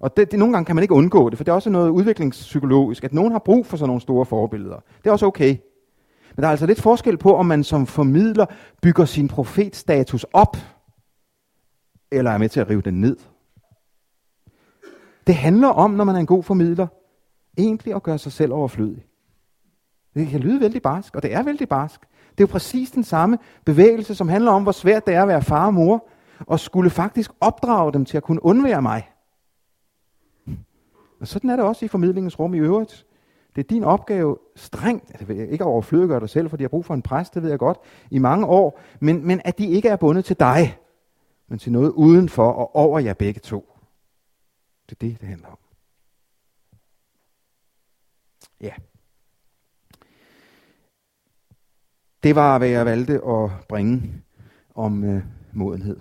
Og 0.00 0.16
det, 0.16 0.30
det, 0.30 0.38
nogle 0.38 0.54
gange 0.54 0.66
kan 0.66 0.76
man 0.76 0.82
ikke 0.82 0.94
undgå 0.94 1.30
det, 1.30 1.38
for 1.38 1.44
det 1.44 1.50
er 1.50 1.54
også 1.54 1.70
noget 1.70 1.90
udviklingspsykologisk, 1.90 3.04
at 3.04 3.12
nogen 3.12 3.32
har 3.32 3.38
brug 3.38 3.66
for 3.66 3.76
sådan 3.76 3.88
nogle 3.88 4.00
store 4.00 4.26
forbilleder. 4.26 4.80
Det 4.98 5.06
er 5.06 5.12
også 5.12 5.26
okay. 5.26 5.56
Men 6.36 6.42
der 6.42 6.46
er 6.46 6.50
altså 6.50 6.66
lidt 6.66 6.80
forskel 6.80 7.16
på, 7.16 7.36
om 7.36 7.46
man 7.46 7.64
som 7.64 7.86
formidler 7.86 8.46
bygger 8.82 9.04
sin 9.04 9.28
profetstatus 9.28 10.26
op, 10.32 10.56
eller 12.12 12.30
er 12.30 12.38
med 12.38 12.48
til 12.48 12.60
at 12.60 12.70
rive 12.70 12.82
den 12.82 13.00
ned. 13.00 13.16
Det 15.26 15.34
handler 15.34 15.68
om, 15.68 15.90
når 15.90 16.04
man 16.04 16.14
er 16.14 16.20
en 16.20 16.26
god 16.26 16.42
formidler, 16.42 16.86
egentlig 17.56 17.94
at 17.94 18.02
gøre 18.02 18.18
sig 18.18 18.32
selv 18.32 18.52
overflødig. 18.52 19.06
Det 20.14 20.28
kan 20.28 20.40
lyde 20.40 20.60
vældig 20.60 20.82
barsk, 20.82 21.16
og 21.16 21.22
det 21.22 21.34
er 21.34 21.42
vældig 21.42 21.68
barsk. 21.68 22.00
Det 22.30 22.44
er 22.44 22.48
jo 22.48 22.52
præcis 22.52 22.90
den 22.90 23.04
samme 23.04 23.38
bevægelse, 23.64 24.14
som 24.14 24.28
handler 24.28 24.50
om, 24.50 24.62
hvor 24.62 24.72
svært 24.72 25.06
det 25.06 25.14
er 25.14 25.22
at 25.22 25.28
være 25.28 25.42
far 25.42 25.66
og 25.66 25.74
mor, 25.74 26.08
og 26.40 26.60
skulle 26.60 26.90
faktisk 26.90 27.30
opdrage 27.40 27.92
dem 27.92 28.04
til 28.04 28.16
at 28.16 28.22
kunne 28.22 28.44
undvære 28.44 28.82
mig. 28.82 29.10
Og 31.20 31.28
sådan 31.28 31.50
er 31.50 31.56
det 31.56 31.64
også 31.64 31.84
i 31.84 31.88
formidlingens 31.88 32.38
rum 32.38 32.54
i 32.54 32.58
øvrigt. 32.58 33.06
Det 33.56 33.64
er 33.64 33.68
din 33.68 33.84
opgave 33.84 34.38
strengt, 34.56 35.10
altså 35.10 35.32
ikke 35.32 35.64
at 35.64 35.68
overflødiggøre 35.68 36.20
dig 36.20 36.30
selv, 36.30 36.50
for 36.50 36.56
de 36.56 36.64
har 36.64 36.68
brug 36.68 36.84
for 36.84 36.94
en 36.94 37.02
præst, 37.02 37.34
det 37.34 37.42
ved 37.42 37.50
jeg 37.50 37.58
godt, 37.58 37.78
i 38.10 38.18
mange 38.18 38.46
år, 38.46 38.80
men, 39.00 39.26
men 39.26 39.40
at 39.44 39.58
de 39.58 39.66
ikke 39.66 39.88
er 39.88 39.96
bundet 39.96 40.24
til 40.24 40.40
dig, 40.40 40.78
men 41.48 41.58
til 41.58 41.72
noget 41.72 41.90
udenfor 41.90 42.52
og 42.52 42.76
over 42.76 42.98
jer 42.98 43.14
begge 43.14 43.40
to. 43.40 43.72
Det 44.90 44.96
er 44.96 44.98
det, 45.00 45.20
det 45.20 45.28
handler 45.28 45.48
om. 45.48 45.58
Ja. 48.60 48.72
Det 52.22 52.34
var, 52.34 52.58
hvad 52.58 52.68
jeg 52.68 52.86
valgte 52.86 53.14
at 53.14 53.50
bringe 53.68 54.02
om 54.74 55.04
øh, 55.04 55.22
modenhed. 55.52 55.96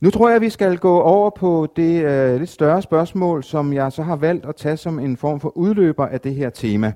Nu 0.00 0.10
tror 0.10 0.28
jeg, 0.28 0.36
at 0.36 0.42
vi 0.42 0.50
skal 0.50 0.78
gå 0.78 1.00
over 1.00 1.30
på 1.30 1.68
det 1.76 2.04
øh, 2.04 2.38
lidt 2.38 2.50
større 2.50 2.82
spørgsmål, 2.82 3.44
som 3.44 3.72
jeg 3.72 3.92
så 3.92 4.02
har 4.02 4.16
valgt 4.16 4.46
at 4.46 4.56
tage 4.56 4.76
som 4.76 4.98
en 4.98 5.16
form 5.16 5.40
for 5.40 5.56
udløber 5.56 6.06
af 6.06 6.20
det 6.20 6.34
her 6.34 6.50
tema. 6.50 6.92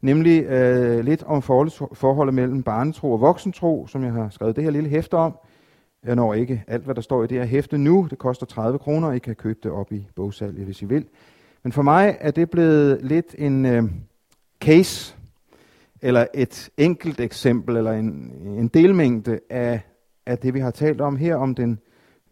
Nemlig 0.00 0.44
øh, 0.44 1.04
lidt 1.04 1.22
om 1.22 1.42
forholdet, 1.42 1.72
forholdet 1.92 2.34
mellem 2.34 2.62
barnetro 2.62 3.12
og 3.12 3.20
voksentro, 3.20 3.86
som 3.86 4.04
jeg 4.04 4.12
har 4.12 4.28
skrevet 4.28 4.56
det 4.56 4.64
her 4.64 4.70
lille 4.70 4.88
hæfte 4.88 5.14
om. 5.14 5.38
Jeg 6.04 6.14
når 6.14 6.34
ikke 6.34 6.64
alt, 6.68 6.84
hvad 6.84 6.94
der 6.94 7.00
står 7.00 7.24
i 7.24 7.26
det 7.26 7.38
her 7.38 7.44
hæfte 7.44 7.78
nu. 7.78 8.06
Det 8.10 8.18
koster 8.18 8.46
30 8.46 8.78
kroner, 8.78 9.08
og 9.08 9.16
I 9.16 9.18
kan 9.18 9.34
købe 9.34 9.58
det 9.62 9.70
op 9.72 9.92
i 9.92 10.06
bogsalget, 10.16 10.64
hvis 10.64 10.82
I 10.82 10.84
vil. 10.84 11.06
Men 11.62 11.72
for 11.72 11.82
mig 11.82 12.16
er 12.20 12.30
det 12.30 12.50
blevet 12.50 13.02
lidt 13.02 13.34
en 13.38 13.66
øh, 13.66 13.82
case, 14.60 15.16
eller 16.02 16.26
et 16.34 16.70
enkelt 16.76 17.20
eksempel, 17.20 17.76
eller 17.76 17.92
en, 17.92 18.32
en 18.44 18.68
delmængde 18.68 19.40
af, 19.50 19.80
af 20.26 20.38
det, 20.38 20.54
vi 20.54 20.60
har 20.60 20.70
talt 20.70 21.00
om 21.00 21.16
her, 21.16 21.36
om 21.36 21.54
den 21.54 21.78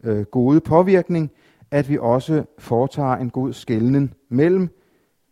øh, 0.03 0.21
gode 0.21 0.61
påvirkning, 0.61 1.31
at 1.71 1.89
vi 1.89 1.97
også 1.97 2.43
foretager 2.59 3.15
en 3.15 3.29
god 3.29 3.53
skældning 3.53 4.13
mellem 4.29 4.69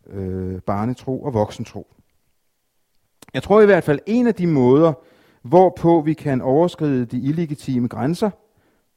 øh, 0.06 0.60
barnetro 0.60 1.22
og 1.22 1.34
voksentro. 1.34 1.86
Jeg 3.34 3.42
tror 3.42 3.60
i 3.60 3.66
hvert 3.66 3.84
fald, 3.84 3.98
en 4.06 4.26
af 4.26 4.34
de 4.34 4.46
måder, 4.46 4.92
hvorpå 5.42 6.00
vi 6.00 6.12
kan 6.12 6.40
overskride 6.40 7.04
de 7.04 7.18
illegitime 7.18 7.88
grænser 7.88 8.30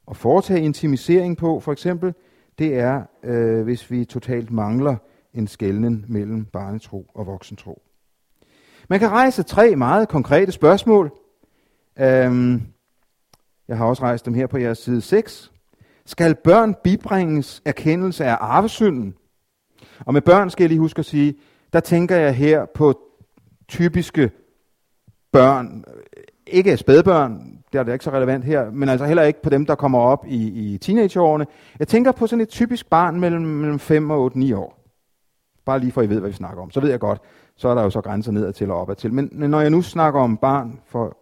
og 0.06 0.16
foretage 0.16 0.60
intimisering 0.60 1.36
på, 1.36 1.60
for 1.60 1.72
eksempel, 1.72 2.14
det 2.58 2.78
er, 2.78 3.02
øh, 3.22 3.62
hvis 3.62 3.90
vi 3.90 4.04
totalt 4.04 4.50
mangler 4.50 4.96
en 5.34 5.46
skældning 5.46 6.04
mellem 6.08 6.44
barnetro 6.44 7.10
og 7.14 7.26
voksentro. 7.26 7.82
Man 8.88 9.00
kan 9.00 9.10
rejse 9.10 9.42
tre 9.42 9.76
meget 9.76 10.08
konkrete 10.08 10.52
spørgsmål. 10.52 11.12
Øhm, 11.98 12.62
jeg 13.68 13.76
har 13.76 13.86
også 13.86 14.02
rejst 14.02 14.26
dem 14.26 14.34
her 14.34 14.46
på 14.46 14.58
jeres 14.58 14.78
side 14.78 15.00
6. 15.00 15.52
Skal 16.06 16.34
børn 16.34 16.74
bibringes 16.84 17.62
erkendelse 17.64 18.24
af 18.24 18.36
arvesynden? 18.40 19.14
Og 19.98 20.12
med 20.12 20.22
børn 20.22 20.50
skal 20.50 20.64
jeg 20.64 20.68
lige 20.68 20.80
huske 20.80 20.98
at 20.98 21.04
sige, 21.04 21.34
der 21.72 21.80
tænker 21.80 22.16
jeg 22.16 22.34
her 22.34 22.66
på 22.74 23.00
typiske 23.68 24.30
børn, 25.32 25.84
øh, 25.88 26.22
ikke 26.46 26.76
spædbørn, 26.76 27.61
det 27.72 27.78
er 27.78 27.82
det 27.82 27.92
ikke 27.92 28.04
så 28.04 28.10
relevant 28.10 28.44
her, 28.44 28.70
men 28.70 28.88
altså 28.88 29.06
heller 29.06 29.22
ikke 29.22 29.42
på 29.42 29.50
dem, 29.50 29.66
der 29.66 29.74
kommer 29.74 29.98
op 29.98 30.24
i, 30.28 30.72
i 30.74 30.78
teenageårene. 30.78 31.46
Jeg 31.78 31.88
tænker 31.88 32.12
på 32.12 32.26
sådan 32.26 32.40
et 32.40 32.48
typisk 32.48 32.90
barn 32.90 33.20
mellem, 33.20 33.42
mellem 33.42 33.78
5 33.78 34.10
og 34.10 34.20
8, 34.20 34.38
9 34.38 34.52
år. 34.52 34.78
Bare 35.64 35.78
lige 35.78 35.92
for 35.92 36.00
at 36.00 36.06
I 36.06 36.10
ved, 36.10 36.20
hvad 36.20 36.30
vi 36.30 36.36
snakker 36.36 36.62
om. 36.62 36.70
Så 36.70 36.80
ved 36.80 36.90
jeg 36.90 37.00
godt, 37.00 37.20
så 37.56 37.68
er 37.68 37.74
der 37.74 37.82
jo 37.82 37.90
så 37.90 38.00
grænser 38.00 38.32
nedad 38.32 38.52
til 38.52 38.70
og 38.70 38.80
opad 38.80 38.96
til. 38.96 39.12
Men 39.12 39.30
når 39.32 39.60
jeg 39.60 39.70
nu 39.70 39.82
snakker 39.82 40.20
om 40.20 40.36
barn, 40.36 40.80
for, 40.86 41.16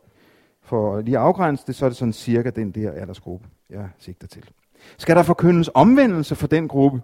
for 0.62 1.00
lige 1.00 1.18
at 1.18 1.24
afgrænse 1.24 1.64
det, 1.66 1.74
så 1.74 1.84
er 1.84 1.88
det 1.88 1.96
sådan 1.96 2.12
cirka 2.12 2.50
den 2.50 2.70
der 2.70 2.92
aldersgruppe, 2.92 3.48
jeg 3.70 3.88
sigter 3.98 4.26
til. 4.26 4.44
Skal 4.98 5.16
der 5.16 5.22
forkyndes 5.22 5.70
omvendelse 5.74 6.34
for 6.34 6.46
den 6.46 6.68
gruppe? 6.68 7.00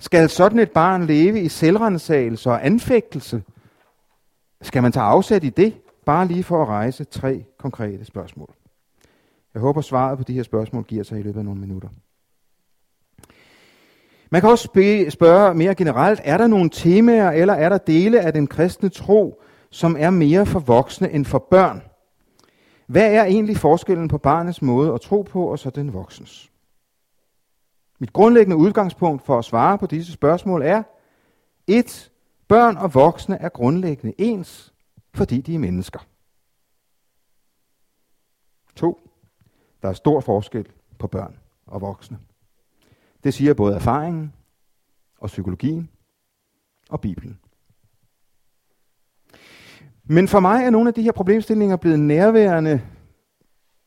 Skal 0.00 0.28
sådan 0.28 0.58
et 0.58 0.70
barn 0.70 1.06
leve 1.06 1.40
i 1.40 1.48
selvrensagelse 1.48 2.50
og 2.50 2.66
anfægtelse? 2.66 3.42
Skal 4.62 4.82
man 4.82 4.92
tage 4.92 5.04
afsæt 5.04 5.44
i 5.44 5.50
det? 5.50 5.74
Bare 6.06 6.26
lige 6.26 6.42
for 6.42 6.62
at 6.62 6.68
rejse 6.68 7.04
tre 7.04 7.44
konkrete 7.58 8.04
spørgsmål. 8.04 8.54
Jeg 9.54 9.60
håber 9.60 9.80
svaret 9.80 10.18
på 10.18 10.24
de 10.24 10.32
her 10.32 10.42
spørgsmål 10.42 10.84
giver 10.84 11.04
sig 11.04 11.18
i 11.18 11.22
løbet 11.22 11.38
af 11.38 11.44
nogle 11.44 11.60
minutter. 11.60 11.88
Man 14.30 14.40
kan 14.40 14.50
også 14.50 14.68
spørge 15.10 15.54
mere 15.54 15.74
generelt, 15.74 16.20
er 16.24 16.36
der 16.36 16.46
nogle 16.46 16.70
temaer, 16.70 17.30
eller 17.30 17.54
er 17.54 17.68
der 17.68 17.78
dele 17.78 18.20
af 18.20 18.32
den 18.32 18.46
kristne 18.46 18.88
tro, 18.88 19.42
som 19.70 19.96
er 19.98 20.10
mere 20.10 20.46
for 20.46 20.60
voksne 20.60 21.10
end 21.10 21.24
for 21.24 21.38
børn? 21.50 21.82
Hvad 22.86 23.14
er 23.14 23.24
egentlig 23.24 23.56
forskellen 23.56 24.08
på 24.08 24.18
barnets 24.18 24.62
måde 24.62 24.94
at 24.94 25.00
tro 25.00 25.22
på, 25.22 25.46
og 25.46 25.58
så 25.58 25.70
den 25.70 25.92
voksens? 25.92 26.50
Mit 27.98 28.12
grundlæggende 28.12 28.56
udgangspunkt 28.56 29.26
for 29.26 29.38
at 29.38 29.44
svare 29.44 29.78
på 29.78 29.86
disse 29.86 30.12
spørgsmål 30.12 30.62
er, 30.62 30.82
1. 31.66 32.10
Børn 32.48 32.76
og 32.76 32.94
voksne 32.94 33.36
er 33.40 33.48
grundlæggende 33.48 34.14
ens, 34.18 34.73
fordi 35.14 35.40
de 35.40 35.54
er 35.54 35.58
mennesker. 35.58 36.06
2. 38.76 39.10
Der 39.82 39.88
er 39.88 39.92
stor 39.92 40.20
forskel 40.20 40.68
på 40.98 41.06
børn 41.06 41.38
og 41.66 41.80
voksne. 41.80 42.18
Det 43.24 43.34
siger 43.34 43.54
både 43.54 43.74
erfaringen 43.74 44.32
og 45.18 45.26
psykologien 45.26 45.90
og 46.88 47.00
Bibelen. 47.00 47.40
Men 50.04 50.28
for 50.28 50.40
mig 50.40 50.64
er 50.64 50.70
nogle 50.70 50.88
af 50.88 50.94
de 50.94 51.02
her 51.02 51.12
problemstillinger 51.12 51.76
blevet 51.76 52.00
nærværende 52.00 52.82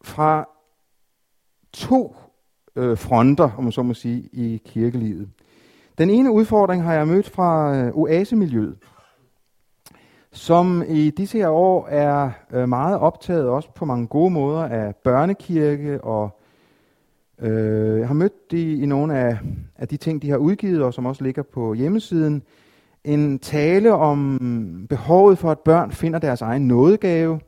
fra 0.01 0.49
to 1.73 2.15
øh, 2.75 2.97
fronter, 2.97 3.51
om 3.57 3.63
man 3.63 3.71
så 3.71 3.83
må 3.83 3.93
sige, 3.93 4.29
i 4.33 4.61
kirkelivet. 4.65 5.29
Den 5.97 6.09
ene 6.09 6.31
udfordring 6.31 6.83
har 6.83 6.93
jeg 6.93 7.07
mødt 7.07 7.29
fra 7.29 7.75
øh, 7.75 7.91
oasemiljøet, 7.93 8.77
som 10.31 10.83
i 10.87 11.09
disse 11.09 11.37
her 11.37 11.49
år 11.49 11.87
er 11.87 12.31
øh, 12.53 12.69
meget 12.69 12.99
optaget 12.99 13.49
også 13.49 13.69
på 13.75 13.85
mange 13.85 14.07
gode 14.07 14.31
måder 14.31 14.63
af 14.63 14.95
børnekirke 14.95 16.03
og 16.03 16.37
Øh, 17.41 17.99
jeg 17.99 18.07
har 18.07 18.13
mødt 18.13 18.51
de 18.51 18.73
i 18.73 18.85
nogle 18.85 19.17
af, 19.17 19.37
af 19.75 19.87
de 19.87 19.97
ting, 19.97 20.21
de 20.21 20.29
har 20.29 20.37
udgivet, 20.37 20.83
og 20.83 20.93
som 20.93 21.05
også 21.05 21.23
ligger 21.23 21.43
på 21.43 21.73
hjemmesiden. 21.73 22.43
En 23.03 23.39
tale 23.39 23.93
om 23.93 24.87
behovet 24.89 25.37
for, 25.37 25.51
at 25.51 25.59
børn 25.59 25.91
finder 25.91 26.19
deres 26.19 26.41
egen 26.41 26.67
nådegave, 26.67 27.39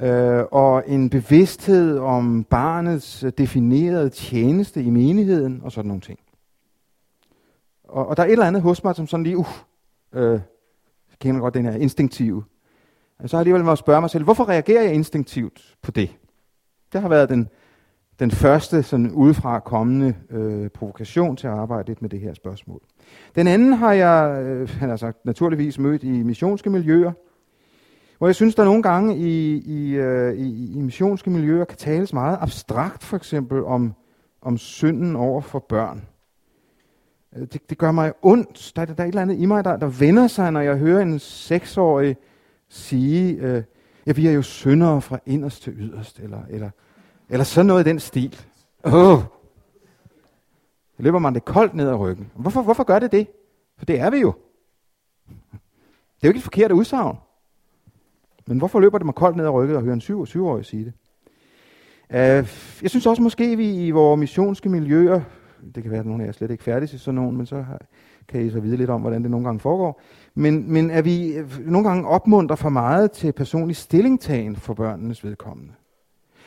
øh, 0.00 0.44
og 0.52 0.82
en 0.86 1.10
bevidsthed 1.10 1.98
om 1.98 2.44
barnets 2.44 3.24
definerede 3.38 4.10
tjeneste 4.10 4.82
i 4.82 4.90
menigheden, 4.90 5.60
og 5.64 5.72
sådan 5.72 5.88
nogle 5.88 6.00
ting. 6.00 6.18
Og, 7.84 8.06
og 8.06 8.16
der 8.16 8.22
er 8.22 8.26
et 8.26 8.32
eller 8.32 8.46
andet 8.46 8.62
hos 8.62 8.84
mig, 8.84 8.94
som 8.94 9.06
sådan 9.06 9.24
lige, 9.24 9.36
uh, 9.36 9.46
øh, 10.12 10.40
kender 11.20 11.40
godt 11.40 11.54
den 11.54 11.64
her 11.64 11.72
instinktive. 11.72 12.44
Så 13.26 13.36
har 13.36 13.38
jeg 13.38 13.40
alligevel 13.40 13.64
måttet 13.64 13.78
spørge 13.78 14.00
mig 14.00 14.10
selv, 14.10 14.24
hvorfor 14.24 14.48
reagerer 14.48 14.82
jeg 14.82 14.94
instinktivt 14.94 15.76
på 15.82 15.90
det? 15.90 16.10
Det 16.92 17.00
har 17.00 17.08
været 17.08 17.28
den, 17.28 17.48
den 18.18 18.30
første 18.30 18.82
sådan 18.82 19.10
udefra 19.10 19.60
kommende 19.60 20.14
øh, 20.30 20.68
provokation 20.68 21.36
til 21.36 21.46
at 21.46 21.52
arbejde 21.52 21.88
lidt 21.88 22.02
med 22.02 22.10
det 22.10 22.20
her 22.20 22.34
spørgsmål. 22.34 22.80
Den 23.34 23.46
anden 23.46 23.72
har 23.72 23.92
jeg 23.92 24.42
øh, 24.42 24.68
han 24.68 24.88
har 24.88 24.96
sagt, 24.96 25.24
naturligvis 25.24 25.78
mødt 25.78 26.02
i 26.02 26.22
missionske 26.22 26.70
miljøer, 26.70 27.12
hvor 28.18 28.26
jeg 28.26 28.34
synes, 28.34 28.54
der 28.54 28.64
nogle 28.64 28.82
gange 28.82 29.16
i, 29.16 29.56
i, 29.56 29.94
øh, 29.94 30.34
i, 30.34 30.72
i 30.72 30.80
missionske 30.80 31.30
miljøer 31.30 31.64
kan 31.64 31.78
tales 31.78 32.12
meget 32.12 32.38
abstrakt, 32.40 33.04
for 33.04 33.16
eksempel 33.16 33.64
om, 33.64 33.94
om 34.42 34.58
synden 34.58 35.16
over 35.16 35.40
for 35.40 35.58
børn. 35.58 36.02
Øh, 37.36 37.46
det, 37.52 37.70
det 37.70 37.78
gør 37.78 37.92
mig 37.92 38.12
ondt. 38.22 38.72
Der, 38.76 38.84
der 38.84 38.94
er 38.98 39.04
et 39.04 39.08
eller 39.08 39.22
andet 39.22 39.38
i 39.38 39.46
mig, 39.46 39.64
der, 39.64 39.76
der 39.76 39.86
vender 39.86 40.26
sig, 40.26 40.52
når 40.52 40.60
jeg 40.60 40.76
hører 40.76 41.02
en 41.02 41.18
seksårig 41.18 42.16
sige, 42.68 43.32
øh, 43.32 43.62
ja, 44.06 44.12
vi 44.12 44.26
er 44.26 44.32
jo 44.32 44.42
syndere 44.42 45.02
fra 45.02 45.18
inderst 45.26 45.62
til 45.62 45.72
yderst, 45.78 46.18
eller, 46.18 46.40
eller 46.50 46.70
eller 47.28 47.44
sådan 47.44 47.66
noget 47.66 47.86
i 47.86 47.88
den 47.88 48.00
stil. 48.00 48.40
Åh! 48.84 48.92
Oh. 48.92 49.22
Så 50.96 51.02
løber 51.02 51.18
man 51.18 51.34
det 51.34 51.44
koldt 51.44 51.74
ned 51.74 51.88
ad 51.88 51.94
ryggen. 51.94 52.30
Hvorfor, 52.34 52.62
hvorfor 52.62 52.84
gør 52.84 52.98
det 52.98 53.12
det? 53.12 53.26
For 53.78 53.84
det 53.84 54.00
er 54.00 54.10
vi 54.10 54.18
jo. 54.18 54.34
Det 55.28 56.22
er 56.22 56.28
jo 56.28 56.28
ikke 56.28 56.38
et 56.38 56.42
forkert 56.42 56.72
udsagn. 56.72 57.16
Men 58.46 58.58
hvorfor 58.58 58.80
løber 58.80 58.98
det 58.98 59.04
mig 59.04 59.14
koldt 59.14 59.36
ned 59.36 59.44
ad 59.44 59.50
ryggen 59.50 59.76
og 59.76 59.82
hører 59.82 59.94
en 59.94 60.00
7 60.00 60.26
7 60.26 60.46
årig 60.46 60.64
sige 60.64 60.84
det? 60.84 60.92
Uh, 62.10 62.48
jeg 62.82 62.90
synes 62.90 63.06
også 63.06 63.22
måske, 63.22 63.56
vi 63.56 63.86
i 63.86 63.90
vores 63.90 64.18
missionske 64.18 64.68
miljøer, 64.68 65.20
det 65.74 65.82
kan 65.82 65.92
være, 65.92 66.00
at 66.00 66.06
nogle 66.06 66.22
af 66.22 66.26
jer 66.26 66.32
slet 66.32 66.50
ikke 66.50 66.64
færdige 66.64 66.94
i 66.94 66.98
sådan 66.98 67.14
nogen, 67.14 67.36
men 67.36 67.46
så 67.46 67.64
kan 68.28 68.46
I 68.46 68.50
så 68.50 68.60
vide 68.60 68.76
lidt 68.76 68.90
om, 68.90 69.00
hvordan 69.00 69.22
det 69.22 69.30
nogle 69.30 69.46
gange 69.46 69.60
foregår. 69.60 70.00
Men, 70.34 70.72
men 70.72 70.90
er 70.90 71.02
vi 71.02 71.32
øh, 71.32 71.66
nogle 71.66 71.88
gange 71.88 72.08
opmuntret 72.08 72.58
for 72.58 72.68
meget 72.68 73.12
til 73.12 73.32
personlig 73.32 73.76
stillingtagen 73.76 74.56
for 74.56 74.74
børnenes 74.74 75.24
vedkommende. 75.24 75.72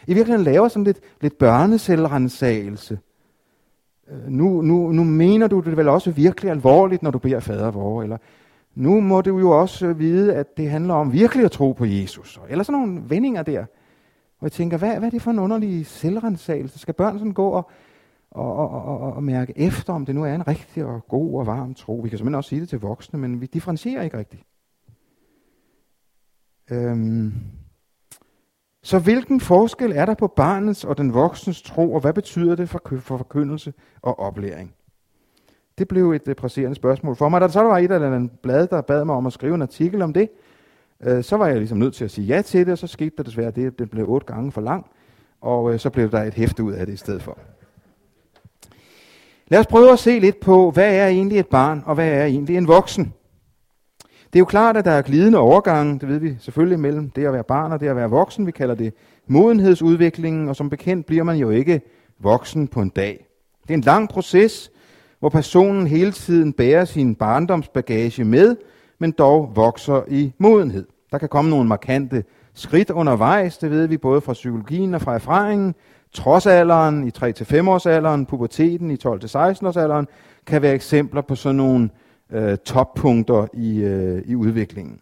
I 0.07 0.13
virkeligheden 0.13 0.45
laver 0.45 0.67
sådan 0.67 0.83
lidt, 0.83 0.99
lidt 1.21 1.37
børneselvrensagelse. 1.37 2.99
Øh, 4.11 4.27
nu, 4.27 4.61
nu, 4.61 4.91
nu 4.91 5.03
mener 5.03 5.47
du 5.47 5.59
det 5.59 5.77
vel 5.77 5.87
også 5.87 6.11
virkelig 6.11 6.51
alvorligt, 6.51 7.03
når 7.03 7.11
du 7.11 7.17
beder 7.17 7.39
fader 7.39 7.71
vor, 7.71 8.03
eller 8.03 8.17
nu 8.75 8.99
må 8.99 9.21
du 9.21 9.39
jo 9.39 9.59
også 9.59 9.93
vide, 9.93 10.33
at 10.35 10.57
det 10.57 10.69
handler 10.69 10.93
om 10.93 11.13
virkelig 11.13 11.45
at 11.45 11.51
tro 11.51 11.71
på 11.71 11.85
Jesus, 11.85 12.39
eller 12.49 12.63
sådan 12.63 12.81
nogle 12.81 13.01
vendinger 13.07 13.43
der. 13.43 13.61
Og 14.39 14.43
jeg 14.43 14.51
tænker, 14.51 14.77
hvad, 14.77 14.97
hvad 14.97 15.07
er 15.07 15.09
det 15.09 15.21
for 15.21 15.31
en 15.31 15.39
underlig 15.39 15.85
selvrensagelse? 15.85 16.79
Skal 16.79 16.93
børn 16.93 17.17
sådan 17.17 17.31
gå 17.31 17.49
og, 17.49 17.69
og, 18.31 18.55
og, 18.55 18.83
og, 18.85 19.13
og 19.13 19.23
mærke 19.23 19.53
efter, 19.55 19.93
om 19.93 20.05
det 20.05 20.15
nu 20.15 20.23
er 20.23 20.35
en 20.35 20.47
rigtig 20.47 20.85
og 20.85 21.07
god 21.07 21.39
og 21.39 21.47
varm 21.47 21.73
tro? 21.73 21.95
Vi 21.95 22.09
kan 22.09 22.17
simpelthen 22.17 22.35
også 22.35 22.49
sige 22.49 22.61
det 22.61 22.69
til 22.69 22.79
voksne, 22.79 23.19
men 23.19 23.41
vi 23.41 23.45
differencierer 23.45 24.03
ikke 24.03 24.17
rigtigt. 24.17 24.43
Øhm, 26.71 27.33
så 28.83 28.99
hvilken 28.99 29.39
forskel 29.39 29.91
er 29.95 30.05
der 30.05 30.13
på 30.13 30.27
barnets 30.27 30.85
og 30.85 30.97
den 30.97 31.13
voksnes 31.13 31.61
tro, 31.61 31.93
og 31.93 32.01
hvad 32.01 32.13
betyder 32.13 32.55
det 32.55 32.69
for, 32.69 32.81
for 32.99 33.17
forkyndelse 33.17 33.73
og 34.01 34.19
oplæring? 34.19 34.73
Det 35.77 35.87
blev 35.87 36.11
et 36.11 36.27
øh, 36.27 36.35
presserende 36.35 36.75
spørgsmål 36.75 37.15
for 37.15 37.29
mig. 37.29 37.41
Da 37.41 37.47
så 37.47 37.59
der 37.59 37.65
var 37.65 37.77
et 37.77 37.91
eller 37.91 38.15
andet 38.15 38.31
blad, 38.31 38.67
der 38.67 38.81
bad 38.81 39.05
mig 39.05 39.15
om 39.15 39.25
at 39.25 39.33
skrive 39.33 39.55
en 39.55 39.61
artikel 39.61 40.01
om 40.01 40.13
det, 40.13 40.29
øh, 41.03 41.23
så 41.23 41.37
var 41.37 41.47
jeg 41.47 41.57
ligesom 41.57 41.77
nødt 41.77 41.93
til 41.93 42.05
at 42.05 42.11
sige 42.11 42.27
ja 42.27 42.41
til 42.41 42.65
det, 42.65 42.71
og 42.71 42.77
så 42.77 42.87
skete 42.87 43.15
der 43.17 43.23
desværre 43.23 43.51
det, 43.51 43.67
at 43.67 43.79
det 43.79 43.89
blev 43.89 44.09
otte 44.09 44.27
gange 44.27 44.51
for 44.51 44.61
lang, 44.61 44.85
og 45.41 45.73
øh, 45.73 45.79
så 45.79 45.89
blev 45.89 46.11
der 46.11 46.23
et 46.23 46.33
hæfte 46.33 46.63
ud 46.63 46.73
af 46.73 46.85
det 46.85 46.93
i 46.93 46.97
stedet 46.97 47.23
for. 47.23 47.37
Lad 49.51 49.59
os 49.59 49.67
prøve 49.67 49.91
at 49.91 49.99
se 49.99 50.19
lidt 50.19 50.39
på, 50.39 50.71
hvad 50.71 50.95
er 50.95 51.07
egentlig 51.07 51.39
et 51.39 51.47
barn, 51.47 51.83
og 51.85 51.95
hvad 51.95 52.09
er 52.09 52.25
egentlig 52.25 52.57
en 52.57 52.67
voksen? 52.67 53.13
Det 54.01 54.35
er 54.35 54.39
jo 54.39 54.45
klart, 54.45 54.77
at 54.77 54.85
der 54.85 54.91
er 54.91 55.01
glidende 55.01 55.37
overgange, 55.37 55.99
det 55.99 56.09
ved 56.09 56.19
vi 56.19 56.35
selvfølgelig, 56.39 56.79
mellem 56.79 57.09
det 57.09 57.25
at 57.25 57.33
være 57.33 57.43
barn 57.43 57.71
og 57.71 57.79
det 57.79 57.87
at 57.87 57.95
være 57.95 58.09
voksen. 58.09 58.45
Vi 58.45 58.51
kalder 58.51 58.75
det 58.75 58.93
modenhedsudviklingen, 59.27 60.49
og 60.49 60.55
som 60.55 60.69
bekendt 60.69 61.05
bliver 61.05 61.23
man 61.23 61.37
jo 61.37 61.49
ikke 61.49 61.81
voksen 62.19 62.67
på 62.67 62.81
en 62.81 62.89
dag. 62.89 63.25
Det 63.61 63.69
er 63.69 63.77
en 63.77 63.81
lang 63.81 64.09
proces, 64.09 64.71
hvor 65.19 65.29
personen 65.29 65.87
hele 65.87 66.11
tiden 66.11 66.53
bærer 66.53 66.85
sin 66.85 67.15
barndomsbagage 67.15 68.23
med, 68.23 68.55
men 68.99 69.11
dog 69.11 69.51
vokser 69.55 70.01
i 70.07 70.33
modenhed. 70.37 70.87
Der 71.11 71.17
kan 71.17 71.29
komme 71.29 71.49
nogle 71.49 71.67
markante 71.67 72.23
skridt 72.53 72.89
undervejs, 72.89 73.57
det 73.57 73.71
ved 73.71 73.87
vi 73.87 73.97
både 73.97 74.21
fra 74.21 74.33
psykologien 74.33 74.93
og 74.93 75.01
fra 75.01 75.15
erfaringen. 75.15 75.75
Trodsalderen 76.13 77.07
i 77.07 77.11
3-5 77.17 77.69
års 77.69 77.85
alderen, 77.85 78.25
puberteten 78.25 78.91
i 78.91 78.95
12-16 78.95 79.07
års 79.07 79.77
alderen, 79.77 80.07
kan 80.45 80.61
være 80.61 80.73
eksempler 80.73 81.21
på 81.21 81.35
sådan 81.35 81.55
nogle 81.55 81.89
øh, 82.31 82.57
toppunkter 82.57 83.47
i, 83.53 83.79
øh, 83.79 84.21
i 84.25 84.35
udviklingen. 84.35 84.99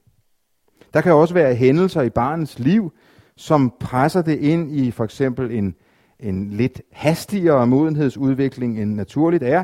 Der 0.93 1.01
kan 1.01 1.13
også 1.13 1.33
være 1.33 1.55
hændelser 1.55 2.01
i 2.01 2.09
barnets 2.09 2.59
liv, 2.59 2.93
som 3.35 3.73
presser 3.79 4.21
det 4.21 4.39
ind 4.39 4.71
i 4.71 4.91
for 4.91 5.03
eksempel 5.03 5.51
en, 5.51 5.75
en 6.19 6.49
lidt 6.49 6.81
hastigere 6.91 7.67
modenhedsudvikling, 7.67 8.81
end 8.81 8.95
naturligt 8.95 9.43
er. 9.43 9.63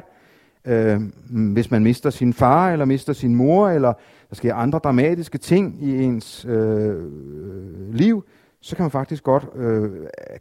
Øh, 0.65 1.01
hvis 1.29 1.71
man 1.71 1.83
mister 1.83 2.09
sin 2.09 2.33
far, 2.33 2.71
eller 2.71 2.85
mister 2.85 3.13
sin 3.13 3.35
mor, 3.35 3.69
eller 3.69 3.93
der 4.29 4.35
sker 4.35 4.55
andre 4.55 4.79
dramatiske 4.79 5.37
ting 5.37 5.83
i 5.83 6.03
ens 6.03 6.45
øh, 6.45 6.95
liv, 7.93 8.25
så 8.63 8.75
kan 8.75 8.83
man 8.83 8.91
faktisk 8.91 9.23
godt, 9.23 9.45
øh, 9.55 9.91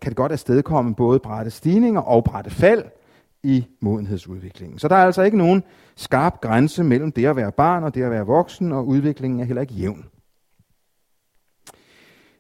kan 0.00 0.10
det 0.10 0.16
godt 0.16 0.32
afstedkomme 0.32 0.94
både 0.94 1.18
brætte 1.18 1.50
stigninger 1.50 2.00
og 2.00 2.24
brætte 2.24 2.50
fald 2.50 2.84
i 3.42 3.66
modenhedsudviklingen. 3.80 4.78
Så 4.78 4.88
der 4.88 4.96
er 4.96 5.04
altså 5.04 5.22
ikke 5.22 5.38
nogen 5.38 5.62
skarp 5.96 6.40
grænse 6.40 6.84
mellem 6.84 7.12
det 7.12 7.26
at 7.26 7.36
være 7.36 7.52
barn 7.52 7.84
og 7.84 7.94
det 7.94 8.02
at 8.02 8.10
være 8.10 8.26
voksen, 8.26 8.72
og 8.72 8.86
udviklingen 8.86 9.40
er 9.40 9.44
heller 9.44 9.62
ikke 9.62 9.74
jævn. 9.74 10.04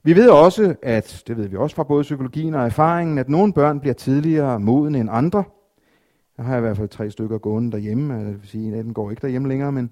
Vi 0.04 0.16
ved 0.16 0.30
også, 0.30 0.74
at 0.82 1.22
det 1.26 1.36
ved 1.36 1.48
vi 1.48 1.56
også 1.56 1.76
fra 1.76 1.82
både 1.82 2.02
psykologien 2.02 2.54
og 2.54 2.64
erfaringen, 2.64 3.18
at 3.18 3.28
nogle 3.28 3.52
børn 3.52 3.80
bliver 3.80 3.94
tidligere 3.94 4.60
modne 4.60 5.00
end 5.00 5.08
andre. 5.12 5.44
Jeg 6.38 6.46
har 6.46 6.56
i 6.56 6.60
hvert 6.60 6.76
fald 6.76 6.88
tre 6.88 7.10
stykker 7.10 7.38
gående 7.38 7.72
derhjemme, 7.72 8.14
altså, 8.14 8.30
jeg 8.30 8.40
vil 8.40 8.48
sige, 8.48 8.76
at 8.76 8.84
den 8.84 8.94
går 8.94 9.10
ikke 9.10 9.22
derhjemme 9.22 9.48
længere, 9.48 9.72
men 9.72 9.90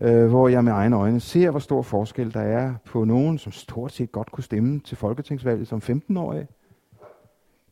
øh, 0.00 0.26
hvor 0.26 0.48
jeg 0.48 0.64
med 0.64 0.72
egne 0.72 0.96
øjne 0.96 1.20
ser, 1.20 1.50
hvor 1.50 1.60
stor 1.60 1.82
forskel 1.82 2.34
der 2.34 2.40
er 2.40 2.74
på 2.84 3.04
nogen, 3.04 3.38
som 3.38 3.52
stort 3.52 3.92
set 3.92 4.12
godt 4.12 4.32
kunne 4.32 4.44
stemme 4.44 4.80
til 4.80 4.96
folketingsvalget 4.96 5.68
som 5.68 5.82
15-årige. 5.84 6.46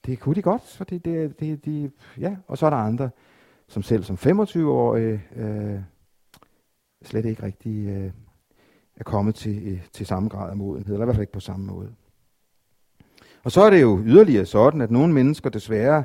Det 0.07 0.21
kunne 0.21 0.35
de 0.35 0.43
godt, 0.43 0.63
for 0.77 0.85
det, 0.85 1.05
det, 1.05 1.41
det, 1.41 1.65
de, 1.65 1.91
ja. 2.19 2.37
og 2.49 2.59
så 2.59 2.67
er 2.67 2.71
der 2.71 2.77
andre, 2.77 3.11
som 3.69 3.83
selv 3.83 4.05
som 4.05 4.17
25-årige 4.17 5.23
øh, 5.37 5.79
slet 7.05 7.25
ikke 7.25 7.43
rigtig 7.43 7.87
øh, 7.87 8.11
er 8.97 9.05
kommet 9.05 9.35
til, 9.35 9.63
øh, 9.67 9.81
til 9.93 10.07
samme 10.07 10.29
grad 10.29 10.51
af 10.51 10.57
modenhed, 10.57 10.95
eller 10.95 11.05
i 11.05 11.07
hvert 11.07 11.17
fald 11.17 11.23
ikke 11.23 11.33
på 11.33 11.41
samme 11.41 11.67
måde. 11.67 11.89
Og 13.45 13.53
så 13.53 13.63
er 13.63 13.71
det 13.71 13.83
jo 13.83 14.01
yderligere 14.05 14.47
sådan, 14.47 14.81
at 14.81 14.91
nogle 14.91 15.13
mennesker 15.13 15.51
desværre 15.51 16.05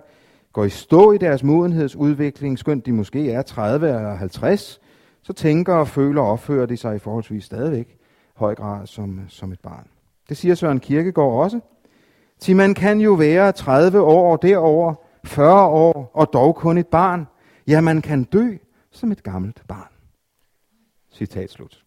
går 0.53 0.65
i 0.65 0.69
stå 0.69 1.11
i 1.11 1.17
deres 1.17 1.43
modenhedsudvikling, 1.43 2.59
skønt 2.59 2.85
de 2.85 2.93
måske 2.93 3.31
er 3.31 3.41
30 3.41 3.87
eller 3.87 4.15
50, 4.15 4.81
så 5.21 5.33
tænker 5.33 5.73
og 5.73 5.87
føler 5.87 6.21
og 6.21 6.31
opfører 6.31 6.65
de 6.65 6.77
sig 6.77 6.95
i 6.95 6.99
forholdsvis 6.99 7.43
stadigvæk 7.43 7.97
høj 8.39 8.55
grad 8.55 8.87
som, 8.87 9.21
som 9.27 9.51
et 9.51 9.59
barn. 9.59 9.87
Det 10.29 10.37
siger 10.37 10.55
Søren 10.55 10.79
Kierkegaard 10.79 11.33
også. 11.43 11.59
Til 12.39 12.55
man 12.55 12.73
kan 12.73 13.01
jo 13.01 13.13
være 13.13 13.51
30 13.51 14.01
år 14.01 14.35
derover, 14.35 14.93
40 15.23 15.65
år 15.65 16.11
og 16.13 16.33
dog 16.33 16.55
kun 16.55 16.77
et 16.77 16.87
barn. 16.87 17.27
Ja, 17.67 17.81
man 17.81 18.01
kan 18.01 18.23
dø 18.23 18.57
som 18.91 19.11
et 19.11 19.23
gammelt 19.23 19.63
barn. 19.67 19.87
Citat 21.11 21.51
slut. 21.51 21.83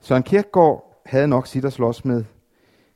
Søren 0.00 0.22
Kierkegaard 0.22 1.02
havde 1.06 1.28
nok 1.28 1.46
sit 1.46 1.64
at 1.64 1.72
slås 1.72 2.04
med. 2.04 2.24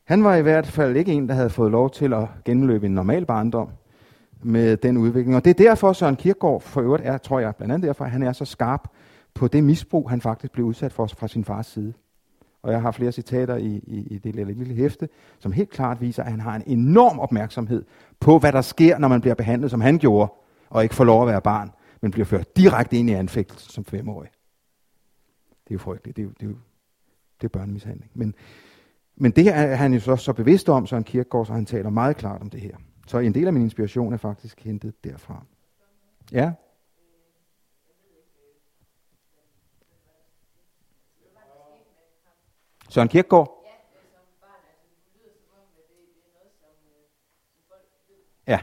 Han 0.04 0.24
var 0.24 0.34
i 0.34 0.42
hvert 0.42 0.66
fald 0.66 0.96
ikke 0.96 1.12
en, 1.12 1.28
der 1.28 1.34
havde 1.34 1.50
fået 1.50 1.70
lov 1.70 1.90
til 1.90 2.12
at 2.12 2.28
genløbe 2.44 2.86
en 2.86 2.94
normal 2.94 3.26
barndom 3.26 3.68
med 4.42 4.76
den 4.76 4.96
udvikling. 4.96 5.36
Og 5.36 5.44
det 5.44 5.50
er 5.50 5.64
derfor, 5.64 5.92
Søren 5.92 6.16
Kierkegaard 6.16 6.60
for 6.60 6.80
øvrigt 6.80 7.06
er, 7.06 7.18
tror 7.18 7.40
jeg, 7.40 7.56
blandt 7.56 7.74
andet 7.74 7.86
derfor, 7.86 8.04
at 8.04 8.10
han 8.10 8.22
er 8.22 8.32
så 8.32 8.44
skarp 8.44 8.88
på 9.34 9.48
det 9.48 9.64
misbrug, 9.64 10.10
han 10.10 10.20
faktisk 10.20 10.52
blev 10.52 10.66
udsat 10.66 10.92
for 10.92 11.06
fra 11.06 11.28
sin 11.28 11.44
fars 11.44 11.66
side. 11.66 11.92
Og 12.62 12.72
jeg 12.72 12.82
har 12.82 12.90
flere 12.90 13.12
citater 13.12 13.56
i, 13.56 13.80
i, 13.86 14.06
i 14.10 14.18
det 14.18 14.34
lille, 14.34 14.52
lille 14.52 14.74
hæfte, 14.74 15.08
som 15.38 15.52
helt 15.52 15.70
klart 15.70 16.00
viser, 16.00 16.22
at 16.22 16.30
han 16.30 16.40
har 16.40 16.56
en 16.56 16.62
enorm 16.66 17.18
opmærksomhed 17.18 17.84
på, 18.20 18.38
hvad 18.38 18.52
der 18.52 18.60
sker, 18.60 18.98
når 18.98 19.08
man 19.08 19.20
bliver 19.20 19.34
behandlet, 19.34 19.70
som 19.70 19.80
han 19.80 19.98
gjorde, 19.98 20.32
og 20.70 20.82
ikke 20.82 20.94
får 20.94 21.04
lov 21.04 21.22
at 21.22 21.28
være 21.28 21.42
barn, 21.42 21.70
men 22.00 22.10
bliver 22.10 22.24
ført 22.24 22.56
direkte 22.56 22.96
ind 22.96 23.10
i 23.10 23.12
anfægtelsen 23.12 23.70
som 23.70 23.84
femårig. 23.84 24.28
Det 25.64 25.70
er 25.70 25.74
jo 25.74 25.78
frygteligt. 25.78 26.16
Det 26.16 26.22
er 26.22 26.26
jo, 26.26 26.32
det 26.40 26.42
er 26.42 26.50
jo 26.50 26.56
det 27.40 27.44
er 27.44 27.48
børnemishandling. 27.48 28.10
Men, 28.14 28.34
men 29.16 29.32
det 29.32 29.48
er 29.48 29.74
han 29.74 29.94
jo 29.94 30.00
så, 30.00 30.16
så 30.16 30.32
bevidst 30.32 30.68
om, 30.68 30.86
så 30.86 30.96
en 30.96 31.06
så 31.30 31.52
han 31.52 31.66
taler 31.66 31.90
meget 31.90 32.16
klart 32.16 32.40
om 32.40 32.50
det 32.50 32.60
her. 32.60 32.76
Så 33.06 33.18
en 33.18 33.34
del 33.34 33.46
af 33.46 33.52
min 33.52 33.62
inspiration 33.62 34.12
er 34.12 34.16
faktisk 34.16 34.60
hentet 34.60 35.04
derfra. 35.04 35.44
Ja? 36.32 36.52
Søren 42.88 43.08
Kierkegaard? 43.08 43.52
Ja, 48.46 48.60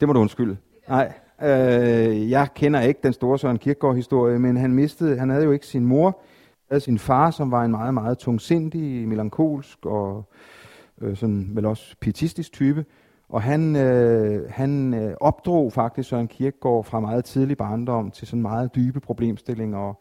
det 0.00 0.08
må 0.08 0.12
du 0.12 0.20
undskylde. 0.20 0.56
Nej, 0.88 1.12
øh, 1.42 2.30
jeg 2.30 2.48
kender 2.54 2.80
ikke 2.80 3.00
den 3.02 3.12
store 3.12 3.38
Søren 3.38 3.58
Kierkegaard-historie, 3.58 4.38
men 4.38 4.56
han 4.56 4.74
mistede, 4.74 5.18
han 5.18 5.30
havde 5.30 5.44
jo 5.44 5.52
ikke 5.52 5.66
sin 5.66 5.84
mor, 5.84 6.20
havde 6.68 6.80
sin 6.80 6.98
far, 6.98 7.30
som 7.30 7.50
var 7.50 7.64
en 7.64 7.70
meget, 7.70 7.94
meget 7.94 8.18
tungsindig, 8.18 9.08
melankolsk 9.08 9.86
og 9.86 10.24
øh, 11.00 11.16
sådan 11.16 11.50
vel 11.56 11.66
også 11.66 11.96
pietistisk 12.00 12.52
type. 12.52 12.84
Og 13.30 13.42
han, 13.42 13.76
øh, 13.76 14.50
han 14.50 14.94
øh, 14.94 15.14
opdrog 15.20 15.72
faktisk 15.72 16.08
Søren 16.08 16.28
Kierkegaard 16.28 16.84
fra 16.84 17.00
meget 17.00 17.24
tidlig 17.24 17.56
barndom 17.56 18.10
til 18.10 18.26
sådan 18.26 18.42
meget 18.42 18.74
dybe 18.74 19.00
problemstillinger. 19.00 19.78
Og 19.78 20.00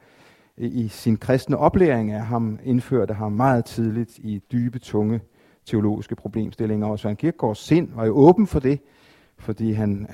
i 0.58 0.88
sin 0.88 1.18
kristne 1.18 1.58
oplæring 1.58 2.12
af 2.12 2.26
ham 2.26 2.60
indførte 2.64 3.14
ham 3.14 3.32
meget 3.32 3.66
tidligt 3.66 4.18
i 4.18 4.42
dybe, 4.52 4.80
tunge 4.80 5.22
teologiske 5.66 6.16
problemstillinger. 6.16 6.88
Og 6.88 7.00
Søren 7.00 7.16
Kierkegaards 7.16 7.60
sind 7.60 7.90
var 7.96 8.06
jo 8.06 8.18
åben 8.18 8.48
for 8.48 8.60
det, 8.60 8.80
fordi 9.38 9.72
han, 9.72 10.08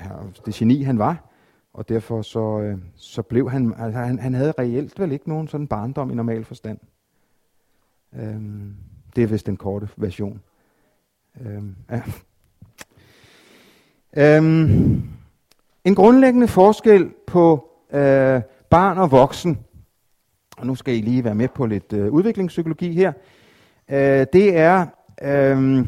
det 0.46 0.54
geni 0.54 0.82
han 0.82 0.98
var, 0.98 1.30
og 1.72 1.88
derfor 1.88 2.22
så, 2.22 2.60
øh, 2.60 2.78
så 2.94 3.22
blev 3.22 3.50
han, 3.50 3.74
altså 3.78 4.00
han, 4.00 4.18
han 4.18 4.34
havde 4.34 4.52
reelt 4.58 5.00
vel 5.00 5.12
ikke 5.12 5.28
nogen 5.28 5.48
sådan 5.48 5.66
barndom 5.66 6.10
i 6.10 6.14
normal 6.14 6.44
forstand. 6.44 6.78
Øhm, 8.12 8.76
det 9.16 9.24
er 9.24 9.28
vist 9.28 9.46
den 9.46 9.56
korte 9.56 9.88
version. 9.96 10.40
Øhm, 11.40 11.76
ja 11.90 12.02
øhm, 14.16 15.02
en 15.84 15.94
grundlæggende 15.94 16.48
forskel 16.48 17.10
på 17.26 17.68
øh, 17.92 18.42
barn 18.70 18.98
og 18.98 19.10
voksen, 19.10 19.58
og 20.56 20.66
nu 20.66 20.74
skal 20.74 20.94
I 20.94 21.00
lige 21.00 21.24
være 21.24 21.34
med 21.34 21.48
på 21.48 21.66
lidt 21.66 21.92
øh, 21.92 22.12
udviklingspsykologi 22.12 22.92
her, 22.92 23.12
øh, 23.90 24.26
det, 24.32 24.56
er, 24.56 24.86
øh, 25.22 25.86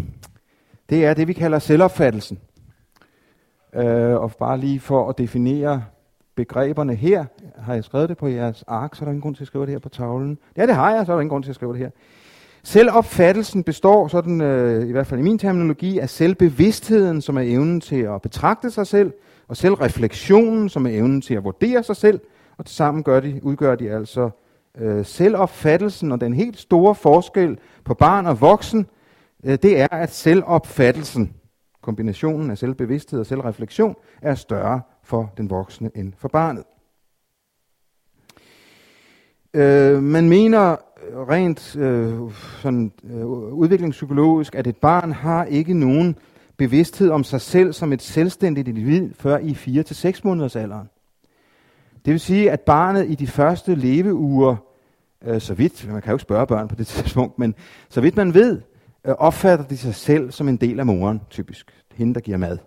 det 0.90 1.04
er 1.04 1.14
det, 1.14 1.28
vi 1.28 1.32
kalder 1.32 1.58
selvopfattelsen. 1.58 2.38
Øh, 3.74 4.14
og 4.14 4.32
bare 4.38 4.58
lige 4.58 4.80
for 4.80 5.08
at 5.08 5.18
definere 5.18 5.84
begreberne 6.34 6.94
her, 6.94 7.24
har 7.56 7.74
jeg 7.74 7.84
skrevet 7.84 8.08
det 8.08 8.16
på 8.16 8.28
jeres 8.28 8.64
ark, 8.66 8.94
så 8.94 9.04
er 9.04 9.04
der 9.04 9.10
ingen 9.10 9.22
grund 9.22 9.34
til 9.34 9.44
at 9.44 9.46
skrive 9.46 9.66
det 9.66 9.72
her 9.72 9.78
på 9.78 9.88
tavlen. 9.88 10.38
Ja, 10.56 10.66
det 10.66 10.74
har 10.74 10.94
jeg, 10.94 11.06
så 11.06 11.12
er 11.12 11.16
der 11.16 11.20
ingen 11.20 11.30
grund 11.30 11.44
til 11.44 11.50
at 11.50 11.54
skrive 11.54 11.72
det 11.72 11.80
her. 11.80 11.90
Selvopfattelsen 12.62 13.64
består, 13.64 14.08
sådan, 14.08 14.40
øh, 14.40 14.88
i 14.88 14.92
hvert 14.92 15.06
fald 15.06 15.20
i 15.20 15.22
min 15.22 15.38
terminologi, 15.38 15.98
af 15.98 16.10
selvbevidstheden, 16.10 17.20
som 17.20 17.36
er 17.36 17.42
evnen 17.42 17.80
til 17.80 18.00
at 18.00 18.22
betragte 18.22 18.70
sig 18.70 18.86
selv, 18.86 19.12
og 19.48 19.56
selvreflektionen, 19.56 20.68
som 20.68 20.86
er 20.86 20.90
evnen 20.90 21.20
til 21.20 21.34
at 21.34 21.44
vurdere 21.44 21.82
sig 21.82 21.96
selv, 21.96 22.20
og 22.58 22.66
tilsammen 22.66 23.02
gør 23.02 23.20
de, 23.20 23.40
udgør 23.42 23.74
de 23.74 23.90
altså 23.90 24.30
øh, 24.78 25.04
selvopfattelsen, 25.04 26.12
og 26.12 26.20
den 26.20 26.34
helt 26.34 26.58
store 26.58 26.94
forskel 26.94 27.58
på 27.84 27.94
barn 27.94 28.26
og 28.26 28.40
voksen, 28.40 28.86
øh, 29.44 29.58
det 29.62 29.80
er, 29.80 29.88
at 29.90 30.12
selvopfattelsen 30.12 31.34
Kombinationen 31.88 32.50
af 32.50 32.58
selvbevidsthed 32.58 33.20
og 33.20 33.26
selvreflektion 33.26 33.96
er 34.22 34.34
større 34.34 34.80
for 35.02 35.32
den 35.36 35.50
voksne 35.50 35.90
end 35.94 36.12
for 36.18 36.28
barnet. 36.28 36.64
Øh, 39.54 40.02
man 40.02 40.28
mener 40.28 40.76
rent 41.28 41.76
øh, 41.76 42.32
sådan, 42.62 42.92
øh, 43.10 43.26
udviklingspsykologisk, 43.26 44.54
at 44.54 44.66
et 44.66 44.76
barn 44.76 45.12
har 45.12 45.44
ikke 45.44 45.74
nogen 45.74 46.16
bevidsthed 46.56 47.10
om 47.10 47.24
sig 47.24 47.40
selv 47.40 47.72
som 47.72 47.92
et 47.92 48.02
selvstændigt 48.02 48.68
individ 48.68 49.10
før 49.14 49.38
i 49.38 49.54
4 49.54 49.82
til 49.82 49.96
6 49.96 50.24
måneders 50.24 50.56
alderen. 50.56 50.88
Det 52.04 52.12
vil 52.12 52.20
sige, 52.20 52.50
at 52.50 52.60
barnet 52.60 53.10
i 53.10 53.14
de 53.14 53.26
første 53.26 53.74
leveuger, 53.74 54.56
øh, 55.24 55.40
så 55.40 55.54
vidt, 55.54 55.92
man 55.92 56.02
kan 56.02 56.10
jo 56.10 56.14
ikke 56.14 56.22
spørge 56.22 56.46
børn 56.46 56.68
på 56.68 56.74
det 56.74 56.86
tidspunkt, 56.96 57.38
men 57.38 57.54
så 57.88 58.00
vidt 58.00 58.16
man 58.16 58.34
ved, 58.34 58.60
øh, 59.04 59.14
opfatter 59.18 59.64
de 59.64 59.76
sig 59.76 59.94
selv 59.94 60.30
som 60.30 60.48
en 60.48 60.56
del 60.56 60.80
af 60.80 60.86
moren, 60.86 61.20
typisk. 61.30 61.70
Hende, 61.94 62.14
der 62.14 62.20
giver 62.20 62.38
mad. 62.38 62.58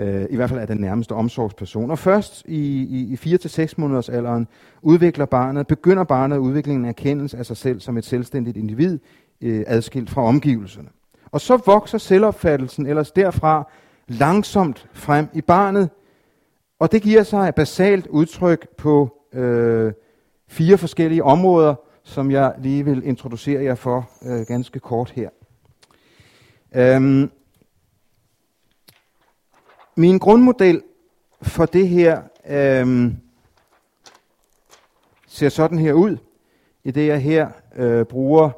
Øh, 0.00 0.26
I 0.30 0.36
hvert 0.36 0.48
fald 0.48 0.60
er 0.60 0.66
den 0.66 0.78
nærmeste 0.78 1.12
omsorgsperson. 1.12 1.90
Og 1.90 1.98
først 1.98 2.44
i, 2.46 2.82
i, 2.82 3.18
i 3.24 3.34
4-6 3.34 3.74
måneders 3.76 4.08
alderen 4.08 4.48
udvikler 4.82 5.24
barnet, 5.24 5.66
begynder 5.66 6.04
barnet 6.04 6.36
udviklingen 6.36 6.84
af 6.84 6.88
erkendelse 6.88 7.38
af 7.38 7.46
sig 7.46 7.56
selv 7.56 7.80
som 7.80 7.96
et 7.96 8.04
selvstændigt 8.04 8.56
individ, 8.56 8.98
øh, 9.40 9.64
adskilt 9.66 10.10
fra 10.10 10.22
omgivelserne. 10.22 10.88
Og 11.30 11.40
så 11.40 11.62
vokser 11.66 11.98
selvopfattelsen 11.98 12.86
ellers 12.86 13.10
derfra 13.10 13.70
langsomt 14.08 14.88
frem 14.92 15.26
i 15.32 15.40
barnet, 15.40 15.90
og 16.78 16.92
det 16.92 17.02
giver 17.02 17.22
sig 17.22 17.48
et 17.48 17.54
basalt 17.54 18.06
udtryk 18.06 18.68
på 18.76 19.16
øh, 19.32 19.92
fire 20.48 20.78
forskellige 20.78 21.24
områder, 21.24 21.74
som 22.02 22.30
jeg 22.30 22.54
lige 22.62 22.84
vil 22.84 23.06
introducere 23.06 23.62
jer 23.64 23.74
for 23.74 24.10
øh, 24.26 24.46
ganske 24.46 24.80
kort 24.80 25.10
her. 25.10 25.28
Øhm, 26.74 27.30
min 30.00 30.18
grundmodel 30.18 30.82
for 31.42 31.66
det 31.66 31.88
her 31.88 32.22
øhm, 32.48 33.16
ser 35.26 35.48
sådan 35.48 35.78
her 35.78 35.92
ud, 35.92 36.16
i 36.84 36.90
det 36.90 37.06
jeg 37.06 37.22
her 37.22 37.48
øh, 37.76 38.04
bruger 38.04 38.50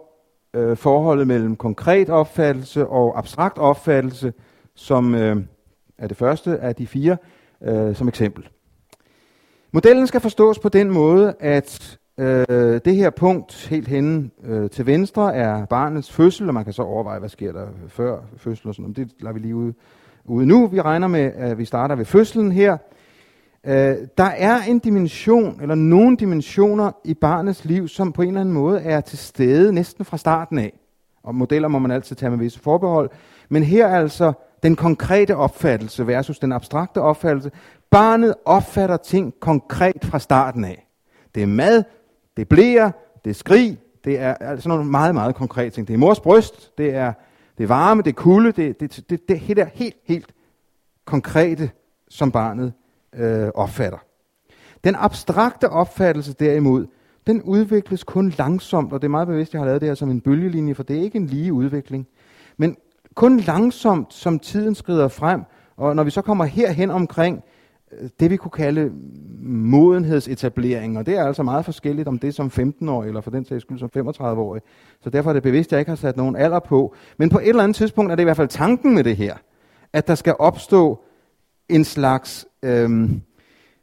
øh, 0.54 0.76
forholdet 0.76 1.26
mellem 1.26 1.56
konkret 1.56 2.10
opfattelse 2.10 2.86
og 2.86 3.18
abstrakt 3.18 3.58
opfattelse 3.58 4.32
som 4.74 5.14
øh, 5.14 5.36
er 5.98 6.06
det 6.06 6.16
første 6.16 6.58
af 6.58 6.74
de 6.74 6.86
fire 6.86 7.16
øh, 7.62 7.96
som 7.96 8.08
eksempel. 8.08 8.48
Modellen 9.72 10.06
skal 10.06 10.20
forstås 10.20 10.58
på 10.58 10.68
den 10.68 10.90
måde, 10.90 11.34
at 11.40 11.98
Øh, 12.18 12.80
det 12.84 12.96
her 12.96 13.10
punkt 13.10 13.66
helt 13.70 13.88
henne 13.88 14.30
øh, 14.44 14.70
til 14.70 14.86
venstre 14.86 15.34
er 15.34 15.66
barnets 15.66 16.12
fødsel, 16.12 16.48
og 16.48 16.54
man 16.54 16.64
kan 16.64 16.72
så 16.72 16.82
overveje, 16.82 17.18
hvad 17.18 17.28
sker 17.28 17.52
der 17.52 17.66
før 17.88 18.20
fødsel 18.36 18.68
og 18.68 18.74
sådan 18.74 18.82
noget. 18.82 18.96
Det 18.96 19.22
lader 19.22 19.34
vi 19.34 19.40
lige 19.40 19.56
ud 19.56 19.72
ude 20.24 20.46
nu. 20.46 20.66
Vi 20.66 20.80
regner 20.80 21.08
med, 21.08 21.32
at 21.36 21.58
vi 21.58 21.64
starter 21.64 21.94
ved 21.94 22.04
fødslen 22.04 22.52
her. 22.52 22.76
Øh, 23.66 23.96
der 24.18 24.24
er 24.24 24.62
en 24.68 24.78
dimension, 24.78 25.58
eller 25.62 25.74
nogle 25.74 26.16
dimensioner 26.16 26.92
i 27.04 27.14
barnets 27.14 27.64
liv, 27.64 27.88
som 27.88 28.12
på 28.12 28.22
en 28.22 28.28
eller 28.28 28.40
anden 28.40 28.54
måde 28.54 28.80
er 28.80 29.00
til 29.00 29.18
stede 29.18 29.72
næsten 29.72 30.04
fra 30.04 30.16
starten 30.16 30.58
af. 30.58 30.72
Og 31.22 31.34
modeller 31.34 31.68
må 31.68 31.78
man 31.78 31.90
altid 31.90 32.16
tage 32.16 32.30
med 32.30 32.38
visse 32.38 32.60
forbehold. 32.60 33.10
Men 33.48 33.62
her 33.62 33.86
er 33.86 33.98
altså 33.98 34.32
den 34.62 34.76
konkrete 34.76 35.36
opfattelse 35.36 36.06
versus 36.06 36.38
den 36.38 36.52
abstrakte 36.52 37.00
opfattelse. 37.00 37.50
Barnet 37.90 38.34
opfatter 38.44 38.96
ting 38.96 39.34
konkret 39.40 40.04
fra 40.04 40.18
starten 40.18 40.64
af. 40.64 40.86
Det 41.34 41.42
er 41.42 41.46
mad, 41.46 41.84
det 42.36 42.48
blære, 42.48 42.92
det 43.24 43.30
er 43.30 43.34
skrig, 43.34 43.78
det 44.04 44.18
er 44.18 44.34
altså 44.34 44.68
nogle 44.68 44.84
meget, 44.84 45.14
meget 45.14 45.34
konkrete 45.34 45.70
ting. 45.70 45.88
Det 45.88 45.94
er 45.94 45.98
mors 45.98 46.20
bryst, 46.20 46.78
det 46.78 46.94
er, 46.94 47.12
det 47.58 47.64
er 47.64 47.68
varme, 47.68 48.02
det 48.02 48.10
er 48.10 48.14
kulde, 48.14 48.52
det, 48.52 48.80
det, 48.80 48.96
det, 48.96 49.10
det, 49.10 49.28
det 49.28 49.58
er 49.58 49.64
helt, 49.64 49.96
helt 50.04 50.34
konkrete, 51.04 51.70
som 52.08 52.32
barnet 52.32 52.72
øh, 53.12 53.48
opfatter. 53.54 53.98
Den 54.84 54.94
abstrakte 54.98 55.68
opfattelse 55.68 56.32
derimod, 56.32 56.86
den 57.26 57.42
udvikles 57.42 58.04
kun 58.04 58.32
langsomt, 58.38 58.92
og 58.92 59.02
det 59.02 59.06
er 59.06 59.10
meget 59.10 59.28
bevidst, 59.28 59.50
at 59.50 59.52
jeg 59.54 59.60
har 59.60 59.66
lavet 59.66 59.80
det 59.80 59.88
her 59.88 59.94
som 59.94 60.10
en 60.10 60.20
bølgelinje, 60.20 60.74
for 60.74 60.82
det 60.82 60.96
er 60.98 61.02
ikke 61.02 61.16
en 61.16 61.26
lige 61.26 61.52
udvikling. 61.52 62.08
Men 62.56 62.76
kun 63.14 63.40
langsomt, 63.40 64.14
som 64.14 64.38
tiden 64.38 64.74
skrider 64.74 65.08
frem, 65.08 65.42
og 65.76 65.96
når 65.96 66.02
vi 66.02 66.10
så 66.10 66.22
kommer 66.22 66.44
herhen 66.44 66.90
omkring 66.90 67.42
det, 68.20 68.30
vi 68.30 68.36
kunne 68.36 68.50
kalde 68.50 68.92
modenhedsetablering, 69.42 70.98
og 70.98 71.06
det 71.06 71.16
er 71.16 71.24
altså 71.24 71.42
meget 71.42 71.64
forskelligt 71.64 72.08
om 72.08 72.18
det 72.18 72.34
som 72.34 72.46
15-årig, 72.46 73.08
eller 73.08 73.20
for 73.20 73.30
den 73.30 73.44
sags 73.44 73.62
skyld 73.62 73.78
som 73.78 73.90
35-årig. 73.96 74.62
Så 75.00 75.10
derfor 75.10 75.30
er 75.30 75.34
det 75.34 75.42
bevidst, 75.42 75.68
at 75.68 75.72
jeg 75.72 75.80
ikke 75.80 75.90
har 75.90 75.96
sat 75.96 76.16
nogen 76.16 76.36
alder 76.36 76.58
på. 76.58 76.94
Men 77.16 77.28
på 77.28 77.38
et 77.38 77.48
eller 77.48 77.62
andet 77.62 77.76
tidspunkt 77.76 78.12
er 78.12 78.16
det 78.16 78.22
i 78.22 78.24
hvert 78.24 78.36
fald 78.36 78.48
tanken 78.48 78.94
med 78.94 79.04
det 79.04 79.16
her, 79.16 79.36
at 79.92 80.08
der 80.08 80.14
skal 80.14 80.34
opstå 80.38 81.04
en 81.68 81.84
slags 81.84 82.46
øhm, 82.62 83.22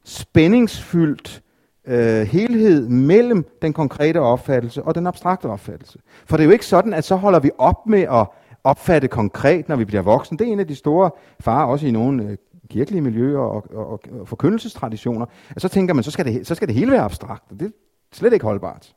spændingsfyldt 0.04 1.42
øh, 1.88 2.22
helhed 2.22 2.90
mellem 2.90 3.46
den 3.62 3.74
konkrete 3.74 4.22
opfattelse 4.22 4.84
og 4.84 4.96
den 4.96 5.08
abstrakte 5.08 5.46
opfattelse. 5.46 6.00
For 6.26 6.38
det 6.38 6.44
er 6.44 6.46
jo 6.46 6.52
ikke 6.52 6.66
sådan, 6.66 6.94
at 6.94 7.04
så 7.04 7.16
holder 7.16 7.40
vi 7.40 7.52
op 7.58 7.88
med 7.88 8.02
at 8.02 8.28
opfatte 8.64 9.08
konkret, 9.08 9.70
når 9.70 9.76
vi 9.76 9.86
bliver 9.86 10.02
voksne. 10.02 10.38
Det 10.38 10.48
er 10.48 10.52
en 10.52 10.60
af 10.60 10.68
de 10.68 10.76
store 10.76 11.12
farer, 11.40 11.66
også 11.66 11.88
i 11.88 11.92
nogle 11.92 12.24
øh, 12.24 12.38
kirkelige 12.70 13.02
miljøer 13.02 13.40
og, 13.40 13.66
og, 13.74 13.92
og, 13.92 14.28
forkyndelsestraditioner, 14.28 15.26
at 15.50 15.62
så 15.62 15.68
tænker 15.68 15.94
man, 15.94 16.04
så 16.04 16.12
skal, 16.12 16.26
det, 16.26 16.48
så 16.48 16.56
skal 16.56 16.68
det 16.68 16.76
hele 16.76 16.92
være 16.92 17.02
abstrakt. 17.02 17.50
Det 17.50 17.62
er 17.62 17.70
slet 18.14 18.34
ikke 18.34 18.46
holdbart. 18.46 18.96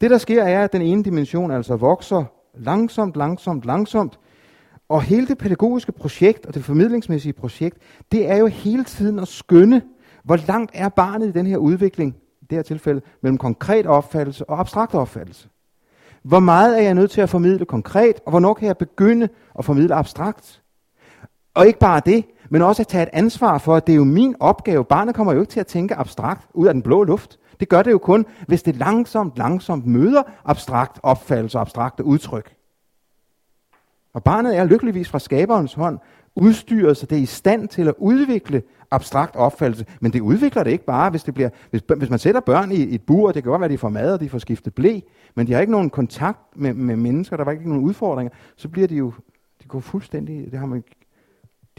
Det, 0.00 0.10
der 0.10 0.18
sker, 0.18 0.42
er, 0.42 0.64
at 0.64 0.72
den 0.72 0.82
ene 0.82 1.04
dimension 1.04 1.50
altså 1.50 1.76
vokser 1.76 2.24
langsomt, 2.54 3.16
langsomt, 3.16 3.64
langsomt, 3.64 4.18
og 4.88 5.02
hele 5.02 5.26
det 5.26 5.38
pædagogiske 5.38 5.92
projekt 5.92 6.46
og 6.46 6.54
det 6.54 6.64
formidlingsmæssige 6.64 7.32
projekt, 7.32 7.78
det 8.12 8.30
er 8.30 8.36
jo 8.36 8.46
hele 8.46 8.84
tiden 8.84 9.18
at 9.18 9.28
skønne, 9.28 9.82
hvor 10.24 10.38
langt 10.46 10.70
er 10.74 10.88
barnet 10.88 11.28
i 11.28 11.32
den 11.32 11.46
her 11.46 11.56
udvikling, 11.56 12.16
i 12.42 12.44
det 12.50 12.58
her 12.58 12.62
tilfælde, 12.62 13.00
mellem 13.22 13.38
konkret 13.38 13.86
opfattelse 13.86 14.50
og 14.50 14.60
abstrakt 14.60 14.94
opfattelse. 14.94 15.48
Hvor 16.22 16.40
meget 16.40 16.78
er 16.78 16.82
jeg 16.82 16.94
nødt 16.94 17.10
til 17.10 17.20
at 17.20 17.28
formidle 17.28 17.64
konkret, 17.64 18.20
og 18.24 18.30
hvornår 18.30 18.54
kan 18.54 18.68
jeg 18.68 18.76
begynde 18.76 19.28
at 19.58 19.64
formidle 19.64 19.94
abstrakt? 19.94 20.62
Og 21.54 21.66
ikke 21.66 21.78
bare 21.78 22.00
det, 22.06 22.24
men 22.50 22.62
også 22.62 22.82
at 22.82 22.88
tage 22.88 23.02
et 23.02 23.08
ansvar 23.12 23.58
for, 23.58 23.76
at 23.76 23.86
det 23.86 23.92
er 23.92 23.96
jo 23.96 24.04
min 24.04 24.36
opgave. 24.40 24.84
Barnet 24.84 25.14
kommer 25.14 25.32
jo 25.32 25.40
ikke 25.40 25.50
til 25.50 25.60
at 25.60 25.66
tænke 25.66 25.94
abstrakt 25.94 26.48
ud 26.54 26.66
af 26.66 26.74
den 26.74 26.82
blå 26.82 27.04
luft. 27.04 27.38
Det 27.60 27.68
gør 27.68 27.82
det 27.82 27.90
jo 27.90 27.98
kun, 27.98 28.26
hvis 28.46 28.62
det 28.62 28.76
langsomt, 28.76 29.38
langsomt 29.38 29.86
møder 29.86 30.22
abstrakt 30.44 31.00
opfattelse 31.02 31.58
og 31.58 31.62
abstrakte 31.62 32.04
udtryk. 32.04 32.54
Og 34.14 34.24
barnet 34.24 34.56
er 34.56 34.64
lykkeligvis 34.64 35.08
fra 35.08 35.18
skaberens 35.18 35.74
hånd 35.74 35.98
udstyret, 36.36 36.96
så 36.96 37.06
det 37.06 37.18
er 37.18 37.22
i 37.22 37.26
stand 37.26 37.68
til 37.68 37.88
at 37.88 37.94
udvikle 37.98 38.62
abstrakt 38.90 39.36
opfattelse. 39.36 39.86
Men 40.00 40.12
det 40.12 40.20
udvikler 40.20 40.62
det 40.62 40.70
ikke 40.70 40.84
bare, 40.84 41.10
hvis, 41.10 41.22
det 41.22 41.34
bliver, 41.34 41.48
hvis, 41.70 41.82
hvis 41.96 42.10
man 42.10 42.18
sætter 42.18 42.40
børn 42.40 42.72
i 42.72 42.94
et 42.94 43.02
bur, 43.02 43.32
det 43.32 43.42
kan 43.42 43.50
godt 43.50 43.60
være, 43.60 43.64
at 43.64 43.70
de 43.70 43.78
får 43.78 43.88
mad, 43.88 44.14
og 44.14 44.20
de 44.20 44.28
får 44.28 44.38
skiftet 44.38 44.74
blæ, 44.74 45.00
men 45.34 45.46
de 45.46 45.52
har 45.52 45.60
ikke 45.60 45.72
nogen 45.72 45.90
kontakt 45.90 46.40
med, 46.56 46.74
med 46.74 46.96
mennesker, 46.96 47.36
der 47.36 47.44
var 47.44 47.52
ikke 47.52 47.68
nogen 47.68 47.84
udfordringer, 47.84 48.34
så 48.56 48.68
bliver 48.68 48.88
de 48.88 48.96
jo, 48.96 49.12
de 49.62 49.68
går 49.68 49.80
fuldstændig, 49.80 50.50
det 50.50 50.58
har 50.58 50.66
man, 50.66 50.84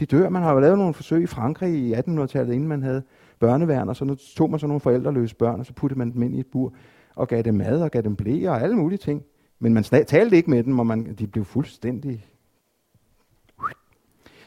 de 0.00 0.06
dør. 0.06 0.28
Man 0.28 0.42
har 0.42 0.52
jo 0.52 0.60
lavet 0.60 0.78
nogle 0.78 0.94
forsøg 0.94 1.22
i 1.22 1.26
Frankrig 1.26 1.74
i 1.74 1.94
1800-tallet, 1.94 2.54
inden 2.54 2.68
man 2.68 2.82
havde 2.82 3.02
børneværn, 3.38 3.88
og 3.88 3.96
så 3.96 4.32
tog 4.36 4.50
man 4.50 4.60
så 4.60 4.66
nogle 4.66 4.80
forældreløse 4.80 5.34
børn, 5.34 5.60
og 5.60 5.66
så 5.66 5.72
puttede 5.72 5.98
man 5.98 6.12
dem 6.12 6.22
ind 6.22 6.34
i 6.34 6.40
et 6.40 6.46
bur, 6.46 6.72
og 7.14 7.28
gav 7.28 7.42
dem 7.42 7.54
mad, 7.54 7.82
og 7.82 7.90
gav 7.90 8.02
dem 8.02 8.16
blæ, 8.16 8.48
og 8.48 8.62
alle 8.62 8.76
mulige 8.76 8.98
ting. 8.98 9.22
Men 9.58 9.74
man 9.74 9.84
talte 9.84 10.36
ikke 10.36 10.50
med 10.50 10.62
dem, 10.62 10.78
og 10.78 10.86
man, 10.86 11.14
de 11.14 11.26
blev 11.26 11.44
fuldstændig... 11.44 12.26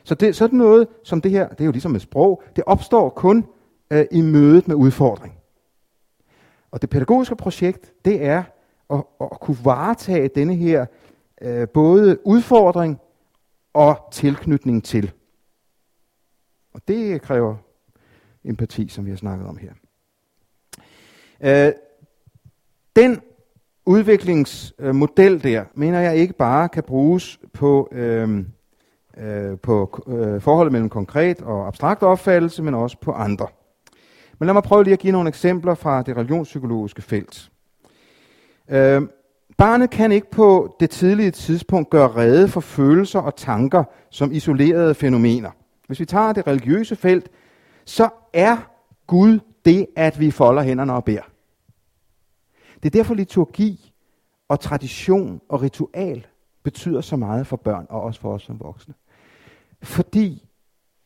Så 0.03 0.15
det, 0.15 0.35
sådan 0.35 0.57
noget 0.57 0.87
som 1.03 1.21
det 1.21 1.31
her, 1.31 1.47
det 1.47 1.61
er 1.61 1.65
jo 1.65 1.71
ligesom 1.71 1.95
et 1.95 2.01
sprog, 2.01 2.43
det 2.55 2.63
opstår 2.67 3.09
kun 3.09 3.45
øh, 3.91 4.05
i 4.11 4.21
mødet 4.21 4.67
med 4.67 4.75
udfordring. 4.75 5.33
Og 6.71 6.81
det 6.81 6.89
pædagogiske 6.89 7.35
projekt, 7.35 7.93
det 8.05 8.25
er 8.25 8.43
at, 8.89 9.03
at 9.21 9.39
kunne 9.41 9.57
varetage 9.63 10.27
denne 10.27 10.55
her 10.55 10.85
øh, 11.41 11.67
både 11.67 12.27
udfordring 12.27 12.99
og 13.73 14.07
tilknytning 14.11 14.83
til. 14.83 15.11
Og 16.73 16.81
det 16.87 17.21
kræver 17.21 17.55
empati, 18.43 18.87
som 18.87 19.05
vi 19.05 19.09
har 19.09 19.17
snakket 19.17 19.47
om 19.47 19.57
her. 19.57 19.71
Øh, 21.43 21.73
den 22.95 23.21
udviklingsmodel 23.85 25.43
der, 25.43 25.63
mener 25.73 25.99
jeg 25.99 26.15
ikke 26.15 26.33
bare 26.33 26.69
kan 26.69 26.83
bruges 26.83 27.39
på, 27.53 27.89
øh, 27.91 28.45
øh, 29.17 29.59
på 29.59 30.03
øh, 30.07 30.41
forholdet 30.41 30.71
mellem 30.71 30.89
konkret 30.89 31.41
og 31.41 31.67
abstrakt 31.67 32.03
opfattelse, 32.03 32.63
men 32.63 32.73
også 32.73 32.97
på 32.97 33.11
andre. 33.11 33.47
Men 34.39 34.45
lad 34.45 34.53
mig 34.53 34.63
prøve 34.63 34.83
lige 34.83 34.93
at 34.93 34.99
give 34.99 35.11
nogle 35.11 35.29
eksempler 35.29 35.75
fra 35.75 36.01
det 36.01 36.17
religionspsykologiske 36.17 37.01
felt. 37.01 37.51
Øh, 38.69 39.01
barnet 39.57 39.89
kan 39.89 40.11
ikke 40.11 40.31
på 40.31 40.75
det 40.79 40.89
tidlige 40.89 41.31
tidspunkt 41.31 41.89
gøre 41.89 42.07
rede 42.07 42.47
for 42.47 42.61
følelser 42.61 43.19
og 43.19 43.35
tanker 43.35 43.83
som 44.09 44.31
isolerede 44.31 44.95
fænomener. 44.95 45.51
Hvis 45.91 45.99
vi 45.99 46.05
tager 46.05 46.33
det 46.33 46.47
religiøse 46.47 46.95
felt, 46.95 47.29
så 47.85 48.09
er 48.33 48.57
Gud 49.07 49.39
det, 49.65 49.87
at 49.95 50.19
vi 50.19 50.31
folder 50.31 50.63
hænderne 50.63 50.93
og 50.93 51.03
beder. 51.03 51.21
Det 52.83 52.85
er 52.85 52.89
derfor 52.89 53.13
liturgi 53.13 53.93
og 54.49 54.59
tradition 54.59 55.41
og 55.49 55.61
ritual 55.61 56.27
betyder 56.63 57.01
så 57.01 57.15
meget 57.15 57.47
for 57.47 57.57
børn 57.57 57.85
og 57.89 58.01
også 58.01 58.21
for 58.21 58.33
os 58.33 58.43
som 58.43 58.59
voksne. 58.59 58.93
Fordi, 59.83 60.47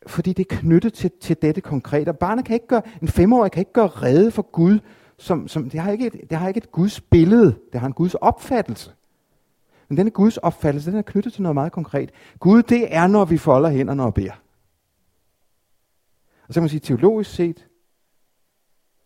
fordi 0.07 0.33
det 0.33 0.51
er 0.51 0.55
knyttet 0.55 0.93
til, 0.93 1.11
til 1.21 1.37
dette 1.41 1.61
konkrete. 1.61 2.13
Barnet 2.13 2.45
kan 2.45 2.53
ikke 2.53 2.67
gøre, 2.67 2.81
en 3.01 3.07
femårig 3.07 3.51
kan 3.51 3.61
ikke 3.61 3.73
gøre 3.73 3.87
rede 3.87 4.31
for 4.31 4.41
Gud. 4.41 4.79
Som, 5.17 5.47
som, 5.47 5.69
det, 5.69 5.79
har 5.79 5.91
ikke 5.91 6.07
et, 6.07 6.29
det 6.29 6.37
har 6.37 6.47
ikke 6.47 6.57
et 6.57 6.71
Guds 6.71 7.01
billede, 7.01 7.55
det 7.73 7.79
har 7.79 7.87
en 7.87 7.93
Guds 7.93 8.15
opfattelse. 8.15 8.91
Men 9.89 9.97
denne 9.97 10.11
Guds 10.11 10.37
opfattelse, 10.37 10.91
den 10.91 10.97
er 10.97 11.03
knyttet 11.03 11.33
til 11.33 11.41
noget 11.41 11.53
meget 11.53 11.71
konkret. 11.71 12.11
Gud, 12.39 12.63
det 12.63 12.95
er, 12.95 13.07
når 13.07 13.25
vi 13.25 13.37
folder 13.37 13.69
hænderne 13.69 14.03
og 14.03 14.13
beder. 14.13 14.44
Og 16.47 16.53
så 16.53 16.59
kan 16.59 16.63
man 16.63 16.69
sige, 16.69 16.79
teologisk 16.79 17.35
set, 17.35 17.67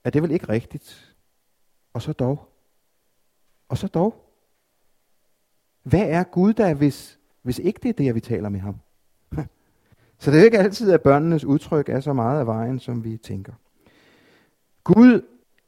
er 0.04 0.10
det 0.10 0.22
vel 0.22 0.32
ikke 0.32 0.50
rigtigt. 0.50 1.16
Og 1.94 2.02
så 2.02 2.14
dog. 2.14 2.50
Og 3.70 3.78
så 3.78 3.88
dog. 3.88 4.26
Hvad 5.84 6.06
er 6.10 6.24
Gud 6.24 6.54
der, 6.54 6.74
hvis, 6.74 7.20
hvis 7.42 7.60
ikke 7.60 7.80
det 7.84 7.90
er 7.90 7.94
det, 7.94 8.16
vi 8.16 8.20
taler 8.20 8.50
med 8.50 8.60
ham? 8.60 8.76
Så 10.20 10.32
det 10.32 10.40
er 10.40 10.44
ikke 10.44 10.60
altid, 10.60 10.92
at 10.92 11.02
børnenes 11.02 11.46
udtryk 11.46 11.90
er 11.90 12.00
så 12.00 12.14
meget 12.14 12.40
af 12.40 12.48
vejen, 12.48 12.80
som 12.80 13.04
vi 13.04 13.18
tænker. 13.18 13.54
Gud 14.84 15.22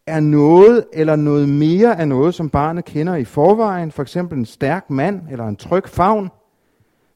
er 0.07 0.19
noget 0.19 0.88
eller 0.93 1.15
noget 1.15 1.49
mere 1.49 1.99
af 1.99 2.07
noget, 2.07 2.35
som 2.35 2.49
barnet 2.49 2.85
kender 2.85 3.15
i 3.15 3.26
forvejen, 3.26 3.91
for 3.91 4.02
eksempel 4.02 4.38
en 4.38 4.45
stærk 4.45 4.89
mand 4.89 5.22
eller 5.30 5.48
en 5.48 5.56
tryg 5.56 5.88
favn. 5.88 6.30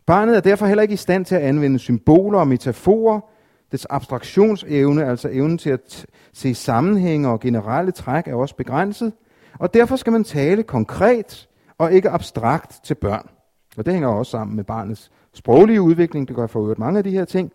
Barnet 0.06 0.38
er 0.38 0.42
derfor 0.42 0.66
heller 0.66 0.82
ikke 0.82 0.94
i 0.94 0.98
stand 0.98 1.26
til 1.26 1.36
at 1.36 1.42
anvende 1.42 1.80
symboler 1.80 2.40
og 2.40 2.48
metaforer. 2.48 3.22
Dets 3.72 3.88
abstraktionsevne, 3.90 5.06
altså 5.06 5.30
evnen 5.32 5.58
til 5.58 5.70
at 5.70 6.06
se 6.34 6.56
sammenhænge 6.56 7.30
og 7.30 7.40
generelle 7.40 7.92
træk, 7.92 8.28
er 8.28 8.36
også 8.36 8.56
begrænset. 8.56 9.14
Og 9.60 9.74
derfor 9.74 9.96
skal 9.96 10.14
man 10.14 10.24
tale 10.24 10.64
konkret 10.64 11.48
og 11.78 11.94
ikke 11.94 12.10
abstrakt 12.10 12.84
til 12.84 12.96
børn. 12.96 13.30
Og 13.78 13.86
det 13.86 13.94
hænger 13.94 14.10
også 14.10 14.30
sammen 14.30 14.56
med 14.56 14.64
barnets 14.64 15.12
sproglige 15.34 15.82
udvikling. 15.82 16.28
Det 16.28 16.36
gør 16.36 16.48
for 16.48 16.62
øvrigt 16.62 16.80
mange 16.80 16.98
af 16.98 17.04
de 17.04 17.12
her 17.12 17.26
ting. 17.26 17.52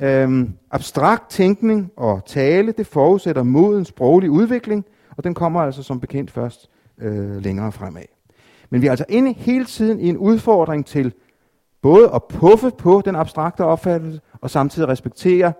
Øhm, 0.00 0.52
abstrakt 0.70 1.30
tænkning 1.30 1.90
og 1.96 2.22
tale, 2.26 2.72
det 2.72 2.86
forudsætter 2.86 3.42
moden 3.42 3.84
sproglig 3.84 4.30
udvikling, 4.30 4.84
og 5.16 5.24
den 5.24 5.34
kommer 5.34 5.60
altså 5.60 5.82
som 5.82 6.00
bekendt 6.00 6.30
først 6.30 6.70
øh, 6.98 7.36
længere 7.36 7.72
fremad. 7.72 8.02
Men 8.70 8.82
vi 8.82 8.86
er 8.86 8.90
altså 8.90 9.04
inde 9.08 9.32
hele 9.32 9.64
tiden 9.64 10.00
i 10.00 10.08
en 10.08 10.16
udfordring 10.16 10.86
til 10.86 11.12
både 11.82 12.10
at 12.14 12.24
puffe 12.24 12.70
på 12.70 13.02
den 13.04 13.16
abstrakte 13.16 13.64
opfattelse, 13.64 14.20
og 14.40 14.50
samtidig 14.50 14.88
respektere, 14.88 15.52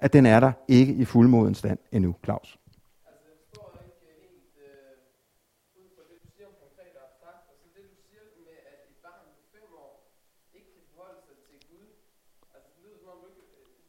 at 0.00 0.12
den 0.12 0.26
er 0.26 0.40
der 0.40 0.52
ikke 0.68 0.92
i 0.92 1.04
fuldmoden 1.04 1.54
stand 1.54 1.78
endnu, 1.92 2.14
Claus. 2.24 2.58
Altså, 12.54 12.68
det 12.74 12.80
lyder 12.84 12.98
som 13.02 13.08
om, 13.14 13.18
du, 13.22 13.26
ikke, 13.30 13.44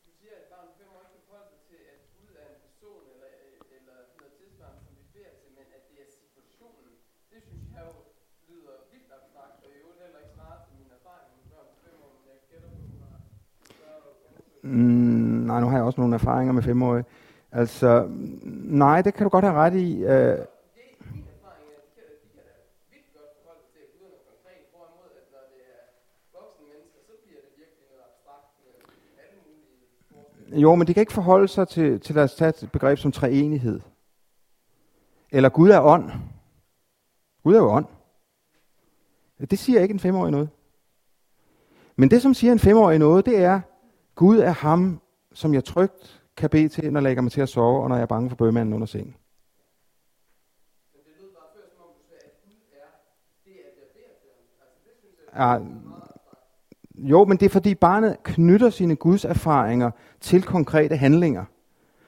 du 0.07 0.11
siger, 0.19 0.33
at 0.41 0.45
barn 0.53 0.67
fem 0.79 0.89
år 0.95 1.01
ikke 1.03 1.13
kan 1.15 1.23
forholde 1.27 1.49
sig 1.53 1.61
til, 1.69 1.79
at 1.93 1.99
Gud 2.17 2.31
er 2.41 2.47
en 2.53 2.59
person 2.67 3.03
eller, 3.13 3.29
eller 3.77 3.95
noget 4.19 4.33
tilsvarende, 4.41 4.79
som 4.85 4.93
vi 4.99 5.03
beder 5.15 5.33
til, 5.41 5.49
men 5.59 5.67
at 5.77 5.83
det 5.89 5.97
er 6.05 6.09
situationen. 6.21 6.91
Det 7.31 7.39
synes 7.47 7.65
jeg 7.75 7.81
jo 7.89 7.95
lyder 8.49 8.75
vildt 8.91 9.11
abstrakt, 9.17 9.57
og 9.63 9.67
i 9.73 9.75
øvrigt 9.81 9.99
heller 10.03 10.19
ikke 10.23 10.33
svarer 10.37 10.59
til 10.65 10.73
mine 10.79 10.93
erfaringer 10.99 11.33
med 11.39 11.45
børn 11.51 11.67
på 11.71 11.75
fem 11.85 11.95
år, 12.05 12.11
men 12.17 12.25
jeg 12.31 12.37
gætter 12.51 12.69
på, 12.75 12.79
at 12.85 12.89
du 12.93 12.97
har 13.05 13.17
større 13.75 13.99
undersøgelser. 14.09 14.51
Mm, 14.63 15.43
nej, 15.47 15.61
nu 15.61 15.67
har 15.67 15.77
jeg 15.77 15.85
også 15.85 16.01
nogle 16.01 16.15
erfaringer 16.15 16.53
med 16.53 16.63
femårige. 16.63 17.05
Altså, 17.51 18.07
nej, 18.53 19.01
det 19.01 19.13
kan 19.13 19.23
du 19.23 19.29
godt 19.29 19.45
have 19.45 19.55
ret 19.55 19.75
i. 19.75 20.03
Øh, 20.03 20.07
Det, 20.07 20.09
er, 20.09 20.37
er 29.17 29.25
det 30.45 30.51
er 30.51 30.55
det 30.55 30.61
jo, 30.61 30.75
men 30.75 30.87
de 30.87 30.93
kan 30.93 31.01
ikke 31.01 31.13
forholde 31.13 31.47
sig 31.47 31.67
til, 31.67 31.99
til 31.99 32.15
lad 32.15 32.23
os 32.23 32.35
tage 32.35 32.49
et 32.49 32.69
begreb 32.71 32.97
som 32.97 33.11
treenighed. 33.11 33.79
Eller 35.31 35.49
Gud 35.49 35.69
er 35.69 35.81
ånd. 35.81 36.11
Gud 37.43 37.53
er 37.53 37.59
jo 37.59 37.69
ånd. 37.69 37.85
Det 39.51 39.59
siger 39.59 39.81
ikke 39.81 39.93
en 39.93 39.99
femårig 39.99 40.31
noget. 40.31 40.49
Men 41.95 42.11
det, 42.11 42.21
som 42.21 42.33
siger 42.33 42.51
en 42.51 42.59
femårig 42.59 42.99
noget, 42.99 43.25
det 43.25 43.37
er, 43.37 43.61
Gud 44.15 44.39
er 44.39 44.51
ham, 44.51 45.01
som 45.33 45.53
jeg 45.53 45.63
trygt 45.63 46.23
kan 46.37 46.49
bede 46.49 46.69
til, 46.69 46.93
når 46.93 46.99
jeg 46.99 47.03
lægger 47.03 47.21
mig 47.21 47.31
til 47.31 47.41
at 47.41 47.49
sove, 47.49 47.83
og 47.83 47.89
når 47.89 47.95
jeg 47.95 48.01
er 48.01 48.07
bange 48.07 48.29
for 48.29 48.35
bøgemanden 48.35 48.73
under 48.73 48.87
sengen. 48.87 49.15
Men 50.93 51.01
det 51.05 51.33
bare 51.33 51.47
før, 51.55 51.61
som 51.75 51.83
om 51.83 51.89
du 51.95 52.03
Gud 52.09 52.15
er 52.15 52.89
det. 53.45 53.51
Altså, 53.65 53.81
det 54.85 54.91
synes 54.99 55.15
Ja, 55.35 55.59
jo, 56.95 57.25
men 57.25 57.37
det 57.37 57.45
er 57.45 57.49
fordi 57.49 57.75
barnet 57.75 58.23
knytter 58.23 58.69
sine 58.69 58.95
Guds 58.95 59.25
erfaringer 59.25 59.91
til 60.21 60.43
konkrete 60.43 60.97
handlinger. 60.97 61.45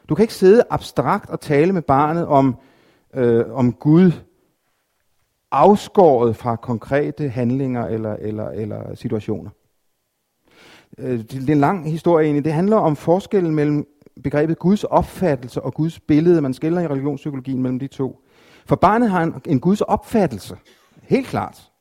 Du 0.10 0.16
kan 0.16 0.24
ikke 0.24 0.34
sidde 0.34 0.64
abstrakt 0.70 1.30
og 1.30 1.40
tale 1.40 1.74
med 1.74 1.82
barnet 1.82 2.28
om, 2.28 2.56
øh, 3.14 3.52
om 3.52 3.74
Gud 3.74 4.12
afskåret 5.52 6.36
fra 6.36 6.56
konkrete 6.56 7.30
handlinger 7.30 7.86
eller, 7.86 8.14
eller, 8.14 8.50
eller 8.50 8.96
situationer. 8.96 9.50
Øh, 10.98 11.20
det 11.20 11.32
det 11.32 11.50
er 11.50 11.54
en 11.54 11.60
lang 11.60 11.92
historie 11.92 12.26
egentlig. 12.26 12.46
Det 12.46 12.54
handler 12.54 12.78
om 12.78 12.96
forskellen 12.96 13.56
mellem 13.56 13.88
begrebet 14.24 14.60
Guds 14.60 14.84
opfattelse 14.84 15.62
og 15.62 15.74
Guds 15.74 16.00
billede. 16.00 16.42
Man 16.42 16.54
skiller 16.54 16.82
i 16.82 16.88
religionspsykologien 16.88 17.62
mellem 17.62 17.80
de 17.80 17.88
to. 17.88 18.22
For 18.66 18.76
barnet 18.76 19.10
har 19.10 19.24
en, 19.24 19.34
en 19.46 19.60
Guds 19.60 19.82
opfattelse. 19.82 20.58
Helt 21.04 21.28
klart. 21.28 21.72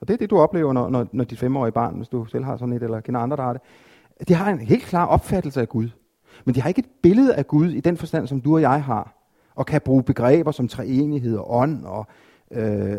Og 0.00 0.08
det 0.08 0.14
er 0.14 0.18
det, 0.18 0.30
du 0.30 0.38
oplever, 0.38 0.72
når, 0.72 0.88
når, 0.88 1.06
når 1.12 1.24
dit 1.24 1.38
femårige 1.38 1.72
barn, 1.72 1.96
hvis 1.96 2.08
du 2.08 2.24
selv 2.24 2.44
har 2.44 2.56
sådan 2.56 2.72
et, 2.72 2.82
eller 2.82 3.00
kender 3.00 3.20
andre, 3.20 3.36
der 3.36 3.42
har 3.42 3.52
det. 3.52 3.62
De 4.28 4.34
har 4.34 4.50
en 4.50 4.58
helt 4.58 4.82
klar 4.82 5.06
opfattelse 5.06 5.60
af 5.60 5.68
Gud. 5.68 5.88
Men 6.44 6.54
de 6.54 6.60
har 6.60 6.68
ikke 6.68 6.78
et 6.78 6.90
billede 7.02 7.34
af 7.34 7.46
Gud 7.46 7.70
i 7.70 7.80
den 7.80 7.96
forstand, 7.96 8.26
som 8.26 8.40
du 8.40 8.54
og 8.54 8.60
jeg 8.60 8.84
har. 8.84 9.14
Og 9.54 9.66
kan 9.66 9.80
bruge 9.80 10.02
begreber 10.02 10.50
som 10.50 10.68
treenighed 10.68 11.36
og 11.36 11.54
ånd 11.54 11.84
og 11.84 12.06
øh, 12.50 12.92
øh 12.92 12.98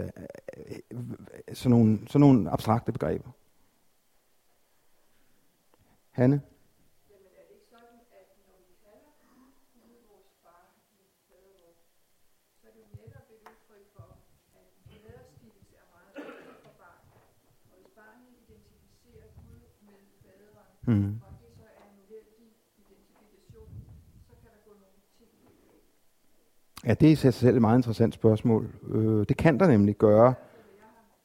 sådan, 1.53 1.71
nogle, 1.71 1.99
sådan 2.07 2.19
nogle 2.19 2.49
abstrakte 2.49 2.91
begreber. 2.91 3.29
Hanne? 6.11 6.35
At 6.35 7.13
når 7.23 7.29
kalder 11.29 11.53
så 12.61 12.67
det 12.75 12.85
netop 12.99 13.25
at. 16.79 17.01
Og 17.69 17.75
identificerer 18.43 19.27
Gud 19.39 19.59
med 19.87 19.99
Mm. 20.89 21.13
og 21.25 21.31
det 21.41 21.49
så 21.57 21.63
er 21.79 21.83
en 21.89 21.97
uheldig 22.03 22.47
identifikation, 22.81 23.69
så 24.27 24.33
kan 24.41 24.49
der 24.53 24.59
gå 24.67 24.71
nogle 24.83 24.99
ting. 25.17 25.31
Ja, 26.85 26.93
det 26.93 27.07
er 27.07 27.11
i 27.11 27.15
sig 27.15 27.33
selv 27.33 27.55
et 27.55 27.61
meget 27.61 27.77
interessant 27.77 28.13
spørgsmål. 28.13 28.69
Øh, 28.87 29.25
det 29.29 29.37
kan 29.37 29.59
der 29.59 29.67
nemlig 29.67 29.95
gøre. 29.97 30.33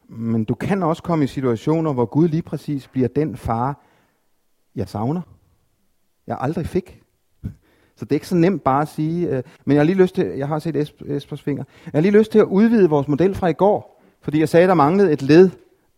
Men 0.08 0.44
du 0.44 0.54
kan 0.54 0.82
også 0.82 1.02
komme 1.02 1.24
i 1.24 1.28
situationer, 1.28 1.92
hvor 1.92 2.04
Gud 2.04 2.28
lige 2.28 2.42
præcis 2.42 2.88
bliver 2.88 3.08
den 3.08 3.36
far, 3.36 3.80
jeg 4.76 4.88
savner. 4.88 5.20
Jeg 6.26 6.36
aldrig 6.40 6.66
fik. 6.66 7.02
Så 7.96 8.04
det 8.04 8.12
er 8.12 8.16
ikke 8.16 8.28
så 8.28 8.36
nemt 8.36 8.64
bare 8.64 8.82
at 8.82 8.88
sige. 8.88 9.28
Øh, 9.28 9.42
men 9.64 9.74
jeg 9.74 9.80
har 9.80 9.84
lige 9.84 9.96
lyst 9.96 10.14
til, 10.14 10.26
jeg 10.26 10.48
har 10.48 10.58
set 10.58 10.92
Espers 11.06 11.42
finger. 11.42 11.64
Jeg 11.84 11.92
har 11.92 12.00
lige 12.00 12.18
lyst 12.18 12.32
til 12.32 12.38
at 12.38 12.44
udvide 12.44 12.90
vores 12.90 13.08
model 13.08 13.34
fra 13.34 13.48
i 13.48 13.52
går. 13.52 14.02
Fordi 14.22 14.40
jeg 14.40 14.48
sagde, 14.48 14.68
der 14.68 14.74
manglede 14.74 15.12
et 15.12 15.22
led 15.22 15.50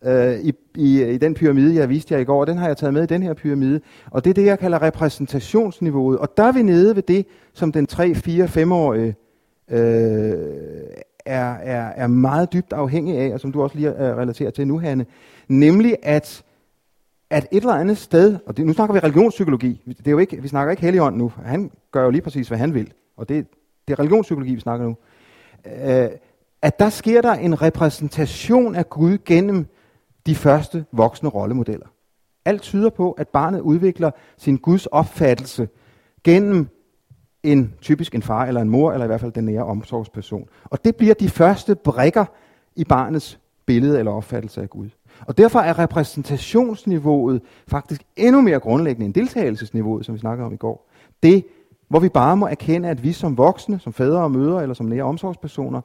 øh, 0.04 0.40
i, 0.40 0.52
i, 0.76 1.04
i 1.04 1.18
den 1.18 1.34
pyramide, 1.34 1.74
jeg 1.74 1.88
viste 1.88 2.14
jer 2.14 2.20
i 2.20 2.24
går. 2.24 2.44
Den 2.44 2.58
har 2.58 2.66
jeg 2.66 2.76
taget 2.76 2.94
med 2.94 3.02
i 3.02 3.06
den 3.06 3.22
her 3.22 3.34
pyramide. 3.34 3.80
Og 4.10 4.24
det 4.24 4.30
er 4.30 4.34
det, 4.34 4.44
jeg 4.44 4.58
kalder 4.58 4.82
repræsentationsniveauet. 4.82 6.18
Og 6.18 6.36
der 6.36 6.42
er 6.42 6.52
vi 6.52 6.62
nede 6.62 6.96
ved 6.96 7.02
det, 7.02 7.26
som 7.52 7.72
den 7.72 7.86
3-4-5-årige 7.92 9.14
øh, 9.70 9.78
er, 11.26 11.52
er, 11.52 11.92
er 11.96 12.06
meget 12.06 12.52
dybt 12.52 12.72
afhængig 12.72 13.18
af, 13.18 13.32
og 13.34 13.40
som 13.40 13.52
du 13.52 13.62
også 13.62 13.76
lige 13.76 13.88
øh, 13.88 14.16
relaterer 14.16 14.50
til 14.50 14.66
nu, 14.66 14.78
Hanne. 14.78 15.06
Nemlig 15.48 15.96
at, 16.02 16.44
at 17.30 17.48
et 17.52 17.60
eller 17.60 17.74
andet 17.74 17.98
sted, 17.98 18.38
og 18.46 18.56
det, 18.56 18.66
nu 18.66 18.72
snakker 18.72 18.92
vi 18.92 18.98
religionspsykologi, 18.98 19.82
det 19.86 20.06
er 20.06 20.10
jo 20.10 20.18
ikke, 20.18 20.42
vi 20.42 20.48
snakker 20.48 20.70
ikke 20.70 20.82
Helligånd 20.82 21.16
nu, 21.16 21.32
han 21.44 21.70
gør 21.92 22.04
jo 22.04 22.10
lige 22.10 22.22
præcis, 22.22 22.48
hvad 22.48 22.58
han 22.58 22.74
vil, 22.74 22.92
og 23.16 23.28
det, 23.28 23.46
det 23.88 23.92
er 23.94 23.98
religionspsykologi, 23.98 24.54
vi 24.54 24.60
snakker 24.60 24.86
nu. 24.86 24.96
Øh, 25.66 26.08
at 26.62 26.78
der 26.78 26.88
sker 26.88 27.22
der 27.22 27.32
en 27.32 27.62
repræsentation 27.62 28.74
af 28.74 28.90
Gud 28.90 29.18
gennem 29.24 29.66
de 30.26 30.34
første 30.34 30.84
voksne 30.92 31.28
rollemodeller. 31.28 31.86
Alt 32.44 32.62
tyder 32.62 32.90
på, 32.90 33.12
at 33.12 33.28
barnet 33.28 33.60
udvikler 33.60 34.10
sin 34.36 34.56
Guds 34.56 34.86
opfattelse 34.86 35.68
gennem 36.24 36.68
en 37.42 37.74
typisk 37.80 38.14
en 38.14 38.22
far 38.22 38.46
eller 38.46 38.60
en 38.60 38.68
mor, 38.68 38.92
eller 38.92 39.04
i 39.04 39.06
hvert 39.06 39.20
fald 39.20 39.32
den 39.32 39.44
nære 39.44 39.64
omsorgsperson. 39.64 40.48
Og 40.64 40.84
det 40.84 40.96
bliver 40.96 41.14
de 41.14 41.28
første 41.28 41.74
brikker 41.74 42.24
i 42.76 42.84
barnets 42.84 43.38
billede 43.66 43.98
eller 43.98 44.12
opfattelse 44.12 44.62
af 44.62 44.70
Gud. 44.70 44.88
Og 45.26 45.38
derfor 45.38 45.58
er 45.58 45.78
repræsentationsniveauet 45.78 47.42
faktisk 47.68 48.02
endnu 48.16 48.40
mere 48.40 48.60
grundlæggende 48.60 49.06
end 49.06 49.14
deltagelsesniveauet, 49.14 50.06
som 50.06 50.14
vi 50.14 50.20
snakkede 50.20 50.46
om 50.46 50.52
i 50.52 50.56
går. 50.56 50.90
Det, 51.22 51.46
hvor 51.88 52.00
vi 52.00 52.08
bare 52.08 52.36
må 52.36 52.46
erkende, 52.46 52.88
at 52.88 53.02
vi 53.02 53.12
som 53.12 53.38
voksne, 53.38 53.80
som 53.80 53.92
fædre 53.92 54.22
og 54.22 54.30
mødre 54.30 54.62
eller 54.62 54.74
som 54.74 54.86
nære 54.86 55.02
omsorgspersoner, 55.02 55.80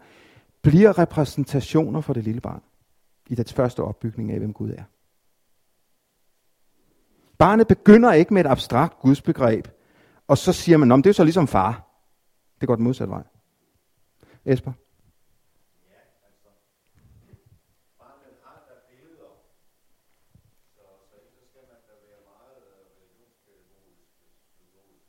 bliver 0.62 1.00
repræsentationer 1.00 2.02
for 2.02 2.14
det 2.14 2.24
lille 2.24 2.42
barn 2.42 2.62
i 3.30 3.36
dets 3.36 3.54
første 3.54 3.84
opbygning 3.84 4.32
af, 4.32 4.40
hvem 4.40 4.54
Gud 4.54 4.70
er. 4.70 4.84
Barnet 7.38 7.68
begynder 7.68 8.12
ikke 8.14 8.34
med 8.34 8.46
et 8.46 8.50
abstrakt 8.50 9.00
gudsbegreb, 9.00 9.68
og 10.28 10.38
så 10.38 10.54
siger 10.54 10.78
man, 10.78 10.92
at 10.92 11.04
det 11.04 11.10
er 11.10 11.14
så 11.14 11.24
ligesom 11.24 11.48
far. 11.48 11.72
Det 12.60 12.68
går 12.68 12.76
den 12.76 12.84
modsatte 12.84 13.12
vej. 13.12 13.24
Esper? 14.46 14.74
Barnet 18.02 18.34
har 18.46 18.60
der 18.70 18.78
billeder, 18.90 19.32
så, 20.76 20.84
så 21.10 21.16
ellers 21.20 21.48
skal 21.52 21.64
man 21.72 21.80
da 21.90 21.94
være 22.10 22.22
meget 22.34 22.58
øh, 22.64 22.82
religionspædagogisk, 22.98 24.04
psykologisk 24.56 25.06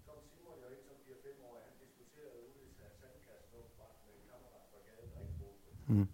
Kom 0.06 0.18
Simon 0.30 0.56
jo 0.62 0.68
ind 0.74 0.82
som 0.88 0.96
4-5 1.06 1.38
år, 1.48 1.54
han 1.66 1.74
diskuterede 1.84 2.36
ude 2.46 2.58
i 2.66 2.70
sandkassen 2.78 3.50
åbenbart 3.58 3.96
med 4.04 4.12
en 4.18 4.22
kammerat 4.30 4.64
fra 4.70 4.78
gaden, 4.86 5.08
der 5.14 5.20
ikke 5.26 5.36
boede 5.40 5.58
på. 5.64 5.70
Mm. 5.92 6.08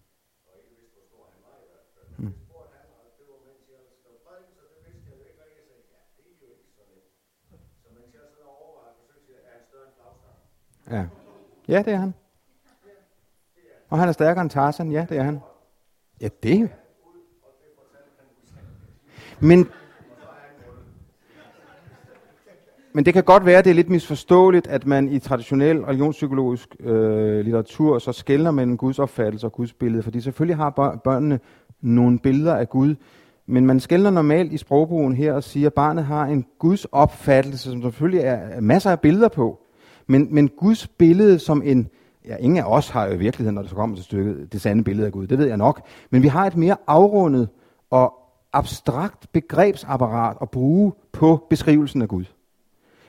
Og 0.47 0.51
ikke 0.59 0.73
vidste, 0.79 0.93
hvor 0.97 1.05
stor 1.09 1.23
han 1.33 1.39
var 1.47 1.55
i 1.65 1.67
hvert 1.71 1.87
fald. 1.95 2.07
Mm. 2.09 2.23
Men 2.23 2.31
det 2.33 2.41
spurgte 2.47 2.73
han, 2.79 2.87
og 2.97 3.05
det 3.17 3.25
var 3.31 3.39
mens 3.47 3.63
jeg 3.73 3.81
skrev 3.99 4.15
prædiken, 4.25 4.53
så 4.57 4.63
det 4.73 4.79
vidste 4.87 5.05
jeg 5.09 5.15
jo 5.19 5.23
ikke. 5.29 5.39
Og 5.43 5.47
jeg 5.57 5.65
sagde, 5.67 5.83
ja, 5.95 6.01
det 6.15 6.23
er 6.43 6.49
jo 6.49 6.55
ikke 6.59 6.71
så 6.77 6.83
nemt. 6.91 7.11
Så 7.81 7.87
mens 7.97 8.09
jeg 8.17 8.23
sådan 8.33 8.49
overvejede, 8.61 8.95
så 8.99 9.03
synes 9.11 9.25
jeg, 9.31 9.37
er 9.47 9.51
han 9.57 9.63
større 9.69 9.85
end 9.89 9.95
flagstang? 9.99 10.39
Ja. 10.91 11.05
ja, 11.67 11.81
det 11.85 11.93
er 11.93 11.97
han. 11.97 12.13
Og 13.89 13.99
han 13.99 14.07
er 14.07 14.11
stærkere 14.11 14.41
end 14.41 14.49
Tarzan, 14.49 14.91
ja, 14.91 15.05
det 15.09 15.17
er 15.17 15.23
han. 15.23 15.39
Ja, 16.21 16.29
det. 16.43 16.69
Men, 19.39 19.67
men 22.93 23.05
det 23.05 23.13
kan 23.13 23.23
godt 23.23 23.45
være, 23.45 23.57
at 23.57 23.65
det 23.65 23.71
er 23.71 23.75
lidt 23.75 23.89
misforståeligt, 23.89 24.67
at 24.67 24.85
man 24.85 25.09
i 25.09 25.19
traditionel 25.19 25.81
religionspsykologisk 25.81 26.75
øh, 26.79 27.39
litteratur 27.39 27.99
så 27.99 28.11
skældner 28.11 28.51
mellem 28.51 28.77
Guds 28.77 28.99
opfattelse 28.99 29.47
og 29.47 29.51
Guds 29.51 29.73
billede, 29.73 30.03
fordi 30.03 30.21
selvfølgelig 30.21 30.57
har 30.57 30.69
børnene 31.03 31.39
nogle 31.81 32.19
billeder 32.19 32.55
af 32.55 32.69
Gud, 32.69 32.95
men 33.45 33.65
man 33.65 33.79
skældner 33.79 34.09
normalt 34.09 34.53
i 34.53 34.57
sprogbrugen 34.57 35.15
her 35.15 35.33
og 35.33 35.43
siger, 35.43 35.67
at 35.67 35.73
barnet 35.73 36.05
har 36.05 36.25
en 36.25 36.45
Guds 36.59 36.85
opfattelse, 36.85 37.71
som 37.71 37.81
selvfølgelig 37.81 38.21
er 38.21 38.61
masser 38.61 38.91
af 38.91 38.99
billeder 38.99 39.27
på, 39.27 39.59
men, 40.07 40.27
men 40.31 40.49
Guds 40.49 40.87
billede 40.87 41.39
som 41.39 41.61
en, 41.65 41.89
ja, 42.25 42.35
ingen 42.35 42.57
af 42.57 42.63
os 42.63 42.89
har 42.89 43.05
jo 43.05 43.13
i 43.13 43.17
virkeligheden, 43.17 43.55
når 43.55 43.61
det 43.61 43.69
så 43.69 43.75
kommer 43.75 43.95
til 43.95 44.05
stykket, 44.05 44.53
det 44.53 44.61
sande 44.61 44.83
billede 44.83 45.05
af 45.05 45.13
Gud. 45.13 45.27
Det 45.27 45.37
ved 45.37 45.47
jeg 45.47 45.57
nok. 45.57 45.81
Men 46.09 46.23
vi 46.23 46.27
har 46.27 46.47
et 46.47 46.57
mere 46.57 46.77
afrundet 46.87 47.49
og 47.89 48.13
abstrakt 48.53 49.31
begrebsapparat 49.31 50.37
at 50.41 50.49
bruge 50.49 50.93
på 51.11 51.47
beskrivelsen 51.49 52.01
af 52.01 52.07
Gud. 52.07 52.25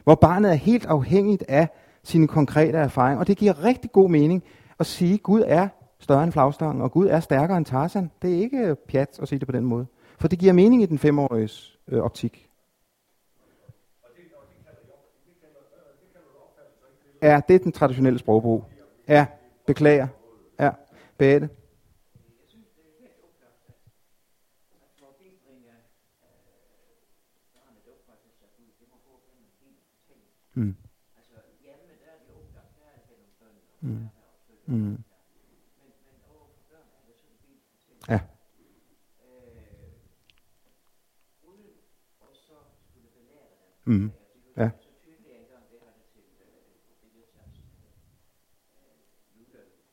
Hvor 0.04 0.14
barnet 0.14 0.50
er 0.50 0.54
helt 0.54 0.86
afhængigt 0.86 1.44
af 1.48 1.68
sine 2.02 2.28
konkrete 2.28 2.78
erfaringer. 2.78 3.20
Og 3.20 3.26
det 3.26 3.36
giver 3.36 3.64
rigtig 3.64 3.92
god 3.92 4.10
mening 4.10 4.42
at 4.78 4.86
sige, 4.86 5.14
at 5.14 5.22
Gud 5.22 5.42
er 5.46 5.68
større 5.98 6.24
end 6.24 6.32
flagstangen, 6.32 6.82
og 6.82 6.92
Gud 6.92 7.06
er 7.06 7.20
stærkere 7.20 7.56
end 7.56 7.66
Tarzan. 7.66 8.10
Det 8.22 8.34
er 8.34 8.38
ikke 8.38 8.76
pjat 8.88 9.18
at 9.22 9.28
sige 9.28 9.38
det 9.38 9.48
på 9.48 9.52
den 9.52 9.64
måde. 9.64 9.86
For 10.18 10.28
det 10.28 10.38
giver 10.38 10.52
mening 10.52 10.82
i 10.82 10.86
den 10.86 10.98
femårige 10.98 11.50
øh, 11.88 12.02
optik. 12.02 12.47
Ja, 17.22 17.40
det 17.48 17.54
er 17.54 17.58
den 17.58 17.72
traditionelle 17.72 18.18
sprogbrug. 18.18 18.64
Ja, 19.08 19.26
beklager. 19.66 20.08
Ja, 20.58 20.70
Beate. 21.18 21.48
Mm. 30.54 30.76
Mm. 33.80 34.08
Mm. 34.66 35.04
Ja. 38.08 38.20
Mm. 43.84 44.12
Ja. 44.56 44.70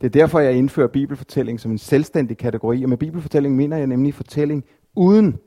Det 0.00 0.06
er 0.06 0.10
derfor, 0.10 0.40
jeg 0.40 0.54
indfører 0.54 0.88
bibelfortælling 0.88 1.60
som 1.60 1.70
en 1.70 1.78
selvstændig 1.78 2.38
kategori. 2.38 2.82
Og 2.82 2.88
med 2.88 2.96
bibelfortælling 2.96 3.56
mener 3.56 3.76
jeg 3.76 3.86
nemlig 3.86 4.14
fortælling 4.14 4.64
uden 4.96 5.38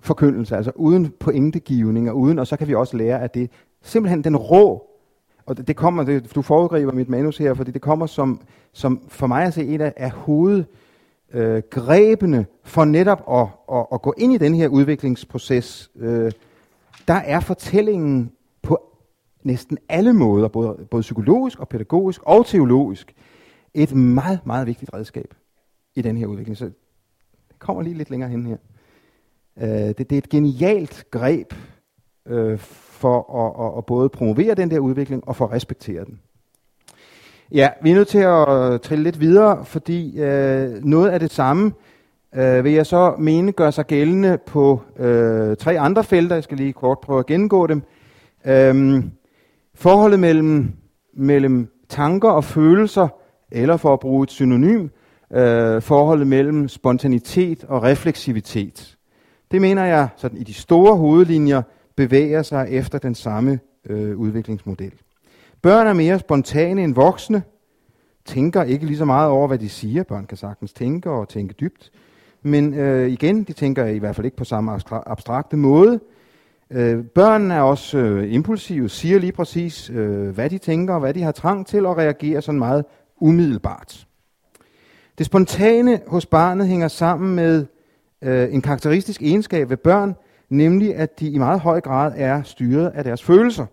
forkyndelse, 0.00 0.56
altså 0.56 0.72
uden 0.74 1.12
pointegivning 1.20 2.10
og 2.10 2.16
uden, 2.16 2.38
og 2.38 2.46
så 2.46 2.56
kan 2.56 2.68
vi 2.68 2.74
også 2.74 2.96
lære, 2.96 3.20
at 3.20 3.34
det 3.34 3.50
simpelthen 3.82 4.24
den 4.24 4.36
rå, 4.36 4.86
og 5.46 5.56
det, 5.56 5.68
det 5.68 5.76
kommer, 5.76 6.02
det, 6.02 6.34
du 6.34 6.42
foregriber 6.42 6.92
mit 6.92 7.08
manus 7.08 7.38
her, 7.38 7.54
fordi 7.54 7.70
det 7.70 7.82
kommer 7.82 8.06
som, 8.06 8.40
som 8.72 9.00
for 9.08 9.26
mig 9.26 9.44
at 9.44 9.54
se 9.54 9.64
et 9.64 9.80
af, 9.80 9.92
af 9.96 10.10
hovedgrebene 10.10 12.38
øh, 12.38 12.44
for 12.64 12.84
netop 12.84 13.24
at, 13.30 13.46
at, 13.76 13.86
at 13.92 14.02
gå 14.02 14.14
ind 14.18 14.32
i 14.32 14.38
den 14.38 14.54
her 14.54 14.68
udviklingsproces. 14.68 15.90
Øh, 15.96 16.32
der 17.08 17.14
er 17.14 17.40
fortællingen 17.40 18.32
næsten 19.42 19.78
alle 19.88 20.12
måder, 20.12 20.48
både, 20.48 20.86
både 20.90 21.00
psykologisk 21.00 21.60
og 21.60 21.68
pædagogisk 21.68 22.20
og 22.22 22.46
teologisk, 22.46 23.14
et 23.74 23.94
meget, 23.94 24.40
meget 24.44 24.66
vigtigt 24.66 24.94
redskab 24.94 25.34
i 25.94 26.02
den 26.02 26.16
her 26.16 26.26
udvikling. 26.26 26.56
Så 26.56 26.64
det 27.48 27.58
kommer 27.58 27.82
lige 27.82 27.94
lidt 27.94 28.10
længere 28.10 28.30
hen 28.30 28.46
her. 28.46 28.56
Øh, 29.60 29.68
det, 29.68 29.98
det 29.98 30.12
er 30.12 30.18
et 30.18 30.28
genialt 30.28 31.04
greb 31.10 31.54
øh, 32.26 32.58
for 32.58 33.34
at, 33.46 33.66
at, 33.66 33.78
at 33.78 33.86
både 33.86 34.08
promovere 34.08 34.54
den 34.54 34.70
der 34.70 34.78
udvikling 34.78 35.28
og 35.28 35.36
for 35.36 35.44
at 35.44 35.52
respektere 35.52 36.04
den. 36.04 36.20
Ja, 37.52 37.68
vi 37.82 37.90
er 37.90 37.94
nødt 37.94 38.08
til 38.08 38.18
at 38.18 38.80
trille 38.80 39.04
lidt 39.04 39.20
videre, 39.20 39.64
fordi 39.64 40.20
øh, 40.20 40.84
noget 40.84 41.10
af 41.10 41.20
det 41.20 41.30
samme 41.30 41.72
øh, 42.34 42.64
vil 42.64 42.72
jeg 42.72 42.86
så 42.86 43.14
mene 43.18 43.52
gør 43.52 43.70
sig 43.70 43.86
gældende 43.86 44.38
på 44.46 44.82
øh, 44.96 45.56
tre 45.56 45.78
andre 45.78 46.04
felter. 46.04 46.36
Jeg 46.36 46.44
skal 46.44 46.56
lige 46.56 46.72
kort 46.72 46.98
prøve 47.00 47.18
at 47.18 47.26
gennemgå 47.26 47.66
dem. 47.66 47.82
Uh, 48.44 49.04
Forholdet 49.80 50.20
mellem, 50.20 50.72
mellem 51.14 51.68
tanker 51.88 52.30
og 52.30 52.44
følelser, 52.44 53.08
eller 53.50 53.76
for 53.76 53.92
at 53.92 54.00
bruge 54.00 54.24
et 54.24 54.30
synonym, 54.30 54.88
øh, 55.32 55.82
forholdet 55.82 56.26
mellem 56.26 56.68
spontanitet 56.68 57.64
og 57.64 57.82
refleksivitet. 57.82 58.98
Det 59.50 59.60
mener 59.60 59.84
jeg 59.84 60.08
sådan 60.16 60.38
i 60.38 60.44
de 60.44 60.54
store 60.54 60.96
hovedlinjer 60.96 61.62
bevæger 61.96 62.42
sig 62.42 62.66
efter 62.70 62.98
den 62.98 63.14
samme 63.14 63.58
øh, 63.86 64.16
udviklingsmodel. 64.18 64.92
Børn 65.62 65.86
er 65.86 65.92
mere 65.92 66.18
spontane 66.18 66.84
end 66.84 66.94
voksne, 66.94 67.42
tænker 68.24 68.62
ikke 68.62 68.86
lige 68.86 68.98
så 68.98 69.04
meget 69.04 69.30
over, 69.30 69.46
hvad 69.48 69.58
de 69.58 69.68
siger. 69.68 70.02
Børn 70.02 70.26
kan 70.26 70.36
sagtens 70.36 70.72
tænke 70.72 71.10
og 71.10 71.28
tænke 71.28 71.54
dybt. 71.60 71.90
Men 72.42 72.74
øh, 72.74 73.10
igen, 73.10 73.42
de 73.42 73.52
tænker 73.52 73.86
i 73.86 73.98
hvert 73.98 74.16
fald 74.16 74.24
ikke 74.24 74.36
på 74.36 74.44
samme 74.44 74.78
abstrakte 75.06 75.56
måde. 75.56 76.00
Øh, 76.72 77.04
børnene 77.04 77.54
er 77.54 77.60
også 77.60 77.98
øh, 77.98 78.32
impulsive, 78.32 78.88
siger 78.88 79.18
lige 79.18 79.32
præcis, 79.32 79.90
øh, 79.90 80.28
hvad 80.28 80.50
de 80.50 80.58
tænker 80.58 80.94
og 80.94 81.00
hvad 81.00 81.14
de 81.14 81.22
har 81.22 81.32
trang 81.32 81.66
til, 81.66 81.86
og 81.86 81.96
reagerer 81.96 82.40
sådan 82.40 82.58
meget 82.58 82.84
umiddelbart. 83.20 84.06
Det 85.18 85.26
spontane 85.26 86.00
hos 86.06 86.26
barnet 86.26 86.66
hænger 86.66 86.88
sammen 86.88 87.34
med 87.34 87.66
øh, 88.22 88.54
en 88.54 88.62
karakteristisk 88.62 89.22
egenskab 89.22 89.70
ved 89.70 89.76
børn, 89.76 90.14
nemlig 90.48 90.96
at 90.96 91.20
de 91.20 91.28
i 91.28 91.38
meget 91.38 91.60
høj 91.60 91.80
grad 91.80 92.12
er 92.16 92.42
styret 92.42 92.88
af 92.94 93.04
deres 93.04 93.22
følelser. 93.22 93.66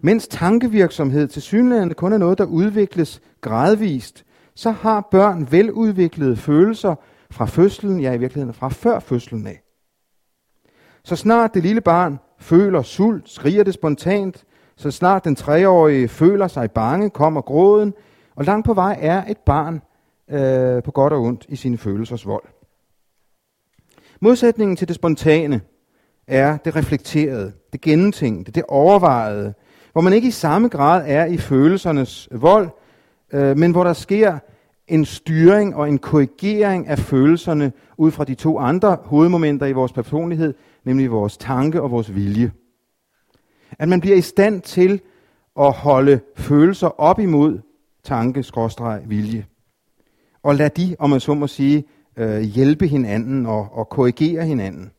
Mens 0.00 0.28
tankevirksomhed 0.28 1.28
til 1.28 1.42
synligheden 1.42 1.94
kun 1.94 2.12
er 2.12 2.18
noget, 2.18 2.38
der 2.38 2.44
udvikles 2.44 3.20
gradvist, 3.40 4.24
så 4.54 4.70
har 4.70 5.08
børn 5.10 5.48
veludviklede 5.50 6.36
følelser 6.36 6.94
fra 7.30 7.46
fødslen, 7.46 8.00
ja 8.00 8.12
i 8.12 8.18
virkeligheden 8.18 8.54
fra 8.54 8.68
før 8.68 9.00
fødslen 9.00 9.46
af. 9.46 9.67
Så 11.08 11.16
snart 11.16 11.54
det 11.54 11.62
lille 11.62 11.80
barn 11.80 12.18
føler 12.38 12.82
sult, 12.82 13.30
skriger 13.30 13.64
det 13.64 13.74
spontant. 13.74 14.44
Så 14.76 14.90
snart 14.90 15.24
den 15.24 15.36
treårige 15.36 16.08
føler 16.08 16.48
sig 16.48 16.70
bange, 16.70 17.10
kommer 17.10 17.40
gråden. 17.40 17.94
Og 18.36 18.44
langt 18.44 18.66
på 18.66 18.74
vej 18.74 18.98
er 19.00 19.24
et 19.28 19.38
barn 19.38 19.82
øh, 20.30 20.82
på 20.82 20.90
godt 20.90 21.12
og 21.12 21.20
ondt 21.20 21.46
i 21.48 21.56
sine 21.56 21.78
følelsers 21.78 22.26
vold. 22.26 22.42
Modsætningen 24.20 24.76
til 24.76 24.88
det 24.88 24.96
spontane 24.96 25.60
er 26.26 26.56
det 26.56 26.76
reflekterede, 26.76 27.52
det 27.72 27.80
gennemtænkte, 27.80 28.52
det 28.52 28.62
overvejede, 28.68 29.54
hvor 29.92 30.02
man 30.02 30.12
ikke 30.12 30.28
i 30.28 30.30
samme 30.30 30.68
grad 30.68 31.04
er 31.06 31.24
i 31.24 31.36
følelsernes 31.36 32.28
vold, 32.32 32.68
øh, 33.32 33.58
men 33.58 33.70
hvor 33.70 33.84
der 33.84 33.92
sker 33.92 34.38
en 34.88 35.04
styring 35.04 35.76
og 35.76 35.88
en 35.88 35.98
korrigering 35.98 36.86
af 36.86 36.98
følelserne 36.98 37.72
ud 37.96 38.10
fra 38.10 38.24
de 38.24 38.34
to 38.34 38.58
andre 38.58 38.98
hovedmomenter 39.04 39.66
i 39.66 39.72
vores 39.72 39.92
personlighed, 39.92 40.54
nemlig 40.84 41.10
vores 41.10 41.36
tanke 41.36 41.82
og 41.82 41.90
vores 41.90 42.14
vilje. 42.14 42.52
At 43.78 43.88
man 43.88 44.00
bliver 44.00 44.16
i 44.16 44.20
stand 44.20 44.62
til 44.62 45.00
at 45.60 45.72
holde 45.72 46.20
følelser 46.36 47.00
op 47.00 47.18
imod 47.18 47.58
tanke, 48.04 48.42
skråstreg, 48.42 49.02
vilje. 49.06 49.46
Og 50.42 50.54
lad 50.54 50.70
de, 50.70 50.96
om 50.98 51.10
man 51.10 51.20
så 51.20 51.34
må 51.34 51.46
sige, 51.46 51.84
øh, 52.16 52.40
hjælpe 52.40 52.86
hinanden 52.86 53.46
og, 53.46 53.68
og 53.72 53.88
korrigere 53.88 54.44
hinanden. 54.44 54.90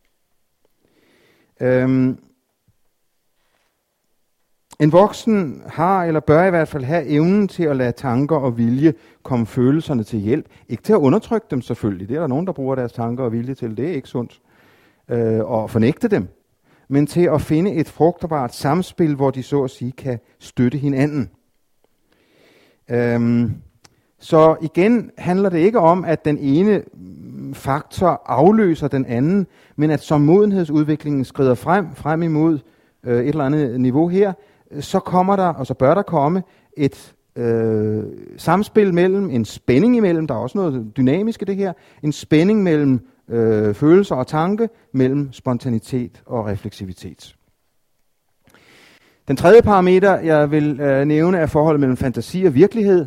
Øhm, 1.61 2.17
en 4.79 4.91
voksen 4.91 5.61
har, 5.67 6.03
eller 6.03 6.19
bør 6.19 6.45
i 6.45 6.49
hvert 6.49 6.67
fald 6.67 6.83
have 6.83 7.05
evnen 7.05 7.47
til 7.47 7.63
at 7.63 7.75
lade 7.75 7.91
tanker 7.91 8.35
og 8.35 8.57
vilje 8.57 8.93
komme 9.23 9.45
følelserne 9.45 10.03
til 10.03 10.19
hjælp. 10.19 10.45
Ikke 10.69 10.83
til 10.83 10.93
at 10.93 10.97
undertrykke 10.97 11.47
dem 11.51 11.61
selvfølgelig. 11.61 12.09
Det 12.09 12.15
er 12.15 12.19
der 12.19 12.27
nogen, 12.27 12.47
der 12.47 12.53
bruger 12.53 12.75
deres 12.75 12.91
tanker 12.91 13.23
og 13.23 13.31
vilje 13.31 13.53
til. 13.53 13.77
Det 13.77 13.89
er 13.89 13.93
ikke 13.93 14.07
sundt 14.07 14.41
øh, 15.09 15.39
og 15.39 15.69
fornægte 15.69 16.07
dem, 16.07 16.27
men 16.87 17.07
til 17.07 17.21
at 17.21 17.41
finde 17.41 17.73
et 17.73 17.89
frugtbart 17.89 18.55
samspil, 18.55 19.15
hvor 19.15 19.31
de 19.31 19.43
så 19.43 19.63
at 19.63 19.71
sige 19.71 19.91
kan 19.91 20.19
støtte 20.39 20.77
hinanden. 20.77 21.29
Øhm, 22.89 23.53
så 24.19 24.55
igen 24.61 25.11
handler 25.17 25.49
det 25.49 25.57
ikke 25.57 25.79
om, 25.79 26.05
at 26.05 26.25
den 26.25 26.37
ene 26.37 26.83
faktor 27.53 28.21
afløser 28.25 28.87
den 28.87 29.05
anden, 29.05 29.47
men 29.75 29.91
at 29.91 29.99
som 29.99 30.21
modenhedsudviklingen 30.21 31.25
skrider 31.25 31.55
frem, 31.55 31.95
frem 31.95 32.23
imod 32.23 32.59
øh, 33.03 33.19
et 33.19 33.27
eller 33.27 33.43
andet 33.43 33.81
niveau 33.81 34.07
her, 34.07 34.33
så 34.79 34.99
kommer 34.99 35.35
der, 35.35 35.47
og 35.47 35.67
så 35.67 35.73
bør 35.73 35.93
der 35.93 36.01
komme, 36.01 36.43
et 36.77 37.13
øh, 37.35 38.03
samspil 38.37 38.93
mellem, 38.93 39.29
en 39.29 39.45
spænding 39.45 39.97
imellem, 39.97 40.27
der 40.27 40.35
er 40.35 40.39
også 40.39 40.57
noget 40.57 40.97
dynamisk 40.97 41.41
i 41.41 41.45
det 41.45 41.55
her, 41.55 41.73
en 42.03 42.11
spænding 42.11 42.63
mellem 42.63 43.08
øh, 43.29 43.73
følelser 43.73 44.15
og 44.15 44.27
tanke 44.27 44.69
mellem 44.91 45.33
spontanitet 45.33 46.21
og 46.25 46.45
refleksivitet. 46.45 47.35
Den 49.27 49.37
tredje 49.37 49.61
parameter, 49.61 50.19
jeg 50.19 50.51
vil 50.51 50.79
øh, 50.79 51.05
nævne, 51.05 51.37
er 51.37 51.45
forholdet 51.45 51.79
mellem 51.79 51.97
fantasi 51.97 52.43
og 52.43 52.55
virkelighed. 52.55 53.05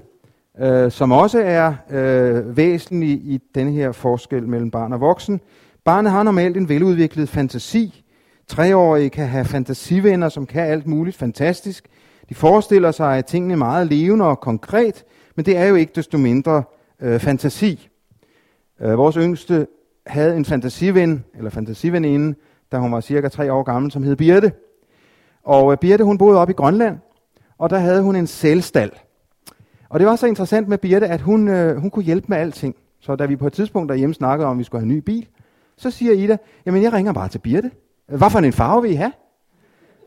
øh, 0.61 0.91
som 0.91 1.13
også 1.13 1.43
er 1.43 1.75
øh, 1.91 2.57
væsentlig 2.57 3.11
i 3.11 3.41
denne 3.55 3.73
her 3.73 3.93
forskel 3.93 4.49
mellem 4.49 4.71
barn 4.71 4.93
og 4.93 5.01
voksen. 5.01 5.41
Barnet 5.85 6.13
har 6.13 6.23
normalt 6.23 6.57
en 6.57 6.69
veludviklet 6.69 7.29
fantasi. 7.29 8.05
Treårige 8.49 9.11
kan 9.11 9.29
have 9.29 9.45
fantasivenner, 9.45 10.29
som 10.29 10.47
kan 10.47 10.63
alt 10.67 10.87
muligt 10.87 11.17
fantastisk. 11.17 11.89
De 12.29 12.35
forestiller 12.35 12.91
sig, 12.91 13.19
at 13.19 13.27
tingene 13.27 13.55
er 13.55 13.59
meget 13.59 13.87
levende 13.87 14.25
og 14.25 14.41
konkret, 14.41 15.05
men 15.37 15.45
det 15.45 15.57
er 15.57 15.67
jo 15.67 15.75
ikke 15.75 15.93
desto 15.95 16.19
mindre 16.19 16.63
øh, 17.01 17.21
fantasi. 17.21 17.89
Øh, 18.81 18.99
vores 18.99 19.17
yngste 19.17 19.67
havde 20.07 20.37
en 20.37 20.45
fantasiven, 20.45 21.25
eller 21.35 21.51
fantasiveninde, 21.51 22.35
da 22.73 22.79
hun 22.79 22.93
var 22.93 23.01
cirka 23.01 23.29
tre 23.29 23.53
år 23.53 23.63
gammel, 23.63 23.93
som 23.93 24.03
hed 24.03 24.17
Birte. 24.17 24.53
Og 25.43 25.73
øh, 25.73 25.79
Birte, 25.79 26.05
hun 26.05 26.19
boede 26.19 26.39
op 26.39 26.51
i 26.51 26.53
Grønland, 26.53 26.99
og 27.59 27.71
der 27.71 27.79
havde 27.79 28.03
hun 28.03 28.17
en 28.17 28.27
sælstal. 28.27 28.91
Og 29.89 30.01
det 30.01 30.07
var 30.07 30.17
så 30.17 30.27
interessant 30.27 30.69
med 30.69 30.79
Birte, 30.79 31.07
at 31.07 31.21
hun, 31.21 31.49
øh, 31.49 31.77
hun 31.77 31.91
kunne 31.91 32.05
hjælpe 32.05 32.27
med 32.29 32.37
alting. 32.37 32.77
Så 33.01 33.17
da 33.17 33.27
vi 33.27 33.37
på 33.37 33.47
et 33.47 33.53
tidspunkt 33.53 33.89
derhjemme 33.89 34.15
snakkede 34.15 34.49
om, 34.49 34.57
at 34.57 34.59
vi 34.59 34.65
skulle 34.65 34.81
have 34.81 34.91
en 34.91 34.97
ny 34.97 35.01
bil, 35.01 35.29
så 35.77 35.91
siger 35.91 36.13
Ida, 36.13 36.37
jamen 36.67 36.83
jeg 36.83 36.93
ringer 36.93 37.13
bare 37.13 37.29
til 37.29 37.39
Birte. 37.39 37.71
Hvad 38.07 38.31
for 38.31 38.39
en 38.39 38.53
farve 38.53 38.83
vil 38.83 38.91
I 38.91 38.95
have? 38.95 39.13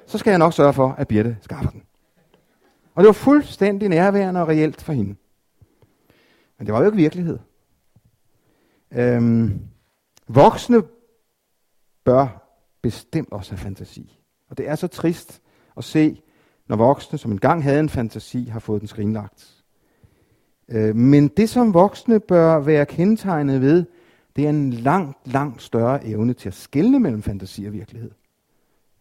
Så 0.05 0.17
skal 0.17 0.31
jeg 0.31 0.39
nok 0.39 0.53
sørge 0.53 0.73
for, 0.73 0.95
at 0.97 1.07
Birte 1.07 1.37
skaffer 1.41 1.69
den. 1.69 1.83
Og 2.95 3.03
det 3.03 3.07
var 3.07 3.13
fuldstændig 3.13 3.89
nærværende 3.89 4.41
og 4.41 4.47
reelt 4.47 4.81
for 4.81 4.93
hende. 4.93 5.15
Men 6.57 6.65
det 6.65 6.73
var 6.73 6.79
jo 6.79 6.85
ikke 6.85 6.97
virkelighed. 6.97 7.39
Øhm, 8.91 9.59
voksne 10.27 10.83
bør 12.03 12.45
bestemt 12.81 13.31
også 13.31 13.51
have 13.51 13.57
fantasi. 13.57 14.19
Og 14.49 14.57
det 14.57 14.69
er 14.69 14.75
så 14.75 14.87
trist 14.87 15.41
at 15.77 15.83
se, 15.83 16.21
når 16.67 16.75
voksne, 16.75 17.17
som 17.17 17.31
engang 17.31 17.63
havde 17.63 17.79
en 17.79 17.89
fantasi, 17.89 18.45
har 18.45 18.59
fået 18.59 18.81
den 18.81 18.87
skrinlagt. 18.87 19.63
Øh, 20.69 20.95
men 20.95 21.27
det, 21.27 21.49
som 21.49 21.73
voksne 21.73 22.19
bør 22.19 22.59
være 22.59 22.85
kendetegnet 22.85 23.61
ved, 23.61 23.85
det 24.35 24.45
er 24.45 24.49
en 24.49 24.73
langt, 24.73 25.17
langt 25.27 25.61
større 25.61 26.05
evne 26.05 26.33
til 26.33 26.49
at 26.49 26.53
skelne 26.53 26.99
mellem 26.99 27.23
fantasi 27.23 27.65
og 27.65 27.73
virkelighed. 27.73 28.11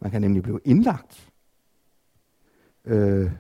Man 0.00 0.10
kan 0.10 0.20
nemlig 0.20 0.42
blive 0.42 0.60
indlagt, 0.64 1.30
øh, 2.84 3.30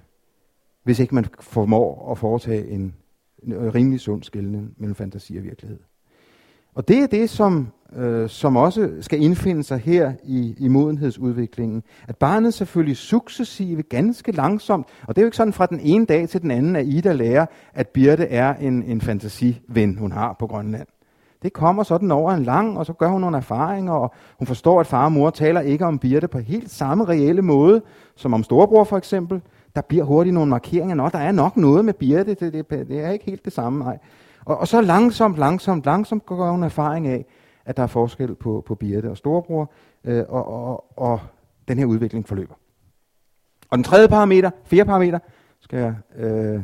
hvis 0.82 0.98
ikke 0.98 1.14
man 1.14 1.26
formår 1.40 2.12
at 2.12 2.18
foretage 2.18 2.68
en, 2.68 2.94
en 3.42 3.74
rimelig 3.74 4.00
sund 4.00 4.22
skældning 4.22 4.74
mellem 4.76 4.94
fantasi 4.94 5.36
og 5.36 5.42
virkelighed. 5.42 5.80
Og 6.74 6.88
det 6.88 6.98
er 6.98 7.06
det, 7.06 7.30
som, 7.30 7.68
øh, 7.96 8.28
som 8.28 8.56
også 8.56 8.90
skal 9.00 9.22
indfinde 9.22 9.62
sig 9.62 9.78
her 9.78 10.12
i, 10.24 10.54
i 10.58 10.68
modenhedsudviklingen. 10.68 11.82
At 12.08 12.16
barnet 12.16 12.54
selvfølgelig 12.54 12.96
successivt, 12.96 13.88
ganske 13.88 14.32
langsomt, 14.32 14.86
og 15.06 15.16
det 15.16 15.20
er 15.20 15.24
jo 15.24 15.26
ikke 15.26 15.36
sådan 15.36 15.52
fra 15.52 15.66
den 15.66 15.80
ene 15.80 16.06
dag 16.06 16.28
til 16.28 16.42
den 16.42 16.50
anden, 16.50 16.76
at 16.76 16.86
Ida 16.86 17.12
lærer, 17.12 17.46
at 17.74 17.88
Birte 17.88 18.24
er 18.24 18.54
en, 18.54 18.82
en 18.82 19.00
fantasiven, 19.00 19.96
hun 19.98 20.12
har 20.12 20.36
på 20.38 20.46
Grønland. 20.46 20.86
Det 21.42 21.52
kommer 21.52 21.82
sådan 21.82 22.10
over 22.10 22.32
en 22.32 22.42
lang, 22.42 22.78
og 22.78 22.86
så 22.86 22.92
gør 22.92 23.08
hun 23.08 23.20
nogle 23.20 23.36
erfaringer, 23.36 23.92
og 23.92 24.14
hun 24.38 24.46
forstår, 24.46 24.80
at 24.80 24.86
far 24.86 25.04
og 25.04 25.12
mor 25.12 25.30
taler 25.30 25.60
ikke 25.60 25.86
om 25.86 25.98
Birte 25.98 26.28
på 26.28 26.38
helt 26.38 26.70
samme 26.70 27.04
reelle 27.04 27.42
måde, 27.42 27.82
som 28.16 28.34
om 28.34 28.42
storebror 28.42 28.84
for 28.84 28.96
eksempel. 28.96 29.42
Der 29.76 29.80
bliver 29.80 30.04
hurtigt 30.04 30.34
nogle 30.34 30.50
markeringer. 30.50 30.94
Nå, 30.94 31.08
der 31.08 31.18
er 31.18 31.32
nok 31.32 31.56
noget 31.56 31.84
med 31.84 31.94
Birte, 31.94 32.34
det, 32.34 32.52
det, 32.52 32.70
det 32.70 33.04
er 33.04 33.10
ikke 33.10 33.24
helt 33.24 33.44
det 33.44 33.52
samme, 33.52 33.84
nej. 33.84 33.98
Og, 34.44 34.58
og 34.58 34.68
så 34.68 34.80
langsomt, 34.80 35.38
langsomt, 35.38 35.84
langsomt 35.84 36.26
går 36.26 36.50
hun 36.50 36.62
erfaring 36.62 37.06
af, 37.06 37.26
at 37.64 37.76
der 37.76 37.82
er 37.82 37.86
forskel 37.86 38.34
på, 38.34 38.62
på 38.66 38.74
Birte 38.74 39.10
og 39.10 39.16
storebror, 39.16 39.72
øh, 40.04 40.24
og, 40.28 40.48
og, 40.48 40.84
og 40.96 41.20
den 41.68 41.78
her 41.78 41.86
udvikling 41.86 42.28
forløber. 42.28 42.54
Og 43.70 43.78
den 43.78 43.84
tredje 43.84 44.08
parameter, 44.08 44.50
fjerde 44.64 44.88
parameter, 44.88 45.18
skal 45.60 45.78
jeg 45.78 45.94
øh, 46.16 46.62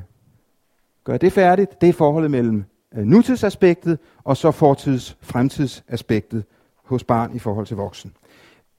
gøre 1.04 1.18
det 1.18 1.32
færdigt, 1.32 1.80
det 1.80 1.88
er 1.88 1.92
forholdet 1.92 2.30
mellem 2.30 2.64
øh, 2.94 3.04
nutidsaspektet 3.04 3.98
og 4.24 4.36
så 4.36 4.50
fortids-fremtidsaspektet 4.50 6.44
hos 6.84 7.04
barn 7.04 7.34
i 7.34 7.38
forhold 7.38 7.66
til 7.66 7.76
voksen. 7.76 8.12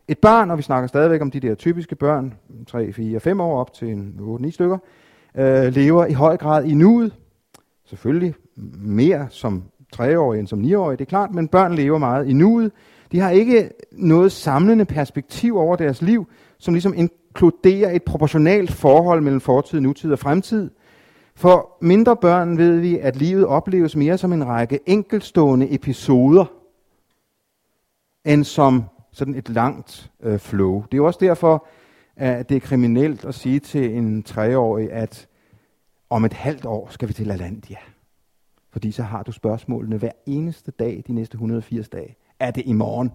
Et 0.07 0.19
barn, 0.19 0.51
og 0.51 0.57
vi 0.57 0.63
snakker 0.63 0.87
stadigvæk 0.87 1.21
om 1.21 1.31
de 1.31 1.39
der 1.39 1.55
typiske 1.55 1.95
børn, 1.95 2.33
3, 2.67 2.93
4, 2.93 3.19
5 3.19 3.41
år 3.41 3.59
op 3.59 3.73
til 3.73 4.13
8-9 4.19 4.51
stykker, 4.51 4.77
øh, 5.35 5.73
lever 5.73 6.05
i 6.05 6.13
høj 6.13 6.37
grad 6.37 6.65
i 6.65 6.73
nuet. 6.73 7.15
Selvfølgelig 7.91 8.33
mere 8.79 9.27
som 9.29 9.63
3-årige 9.95 10.39
end 10.39 10.47
som 10.47 10.61
9-årige, 10.61 10.97
det 10.97 11.05
er 11.05 11.09
klart, 11.09 11.33
men 11.33 11.47
børn 11.47 11.75
lever 11.75 11.97
meget 11.97 12.29
i 12.29 12.33
nuet. 12.33 12.71
De 13.11 13.19
har 13.19 13.29
ikke 13.29 13.69
noget 13.91 14.31
samlende 14.31 14.85
perspektiv 14.85 15.57
over 15.57 15.75
deres 15.75 16.01
liv, 16.01 16.27
som 16.57 16.73
ligesom 16.73 16.93
inkluderer 16.95 17.91
et 17.91 18.03
proportionalt 18.03 18.71
forhold 18.71 19.21
mellem 19.21 19.41
fortid, 19.41 19.79
nutid 19.79 20.11
og 20.11 20.19
fremtid. 20.19 20.69
For 21.35 21.77
mindre 21.81 22.15
børn 22.17 22.57
ved 22.57 22.79
vi, 22.79 22.97
at 22.97 23.15
livet 23.15 23.45
opleves 23.45 23.95
mere 23.95 24.17
som 24.17 24.33
en 24.33 24.47
række 24.47 24.79
enkeltstående 24.85 25.73
episoder, 25.73 26.45
end 28.25 28.43
som 28.43 28.83
sådan 29.11 29.35
et 29.35 29.49
langt 29.49 30.11
øh, 30.23 30.39
flow. 30.39 30.83
Det 30.91 30.97
er 30.97 31.01
også 31.01 31.19
derfor, 31.21 31.67
at 32.15 32.49
det 32.49 32.57
er 32.57 32.61
kriminelt 32.61 33.25
at 33.25 33.35
sige 33.35 33.59
til 33.59 33.97
en 33.97 34.23
treårig, 34.23 34.91
at 34.91 35.27
om 36.11 36.25
et 36.25 36.33
halvt 36.33 36.65
år 36.65 36.87
skal 36.89 37.07
vi 37.07 37.13
til 37.13 37.31
Alandia. 37.31 37.77
Fordi 38.71 38.91
så 38.91 39.03
har 39.03 39.23
du 39.23 39.31
spørgsmålene 39.31 39.97
hver 39.97 40.11
eneste 40.25 40.71
dag 40.71 41.03
de 41.07 41.13
næste 41.13 41.35
180 41.35 41.89
dage. 41.89 42.15
Er 42.39 42.51
det 42.51 42.63
i 42.65 42.73
morgen? 42.73 43.11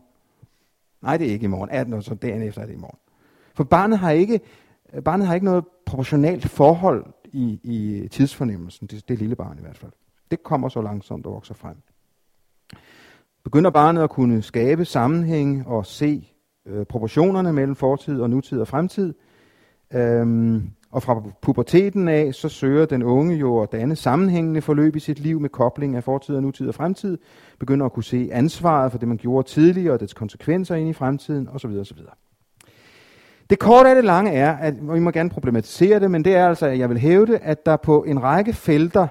Nej, 1.03 1.17
det 1.17 1.27
er 1.27 1.33
ikke 1.33 1.45
i 1.45 1.49
morgen. 1.49 1.71
Er 1.73 1.85
det, 1.85 2.05
så 2.05 2.15
dagen 2.15 2.43
efter 2.43 2.63
er 2.63 2.67
det 2.67 2.73
i 2.73 2.77
morgen. 2.79 2.99
For 3.55 3.65
barnet 3.65 3.99
har 3.99 4.11
ikke, 4.11 4.41
barnet 5.05 5.27
har 5.27 5.35
ikke 5.35 5.45
noget 5.45 5.65
proportionalt 5.87 6.49
forhold 6.49 7.07
i, 7.25 7.61
i 7.63 8.09
tidsfornemmelsen. 8.09 8.87
Det, 8.87 9.09
det 9.09 9.19
lille 9.19 9.37
barn 9.37 9.59
i 9.59 9.61
hvert 9.61 9.79
fald. 9.79 9.93
Det 10.31 10.43
kommer 10.43 10.69
så 10.69 10.83
langsomt 10.83 11.27
og 11.27 11.33
vokser 11.33 11.55
frem. 11.55 11.77
Begynder 13.45 13.71
barnet 13.71 14.03
at 14.03 14.11
kunne 14.11 14.43
skabe 14.43 14.85
sammenhæng 14.85 15.67
og 15.67 15.87
se 15.87 16.33
øh, 16.67 16.87
proportionerne 16.87 17.53
mellem 17.53 17.75
fortid 17.75 18.21
og 18.21 18.31
nutid 18.31 18.61
og 18.61 18.69
fremtid, 18.69 19.15
øhm, 19.93 20.71
og 20.91 21.03
fra 21.03 21.23
puberteten 21.43 22.09
af, 22.09 22.35
så 22.35 22.49
søger 22.49 22.87
den 22.87 23.03
unge 23.03 23.35
jo 23.35 23.61
at 23.61 23.73
danne 23.73 23.97
sammenhængende 23.97 24.63
forløb 24.63 24.97
i 24.97 25.01
sit 25.01 25.19
liv 25.19 25.41
med 25.41 25.49
kobling 25.49 25.97
af 25.97 26.05
fortid 26.05 26.37
og 26.37 26.43
nutid 26.43 26.69
og 26.69 26.75
fremtid, 26.75 27.19
begynder 27.59 27.87
at 27.87 27.93
kunne 27.93 28.05
se 28.05 28.29
ansvaret 28.33 28.93
for 28.93 28.99
det, 28.99 29.09
man 29.09 29.17
gjorde 29.17 29.49
tidligere, 29.49 29.95
og 29.95 30.01
dets 30.01 30.15
konsekvenser 30.15 30.75
ind 30.75 30.89
i 30.89 30.93
fremtiden, 30.93 31.49
osv. 31.49 31.71
osv. 31.71 31.99
Det 33.51 33.59
korte 33.59 33.89
af 33.89 33.95
det 33.95 34.05
lange 34.05 34.31
er, 34.31 34.57
at 34.57 34.75
vi 34.95 35.01
må 35.01 35.11
gerne 35.11 35.31
problematisere 35.31 36.01
det, 36.01 36.11
men 36.11 36.25
det 36.25 36.35
er 36.35 36.49
altså, 36.49 36.67
at 36.67 36.79
jeg 36.79 36.89
vil 36.89 36.99
hævde, 36.99 37.39
at 37.39 37.67
der 37.67 37.77
på 37.77 38.05
en 38.05 38.23
række 38.23 38.53
felter, 38.53 39.07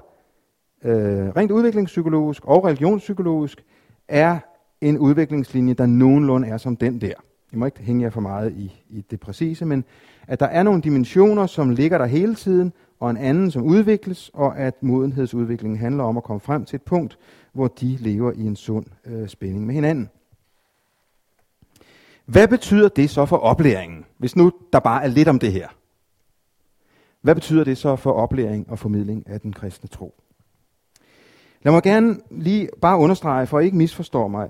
øh, 0.83 1.29
rent 1.29 1.51
udviklingspsykologisk 1.51 2.45
og 2.45 2.65
religionspsykologisk, 2.65 3.65
er 4.07 4.39
en 4.81 4.97
udviklingslinje, 4.97 5.73
der 5.73 5.85
nogenlunde 5.85 6.47
er 6.47 6.57
som 6.57 6.75
den 6.75 7.01
der. 7.01 7.13
Jeg 7.51 7.59
må 7.59 7.65
ikke 7.65 7.83
hænge 7.83 8.03
jer 8.03 8.09
for 8.09 8.21
meget 8.21 8.51
i, 8.51 8.83
i 8.89 9.01
det 9.01 9.19
præcise, 9.19 9.65
men 9.65 9.85
at 10.27 10.39
der 10.39 10.45
er 10.45 10.63
nogle 10.63 10.81
dimensioner, 10.81 11.45
som 11.45 11.69
ligger 11.69 11.97
der 11.97 12.05
hele 12.05 12.35
tiden, 12.35 12.73
og 12.99 13.09
en 13.09 13.17
anden, 13.17 13.51
som 13.51 13.63
udvikles, 13.63 14.31
og 14.33 14.57
at 14.57 14.83
modenhedsudviklingen 14.83 15.79
handler 15.79 16.03
om 16.03 16.17
at 16.17 16.23
komme 16.23 16.39
frem 16.39 16.65
til 16.65 16.75
et 16.75 16.81
punkt, 16.81 17.17
hvor 17.53 17.67
de 17.67 17.97
lever 17.99 18.31
i 18.31 18.41
en 18.41 18.55
sund 18.55 18.85
øh, 19.05 19.27
spænding 19.27 19.65
med 19.65 19.75
hinanden. 19.75 20.09
Hvad 22.25 22.47
betyder 22.47 22.89
det 22.89 23.09
så 23.09 23.25
for 23.25 23.37
oplæringen, 23.37 24.05
hvis 24.17 24.35
nu 24.35 24.51
der 24.73 24.79
bare 24.79 25.03
er 25.03 25.07
lidt 25.07 25.27
om 25.27 25.39
det 25.39 25.51
her? 25.51 25.67
Hvad 27.21 27.35
betyder 27.35 27.63
det 27.63 27.77
så 27.77 27.95
for 27.95 28.11
oplæring 28.11 28.69
og 28.69 28.79
formidling 28.79 29.29
af 29.29 29.41
den 29.41 29.53
kristne 29.53 29.89
tro? 29.89 30.21
Lad 31.61 31.73
mig 31.73 31.83
gerne 31.83 32.19
lige 32.31 32.69
bare 32.81 32.97
understrege, 32.97 33.47
for 33.47 33.59
at 33.59 33.65
ikke 33.65 33.77
misforstår 33.77 34.27
mig, 34.27 34.49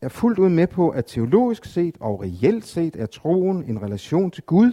jeg 0.00 0.06
er 0.06 0.08
fuldt 0.08 0.38
ud 0.38 0.48
med 0.48 0.66
på, 0.66 0.88
at 0.88 1.04
teologisk 1.06 1.64
set 1.64 1.96
og 2.00 2.22
reelt 2.22 2.66
set 2.66 2.96
er 2.96 3.06
troen 3.06 3.64
en 3.64 3.82
relation 3.82 4.30
til 4.30 4.42
Gud, 4.42 4.72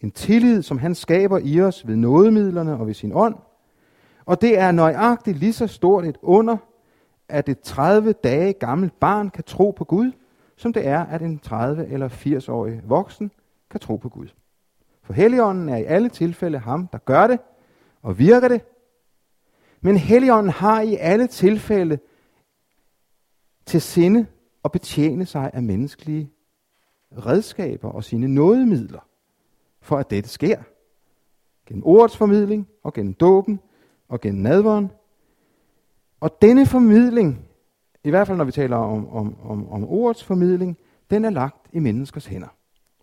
en 0.00 0.10
tillid, 0.10 0.62
som 0.62 0.78
han 0.78 0.94
skaber 0.94 1.38
i 1.38 1.60
os 1.60 1.86
ved 1.86 1.96
nådemidlerne 1.96 2.78
og 2.78 2.86
ved 2.86 2.94
sin 2.94 3.12
ånd. 3.14 3.34
Og 4.24 4.40
det 4.40 4.58
er 4.58 4.72
nøjagtigt 4.72 5.38
lige 5.38 5.52
så 5.52 5.66
stort 5.66 6.04
et 6.04 6.18
under, 6.22 6.56
at 7.28 7.48
et 7.48 7.60
30 7.60 8.12
dage 8.12 8.52
gammelt 8.52 9.00
barn 9.00 9.30
kan 9.30 9.44
tro 9.44 9.70
på 9.70 9.84
Gud, 9.84 10.12
som 10.56 10.72
det 10.72 10.86
er, 10.86 11.04
at 11.04 11.22
en 11.22 11.38
30 11.38 11.86
eller 11.86 12.08
80-årig 12.08 12.80
voksen 12.84 13.30
kan 13.70 13.80
tro 13.80 13.96
på 13.96 14.08
Gud. 14.08 14.28
For 15.02 15.12
Helligånden 15.12 15.68
er 15.68 15.76
i 15.76 15.84
alle 15.84 16.08
tilfælde 16.08 16.58
ham, 16.58 16.86
der 16.86 16.98
gør 16.98 17.26
det 17.26 17.40
og 18.02 18.18
virker 18.18 18.48
det. 18.48 18.62
Men 19.80 19.96
Helligånden 19.96 20.52
har 20.52 20.80
i 20.80 20.96
alle 20.96 21.26
tilfælde 21.26 21.98
til 23.66 23.80
sinde 23.80 24.26
at 24.64 24.72
betjene 24.72 25.26
sig 25.26 25.50
af 25.54 25.62
menneskelige 25.62 26.30
redskaber 27.12 27.88
og 27.88 28.04
sine 28.04 28.28
nådemidler 28.28 29.07
for 29.80 29.96
at 29.96 30.10
dette 30.10 30.30
sker. 30.30 30.58
Gennem 31.66 31.84
ordets 31.84 32.16
formidling, 32.16 32.68
og 32.82 32.94
gennem 32.94 33.14
dåben, 33.14 33.60
og 34.08 34.20
gennem 34.20 34.42
nadveren. 34.42 34.90
Og 36.20 36.42
denne 36.42 36.66
formidling, 36.66 37.48
i 38.04 38.10
hvert 38.10 38.26
fald 38.26 38.38
når 38.38 38.44
vi 38.44 38.52
taler 38.52 38.76
om, 38.76 39.08
om, 39.08 39.36
om, 39.42 39.68
om 39.68 39.84
ordets 39.84 40.24
formidling, 40.24 40.78
den 41.10 41.24
er 41.24 41.30
lagt 41.30 41.66
i 41.72 41.78
menneskers 41.78 42.26
hænder. 42.26 42.48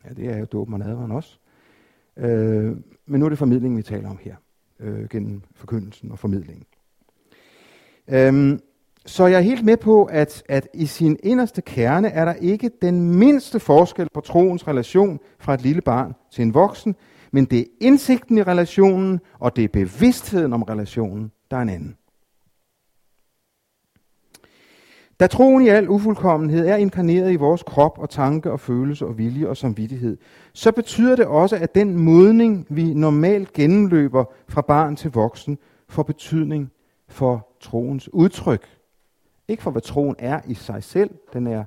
Ja, 0.06 0.10
det 0.10 0.30
er 0.30 0.38
jo 0.38 0.46
dåben 0.46 0.74
og 0.74 0.80
nadveren 0.80 1.12
også. 1.12 1.38
Øh, 2.18 2.78
men 3.06 3.20
nu 3.20 3.26
er 3.26 3.30
det 3.30 3.38
formidlingen, 3.38 3.78
vi 3.78 3.84
taler 3.84 4.10
om 4.10 4.18
her. 4.22 4.36
øh, 4.80 5.10
gennem 5.10 5.42
forkyndelsen 5.54 6.12
og 6.12 6.20
formidlingen. 6.20 6.66
Øhm, 8.08 8.60
så 9.06 9.28
jeg 9.28 9.38
er 9.38 9.42
helt 9.42 9.66
med 9.66 9.78
på, 9.78 10.04
at, 10.04 10.44
at 10.50 10.68
i 10.74 10.86
sin 10.86 11.18
inderste 11.24 11.62
kerne 11.62 12.08
er 12.08 12.26
der 12.26 12.34
ikke 12.34 12.72
den 12.82 13.16
mindste 13.18 13.60
forskel 13.60 14.08
på 14.14 14.22
troens 14.22 14.68
relation 14.68 15.20
fra 15.40 15.54
et 15.54 15.62
lille 15.62 15.82
barn 15.82 16.14
til 16.32 16.42
en 16.42 16.54
voksen, 16.54 16.96
men 17.32 17.46
det 17.46 17.60
er 17.60 17.66
indsigten 17.82 18.38
i 18.38 18.44
relationen, 18.44 19.20
og 19.40 19.56
det 19.56 19.64
er 19.64 19.68
bevidstheden 19.68 20.54
om 20.54 20.64
relationen, 20.64 21.32
der 21.52 21.58
er 21.58 21.62
en 21.62 21.70
anden. 21.70 21.98
Da 25.20 25.28
troen 25.28 25.66
i 25.66 25.68
al 25.68 25.90
ufuldkommenhed 25.90 26.68
er 26.68 26.76
inkarneret 26.76 27.32
i 27.32 27.36
vores 27.36 27.64
krop 27.64 28.00
og 28.00 28.10
tanke 28.10 28.52
og 28.52 28.60
følelse 28.60 29.06
og 29.06 29.18
vilje 29.18 29.48
og 29.48 29.58
samvittighed, 29.58 30.18
så 30.54 30.72
betyder 30.72 31.16
det 31.16 31.26
også, 31.26 31.56
at 31.56 31.76
den 31.76 31.98
modning, 31.98 32.68
vi 32.70 32.94
normalt 32.94 33.54
gennemløber 33.54 34.26
fra 34.48 34.62
barn 34.62 34.96
til 34.96 35.12
voksen, 35.12 35.58
får 35.90 36.04
betydning 36.04 36.72
for 37.08 37.48
troens 37.62 38.14
udtryk. 38.14 38.75
Ikke 39.48 39.64
for 39.64 39.72
hvad 39.72 39.82
troen 39.82 40.16
er 40.20 40.40
i 40.48 40.54
sig 40.54 40.84
selv, 40.84 41.10
den 41.34 41.48
er 41.48 41.64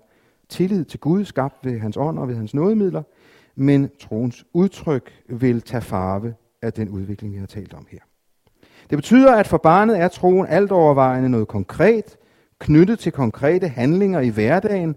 tillid 0.49 0.85
til 0.85 1.01
Gud, 1.01 1.25
skabt 1.25 1.65
ved 1.65 1.79
hans 1.79 1.97
ånd 1.97 2.19
og 2.19 2.29
ved 2.29 2.37
hans 2.37 2.55
nådemidler, 2.55 3.03
men 3.57 3.91
troens 4.01 4.47
udtryk 4.53 5.13
vil 5.29 5.63
tage 5.63 5.81
farve 5.81 6.35
af 6.63 6.73
den 6.73 6.89
udvikling, 6.89 7.35
vi 7.35 7.39
har 7.39 7.47
talt 7.47 7.75
om 7.75 7.87
her. 7.91 7.99
Det 8.91 8.99
betyder, 8.99 9.37
at 9.37 9.47
for 9.47 9.57
barnet 9.57 9.99
er 10.01 10.09
troen 10.09 10.47
alt 10.47 10.73
overvejende 10.73 11.29
noget 11.29 11.49
konkret, 11.49 12.17
knyttet 12.59 12.99
til 12.99 13.13
konkrete 13.13 13.69
handlinger 13.69 14.21
i 14.21 14.29
hverdagen, 14.29 14.97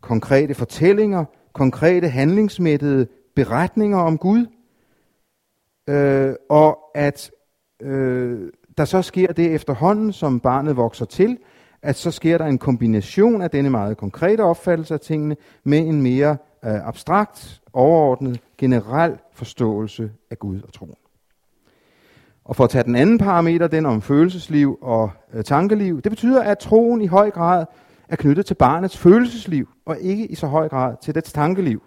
konkrete 0.00 0.54
fortællinger, 0.54 1.24
konkrete 1.52 2.08
handlingsmættede 2.08 3.06
beretninger 3.34 3.98
om 3.98 4.18
Gud, 4.18 4.46
øh, 5.88 6.34
og 6.48 6.78
at 6.94 7.30
øh, 7.82 8.52
der 8.78 8.84
så 8.84 9.02
sker 9.02 9.32
det 9.32 9.54
efterhånden, 9.54 10.12
som 10.12 10.40
barnet 10.40 10.76
vokser 10.76 11.04
til, 11.04 11.38
at 11.86 11.96
så 11.96 12.10
sker 12.10 12.38
der 12.38 12.44
en 12.44 12.58
kombination 12.58 13.42
af 13.42 13.50
denne 13.50 13.70
meget 13.70 13.96
konkrete 13.96 14.40
opfattelse 14.40 14.94
af 14.94 15.00
tingene 15.00 15.36
med 15.64 15.78
en 15.78 16.02
mere 16.02 16.36
øh, 16.64 16.88
abstrakt, 16.88 17.60
overordnet, 17.72 18.40
generel 18.58 19.18
forståelse 19.32 20.10
af 20.30 20.38
Gud 20.38 20.60
og 20.62 20.72
troen. 20.72 20.94
Og 22.44 22.56
for 22.56 22.64
at 22.64 22.70
tage 22.70 22.84
den 22.84 22.96
anden 22.96 23.18
parameter, 23.18 23.66
den 23.66 23.86
om 23.86 24.02
følelsesliv 24.02 24.78
og 24.82 25.10
øh, 25.34 25.44
tankeliv, 25.44 26.02
det 26.02 26.12
betyder, 26.12 26.42
at 26.42 26.58
troen 26.58 27.02
i 27.02 27.06
høj 27.06 27.30
grad 27.30 27.66
er 28.08 28.16
knyttet 28.16 28.46
til 28.46 28.54
barnets 28.54 28.98
følelsesliv, 28.98 29.68
og 29.86 29.98
ikke 30.00 30.26
i 30.26 30.34
så 30.34 30.46
høj 30.46 30.68
grad 30.68 30.94
til 31.02 31.14
dets 31.14 31.32
tankeliv. 31.32 31.82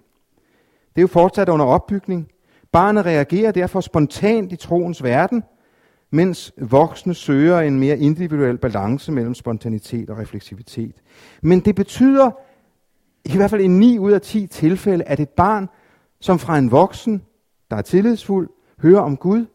Det 0.96 0.98
er 0.98 1.02
jo 1.02 1.08
fortsat 1.08 1.50
under 1.50 1.66
opbygning. 1.66 2.28
Barnet 2.72 3.06
reagerer 3.06 3.52
derfor 3.52 3.82
spontant 3.82 4.52
i 4.52 4.56
troens 4.56 5.04
verden, 5.04 5.44
mens 6.12 6.54
voksne 6.58 7.14
søger 7.14 7.60
en 7.60 7.80
mere 7.80 7.98
individuel 7.98 8.58
balance 8.58 9.12
mellem 9.12 9.34
spontanitet 9.34 10.10
og 10.10 10.18
refleksivitet. 10.18 10.96
Men 11.42 11.60
det 11.60 11.76
betyder, 11.76 12.32
i 13.26 13.36
hvert 13.36 13.50
fald 13.50 13.62
i 13.62 13.68
9 13.68 13.98
ud 13.98 14.12
af 14.12 14.22
10 14.22 14.48
tilfælde, 14.48 15.04
at 15.04 15.20
et 15.20 15.30
barn, 15.30 15.70
som 16.20 16.40
fra 16.40 16.58
en 16.58 16.72
voksen, 16.72 17.24
der 17.72 17.78
er 17.78 17.82
tillidsfuld, 17.82 18.50
hører 18.82 19.02
om 19.02 19.18
Gud, 19.18 19.46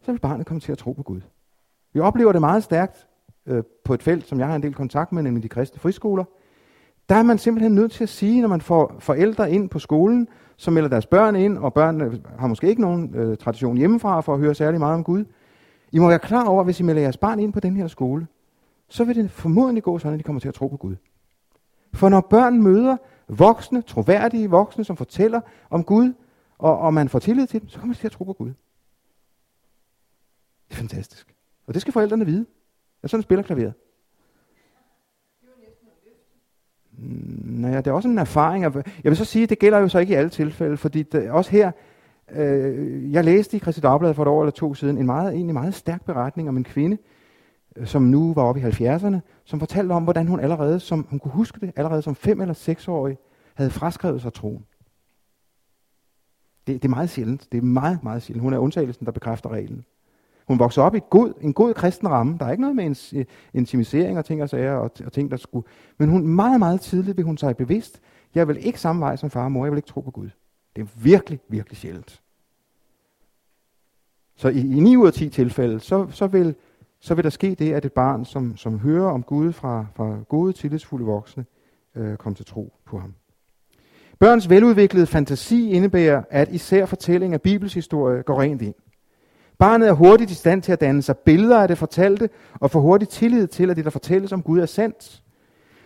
så 0.00 0.12
vil 0.12 0.18
barnet 0.18 0.46
komme 0.46 0.60
til 0.60 0.72
at 0.72 0.78
tro 0.78 0.92
på 0.92 1.02
Gud. 1.02 1.20
Vi 1.92 2.00
oplever 2.00 2.32
det 2.32 2.40
meget 2.40 2.64
stærkt 2.64 3.06
øh, 3.46 3.62
på 3.84 3.94
et 3.94 4.02
felt, 4.02 4.28
som 4.28 4.38
jeg 4.38 4.46
har 4.46 4.56
en 4.56 4.62
del 4.62 4.74
kontakt 4.74 5.12
med, 5.12 5.22
nemlig 5.22 5.42
de 5.42 5.48
kristne 5.48 5.80
friskoler. 5.80 6.24
Der 7.08 7.14
er 7.14 7.22
man 7.22 7.38
simpelthen 7.38 7.74
nødt 7.74 7.92
til 7.92 8.02
at 8.02 8.08
sige, 8.08 8.40
når 8.40 8.48
man 8.48 8.60
får 8.60 8.96
forældre 8.98 9.50
ind 9.50 9.68
på 9.68 9.78
skolen, 9.78 10.28
som 10.56 10.74
melder 10.74 10.88
deres 10.88 11.06
børn 11.06 11.36
ind, 11.36 11.58
og 11.58 11.74
børnene 11.74 12.20
har 12.38 12.46
måske 12.46 12.68
ikke 12.68 12.82
nogen 12.82 13.14
øh, 13.14 13.36
tradition 13.36 13.76
hjemmefra 13.76 14.20
for 14.20 14.34
at 14.34 14.40
høre 14.40 14.54
særlig 14.54 14.80
meget 14.80 14.94
om 14.94 15.04
Gud. 15.04 15.24
I 15.92 15.98
må 15.98 16.08
være 16.08 16.18
klar 16.18 16.44
over, 16.44 16.60
at 16.60 16.66
hvis 16.66 16.80
I 16.80 16.82
melder 16.82 17.02
jeres 17.02 17.16
barn 17.16 17.40
ind 17.40 17.52
på 17.52 17.60
den 17.60 17.76
her 17.76 17.86
skole, 17.86 18.26
så 18.88 19.04
vil 19.04 19.16
det 19.16 19.30
formodentlig 19.30 19.82
gå 19.82 19.98
sådan, 19.98 20.14
at 20.14 20.18
de 20.18 20.24
kommer 20.24 20.40
til 20.40 20.48
at 20.48 20.54
tro 20.54 20.68
på 20.68 20.76
Gud. 20.76 20.96
For 21.92 22.08
når 22.08 22.20
børn 22.20 22.62
møder 22.62 22.96
voksne, 23.28 23.82
troværdige 23.82 24.50
voksne, 24.50 24.84
som 24.84 24.96
fortæller 24.96 25.40
om 25.70 25.84
Gud, 25.84 26.12
og, 26.58 26.78
og 26.78 26.94
man 26.94 27.08
får 27.08 27.18
tillid 27.18 27.46
til 27.46 27.60
dem, 27.60 27.68
så 27.68 27.78
kommer 27.78 27.94
de 27.94 28.00
til 28.00 28.08
at 28.08 28.12
tro 28.12 28.24
på 28.24 28.32
Gud. 28.32 28.48
Det 30.68 30.74
er 30.74 30.74
fantastisk. 30.74 31.34
Og 31.66 31.74
det 31.74 31.82
skal 31.82 31.92
forældrene 31.92 32.26
vide. 32.26 32.46
Jeg 33.02 33.10
sådan 33.10 33.22
spiller 33.22 33.42
klaveret. 33.42 33.74
Mm, 36.98 37.38
Nej, 37.58 37.80
det 37.80 37.86
er 37.86 37.92
også 37.92 38.08
en 38.08 38.18
erfaring. 38.18 38.64
Jeg 38.64 38.84
vil 39.04 39.16
så 39.16 39.24
sige, 39.24 39.42
at 39.42 39.50
det 39.50 39.58
gælder 39.58 39.78
jo 39.78 39.88
så 39.88 39.98
ikke 39.98 40.12
i 40.12 40.16
alle 40.16 40.30
tilfælde, 40.30 40.76
fordi 40.76 41.02
det, 41.02 41.30
også 41.30 41.50
her, 41.50 41.72
øh, 42.32 43.12
jeg 43.12 43.24
læste 43.24 43.56
i 43.56 43.60
Christi 43.60 43.80
Dagblad 43.80 44.14
for 44.14 44.22
et 44.22 44.28
år 44.28 44.42
eller 44.42 44.50
to 44.50 44.74
siden 44.74 44.98
en 44.98 45.06
meget, 45.06 45.34
egentlig 45.34 45.54
meget 45.54 45.74
stærk 45.74 46.04
beretning 46.04 46.48
om 46.48 46.56
en 46.56 46.64
kvinde, 46.64 46.98
øh, 47.76 47.86
som 47.86 48.02
nu 48.02 48.34
var 48.34 48.42
oppe 48.42 48.60
i 48.60 48.64
70'erne, 48.64 49.18
som 49.44 49.58
fortalte 49.58 49.92
om, 49.92 50.04
hvordan 50.04 50.26
hun 50.26 50.40
allerede, 50.40 50.80
som 50.80 51.06
hun 51.10 51.18
kunne 51.18 51.32
huske 51.32 51.60
det, 51.60 51.72
allerede 51.76 52.02
som 52.02 52.14
fem 52.14 52.40
eller 52.40 52.54
seks 52.54 52.88
årig, 52.88 53.18
havde 53.54 53.70
fraskrevet 53.70 54.22
sig 54.22 54.32
troen. 54.32 54.64
Det, 56.66 56.82
det 56.82 56.88
er 56.88 56.94
meget 56.94 57.10
sjældent. 57.10 57.48
Det 57.52 57.58
er 57.58 57.62
meget, 57.62 57.98
meget 58.02 58.22
sjældent. 58.22 58.42
Hun 58.42 58.52
er 58.52 58.58
undtagelsen, 58.58 59.06
der 59.06 59.12
bekræfter 59.12 59.50
reglen. 59.50 59.84
Hun 60.48 60.58
voksede 60.58 60.86
op 60.86 60.94
i 60.94 61.00
god, 61.10 61.32
en 61.40 61.52
god 61.52 61.74
kristen 61.74 62.08
ramme. 62.08 62.38
Der 62.38 62.46
er 62.46 62.50
ikke 62.50 62.60
noget 62.60 62.76
med 62.76 62.84
en, 62.84 62.96
øh, 63.18 63.24
intimisering 63.54 64.18
og 64.18 64.24
ting 64.24 64.42
og 64.42 64.48
sager 64.48 64.72
og, 64.72 64.90
og 65.04 65.12
ting, 65.12 65.30
der 65.30 65.36
skulle... 65.36 65.66
Men 65.98 66.08
hun 66.08 66.26
meget, 66.26 66.58
meget 66.58 66.80
tidligt 66.80 67.14
blev 67.14 67.26
hun 67.26 67.38
sig 67.38 67.56
bevidst, 67.56 68.00
jeg 68.34 68.48
vil 68.48 68.66
ikke 68.66 68.80
samme 68.80 69.00
vej 69.00 69.16
som 69.16 69.30
far 69.30 69.44
og 69.44 69.52
mor, 69.52 69.64
jeg 69.64 69.72
vil 69.72 69.78
ikke 69.78 69.88
tro 69.88 70.00
på 70.00 70.10
Gud. 70.10 70.30
Det 70.76 70.82
er 70.82 70.88
virkelig, 70.96 71.40
virkelig 71.48 71.78
sjældent. 71.78 72.22
Så 74.36 74.48
i, 74.48 74.60
i 74.60 74.80
9 74.80 74.96
ud 74.96 75.06
af 75.06 75.12
10 75.12 75.28
tilfælde, 75.28 75.80
så, 75.80 76.06
så, 76.10 76.26
vil, 76.26 76.54
så 77.00 77.14
vil 77.14 77.24
der 77.24 77.30
ske 77.30 77.54
det, 77.54 77.72
at 77.72 77.84
et 77.84 77.92
barn, 77.92 78.24
som, 78.24 78.56
som 78.56 78.78
hører 78.78 79.10
om 79.10 79.22
Gud 79.22 79.52
fra, 79.52 79.86
fra 79.94 80.16
gode, 80.28 80.52
tillidsfulde 80.52 81.04
voksne, 81.04 81.44
øh, 81.94 82.16
kommer 82.16 82.36
til 82.36 82.46
tro 82.46 82.72
på 82.86 82.98
ham. 82.98 83.14
Børns 84.18 84.50
veludviklede 84.50 85.06
fantasi 85.06 85.70
indebærer, 85.70 86.22
at 86.30 86.48
især 86.48 86.86
fortælling 86.86 87.34
af 87.34 87.42
Bibels 87.42 87.74
historie 87.74 88.22
går 88.22 88.40
rent 88.40 88.62
ind. 88.62 88.74
Barnet 89.58 89.88
er 89.88 89.92
hurtigt 89.92 90.30
i 90.30 90.34
stand 90.34 90.62
til 90.62 90.72
at 90.72 90.80
danne 90.80 91.02
sig 91.02 91.18
billeder 91.18 91.58
af 91.60 91.68
det 91.68 91.78
fortalte, 91.78 92.30
og 92.54 92.70
får 92.70 92.80
hurtigt 92.80 93.10
tillid 93.10 93.46
til, 93.46 93.70
at 93.70 93.76
det, 93.76 93.84
der 93.84 93.90
fortælles 93.90 94.32
om 94.32 94.42
Gud, 94.42 94.60
er 94.60 94.66
sandt. 94.66 95.22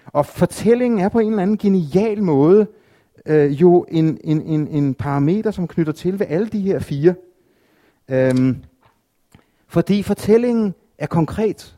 Og 0.07 0.27
fortællingen 0.27 1.01
er 1.01 1.09
på 1.09 1.19
en 1.19 1.29
eller 1.31 1.43
anden 1.43 1.59
genial 1.59 2.23
måde 2.23 2.67
øh, 3.27 3.61
jo 3.61 3.87
en, 3.89 4.19
en, 4.25 4.43
en, 4.43 4.69
en 4.69 4.95
parameter, 4.95 5.51
som 5.51 5.69
knytter 5.69 5.93
til 5.93 6.19
ved 6.19 6.27
alle 6.29 6.49
de 6.49 6.61
her 6.61 6.79
fire. 6.79 7.15
Øhm, 8.09 8.57
fordi 9.67 10.03
fortællingen 10.03 10.75
er 10.99 11.07
konkret, 11.07 11.77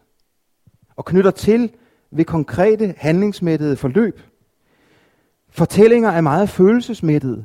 og 0.97 1.05
knytter 1.05 1.31
til 1.31 1.73
ved 2.11 2.25
konkrete 2.25 2.95
handlingsmættede 2.97 3.77
forløb. 3.77 4.21
Fortællinger 5.49 6.11
er 6.11 6.21
meget 6.21 6.49
følelsesmættede. 6.49 7.45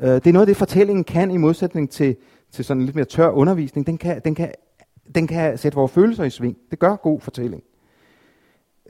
Øh, 0.00 0.08
det 0.08 0.26
er 0.26 0.32
noget 0.32 0.42
af 0.42 0.46
det, 0.46 0.56
fortællingen 0.56 1.04
kan 1.04 1.30
i 1.30 1.36
modsætning 1.36 1.90
til, 1.90 2.16
til 2.50 2.64
sådan 2.64 2.80
en 2.80 2.84
lidt 2.84 2.96
mere 2.96 3.04
tør 3.04 3.28
undervisning, 3.28 3.86
den 3.86 3.98
kan, 3.98 4.20
den, 4.24 4.34
kan, 4.34 4.52
den 5.14 5.26
kan 5.26 5.58
sætte 5.58 5.76
vores 5.76 5.92
følelser 5.92 6.24
i 6.24 6.30
sving. 6.30 6.56
Det 6.70 6.78
gør 6.78 6.96
god 6.96 7.20
fortælling. 7.20 7.62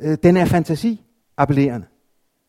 Øh, 0.01 0.19
den 0.23 0.36
er 0.36 0.45
fantasi 0.45 1.01
appellerende. 1.36 1.86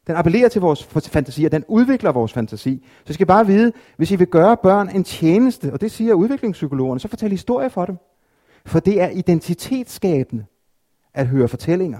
Den 0.07 0.15
appellerer 0.15 0.49
til 0.49 0.61
vores 0.61 0.87
fantasi, 1.07 1.45
og 1.45 1.51
den 1.51 1.63
udvikler 1.67 2.11
vores 2.11 2.33
fantasi. 2.33 2.85
Så 3.05 3.11
I 3.11 3.13
skal 3.13 3.27
bare 3.27 3.47
vide, 3.47 3.71
hvis 3.97 4.11
I 4.11 4.15
vil 4.15 4.27
gøre 4.27 4.57
børn 4.57 4.89
en 4.89 5.03
tjeneste, 5.03 5.73
og 5.73 5.81
det 5.81 5.91
siger 5.91 6.13
udviklingspsykologerne, 6.13 6.99
så 6.99 7.07
fortæl 7.07 7.29
historier 7.29 7.69
for 7.69 7.85
dem. 7.85 7.97
For 8.65 8.79
det 8.79 9.01
er 9.01 9.09
identitetsskabende 9.09 10.45
at 11.13 11.27
høre 11.27 11.47
fortællinger. 11.47 11.99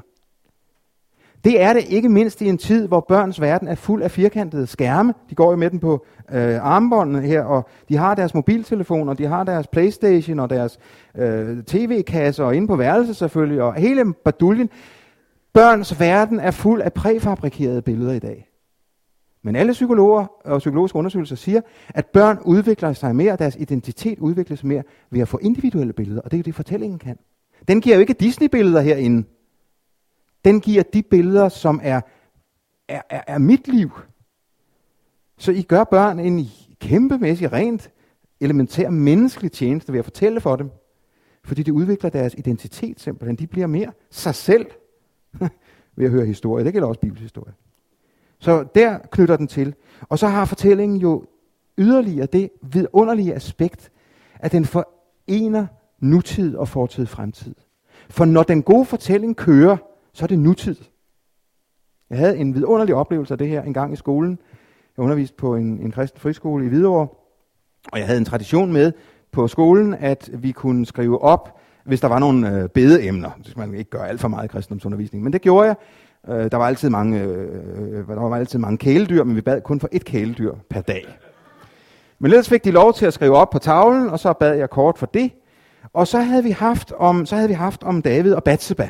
Det 1.44 1.62
er 1.62 1.74
det 1.74 1.84
ikke 1.90 2.10
mindst 2.10 2.42
i 2.42 2.50
en 2.50 2.58
tid, 2.58 2.88
hvor 2.88 3.06
børns 3.08 3.42
verden 3.42 3.68
er 3.68 3.76
fuld 3.76 4.04
af 4.04 4.12
firkantede 4.12 4.68
skærme. 4.68 5.14
De 5.30 5.36
går 5.36 5.52
jo 5.52 5.58
med 5.58 5.70
den 5.70 5.80
på 5.80 6.06
øh, 6.32 6.66
armbåndene 6.66 7.22
her, 7.22 7.44
og 7.44 7.70
de 7.90 7.98
har 7.98 8.16
deres 8.16 8.34
mobiltelefoner, 8.34 9.14
de 9.14 9.26
har 9.26 9.44
deres 9.44 9.68
Playstation 9.68 10.40
og 10.40 10.50
deres 10.50 10.80
øh, 11.16 11.64
tv-kasser, 11.64 12.44
og 12.44 12.56
inde 12.56 12.68
på 12.68 12.76
værelset 12.76 13.16
selvfølgelig, 13.16 13.62
og 13.62 13.74
hele 13.74 14.14
baduljen. 14.14 14.70
Børns 15.56 16.00
verden 16.00 16.40
er 16.40 16.52
fuld 16.52 16.82
af 16.82 16.94
præfabrikerede 16.94 17.82
billeder 17.82 18.14
i 18.14 18.20
dag. 18.20 18.50
Men 19.42 19.56
alle 19.56 19.74
psykologer 19.74 20.26
og 20.46 20.60
psykologiske 20.60 20.98
undersøgelser 20.98 21.36
siger, 21.36 21.62
at 21.90 22.06
børn 22.06 22.40
udvikler 22.46 22.94
sig 22.94 23.16
mere, 23.16 23.36
deres 23.36 23.56
identitet 23.60 24.20
udvikles 24.20 24.64
mere 24.64 24.84
ved 25.10 25.22
at 25.22 25.28
få 25.28 25.38
individuelle 25.38 25.94
billeder, 25.94 26.22
og 26.22 26.32
det 26.32 26.38
er 26.38 26.40
jo 26.40 26.44
det, 26.44 26.56
fortællingen 26.56 27.00
kan. 27.00 27.18
Den 27.68 27.82
giver 27.82 27.96
jo 27.96 28.00
ikke 28.00 28.14
Disney-billeder 28.14 28.82
herinde 28.82 29.28
den 30.46 30.62
giver 30.62 30.84
de 30.84 31.04
billeder, 31.04 31.50
som 31.50 31.80
er, 31.84 32.02
er, 32.88 33.02
er, 33.10 33.22
er 33.28 33.38
mit 33.38 33.68
liv. 33.68 33.92
Så 35.38 35.52
I 35.52 35.62
gør 35.62 35.84
børn 35.84 36.20
en 36.20 36.46
kæmpemæssig, 36.80 37.52
rent 37.52 37.92
elementær 38.40 38.90
menneskelig 38.90 39.52
tjeneste 39.52 39.92
ved 39.92 40.00
at 40.00 40.06
fortælle 40.06 40.42
for 40.42 40.56
dem. 40.56 40.72
Fordi 41.44 41.64
det 41.64 41.72
udvikler 41.72 42.10
deres 42.10 42.36
identitet 42.38 43.00
simpelthen. 43.00 43.36
De 43.36 43.48
bliver 43.48 43.68
mere 43.68 43.92
sig 44.10 44.36
selv 44.36 44.66
ved 45.96 46.06
at 46.06 46.12
høre 46.12 46.26
historie. 46.26 46.66
Det 46.66 46.74
gælder 46.74 46.88
også 46.88 47.02
bibelhistorie. 47.02 47.54
Så 48.40 48.66
der 48.76 49.00
knytter 49.12 49.38
den 49.38 49.48
til. 49.48 49.76
Og 50.02 50.20
så 50.20 50.28
har 50.28 50.46
fortællingen 50.46 50.98
jo 50.98 51.26
yderligere 51.78 52.26
det 52.26 52.50
vidunderlige 52.62 53.34
aspekt, 53.34 53.92
at 54.40 54.52
den 54.52 54.66
forener 54.66 55.68
nutid 56.00 56.56
og 56.56 56.68
fortid 56.68 57.06
fremtid. 57.06 57.56
For 58.10 58.26
når 58.26 58.44
den 58.44 58.64
gode 58.64 58.86
fortælling 58.86 59.36
kører, 59.36 59.78
så 60.14 60.26
er 60.26 60.28
det 60.28 60.40
nutid. 60.40 60.76
Jeg 62.10 62.18
havde 62.18 62.38
en 62.38 62.56
vidunderlig 62.56 62.96
oplevelse 62.96 63.34
af 63.34 63.38
det 63.38 63.48
her 63.48 63.64
en 63.64 63.74
gang 63.74 63.94
i 63.94 63.96
skolen. 63.96 64.40
Jeg 64.98 65.04
underviste 65.04 65.36
på 65.36 65.56
en, 65.56 65.80
en 65.80 65.92
kristen 65.92 66.20
friskole 66.20 66.66
i 66.66 66.68
Hvidovre, 66.68 67.08
og 67.92 68.00
jeg 68.00 68.06
havde 68.06 68.20
en 68.20 68.26
tradition 68.26 68.74
med 68.74 68.92
på 69.32 69.48
skolen, 69.48 69.94
at 69.94 70.30
vi 70.34 70.52
kunne 70.52 70.86
skrive 70.86 71.22
op, 71.22 71.60
hvis 71.86 72.02
der 72.02 72.08
var 72.08 72.20
nogle 72.20 72.52
øh, 72.52 72.70
bedeemner. 72.70 73.30
Det 73.46 73.58
man 73.58 73.74
ikke 73.74 73.90
gør 73.90 74.04
alt 74.04 74.22
for 74.22 74.28
meget 74.28 74.46
i 74.46 74.48
kristendomsundervisning, 74.48 75.24
men 75.24 75.34
det 75.34 75.42
gjorde 75.42 75.68
jeg. 75.68 75.76
Øh, 76.28 76.52
der 76.52 76.58
var 76.58 76.68
altid 76.68 76.90
mange, 76.90 77.22
øh, 77.22 78.08
der 78.08 78.30
var 78.30 78.38
altid 78.38 78.60
mange 78.60 78.78
kæledyr, 78.78 79.24
men 79.24 79.36
vi 79.36 79.42
bad 79.42 79.62
kun 79.62 79.80
for 79.80 79.90
et 79.92 80.06
kæledyr 80.06 80.54
per 80.70 80.82
dag. 80.82 81.06
Men 82.20 82.32
ellers 82.32 82.50
fik 82.50 82.64
de 82.64 82.72
lov 82.72 82.94
til 82.94 83.06
at 83.06 83.14
skrive 83.14 83.38
op 83.38 83.50
på 83.50 83.60
tavlen, 83.60 84.10
og 84.10 84.20
så 84.20 84.34
bad 84.34 84.56
jeg 84.56 84.70
kort 84.70 84.98
for 84.98 85.06
det. 85.06 85.32
Og 85.94 86.08
så 86.08 86.20
havde 86.20 86.44
vi 86.44 86.52
haft 86.52 86.92
om, 86.98 87.26
så 87.26 87.36
havde 87.36 87.48
vi 87.48 87.54
haft 87.54 87.84
om 87.84 88.02
David 88.02 88.34
og 88.34 88.44
Batseba. 88.44 88.90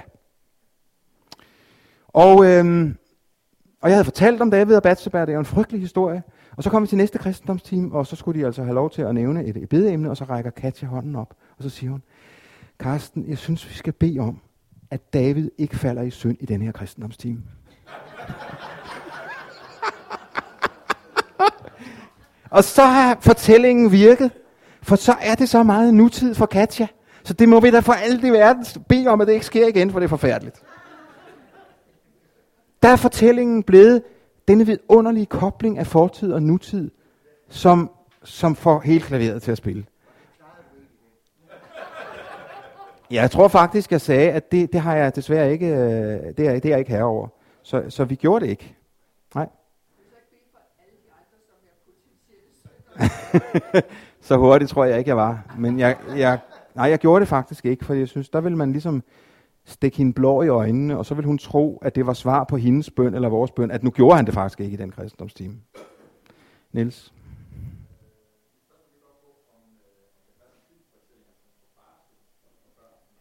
Og, 2.08 2.46
øhm, 2.46 2.96
og 3.82 3.90
jeg 3.90 3.96
havde 3.96 4.06
fortalt 4.06 4.42
om 4.42 4.52
David 4.52 4.76
og 4.76 4.84
Batseba, 4.84 5.22
det 5.22 5.30
er 5.30 5.34
jo 5.34 5.40
en 5.40 5.46
frygtelig 5.46 5.82
historie. 5.82 6.24
Og 6.58 6.64
så 6.64 6.70
kom 6.70 6.84
vi 6.84 6.88
til 6.88 6.98
næste 6.98 7.18
kristendomsteam, 7.18 7.92
og 7.92 8.08
så 8.08 8.16
skulle 8.16 8.40
de 8.40 8.46
altså 8.46 8.64
have 8.64 8.76
lov 8.76 8.90
til 8.90 9.02
at 9.02 9.16
nævne 9.16 9.46
et, 9.46 9.58
et 9.58 9.70
bedeemne, 9.70 10.10
og 10.10 10.18
så 10.18 10.24
rækker 10.24 10.52
Katja 10.52 10.88
hånden 10.88 11.16
op, 11.16 11.34
og 11.58 11.64
så 11.64 11.70
siger 11.70 11.92
hun, 11.92 12.02
Karsten, 12.80 13.30
jeg 13.30 13.38
synes, 13.38 13.70
vi 13.70 13.74
skal 13.74 13.94
bede 13.94 14.20
om, 14.20 14.42
at 14.92 15.14
David 15.14 15.52
ikke 15.58 15.76
falder 15.76 16.02
i 16.02 16.10
synd 16.10 16.38
i 16.40 16.46
den 16.46 16.62
her 16.62 16.72
kristendomstime. 16.72 17.42
og 22.50 22.64
så 22.64 22.84
har 22.84 23.18
fortællingen 23.22 23.92
virket, 23.92 24.32
for 24.82 24.96
så 24.96 25.16
er 25.22 25.36
det 25.36 25.50
så 25.50 25.64
meget 25.64 25.94
nutid 25.94 26.36
for 26.36 26.46
Katja. 26.46 26.88
Så 27.24 27.34
det 27.34 27.50
må 27.50 27.60
vi 27.60 27.72
da 27.72 27.80
for 27.80 27.94
alt 27.94 28.24
i 28.24 28.30
verden 28.30 28.66
bede 28.90 29.08
om, 29.08 29.22
at 29.22 29.28
det 29.28 29.34
ikke 29.34 29.46
sker 29.46 29.68
igen, 29.68 29.92
for 29.92 30.00
det 30.00 30.04
er 30.06 30.10
forfærdeligt. 30.10 30.64
Der 32.84 32.90
er 32.90 32.96
fortællingen 32.96 33.64
blevet 33.64 34.04
denne 34.48 34.66
vidunderlige 34.66 35.26
kobling 35.26 35.78
af 35.78 35.88
fortid 35.88 36.34
og 36.34 36.44
nutid, 36.44 36.92
som, 37.50 37.92
som 38.24 38.56
får 38.56 38.80
hele 38.80 39.02
klaveret 39.02 39.42
til 39.42 39.52
at 39.52 39.58
spille. 39.58 39.86
Ja, 40.40 40.46
jeg 43.12 43.32
tror 43.32 43.48
faktisk, 43.48 43.92
jeg 43.92 44.02
sagde, 44.02 44.32
at 44.32 44.52
det, 44.52 44.74
det 44.74 44.82
har 44.82 44.96
jeg 44.96 45.16
desværre 45.16 45.52
ikke, 45.52 45.68
øh, 45.68 46.38
det 46.38 46.40
er, 46.40 46.54
det 46.54 46.66
er 46.66 46.70
jeg 46.70 46.80
ikke 46.80 46.92
herover. 46.92 47.28
Så, 47.64 47.84
så 47.90 48.06
vi 48.06 48.16
gjorde 48.16 48.46
det 48.46 48.52
ikke. 48.52 48.76
Nej. 49.36 49.50
så 54.22 54.38
hurtigt 54.38 54.70
tror 54.72 54.86
jeg 54.86 54.98
ikke, 54.98 55.10
jeg 55.10 55.18
var. 55.18 55.56
Men 55.58 55.80
jeg, 55.80 55.98
jeg, 56.16 56.40
nej, 56.76 56.90
jeg 56.90 57.00
gjorde 57.00 57.20
det 57.20 57.28
faktisk 57.28 57.66
ikke, 57.66 57.86
for 57.86 57.94
jeg 57.94 58.08
synes, 58.08 58.30
der 58.30 58.42
vil 58.42 58.58
man 58.58 58.72
ligesom 58.72 59.04
stikke 59.66 59.98
hende 59.98 60.14
blå 60.14 60.42
i 60.42 60.48
øjnene, 60.48 60.98
og 60.98 61.06
så 61.06 61.16
vil 61.16 61.26
hun 61.26 61.38
tro, 61.38 61.82
at 61.82 61.96
det 61.96 62.08
var 62.08 62.14
svar 62.14 62.44
på 62.44 62.58
hendes 62.58 62.92
bøn 62.92 63.14
eller 63.14 63.30
vores 63.30 63.52
bøn, 63.52 63.72
at 63.72 63.84
nu 63.84 63.90
gjorde 63.90 64.16
han 64.16 64.26
det 64.26 64.34
faktisk 64.34 64.60
ikke 64.60 64.74
i 64.74 64.78
den 64.78 64.92
kristendomstime. 64.92 65.56
Niels? 66.72 67.14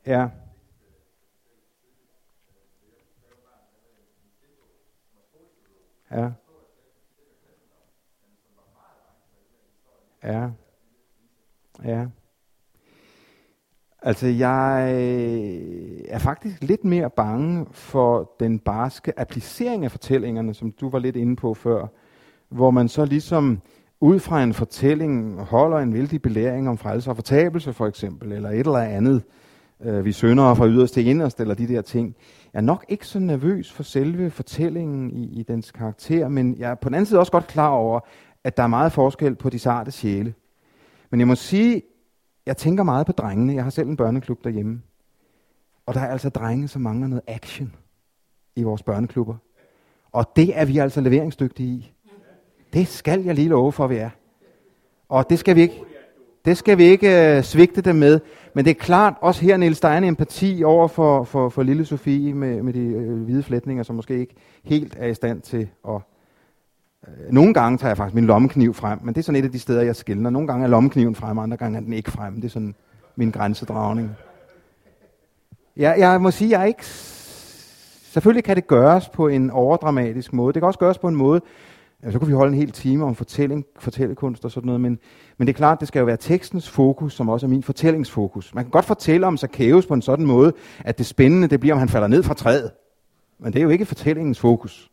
Ja. 0.06 0.28
Ja. 6.10 6.30
Ja. 10.22 10.50
Ja. 11.84 12.06
Altså, 14.02 14.26
jeg 14.26 14.92
er 16.08 16.18
faktisk 16.18 16.62
lidt 16.62 16.84
mere 16.84 17.10
bange 17.10 17.66
for 17.72 18.32
den 18.40 18.58
barske 18.58 19.20
applicering 19.20 19.84
af 19.84 19.90
fortællingerne, 19.90 20.54
som 20.54 20.72
du 20.72 20.88
var 20.88 20.98
lidt 20.98 21.16
inde 21.16 21.36
på 21.36 21.54
før, 21.54 21.86
hvor 22.48 22.70
man 22.70 22.88
så 22.88 23.04
ligesom 23.04 23.60
ud 24.00 24.20
fra 24.20 24.42
en 24.42 24.54
fortælling 24.54 25.40
holder 25.40 25.78
en 25.78 25.94
vældig 25.94 26.22
belæring 26.22 26.68
om 26.68 26.78
frelse 26.78 27.10
og 27.10 27.16
fortabelse 27.16 27.72
for 27.72 27.86
eksempel, 27.86 28.32
eller 28.32 28.50
et 28.50 28.58
eller 28.58 28.78
andet, 28.78 29.22
øh, 29.80 30.04
vi 30.04 30.12
sønder 30.12 30.54
fra 30.54 30.68
yderst 30.68 30.94
til 30.94 31.06
inderst, 31.06 31.40
eller 31.40 31.54
de 31.54 31.68
der 31.68 31.82
ting. 31.82 32.16
Jeg 32.52 32.58
er 32.58 32.62
nok 32.62 32.84
ikke 32.88 33.06
så 33.06 33.18
nervøs 33.18 33.72
for 33.72 33.82
selve 33.82 34.30
fortællingen 34.30 35.10
i, 35.10 35.40
i 35.40 35.42
dens 35.42 35.72
karakter, 35.72 36.28
men 36.28 36.58
jeg 36.58 36.70
er 36.70 36.74
på 36.74 36.88
den 36.88 36.94
anden 36.94 37.06
side 37.06 37.20
også 37.20 37.32
godt 37.32 37.46
klar 37.46 37.68
over, 37.68 38.00
at 38.44 38.56
der 38.56 38.62
er 38.62 38.66
meget 38.66 38.92
forskel 38.92 39.34
på 39.34 39.50
de 39.50 39.58
sarte 39.58 39.90
sjæle. 39.90 40.34
Men 41.10 41.20
jeg 41.20 41.28
må 41.28 41.34
sige, 41.34 41.82
jeg 42.46 42.56
tænker 42.56 42.82
meget 42.82 43.06
på 43.06 43.12
drengene. 43.12 43.54
Jeg 43.54 43.62
har 43.62 43.70
selv 43.70 43.88
en 43.88 43.96
børneklub 43.96 44.44
derhjemme. 44.44 44.82
Og 45.86 45.94
der 45.94 46.00
er 46.00 46.08
altså 46.08 46.28
drenge, 46.28 46.68
som 46.68 46.82
mangler 46.82 47.06
noget 47.06 47.22
action 47.26 47.74
i 48.56 48.62
vores 48.62 48.82
børneklubber. 48.82 49.34
Og 50.12 50.36
det 50.36 50.58
er 50.58 50.64
vi 50.64 50.78
altså 50.78 51.00
leveringsdygtige 51.00 51.68
i. 51.68 51.92
Det 52.72 52.88
skal 52.88 53.22
jeg 53.22 53.34
lige 53.34 53.48
love 53.48 53.72
for, 53.72 53.84
at 53.84 53.90
vi 53.90 53.96
er. 53.96 54.10
Og 55.08 55.30
det 55.30 55.38
skal 55.38 55.56
vi 55.56 55.60
ikke, 55.60 55.82
det 56.44 56.56
skal 56.56 56.78
vi 56.78 56.84
ikke 56.84 57.36
øh, 57.36 57.42
svigte 57.42 57.80
dem 57.80 57.96
med. 57.96 58.20
Men 58.54 58.64
det 58.64 58.70
er 58.70 58.84
klart, 58.84 59.14
også 59.20 59.42
her, 59.42 59.56
Niels, 59.56 59.80
der 59.80 59.88
er 59.88 59.98
en 59.98 60.04
empati 60.04 60.62
over 60.64 60.88
for, 60.88 61.24
for, 61.24 61.48
for 61.48 61.62
lille 61.62 61.84
Sofie 61.84 62.34
med, 62.34 62.62
med 62.62 62.72
de 62.72 62.80
øh, 62.80 63.22
hvide 63.22 63.42
flætninger, 63.42 63.82
som 63.82 63.96
måske 63.96 64.18
ikke 64.18 64.34
helt 64.64 64.96
er 64.98 65.06
i 65.06 65.14
stand 65.14 65.40
til 65.40 65.68
at 65.88 66.00
Øh, 67.08 67.32
nogle 67.32 67.54
gange 67.54 67.78
tager 67.78 67.90
jeg 67.90 67.96
faktisk 67.96 68.14
min 68.14 68.26
lommekniv 68.26 68.74
frem, 68.74 68.98
men 69.02 69.14
det 69.14 69.20
er 69.20 69.24
sådan 69.24 69.40
et 69.40 69.44
af 69.44 69.52
de 69.52 69.58
steder, 69.58 69.82
jeg 69.82 69.96
skiller. 69.96 70.30
Nogle 70.30 70.48
gange 70.48 70.64
er 70.64 70.68
lommekniven 70.68 71.14
frem, 71.14 71.38
andre 71.38 71.56
gange 71.56 71.76
er 71.76 71.80
den 71.80 71.92
ikke 71.92 72.10
frem. 72.10 72.34
Det 72.34 72.44
er 72.44 72.48
sådan 72.48 72.74
min 73.16 73.30
grænsedragning. 73.30 74.10
Jeg, 75.76 75.94
jeg 75.98 76.20
må 76.20 76.30
sige, 76.30 76.50
jeg 76.50 76.60
er 76.60 76.64
ikke... 76.64 76.86
Selvfølgelig 78.14 78.44
kan 78.44 78.56
det 78.56 78.66
gøres 78.66 79.08
på 79.08 79.28
en 79.28 79.50
overdramatisk 79.50 80.32
måde. 80.32 80.52
Det 80.52 80.60
kan 80.60 80.66
også 80.66 80.78
gøres 80.78 80.98
på 80.98 81.08
en 81.08 81.16
måde, 81.16 81.40
så 82.12 82.18
kunne 82.18 82.28
vi 82.28 82.34
holde 82.34 82.52
en 82.52 82.58
hel 82.58 82.70
time 82.70 83.04
om 83.04 83.14
fortælling, 83.14 83.64
fortællekunst 83.78 84.44
og 84.44 84.50
sådan 84.50 84.66
noget, 84.66 84.80
men, 84.80 84.98
men 85.38 85.46
det 85.46 85.52
er 85.52 85.56
klart, 85.56 85.80
det 85.80 85.88
skal 85.88 85.98
jo 85.98 86.06
være 86.06 86.16
tekstens 86.16 86.70
fokus, 86.70 87.14
som 87.14 87.28
også 87.28 87.46
er 87.46 87.50
min 87.50 87.62
fortællingsfokus. 87.62 88.54
Man 88.54 88.64
kan 88.64 88.70
godt 88.70 88.84
fortælle 88.84 89.26
om 89.26 89.36
Zacchaeus 89.36 89.86
på 89.86 89.94
en 89.94 90.02
sådan 90.02 90.26
måde, 90.26 90.52
at 90.84 90.98
det 90.98 91.06
spændende 91.06 91.48
det 91.48 91.60
bliver, 91.60 91.74
om 91.74 91.78
han 91.78 91.88
falder 91.88 92.08
ned 92.08 92.22
fra 92.22 92.34
træet. 92.34 92.70
Men 93.38 93.52
det 93.52 93.58
er 93.58 93.62
jo 93.62 93.68
ikke 93.68 93.86
fortællingens 93.86 94.40
fokus. 94.40 94.90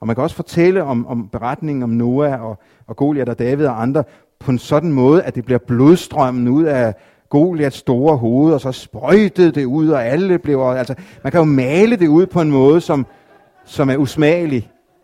Og 0.00 0.06
man 0.06 0.16
kan 0.16 0.22
også 0.22 0.36
fortælle 0.36 0.84
om, 0.84 1.06
om 1.06 1.28
beretningen 1.28 1.82
om 1.82 1.90
Noah 1.90 2.42
og, 2.42 2.58
og 2.86 2.96
Goliath 2.96 3.30
og 3.30 3.38
David 3.38 3.66
og 3.66 3.82
andre 3.82 4.04
på 4.38 4.50
en 4.50 4.58
sådan 4.58 4.92
måde, 4.92 5.22
at 5.22 5.34
det 5.34 5.44
bliver 5.44 5.58
blodstrømmen 5.58 6.48
ud 6.48 6.64
af 6.64 6.94
Goliaths 7.28 7.76
store 7.76 8.16
hoved, 8.16 8.54
og 8.54 8.60
så 8.60 8.72
sprøjtede 8.72 9.52
det 9.52 9.64
ud, 9.64 9.88
og 9.88 10.06
alle 10.06 10.38
blev... 10.38 10.60
Altså, 10.60 10.94
man 11.22 11.30
kan 11.30 11.38
jo 11.38 11.44
male 11.44 11.96
det 11.96 12.08
ud 12.08 12.26
på 12.26 12.40
en 12.40 12.50
måde, 12.50 12.80
som, 12.80 13.06
som 13.64 13.90
er 13.90 13.96
usmagelig. 13.96 14.70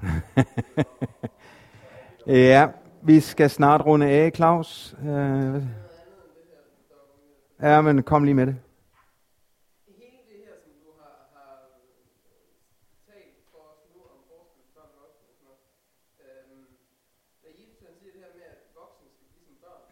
ja, 2.26 2.68
vi 3.02 3.20
skal 3.20 3.50
snart 3.50 3.86
runde 3.86 4.06
af, 4.06 4.32
Claus. 4.34 4.96
Uh, 5.02 5.62
ja, 7.62 7.80
men 7.80 8.02
kom 8.02 8.24
lige 8.24 8.34
med 8.34 8.46
det. 8.46 8.56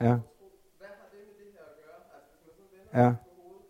Ja. 0.01 0.15
Hvad 0.79 0.89
har 0.99 1.07
det 1.13 1.21
med 1.29 1.35
det 1.41 1.49
her 1.57 1.65
at 1.73 1.77
gøre? 1.83 2.01
Altså, 2.17 2.31
hvis 2.33 2.43
man 2.47 2.55
sådan 2.57 2.71
vender 2.75 2.91
ja. 3.03 3.09
på 3.11 3.17
hovedet, 3.41 3.67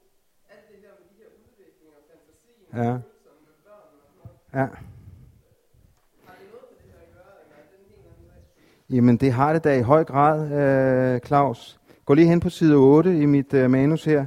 alt 0.52 0.64
det 0.70 0.78
her 0.84 0.92
med 0.98 1.04
de 1.10 1.14
her 1.20 1.28
udviklinger, 1.40 2.00
fantasien 2.10 2.56
ja. 2.80 2.90
følelserne 3.06 3.40
med 3.48 3.56
børn 3.66 3.86
og 3.94 4.00
sådan 4.04 4.16
noget. 4.20 4.32
Ja. 4.58 4.66
Har 6.26 6.34
det 6.40 6.46
noget 6.52 6.66
med 6.70 6.76
det 6.80 6.86
her 6.92 7.00
at 7.06 7.10
gøre, 7.16 7.32
eller 7.42 7.56
er 7.60 7.64
det 7.70 7.76
en 7.80 7.86
helt 7.92 8.06
anden 8.10 8.24
sag? 8.28 8.40
Jamen, 8.90 9.16
det 9.16 9.32
har 9.32 9.52
det 9.52 9.64
da 9.64 9.78
i 9.78 9.82
høj 9.82 10.04
grad, 10.04 10.52
øh, 10.52 11.20
Claus. 11.20 11.78
Gå 12.04 12.14
lige 12.14 12.28
hen 12.28 12.40
på 12.40 12.50
side 12.50 12.74
8 12.74 13.18
i 13.18 13.26
mit 13.26 13.54
øh, 13.54 13.70
manus 13.70 14.04
her. 14.04 14.24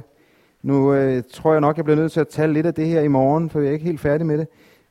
Nu 0.62 0.94
øh, 0.94 1.22
tror 1.32 1.52
jeg 1.52 1.60
nok, 1.60 1.76
jeg 1.76 1.84
bliver 1.84 1.96
nødt 1.96 2.12
til 2.12 2.20
at 2.20 2.28
tale 2.28 2.52
lidt 2.52 2.66
af 2.66 2.74
det 2.74 2.86
her 2.86 3.00
i 3.00 3.08
morgen, 3.08 3.50
for 3.50 3.60
jeg 3.60 3.68
er 3.68 3.72
ikke 3.72 3.84
helt 3.84 4.00
færdig 4.00 4.26
med 4.26 4.38
det. 4.38 4.48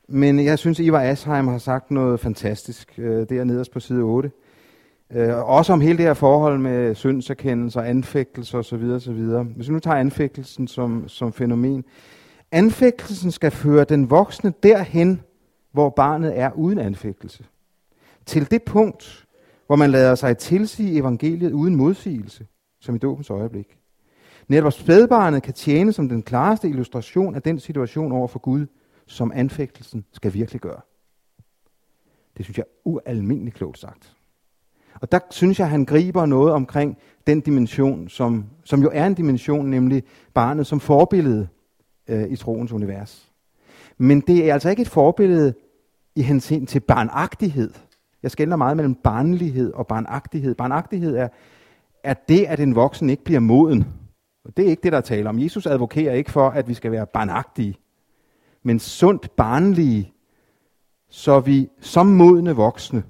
Men 0.08 0.46
jeg 0.46 0.60
synes, 0.60 0.80
Ivar 0.80 1.02
Asheim 1.02 1.48
har 1.48 1.58
sagt 1.58 1.92
noget 1.92 2.20
fantastisk 2.20 2.94
øh, 2.98 3.30
der 3.30 3.44
nederst 3.44 3.72
på 3.72 3.80
side 3.80 4.02
8. 4.02 4.32
Øh, 5.12 5.50
også 5.50 5.74
om 5.74 5.82
hele 5.82 5.98
det 5.98 6.06
her 6.06 6.14
forhold 6.14 6.60
med 6.60 6.96
syndserkendelse 6.96 7.80
og 7.80 7.90
anfægtelse 7.90 8.58
osv. 8.58 8.84
osv. 8.96 9.24
Hvis 9.56 9.68
vi 9.68 9.74
nu 9.74 9.80
tager 9.80 9.98
anfægtelsen 9.98 10.68
som, 10.68 11.08
som 11.08 11.34
fænomen. 11.34 11.84
Anfægtelsen 12.52 13.32
skal 13.32 13.52
føre 13.52 13.84
den 13.84 14.10
voksne 14.10 14.54
derhen, 14.64 15.22
hvor 15.72 15.90
barnet 15.90 16.40
er 16.40 16.52
uden 16.56 16.80
anfægtelse. 16.80 17.44
Til 18.26 18.52
det 18.52 18.64
punkt, 18.64 19.26
hvor 19.72 19.76
man 19.76 19.92
lader 19.92 20.16
sig 20.16 20.38
tilsige 20.38 21.00
evangeliet 21.00 21.52
uden 21.52 21.76
modsigelse, 21.76 22.48
som 22.80 22.96
i 22.96 22.98
dåbens 22.98 23.30
øjeblik. 23.30 23.78
Netop 24.48 24.74
spædbarnet 24.74 25.44
kan 25.44 25.54
tjene 25.54 25.94
som 25.94 26.10
den 26.10 26.24
klareste 26.24 26.70
illustration 26.70 27.36
af 27.36 27.42
den 27.42 27.60
situation 27.60 28.12
over 28.12 28.28
for 28.28 28.40
Gud, 28.40 28.66
som 29.06 29.32
anfægtelsen 29.36 30.06
skal 30.12 30.34
virkelig 30.34 30.62
gøre. 30.62 30.82
Det 32.38 32.46
synes 32.46 32.58
jeg 32.58 32.64
er 32.64 32.82
ualmindeligt 32.86 33.56
klogt 33.56 33.80
sagt. 33.80 34.16
Og 34.94 35.12
der 35.12 35.20
synes 35.30 35.60
jeg, 35.60 35.66
at 35.66 35.72
han 35.72 35.86
griber 35.86 36.26
noget 36.26 36.54
omkring 36.54 36.98
den 37.28 37.42
dimension, 37.42 38.10
som, 38.10 38.46
som 38.64 38.82
jo 38.82 38.90
er 38.94 39.06
en 39.06 39.14
dimension, 39.14 39.70
nemlig 39.70 40.04
barnet 40.34 40.68
som 40.68 40.80
forbillede 40.80 41.48
øh, 42.08 42.30
i 42.30 42.36
troens 42.36 42.72
univers. 42.72 43.32
Men 43.98 44.22
det 44.22 44.50
er 44.50 44.54
altså 44.54 44.70
ikke 44.70 44.82
et 44.82 44.90
forbillede 44.90 45.54
i 46.16 46.22
hensyn 46.22 46.66
til 46.66 46.80
barnagtighed. 46.80 47.74
Jeg 48.24 48.32
skældner 48.32 48.56
meget 48.56 48.78
mellem 48.78 48.96
barnlighed 48.96 49.74
og 49.74 49.88
barnagtighed. 49.88 50.56
Barnagtighed 50.56 51.16
er, 51.16 51.28
er 52.04 52.14
det, 52.14 52.46
at 52.46 52.60
en 52.60 52.76
voksen 52.76 53.10
ikke 53.10 53.24
bliver 53.24 53.40
moden. 53.40 53.88
Og 54.46 54.58
det 54.58 54.66
er 54.66 54.70
ikke 54.70 54.84
det, 54.84 54.92
der 54.92 55.02
taler 55.02 55.30
om. 55.30 55.40
Jesus 55.40 55.66
advokerer 55.66 56.14
ikke 56.14 56.32
for, 56.32 56.50
at 56.50 56.68
vi 56.68 56.74
skal 56.74 56.92
være 56.92 57.06
barnagtige, 57.06 57.78
men 58.64 58.80
sundt 58.80 59.36
barnlige, 59.36 60.14
så 61.10 61.40
vi 61.40 61.70
som 61.80 62.08
modne 62.08 62.56
voksne 62.56 63.04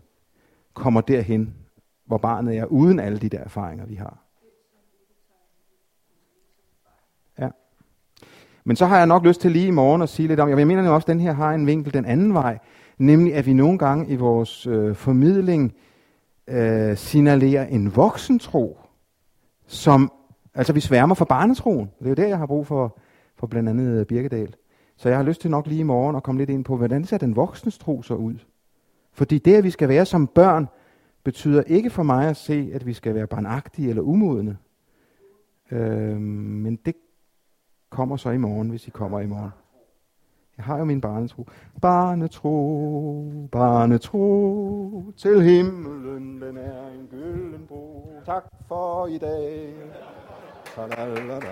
kommer 0.74 1.02
derhen, 1.02 1.56
hvor 2.06 2.18
barnet 2.18 2.58
er, 2.58 2.66
uden 2.66 3.00
alle 3.00 3.20
de 3.20 3.30
der 3.30 3.40
erfaringer, 3.40 3.86
vi 3.86 3.96
har. 3.96 4.18
Ja. 7.40 7.50
Men 8.64 8.76
så 8.76 8.86
har 8.86 8.98
jeg 8.98 9.08
nok 9.08 9.26
lyst 9.26 9.42
til 9.42 9.52
lige 9.52 9.68
i 9.68 9.72
morgen 9.72 10.02
at 10.02 10.10
sige 10.10 10.28
lidt 10.28 10.40
om, 10.40 10.50
jeg 10.50 10.68
mener 10.68 10.86
jo 10.86 10.94
også, 10.94 11.06
at 11.06 11.08
den 11.08 11.20
her 11.20 11.34
har 11.34 11.52
en 11.52 11.68
vinkel 11.68 11.94
den 11.94 12.06
anden 12.06 12.34
vej, 12.34 12.60
nemlig 13.02 13.36
at 13.36 13.46
vi 13.46 13.54
nogle 13.54 13.78
gange 13.78 14.08
i 14.08 14.16
vores 14.16 14.68
øh, 14.68 14.96
formidling 14.96 15.74
øh, 16.48 16.98
signalerer 16.98 17.66
en 17.66 17.96
voksen 17.96 18.40
tro, 18.40 18.78
som, 19.68 20.12
altså 20.54 20.74
vi 20.74 20.80
sværmer 20.80 21.16
for 21.16 21.26
barnetroen. 21.26 21.92
Det 22.00 22.06
er 22.06 22.10
jo 22.10 22.16
der, 22.16 22.28
jeg 22.28 22.38
har 22.38 22.46
brug 22.46 22.68
for, 22.68 22.98
for 23.36 23.48
blandt 23.48 23.70
andet 23.70 24.00
øh, 24.00 24.06
Birkedal. 24.06 24.56
Så 24.98 25.10
jeg 25.10 25.18
har 25.18 25.24
lyst 25.24 25.42
til 25.42 25.52
nok 25.52 25.68
lige 25.68 25.80
i 25.80 25.84
morgen 25.84 26.16
at 26.16 26.24
komme 26.24 26.42
lidt 26.42 26.50
ind 26.50 26.64
på, 26.64 26.78
hvordan 26.78 27.06
ser 27.06 27.18
den 27.18 27.36
voksne 27.36 27.72
tro 27.72 28.02
så 28.02 28.14
ud? 28.14 28.36
Fordi 29.14 29.38
det, 29.38 29.56
at 29.56 29.64
vi 29.64 29.70
skal 29.70 29.90
være 29.90 30.06
som 30.06 30.28
børn, 30.28 30.68
betyder 31.24 31.64
ikke 31.64 31.90
for 31.90 32.04
mig 32.04 32.30
at 32.30 32.38
se, 32.38 32.72
at 32.74 32.86
vi 32.86 32.94
skal 32.94 33.16
være 33.16 33.28
barnagtige 33.28 33.90
eller 33.90 34.02
umodne. 34.02 34.58
Øh, 35.72 36.18
men 36.18 36.76
det 36.76 36.96
kommer 37.90 38.18
så 38.18 38.30
i 38.30 38.38
morgen, 38.38 38.70
hvis 38.70 38.88
I 38.88 38.92
kommer 38.92 39.20
i 39.20 39.26
morgen. 39.26 39.52
Jeg 40.58 40.66
har 40.66 40.78
jo 40.78 40.84
min 40.84 41.02
barnetro. 41.02 41.48
Barnetro, 41.82 43.48
barnetro, 43.52 45.04
til 45.18 45.42
himlen, 45.42 46.42
den 46.42 46.58
er 46.58 46.88
en 46.88 47.08
gylden 47.12 47.66
bro. 47.68 48.12
Tak 48.26 48.44
for 48.68 49.08
i 49.08 49.18
dag. 49.18 49.74
Ta-da-da-da. 50.76 51.52